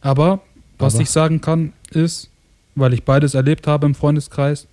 Aber 0.00 0.40
was 0.78 0.94
Aber- 0.94 1.02
ich 1.02 1.10
sagen 1.10 1.40
kann, 1.40 1.72
ist, 1.90 2.30
weil 2.74 2.94
ich 2.94 3.04
beides 3.04 3.34
erlebt 3.34 3.66
habe 3.66 3.86
im 3.86 3.94
Freundeskreis, 3.94 4.66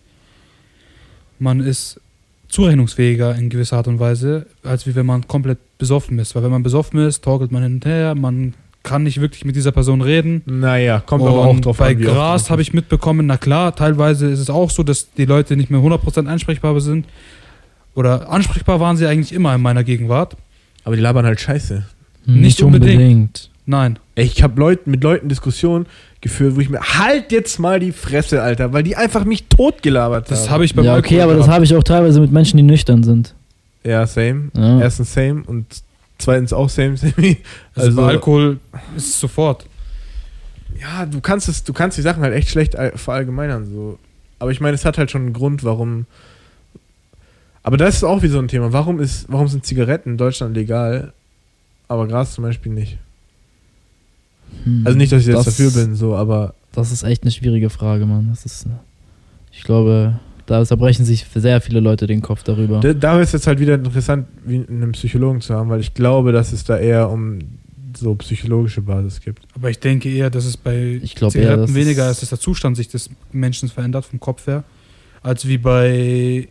man 1.39 1.59
ist 1.59 1.99
zurechnungsfähiger 2.47 3.35
in 3.35 3.49
gewisser 3.49 3.77
Art 3.77 3.87
und 3.87 3.99
Weise, 3.99 4.45
als 4.63 4.87
wie 4.87 4.95
wenn 4.95 5.05
man 5.05 5.27
komplett 5.27 5.59
besoffen 5.77 6.17
ist. 6.19 6.35
Weil 6.35 6.43
wenn 6.43 6.51
man 6.51 6.63
besoffen 6.63 6.99
ist, 6.99 7.23
torkelt 7.23 7.51
man 7.51 7.63
hin 7.63 7.75
und 7.75 7.85
her, 7.85 8.15
man 8.15 8.53
kann 8.81 9.03
nicht 9.03 9.21
wirklich 9.21 9.45
mit 9.45 9.55
dieser 9.55 9.71
Person 9.71 10.01
reden. 10.01 10.41
naja, 10.45 10.99
kommt 11.05 11.23
aber 11.23 11.45
auch 11.45 11.49
Und 11.51 11.65
drauf 11.65 11.77
bei 11.77 11.89
an. 11.91 11.95
oft 11.97 12.03
Gras 12.05 12.49
habe 12.49 12.61
ich 12.61 12.73
mitbekommen, 12.73 13.27
na 13.27 13.37
klar, 13.37 13.75
teilweise 13.75 14.27
ist 14.29 14.39
es 14.39 14.49
auch 14.49 14.69
so, 14.71 14.83
dass 14.83 15.11
die 15.13 15.25
Leute 15.25 15.55
nicht 15.57 15.69
mehr 15.69 15.81
100% 15.81 16.25
ansprechbar 16.27 16.79
sind. 16.81 17.05
Oder 17.93 18.29
ansprechbar 18.31 18.79
waren 18.79 18.97
sie 18.97 19.05
eigentlich 19.05 19.33
immer 19.33 19.53
in 19.53 19.61
meiner 19.61 19.83
Gegenwart. 19.83 20.37
Aber 20.85 20.95
die 20.95 21.01
labern 21.01 21.25
halt 21.25 21.39
scheiße. 21.41 21.85
Hm, 22.25 22.41
Nicht 22.41 22.61
unbedingt. 22.63 23.49
Nein. 23.69 23.99
Ich 24.15 24.41
habe 24.41 24.59
Leut, 24.59 24.87
mit 24.87 25.03
Leuten 25.03 25.29
Diskussionen 25.29 25.85
geführt, 26.21 26.55
wo 26.55 26.59
ich 26.59 26.69
mir, 26.69 26.79
halt 26.81 27.31
jetzt 27.31 27.59
mal 27.59 27.79
die 27.79 27.91
Fresse, 27.91 28.41
Alter, 28.41 28.73
weil 28.73 28.81
die 28.81 28.95
einfach 28.95 29.25
mich 29.25 29.43
totgelabert 29.47 30.31
Das 30.31 30.45
haben. 30.45 30.49
habe 30.55 30.65
ich 30.65 30.73
beim 30.73 30.85
Ja, 30.85 30.97
okay, 30.97 31.21
Alkohol 31.21 31.35
aber 31.35 31.35
das 31.45 31.47
habe 31.53 31.65
ich 31.65 31.75
auch 31.75 31.83
teilweise 31.83 32.19
mit 32.19 32.31
Menschen, 32.31 32.57
die 32.57 32.63
nüchtern 32.63 33.03
sind. 33.03 33.35
Ja, 33.83 34.07
same. 34.07 34.49
Ja. 34.55 34.81
Erstens 34.81 35.13
same 35.13 35.43
und 35.45 35.67
zweitens 36.17 36.51
auch 36.51 36.67
same, 36.67 36.97
same. 36.97 37.13
Also, 37.75 37.89
Also- 37.89 37.95
bei 38.01 38.07
Alkohol 38.07 38.59
ist 38.97 39.07
es 39.09 39.19
sofort. 39.19 39.67
Ja, 40.81 41.05
du 41.05 41.21
kannst 41.21 41.47
es, 41.47 41.63
du 41.63 41.71
kannst 41.71 41.95
die 41.97 42.01
Sachen 42.01 42.23
halt 42.23 42.33
echt 42.33 42.49
schlecht 42.49 42.75
all- 42.75 42.93
verallgemeinern 42.97 43.65
so. 43.71 43.99
Aber 44.39 44.49
ich 44.49 44.61
meine, 44.61 44.73
es 44.73 44.83
hat 44.83 44.97
halt 44.97 45.11
schon 45.11 45.21
einen 45.21 45.33
Grund, 45.33 45.63
warum. 45.63 46.07
Aber 47.61 47.77
das 47.77 47.97
ist 47.97 48.03
auch 48.03 48.23
wie 48.23 48.29
so 48.29 48.39
ein 48.39 48.47
Thema. 48.47 48.73
Warum 48.73 48.99
ist, 48.99 49.25
warum 49.29 49.47
sind 49.47 49.63
Zigaretten 49.65 50.11
in 50.13 50.17
Deutschland 50.17 50.55
legal, 50.55 51.13
aber 51.87 52.07
Gras 52.07 52.33
zum 52.33 52.43
Beispiel 52.45 52.71
nicht? 52.71 52.97
Hm. 54.63 54.81
Also 54.85 54.97
nicht, 54.97 55.11
dass 55.11 55.21
ich 55.21 55.27
jetzt 55.27 55.37
Das- 55.37 55.45
dafür 55.57 55.71
bin, 55.71 55.95
so, 55.95 56.15
aber 56.15 56.53
Das 56.73 56.91
ist 56.91 57.03
echt 57.03 57.23
eine 57.23 57.31
schwierige 57.31 57.69
Frage, 57.69 58.05
Mann. 58.05 58.27
Das 58.29 58.45
ist, 58.45 58.65
ich 59.51 59.63
glaube, 59.63 60.19
da 60.45 60.63
zerbrechen 60.65 61.05
sich 61.05 61.25
sehr 61.35 61.61
viele 61.61 61.79
Leute 61.79 62.07
den 62.07 62.21
Kopf 62.21 62.43
darüber. 62.43 62.79
da, 62.79 62.93
da 62.93 63.19
ist 63.21 63.33
jetzt 63.33 63.47
halt 63.47 63.59
wieder 63.59 63.75
interessant, 63.75 64.27
wie 64.45 64.65
einen 64.67 64.91
Psychologen 64.93 65.41
zu 65.41 65.53
haben, 65.53 65.69
weil 65.69 65.79
ich 65.79 65.93
glaube, 65.93 66.31
dass 66.31 66.53
es 66.53 66.63
da 66.63 66.77
eher 66.77 67.09
um 67.09 67.39
so 67.97 68.13
psychologische 68.15 68.81
Basis 68.81 69.19
gibt. 69.19 69.43
Aber 69.55 69.69
ich 69.69 69.79
denke 69.79 70.09
eher, 70.09 70.29
dass 70.29 70.45
es 70.45 70.55
bei 70.57 70.99
Ich 71.01 71.15
glaube 71.15 71.35
eher, 71.37 71.41
Zigaretten 71.43 71.61
dass 71.65 71.73
weniger 71.75 72.05
es- 72.05 72.17
ist, 72.17 72.21
dass 72.23 72.29
der 72.29 72.39
Zustand 72.39 72.77
sich 72.77 72.87
des 72.87 73.09
Menschen 73.31 73.67
verändert 73.67 74.05
vom 74.05 74.19
Kopf 74.19 74.45
her, 74.47 74.63
als 75.23 75.47
wie 75.47 75.57
bei 75.57 76.47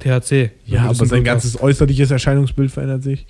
THC. 0.00 0.50
Ja, 0.66 0.84
aber 0.84 0.94
sein 1.06 1.24
ganzes 1.24 1.60
äußerliches 1.60 2.10
Erscheinungsbild 2.10 2.70
verändert 2.70 3.02
sich. 3.02 3.26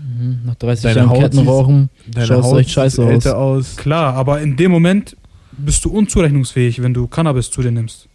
Mhm. 0.00 0.40
Nach 0.44 0.54
30 0.54 0.82
Deine 0.82 0.96
Jahren 0.96 1.10
Haut 1.10 1.20
Kettenrauchen 1.20 1.90
schaust 2.16 2.30
du 2.30 2.42
Haut 2.42 2.60
echt 2.60 2.70
scheiße 2.70 3.04
aus. 3.04 3.26
aus. 3.26 3.76
Klar, 3.76 4.14
aber 4.14 4.40
in 4.40 4.56
dem 4.56 4.70
Moment 4.70 5.16
bist 5.52 5.84
du 5.84 5.90
unzurechnungsfähig, 5.90 6.82
wenn 6.82 6.94
du 6.94 7.06
Cannabis 7.06 7.50
zu 7.50 7.62
dir 7.62 7.70
nimmst. 7.70 8.06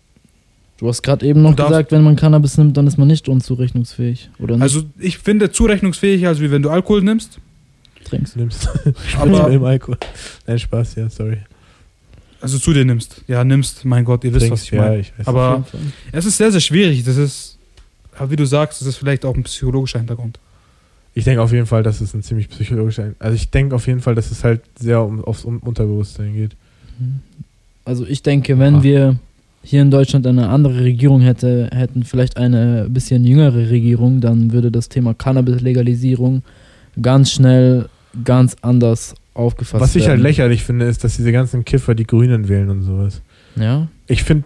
Du 0.77 0.89
hast 0.89 1.03
gerade 1.03 1.25
eben 1.25 1.41
noch 1.41 1.55
gesagt, 1.55 1.91
wenn 1.91 2.03
man 2.03 2.15
Cannabis 2.17 2.57
nimmt, 2.57 2.75
dann 2.75 2.85
ist 2.85 2.97
man 2.97 3.07
nicht 3.07 3.29
unzurechnungsfähig. 3.29 4.29
Oder 4.39 4.55
nicht 4.55 4.63
Also 4.63 4.83
ich 4.99 5.17
finde 5.19 5.51
zurechnungsfähiger, 5.51 6.27
als 6.29 6.41
wie 6.41 6.51
wenn 6.51 6.61
du 6.61 6.69
Alkohol 6.69 7.01
nimmst. 7.01 7.39
trinkst. 8.03 8.35
Nimmst. 8.35 8.67
Aber- 9.17 9.49
im 9.51 9.63
Alkohol. 9.63 9.97
Nein, 10.45 10.59
Spaß, 10.59 10.95
ja, 10.95 11.09
sorry. 11.09 11.37
Also 12.41 12.59
zu 12.59 12.73
dir 12.73 12.83
nimmst. 12.85 13.21
Ja, 13.27 13.43
nimmst, 13.43 13.85
mein 13.85 14.03
Gott, 14.03 14.23
ihr 14.23 14.33
wisst, 14.33 14.51
was 14.51 14.63
ich 14.63 14.71
ja, 14.71 14.81
meine. 14.81 14.99
ich 14.99 15.13
weiß. 15.17 15.27
Aber-. 15.27 15.63
Es 16.11 16.25
ist 16.25 16.37
sehr, 16.37 16.51
sehr 16.51 16.59
schwierig. 16.61 17.03
Das 17.05 17.15
ist, 17.17 17.57
wie 18.27 18.35
du 18.35 18.45
sagst, 18.45 18.81
das 18.81 18.87
ist 18.87 18.97
vielleicht 18.97 19.23
auch 19.25 19.35
ein 19.35 19.43
psychologischer 19.43 19.99
Hintergrund. 19.99 20.39
Ich 21.15 21.23
denke 21.23 21.41
auf 21.41 21.51
jeden 21.53 21.65
Fall, 21.65 21.81
dass 21.81 22.01
es 22.01 22.13
ein 22.13 22.21
ziemlich 22.21 22.49
psychologischer. 22.49 23.13
Also 23.19 23.35
ich 23.35 23.49
denke 23.49 23.73
auf 23.75 23.87
jeden 23.87 24.01
Fall, 24.01 24.13
dass 24.15 24.29
es 24.31 24.43
halt 24.43 24.61
sehr 24.77 25.01
um, 25.01 25.23
aufs 25.23 25.45
Un- 25.45 25.59
Unterbewusstsein 25.59 26.33
geht. 26.33 26.55
Also 27.85 28.05
ich 28.05 28.21
denke, 28.21 28.59
wenn 28.59 28.75
Ah. 28.75 28.83
wir 28.83 29.15
hier 29.63 29.81
in 29.81 29.89
Deutschland 29.91 30.27
eine 30.27 30.49
andere 30.49 30.81
Regierung 30.83 31.21
hätte, 31.21 31.69
hätten, 31.73 32.03
vielleicht 32.03 32.37
eine 32.37 32.87
bisschen 32.89 33.25
jüngere 33.25 33.69
Regierung, 33.69 34.21
dann 34.21 34.51
würde 34.51 34.69
das 34.71 34.89
Thema 34.89 35.13
Cannabis-Legalisierung 35.13 36.43
ganz 37.01 37.31
schnell 37.31 37.87
ganz 38.23 38.55
anders 38.61 39.15
aufgefasst 39.33 39.81
Was 39.81 39.95
ich 39.95 40.03
halt 40.03 40.11
werden. 40.17 40.21
lächerlich 40.23 40.63
finde, 40.63 40.85
ist, 40.85 41.03
dass 41.03 41.15
diese 41.17 41.31
ganzen 41.31 41.65
Kiffer 41.65 41.95
die 41.95 42.05
Grünen 42.05 42.47
wählen 42.47 42.69
und 42.69 42.83
sowas. 42.83 43.21
Ja, 43.55 43.87
Ich 44.07 44.23
finde, 44.23 44.43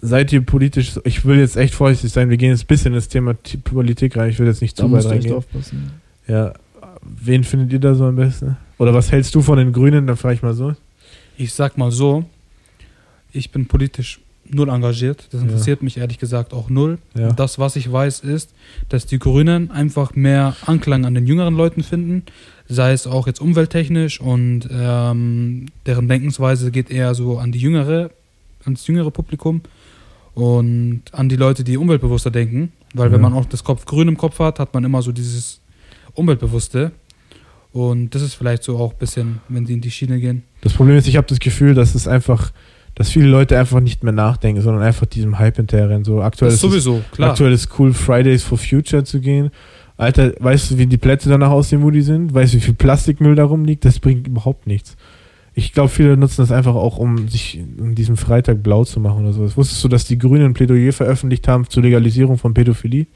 seid 0.00 0.32
ihr 0.32 0.40
politisch, 0.40 0.98
ich 1.04 1.24
will 1.24 1.38
jetzt 1.38 1.56
echt 1.56 1.74
vorsichtig 1.74 2.10
sein, 2.12 2.30
wir 2.30 2.36
gehen 2.36 2.50
jetzt 2.50 2.64
ein 2.64 2.66
bisschen 2.68 2.88
in 2.92 2.94
das 2.94 3.08
Thema 3.08 3.34
Politik 3.64 4.16
rein, 4.16 4.30
ich 4.30 4.38
will 4.38 4.46
jetzt 4.46 4.62
nicht 4.62 4.78
da 4.78 4.84
zu 4.84 4.90
weit 4.92 4.96
musst 4.96 5.06
du 5.06 5.10
echt 5.10 5.24
reingehen. 5.24 5.36
aufpassen. 5.36 5.90
Ja, 6.26 6.52
wen 7.02 7.44
findet 7.44 7.72
ihr 7.72 7.80
da 7.80 7.94
so 7.94 8.04
am 8.04 8.16
besten? 8.16 8.56
Oder 8.78 8.94
was 8.94 9.12
hältst 9.12 9.34
du 9.34 9.42
von 9.42 9.58
den 9.58 9.72
Grünen? 9.72 10.06
Dann 10.06 10.16
frage 10.16 10.34
ich 10.34 10.42
mal 10.42 10.54
so. 10.54 10.74
Ich 11.36 11.52
sag 11.52 11.76
mal 11.76 11.90
so, 11.90 12.24
ich 13.32 13.50
bin 13.50 13.66
politisch 13.66 14.20
null 14.48 14.68
engagiert. 14.68 15.28
Das 15.30 15.40
Ja. 15.42 15.46
interessiert 15.46 15.82
mich 15.82 15.96
ehrlich 15.98 16.18
gesagt 16.18 16.52
auch 16.52 16.70
null. 16.70 16.98
Ja. 17.14 17.32
Das, 17.32 17.58
was 17.58 17.76
ich 17.76 17.90
weiß, 17.90 18.20
ist, 18.20 18.50
dass 18.88 19.06
die 19.06 19.18
Grünen 19.18 19.70
einfach 19.70 20.14
mehr 20.14 20.56
Anklang 20.66 21.04
an 21.04 21.14
den 21.14 21.26
jüngeren 21.26 21.54
Leuten 21.54 21.82
finden, 21.82 22.22
sei 22.68 22.92
es 22.92 23.06
auch 23.06 23.26
jetzt 23.26 23.40
umwelttechnisch 23.40 24.20
und 24.20 24.68
ähm, 24.72 25.66
deren 25.86 26.08
Denkensweise 26.08 26.70
geht 26.70 26.90
eher 26.90 27.14
so 27.14 27.38
an 27.38 27.52
die 27.52 27.60
jüngere, 27.60 28.10
ans 28.64 28.86
jüngere 28.86 29.10
Publikum 29.10 29.60
und 30.34 31.02
an 31.12 31.28
die 31.28 31.36
Leute, 31.36 31.64
die 31.64 31.76
umweltbewusster 31.76 32.30
denken. 32.30 32.72
Weil 32.94 33.10
wenn 33.12 33.20
Ja. 33.22 33.28
man 33.28 33.38
auch 33.38 33.44
das 33.46 33.62
Kopf 33.64 33.84
grün 33.84 34.08
im 34.08 34.16
Kopf 34.16 34.38
hat, 34.40 34.58
hat 34.58 34.74
man 34.74 34.84
immer 34.84 35.02
so 35.02 35.12
dieses 35.12 35.60
Umweltbewusste. 36.14 36.92
Und 37.72 38.14
das 38.14 38.22
ist 38.22 38.34
vielleicht 38.34 38.64
so 38.64 38.78
auch 38.78 38.92
ein 38.92 38.98
bisschen, 38.98 39.40
wenn 39.48 39.64
sie 39.64 39.74
in 39.74 39.80
die 39.80 39.90
Schiene 39.92 40.18
gehen. 40.18 40.42
Das 40.62 40.72
Problem 40.72 40.96
ist, 40.96 41.06
ich 41.06 41.16
habe 41.16 41.26
das 41.28 41.38
Gefühl, 41.38 41.74
dass 41.74 41.94
es 41.94 42.08
einfach, 42.08 42.50
dass 42.96 43.10
viele 43.10 43.28
Leute 43.28 43.56
einfach 43.58 43.78
nicht 43.80 44.02
mehr 44.02 44.12
nachdenken, 44.12 44.60
sondern 44.60 44.82
einfach 44.82 45.06
diesem 45.06 45.38
Hype 45.38 45.56
hinterherrennen. 45.56 46.04
So 46.04 46.20
aktuell 46.20 46.50
Das 46.50 46.58
ist 46.58 46.64
es 46.64 46.70
sowieso, 46.84 47.02
klar. 47.12 47.30
Aktuell 47.30 47.52
ist 47.52 47.68
cool, 47.78 47.92
Fridays 47.94 48.42
for 48.42 48.58
Future 48.58 49.04
zu 49.04 49.20
gehen. 49.20 49.50
Alter, 49.96 50.32
weißt 50.40 50.70
du, 50.72 50.78
wie 50.78 50.86
die 50.86 50.96
Plätze 50.96 51.28
danach 51.28 51.50
aussehen, 51.50 51.82
wo 51.82 51.90
die 51.90 52.00
sind? 52.02 52.34
Weißt 52.34 52.54
du, 52.54 52.56
wie 52.56 52.62
viel 52.62 52.74
Plastikmüll 52.74 53.34
da 53.36 53.44
rumliegt? 53.44 53.84
Das 53.84 54.00
bringt 54.00 54.26
überhaupt 54.26 54.66
nichts. 54.66 54.96
Ich 55.60 55.74
glaube, 55.74 55.90
viele 55.90 56.16
nutzen 56.16 56.40
das 56.40 56.50
einfach 56.52 56.74
auch, 56.74 56.96
um 56.96 57.28
sich 57.28 57.60
an 57.78 57.94
diesem 57.94 58.16
Freitag 58.16 58.62
blau 58.62 58.84
zu 58.86 58.98
machen 58.98 59.24
oder 59.24 59.34
sowas. 59.34 59.58
Wusstest 59.58 59.84
du, 59.84 59.88
dass 59.88 60.06
die 60.06 60.16
Grünen 60.18 60.46
ein 60.46 60.54
Plädoyer 60.54 60.92
veröffentlicht 60.94 61.46
haben 61.48 61.68
zur 61.68 61.82
Legalisierung 61.82 62.38
von 62.38 62.54
Pädophilie? 62.54 63.06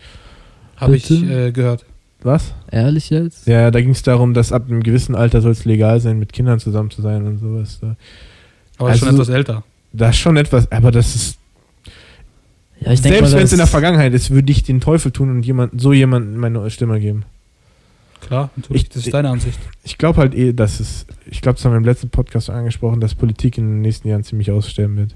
Habe 0.77 0.97
ich 0.97 1.11
äh, 1.11 1.53
gehört. 1.53 1.87
Was? 2.23 2.55
Ehrlich 2.71 3.09
jetzt? 3.09 3.47
Ja, 3.47 3.71
da 3.71 3.81
ging 3.81 3.91
es 3.91 4.03
darum, 4.03 4.35
dass 4.35 4.53
ab 4.53 4.65
einem 4.69 4.83
gewissen 4.83 5.15
Alter 5.15 5.41
soll 5.41 5.53
es 5.53 5.65
legal 5.65 6.01
sein, 6.01 6.19
mit 6.19 6.35
Kindern 6.35 6.59
zusammen 6.61 6.91
zu 6.91 7.01
sein 7.01 7.27
und 7.27 7.39
sowas. 7.39 7.81
Aber 8.77 8.93
ist 8.93 8.99
schon 8.99 9.09
Also- 9.09 9.23
etwas 9.23 9.35
älter. 9.35 9.65
Das 9.93 10.11
ist 10.11 10.17
schon 10.21 10.37
etwas, 10.37 10.71
aber 10.73 10.91
das 10.91 11.15
ist 11.15 11.39
Ja, 12.81 12.95
Selbst 12.97 13.33
wenn 13.33 13.45
es 13.45 13.53
in 13.53 13.59
der 13.59 13.67
Vergangenheit 13.67 14.13
ist, 14.13 14.31
würde 14.31 14.53
ich 14.53 14.63
den 14.65 14.81
Teufel 14.81 15.13
tun 15.13 15.31
und 15.31 15.47
jemand, 15.47 15.81
so 15.81 15.93
jemandem 15.95 16.37
meine 16.39 16.69
Stimme 16.71 17.01
geben. 17.01 17.25
Klar, 18.27 18.51
natürlich. 18.57 18.83
Ich- 18.85 18.89
das 18.91 19.05
ist 19.07 19.13
deine 19.15 19.31
Ansicht. 19.31 19.59
Ich 19.83 19.99
glaube 19.99 20.19
halt 20.21 20.35
eh, 20.35 20.53
dass 20.53 20.81
es, 20.81 21.07
ich 21.31 21.41
glaube, 21.41 21.57
das 21.57 21.65
haben 21.65 21.73
wir 21.73 21.79
im 21.79 21.85
letzten 21.85 22.09
Podcast 22.11 22.51
angesprochen, 22.51 23.01
dass 23.01 23.15
Politik 23.15 23.59
in 23.59 23.67
den 23.67 23.81
nächsten 23.81 24.09
Jahren 24.09 24.25
ziemlich 24.25 24.51
aussterben 24.51 24.97
wird. 24.97 25.15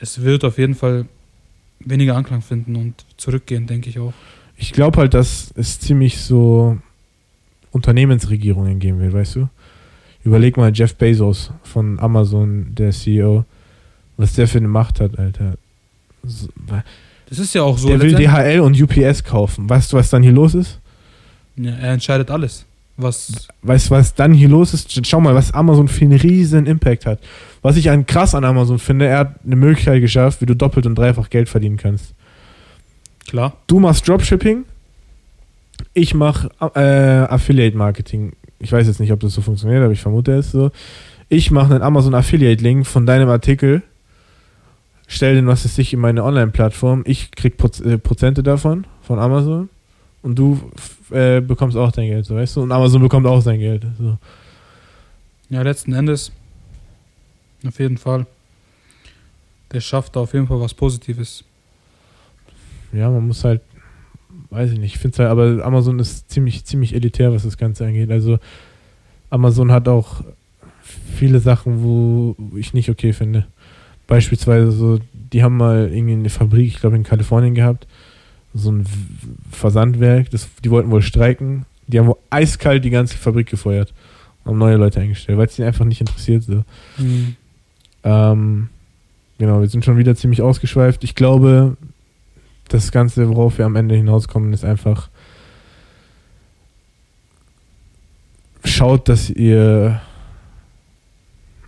Es 0.00 0.22
wird 0.22 0.44
auf 0.44 0.58
jeden 0.58 0.74
Fall 0.74 1.06
weniger 1.80 2.16
Anklang 2.16 2.42
finden 2.42 2.76
und 2.76 3.04
zurückgehen, 3.16 3.66
denke 3.66 3.88
ich 3.90 3.98
auch. 3.98 4.12
Ich 4.56 4.72
glaube 4.72 4.98
halt, 5.00 5.14
dass 5.14 5.52
es 5.56 5.80
ziemlich 5.80 6.18
so 6.20 6.78
Unternehmensregierungen 7.72 8.78
geben 8.78 9.00
wird, 9.00 9.12
weißt 9.12 9.36
du? 9.36 9.48
Überleg 10.24 10.56
mal 10.56 10.72
Jeff 10.74 10.94
Bezos 10.94 11.52
von 11.62 11.98
Amazon, 12.00 12.74
der 12.74 12.90
CEO, 12.90 13.44
was 14.16 14.32
der 14.34 14.48
für 14.48 14.58
eine 14.58 14.68
Macht 14.68 15.00
hat, 15.00 15.18
Alter. 15.18 15.54
Das 17.28 17.38
ist 17.38 17.54
ja 17.54 17.62
auch 17.62 17.78
so. 17.78 17.88
der 17.88 18.00
will 18.00 18.14
DHL 18.14 18.60
und 18.60 18.80
UPS 18.80 19.22
kaufen. 19.24 19.68
Weißt 19.68 19.92
du, 19.92 19.96
was 19.96 20.10
dann 20.10 20.22
hier 20.22 20.32
los 20.32 20.54
ist? 20.54 20.80
Ja, 21.56 21.72
er 21.72 21.92
entscheidet 21.92 22.30
alles. 22.30 22.64
Was 22.98 23.48
Weißt 23.62 23.88
du, 23.88 23.90
was 23.90 24.14
dann 24.14 24.32
hier 24.32 24.48
los 24.48 24.72
ist? 24.72 25.06
Schau 25.06 25.20
mal, 25.20 25.34
was 25.34 25.52
Amazon 25.52 25.86
für 25.86 26.04
einen 26.04 26.18
riesen 26.18 26.64
Impact 26.66 27.04
hat. 27.04 27.18
Was 27.60 27.76
ich 27.76 27.90
an 27.90 28.06
krass 28.06 28.34
an 28.34 28.44
Amazon 28.44 28.78
finde, 28.78 29.06
er 29.06 29.18
hat 29.18 29.34
eine 29.44 29.56
Möglichkeit 29.56 30.00
geschafft, 30.00 30.40
wie 30.40 30.46
du 30.46 30.54
doppelt 30.56 30.86
und 30.86 30.94
dreifach 30.94 31.28
Geld 31.28 31.48
verdienen 31.48 31.76
kannst. 31.76 32.14
klar. 33.26 33.54
Du 33.66 33.80
machst 33.80 34.08
Dropshipping, 34.08 34.64
ich 35.92 36.14
mache 36.14 36.48
äh, 36.74 37.32
Affiliate 37.32 37.76
Marketing. 37.76 38.32
Ich 38.58 38.72
weiß 38.72 38.86
jetzt 38.86 39.00
nicht, 39.00 39.12
ob 39.12 39.20
das 39.20 39.34
so 39.34 39.42
funktioniert, 39.42 39.82
aber 39.82 39.92
ich 39.92 40.00
vermute 40.00 40.32
es 40.32 40.50
so. 40.50 40.70
Ich 41.28 41.50
mache 41.50 41.74
einen 41.74 41.82
Amazon 41.82 42.14
Affiliate 42.14 42.62
Link 42.62 42.86
von 42.86 43.04
deinem 43.04 43.28
Artikel, 43.28 43.82
stell 45.06 45.34
den, 45.34 45.46
was 45.46 45.64
es 45.64 45.74
sich 45.74 45.92
in 45.92 46.00
meine 46.00 46.24
Online-Plattform. 46.24 47.02
Ich 47.06 47.32
krieg 47.32 47.56
Proz 47.56 47.80
äh, 47.80 47.98
Prozente 47.98 48.42
davon, 48.42 48.86
von 49.02 49.18
Amazon. 49.18 49.68
Und 50.26 50.36
du 50.36 50.58
äh, 51.12 51.40
bekommst 51.40 51.76
auch 51.76 51.92
dein 51.92 52.08
Geld, 52.08 52.26
so 52.26 52.34
weißt 52.34 52.56
du? 52.56 52.62
Und 52.62 52.72
Amazon 52.72 53.00
bekommt 53.00 53.28
auch 53.28 53.40
sein 53.40 53.60
Geld. 53.60 53.86
So. 53.96 54.18
Ja, 55.50 55.62
letzten 55.62 55.92
Endes. 55.92 56.32
Auf 57.64 57.78
jeden 57.78 57.96
Fall. 57.96 58.26
Der 59.70 59.80
schafft 59.80 60.16
da 60.16 60.20
auf 60.20 60.34
jeden 60.34 60.48
Fall 60.48 60.60
was 60.60 60.74
Positives. 60.74 61.44
Ja, 62.92 63.08
man 63.08 63.24
muss 63.24 63.44
halt, 63.44 63.60
weiß 64.50 64.72
ich 64.72 64.80
nicht, 64.80 64.96
ich 64.96 65.00
finde 65.00 65.16
halt, 65.18 65.30
aber 65.30 65.64
Amazon 65.64 66.00
ist 66.00 66.28
ziemlich, 66.28 66.64
ziemlich 66.64 66.92
elitär, 66.92 67.32
was 67.32 67.44
das 67.44 67.56
Ganze 67.56 67.86
angeht. 67.86 68.10
Also 68.10 68.40
Amazon 69.30 69.70
hat 69.70 69.86
auch 69.86 70.24
viele 70.82 71.38
Sachen, 71.38 71.84
wo 71.84 72.34
ich 72.56 72.74
nicht 72.74 72.90
okay 72.90 73.12
finde. 73.12 73.46
Beispielsweise 74.08 74.72
so, 74.72 74.98
die 75.12 75.44
haben 75.44 75.56
mal 75.56 75.88
irgendwie 75.88 76.14
eine 76.14 76.30
Fabrik, 76.30 76.66
ich 76.66 76.80
glaube 76.80 76.96
in 76.96 77.04
Kalifornien 77.04 77.54
gehabt, 77.54 77.86
so 78.56 78.72
ein 78.72 78.86
Versandwerk, 79.50 80.30
das, 80.30 80.48
die 80.64 80.70
wollten 80.70 80.90
wohl 80.90 81.02
streiken, 81.02 81.66
die 81.86 81.98
haben 81.98 82.06
wohl 82.08 82.18
eiskalt 82.30 82.84
die 82.84 82.90
ganze 82.90 83.16
Fabrik 83.16 83.48
gefeuert 83.48 83.92
und 84.44 84.52
haben 84.52 84.58
neue 84.58 84.76
Leute 84.76 85.00
eingestellt, 85.00 85.38
weil 85.38 85.46
es 85.46 85.58
ihnen 85.58 85.68
einfach 85.68 85.84
nicht 85.84 86.00
interessiert. 86.00 86.42
So. 86.44 86.64
Ähm, 88.04 88.68
genau, 89.38 89.60
wir 89.60 89.68
sind 89.68 89.84
schon 89.84 89.98
wieder 89.98 90.16
ziemlich 90.16 90.42
ausgeschweift. 90.42 91.04
Ich 91.04 91.14
glaube, 91.14 91.76
das 92.68 92.92
Ganze, 92.92 93.28
worauf 93.28 93.58
wir 93.58 93.66
am 93.66 93.76
Ende 93.76 93.94
hinauskommen, 93.94 94.52
ist 94.52 94.64
einfach, 94.64 95.08
schaut, 98.64 99.08
dass 99.08 99.30
ihr, 99.30 100.00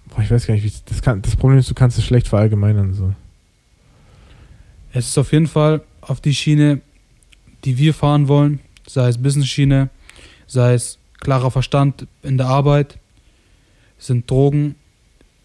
boah, 0.08 0.22
ich 0.22 0.30
weiß 0.30 0.46
gar 0.46 0.54
nicht, 0.54 0.64
wie 0.64 0.72
das 0.86 1.02
kann, 1.02 1.22
das 1.22 1.36
Problem 1.36 1.58
ist, 1.58 1.70
du 1.70 1.74
kannst 1.74 1.98
es 1.98 2.04
schlecht 2.04 2.28
verallgemeinern, 2.28 2.94
so. 2.94 3.12
Es 4.92 5.08
ist 5.08 5.18
auf 5.18 5.32
jeden 5.32 5.46
Fall 5.46 5.82
auf 6.08 6.20
die 6.20 6.34
Schiene, 6.34 6.80
die 7.64 7.78
wir 7.78 7.94
fahren 7.94 8.28
wollen, 8.28 8.60
sei 8.86 9.08
es 9.08 9.18
Business-Schiene, 9.18 9.90
sei 10.46 10.74
es 10.74 10.98
klarer 11.20 11.50
Verstand 11.50 12.06
in 12.22 12.38
der 12.38 12.46
Arbeit, 12.46 12.98
sind 13.98 14.30
Drogen 14.30 14.76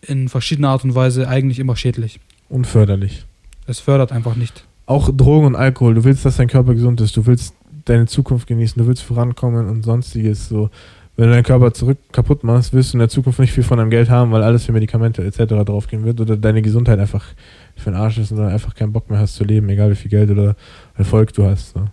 in 0.01 0.29
verschiedener 0.29 0.69
Art 0.69 0.83
und 0.83 0.95
Weise 0.95 1.27
eigentlich 1.27 1.59
immer 1.59 1.75
schädlich. 1.75 2.19
Unförderlich. 2.49 3.25
Es 3.67 3.79
fördert 3.79 4.11
einfach 4.11 4.35
nicht. 4.35 4.65
Auch 4.85 5.09
Drogen 5.15 5.47
und 5.47 5.55
Alkohol, 5.55 5.95
du 5.95 6.03
willst, 6.03 6.25
dass 6.25 6.37
dein 6.37 6.47
Körper 6.47 6.73
gesund 6.73 6.99
ist, 7.01 7.15
du 7.15 7.25
willst 7.25 7.55
deine 7.85 8.05
Zukunft 8.05 8.47
genießen, 8.47 8.81
du 8.81 8.87
willst 8.87 9.03
vorankommen 9.03 9.69
und 9.69 9.83
sonstiges, 9.83 10.49
so. 10.49 10.69
Wenn 11.15 11.27
du 11.27 11.33
deinen 11.33 11.43
Körper 11.43 11.71
zurück 11.73 11.99
kaputt 12.11 12.43
machst, 12.43 12.73
wirst 12.73 12.93
du 12.93 12.97
in 12.97 12.99
der 12.99 13.09
Zukunft 13.09 13.37
nicht 13.37 13.53
viel 13.53 13.63
von 13.63 13.77
deinem 13.77 13.91
Geld 13.91 14.09
haben, 14.09 14.31
weil 14.31 14.41
alles 14.41 14.65
für 14.65 14.71
Medikamente 14.71 15.23
etc. 15.23 15.63
draufgehen 15.63 16.03
wird 16.05 16.19
oder 16.19 16.37
deine 16.37 16.63
Gesundheit 16.63 16.97
einfach 16.97 17.23
für 17.83 17.91
den 17.91 17.99
Arsch 17.99 18.17
ist 18.17 18.31
und 18.31 18.37
du 18.37 18.47
einfach 18.47 18.75
keinen 18.75 18.93
Bock 18.93 19.09
mehr 19.09 19.19
hast 19.19 19.35
zu 19.35 19.43
leben, 19.43 19.69
egal 19.69 19.91
wie 19.91 19.95
viel 19.95 20.09
Geld 20.09 20.29
oder 20.31 20.55
Erfolg 20.95 21.33
du 21.33 21.45
hast. 21.45 21.73
So. 21.73 21.87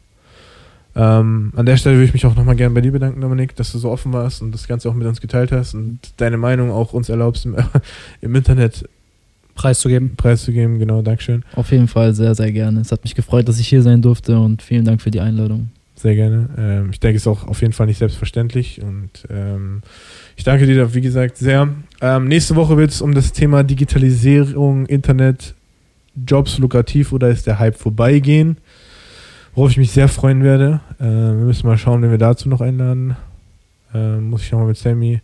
Ähm, 0.97 1.53
an 1.57 1.67
der 1.67 1.77
Stelle 1.77 1.97
würde 1.97 2.07
ich 2.07 2.13
mich 2.13 2.27
auch 2.27 2.35
nochmal 2.35 2.57
gerne 2.57 2.75
bei 2.75 2.81
dir 2.81 2.93
bedanken, 2.93 3.21
Dominik, 3.21 3.55
dass 3.57 3.73
du 3.73 3.79
so 3.79 3.91
offen 3.91 4.13
warst 4.13 4.43
und 4.43 4.53
das 4.53 4.67
Ganze 4.67 4.89
auch 4.89 4.95
mit 4.95 5.07
uns 5.07 5.21
geteilt 5.21 5.53
hast 5.53 5.75
und 5.75 5.99
deine 6.17 6.37
Meinung 6.37 6.71
auch 6.71 6.93
uns 6.93 7.09
erlaubst, 7.09 7.47
im, 7.47 7.57
im 8.21 8.35
Internet 8.35 8.89
Preiszugeben. 9.55 10.17
preiszugeben. 10.17 10.79
Genau, 10.79 11.03
Dankeschön. 11.03 11.45
Auf 11.55 11.71
jeden 11.71 11.87
Fall 11.87 12.15
sehr, 12.15 12.35
sehr 12.35 12.51
gerne. 12.51 12.81
Es 12.81 12.93
hat 12.93 13.05
mich 13.05 13.15
gefreut, 13.15 13.47
dass 13.49 13.61
ich 13.61 13.69
hier 13.69 13.83
sein 13.83 14.01
durfte 14.03 14.39
und 14.39 14.63
vielen 14.63 14.85
Dank 14.85 15.03
für 15.03 15.11
die 15.11 15.21
Einladung. 15.21 15.71
Sehr 15.95 16.15
gerne. 16.15 16.49
Ähm, 16.57 16.89
ich 16.93 17.01
denke, 17.01 17.17
es 17.17 17.25
ist 17.25 17.27
auch 17.27 17.47
auf 17.47 17.61
jeden 17.61 17.75
Fall 17.75 17.87
nicht 17.87 17.99
selbstverständlich 17.99 18.81
und 18.81 19.11
ähm, 19.29 19.83
ich 20.35 20.45
danke 20.45 20.67
dir, 20.67 20.95
wie 20.95 21.03
gesagt, 21.03 21.37
sehr. 21.37 21.69
Ähm, 22.01 22.27
nächste 22.27 22.57
Woche 22.57 22.79
wird 22.79 22.91
es 22.91 23.03
um 23.03 23.15
das 23.15 23.33
Thema 23.33 23.63
Digitalisierung, 23.63 24.87
Internet, 24.87 25.55
Jobs 26.27 26.59
lukrativ 26.59 27.13
oder 27.13 27.29
ist 27.29 27.47
der 27.47 27.59
Hype 27.59 27.77
vorbei 27.77 28.19
gehen, 28.19 28.59
worauf 29.55 29.71
ich 29.71 29.77
mich 29.77 29.93
sehr 29.93 30.09
freuen 30.09 30.43
werde. 30.43 30.81
Äh, 30.99 31.05
wir 31.05 31.47
müssen 31.47 31.67
mal 31.67 31.79
schauen, 31.79 32.03
wenn 32.03 32.11
wir 32.11 32.19
dazu 32.19 32.49
noch 32.49 32.61
einladen. 32.61 33.17
Ähm, 33.95 34.31
muss 34.31 34.43
ich 34.43 34.53
nochmal 34.53 34.69
mit 34.69 34.77
Sammy 34.77 35.21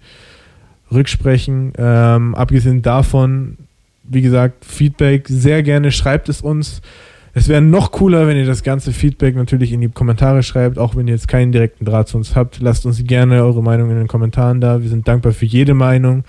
rücksprechen. 0.90 1.72
Ähm, 1.78 2.34
abgesehen 2.34 2.82
davon, 2.82 3.58
wie 4.04 4.22
gesagt, 4.22 4.64
Feedback 4.64 5.26
sehr 5.28 5.62
gerne, 5.62 5.92
schreibt 5.92 6.28
es 6.28 6.40
uns. 6.40 6.80
Es 7.34 7.48
wäre 7.48 7.60
noch 7.60 7.92
cooler, 7.92 8.26
wenn 8.26 8.38
ihr 8.38 8.46
das 8.46 8.62
ganze 8.62 8.92
Feedback 8.92 9.36
natürlich 9.36 9.70
in 9.72 9.82
die 9.82 9.90
Kommentare 9.90 10.42
schreibt, 10.42 10.78
auch 10.78 10.96
wenn 10.96 11.06
ihr 11.06 11.12
jetzt 11.12 11.28
keinen 11.28 11.52
direkten 11.52 11.84
Draht 11.84 12.08
zu 12.08 12.16
uns 12.16 12.34
habt. 12.34 12.60
Lasst 12.60 12.86
uns 12.86 13.04
gerne 13.04 13.42
eure 13.42 13.62
Meinung 13.62 13.90
in 13.90 13.96
den 13.96 14.08
Kommentaren 14.08 14.62
da. 14.62 14.80
Wir 14.80 14.88
sind 14.88 15.06
dankbar 15.06 15.32
für 15.32 15.44
jede 15.44 15.74
Meinung, 15.74 16.24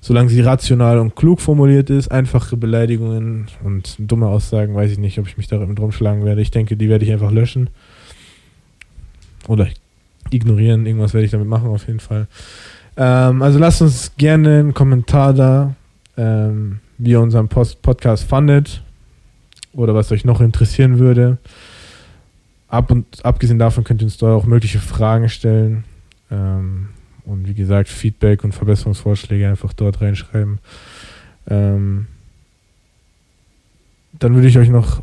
solange 0.00 0.28
sie 0.28 0.40
rational 0.40 0.98
und 0.98 1.16
klug 1.16 1.40
formuliert 1.40 1.90
ist. 1.90 2.08
Einfache 2.08 2.56
Beleidigungen 2.56 3.48
und 3.64 3.96
dumme 3.98 4.26
Aussagen, 4.26 4.74
weiß 4.74 4.92
ich 4.92 4.98
nicht, 4.98 5.18
ob 5.18 5.26
ich 5.26 5.36
mich 5.36 5.48
darin 5.48 5.74
drum 5.74 5.92
schlagen 5.92 6.24
werde. 6.24 6.40
Ich 6.40 6.50
denke, 6.50 6.76
die 6.76 6.88
werde 6.88 7.04
ich 7.04 7.12
einfach 7.12 7.32
löschen. 7.32 7.70
Oder 9.46 9.68
ignorieren. 10.30 10.86
Irgendwas 10.86 11.14
werde 11.14 11.24
ich 11.24 11.30
damit 11.30 11.48
machen, 11.48 11.68
auf 11.68 11.86
jeden 11.86 12.00
Fall. 12.00 12.26
Ähm, 12.96 13.42
also 13.42 13.58
lasst 13.58 13.82
uns 13.82 14.12
gerne 14.16 14.58
einen 14.58 14.74
Kommentar 14.74 15.32
da, 15.32 15.74
ähm, 16.16 16.80
wie 16.98 17.10
ihr 17.10 17.20
unseren 17.20 17.48
Post 17.48 17.82
Podcast 17.82 18.24
fandet 18.24 18.82
oder 19.72 19.94
was 19.94 20.12
euch 20.12 20.24
noch 20.24 20.40
interessieren 20.40 20.98
würde. 20.98 21.38
Ab 22.68 22.90
und 22.90 23.24
abgesehen 23.24 23.58
davon 23.58 23.84
könnt 23.84 24.02
ihr 24.02 24.06
uns 24.06 24.18
da 24.18 24.34
auch 24.34 24.44
mögliche 24.44 24.80
Fragen 24.80 25.28
stellen. 25.28 25.84
Ähm, 26.30 26.88
und 27.28 27.46
wie 27.46 27.54
gesagt, 27.54 27.88
Feedback 27.90 28.42
und 28.42 28.52
Verbesserungsvorschläge 28.52 29.48
einfach 29.48 29.72
dort 29.74 30.00
reinschreiben. 30.00 30.58
Ähm, 31.46 32.06
dann 34.18 34.34
würde 34.34 34.48
ich 34.48 34.58
euch 34.58 34.70
noch 34.70 35.02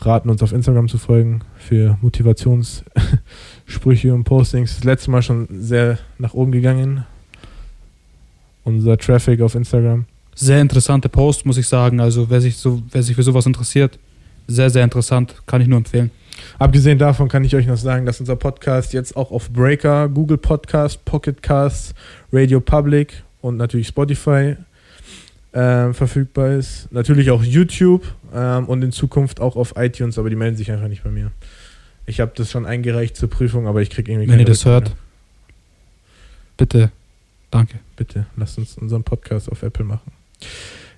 raten, 0.00 0.30
uns 0.30 0.44
auf 0.44 0.52
Instagram 0.52 0.88
zu 0.88 0.96
folgen 0.96 1.40
für 1.56 1.98
Motivationssprüche 2.02 4.14
und 4.18 4.22
Postings. 4.24 4.76
Das 4.76 4.84
letzte 4.84 5.10
Mal 5.10 5.22
schon 5.22 5.48
sehr 5.50 5.98
nach 6.18 6.34
oben 6.34 6.52
gegangen. 6.52 7.04
Unser 8.62 8.96
Traffic 8.96 9.40
auf 9.40 9.56
Instagram. 9.56 10.04
Sehr 10.36 10.60
interessante 10.60 11.08
Post, 11.08 11.46
muss 11.46 11.58
ich 11.58 11.66
sagen. 11.66 11.98
Also 11.98 12.30
wer 12.30 12.40
sich, 12.40 12.56
so, 12.56 12.80
wer 12.92 13.02
sich 13.02 13.16
für 13.16 13.24
sowas 13.24 13.46
interessiert, 13.46 13.98
sehr, 14.46 14.70
sehr 14.70 14.84
interessant. 14.84 15.34
Kann 15.46 15.60
ich 15.60 15.66
nur 15.66 15.78
empfehlen. 15.78 16.12
Abgesehen 16.58 16.98
davon 16.98 17.28
kann 17.28 17.44
ich 17.44 17.54
euch 17.54 17.66
noch 17.66 17.76
sagen, 17.76 18.06
dass 18.06 18.20
unser 18.20 18.36
Podcast 18.36 18.92
jetzt 18.92 19.16
auch 19.16 19.30
auf 19.30 19.50
Breaker, 19.50 20.08
Google 20.08 20.38
Podcast, 20.38 21.04
Pocket 21.04 21.42
Cast, 21.42 21.94
Radio 22.32 22.60
Public 22.60 23.22
und 23.40 23.56
natürlich 23.56 23.88
Spotify 23.88 24.56
ähm, 25.54 25.94
verfügbar 25.94 26.50
ist. 26.52 26.90
Natürlich 26.92 27.30
auch 27.30 27.42
YouTube 27.42 28.04
ähm, 28.34 28.66
und 28.66 28.82
in 28.82 28.92
Zukunft 28.92 29.40
auch 29.40 29.56
auf 29.56 29.74
iTunes, 29.76 30.18
aber 30.18 30.30
die 30.30 30.36
melden 30.36 30.56
sich 30.56 30.70
einfach 30.70 30.88
nicht 30.88 31.04
bei 31.04 31.10
mir. 31.10 31.30
Ich 32.06 32.20
habe 32.20 32.32
das 32.34 32.50
schon 32.50 32.66
eingereicht 32.66 33.16
zur 33.16 33.28
Prüfung, 33.30 33.66
aber 33.66 33.82
ich 33.82 33.90
kriege 33.90 34.10
irgendwie 34.12 34.28
Wenn 34.28 34.32
keine 34.32 34.42
ihr 34.42 34.46
das 34.46 34.64
Rückmeldung. 34.64 34.90
hört, 34.90 34.96
bitte, 36.56 36.90
danke. 37.50 37.78
Bitte 37.96 38.26
lasst 38.36 38.58
uns 38.58 38.78
unseren 38.78 39.02
Podcast 39.02 39.50
auf 39.50 39.62
Apple 39.62 39.84
machen. 39.84 40.12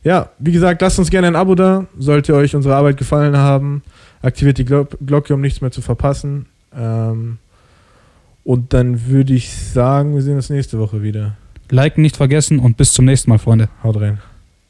Ja, 0.02 0.30
wie 0.38 0.52
gesagt, 0.52 0.80
lasst 0.82 0.98
uns 0.98 1.10
gerne 1.10 1.26
ein 1.26 1.36
Abo 1.36 1.54
da. 1.54 1.86
Sollte 1.98 2.34
euch 2.34 2.54
unsere 2.54 2.74
Arbeit 2.74 2.96
gefallen 2.96 3.36
haben, 3.36 3.82
aktiviert 4.22 4.58
die 4.58 4.64
Glo 4.64 4.86
Glocke, 5.04 5.34
um 5.34 5.40
nichts 5.40 5.60
mehr 5.60 5.70
zu 5.70 5.82
verpassen. 5.82 6.46
Ähm, 6.74 7.38
und 8.44 8.72
dann 8.72 9.06
würde 9.06 9.34
ich 9.34 9.54
sagen, 9.54 10.14
wir 10.14 10.22
sehen 10.22 10.36
uns 10.36 10.50
nächste 10.50 10.78
Woche 10.78 11.02
wieder. 11.02 11.36
Liken 11.70 12.02
nicht 12.02 12.16
vergessen 12.16 12.58
und 12.58 12.76
bis 12.76 12.92
zum 12.92 13.04
nächsten 13.04 13.30
Mal, 13.30 13.38
Freunde. 13.38 13.68
Haut 13.82 14.00
rein. 14.00 14.18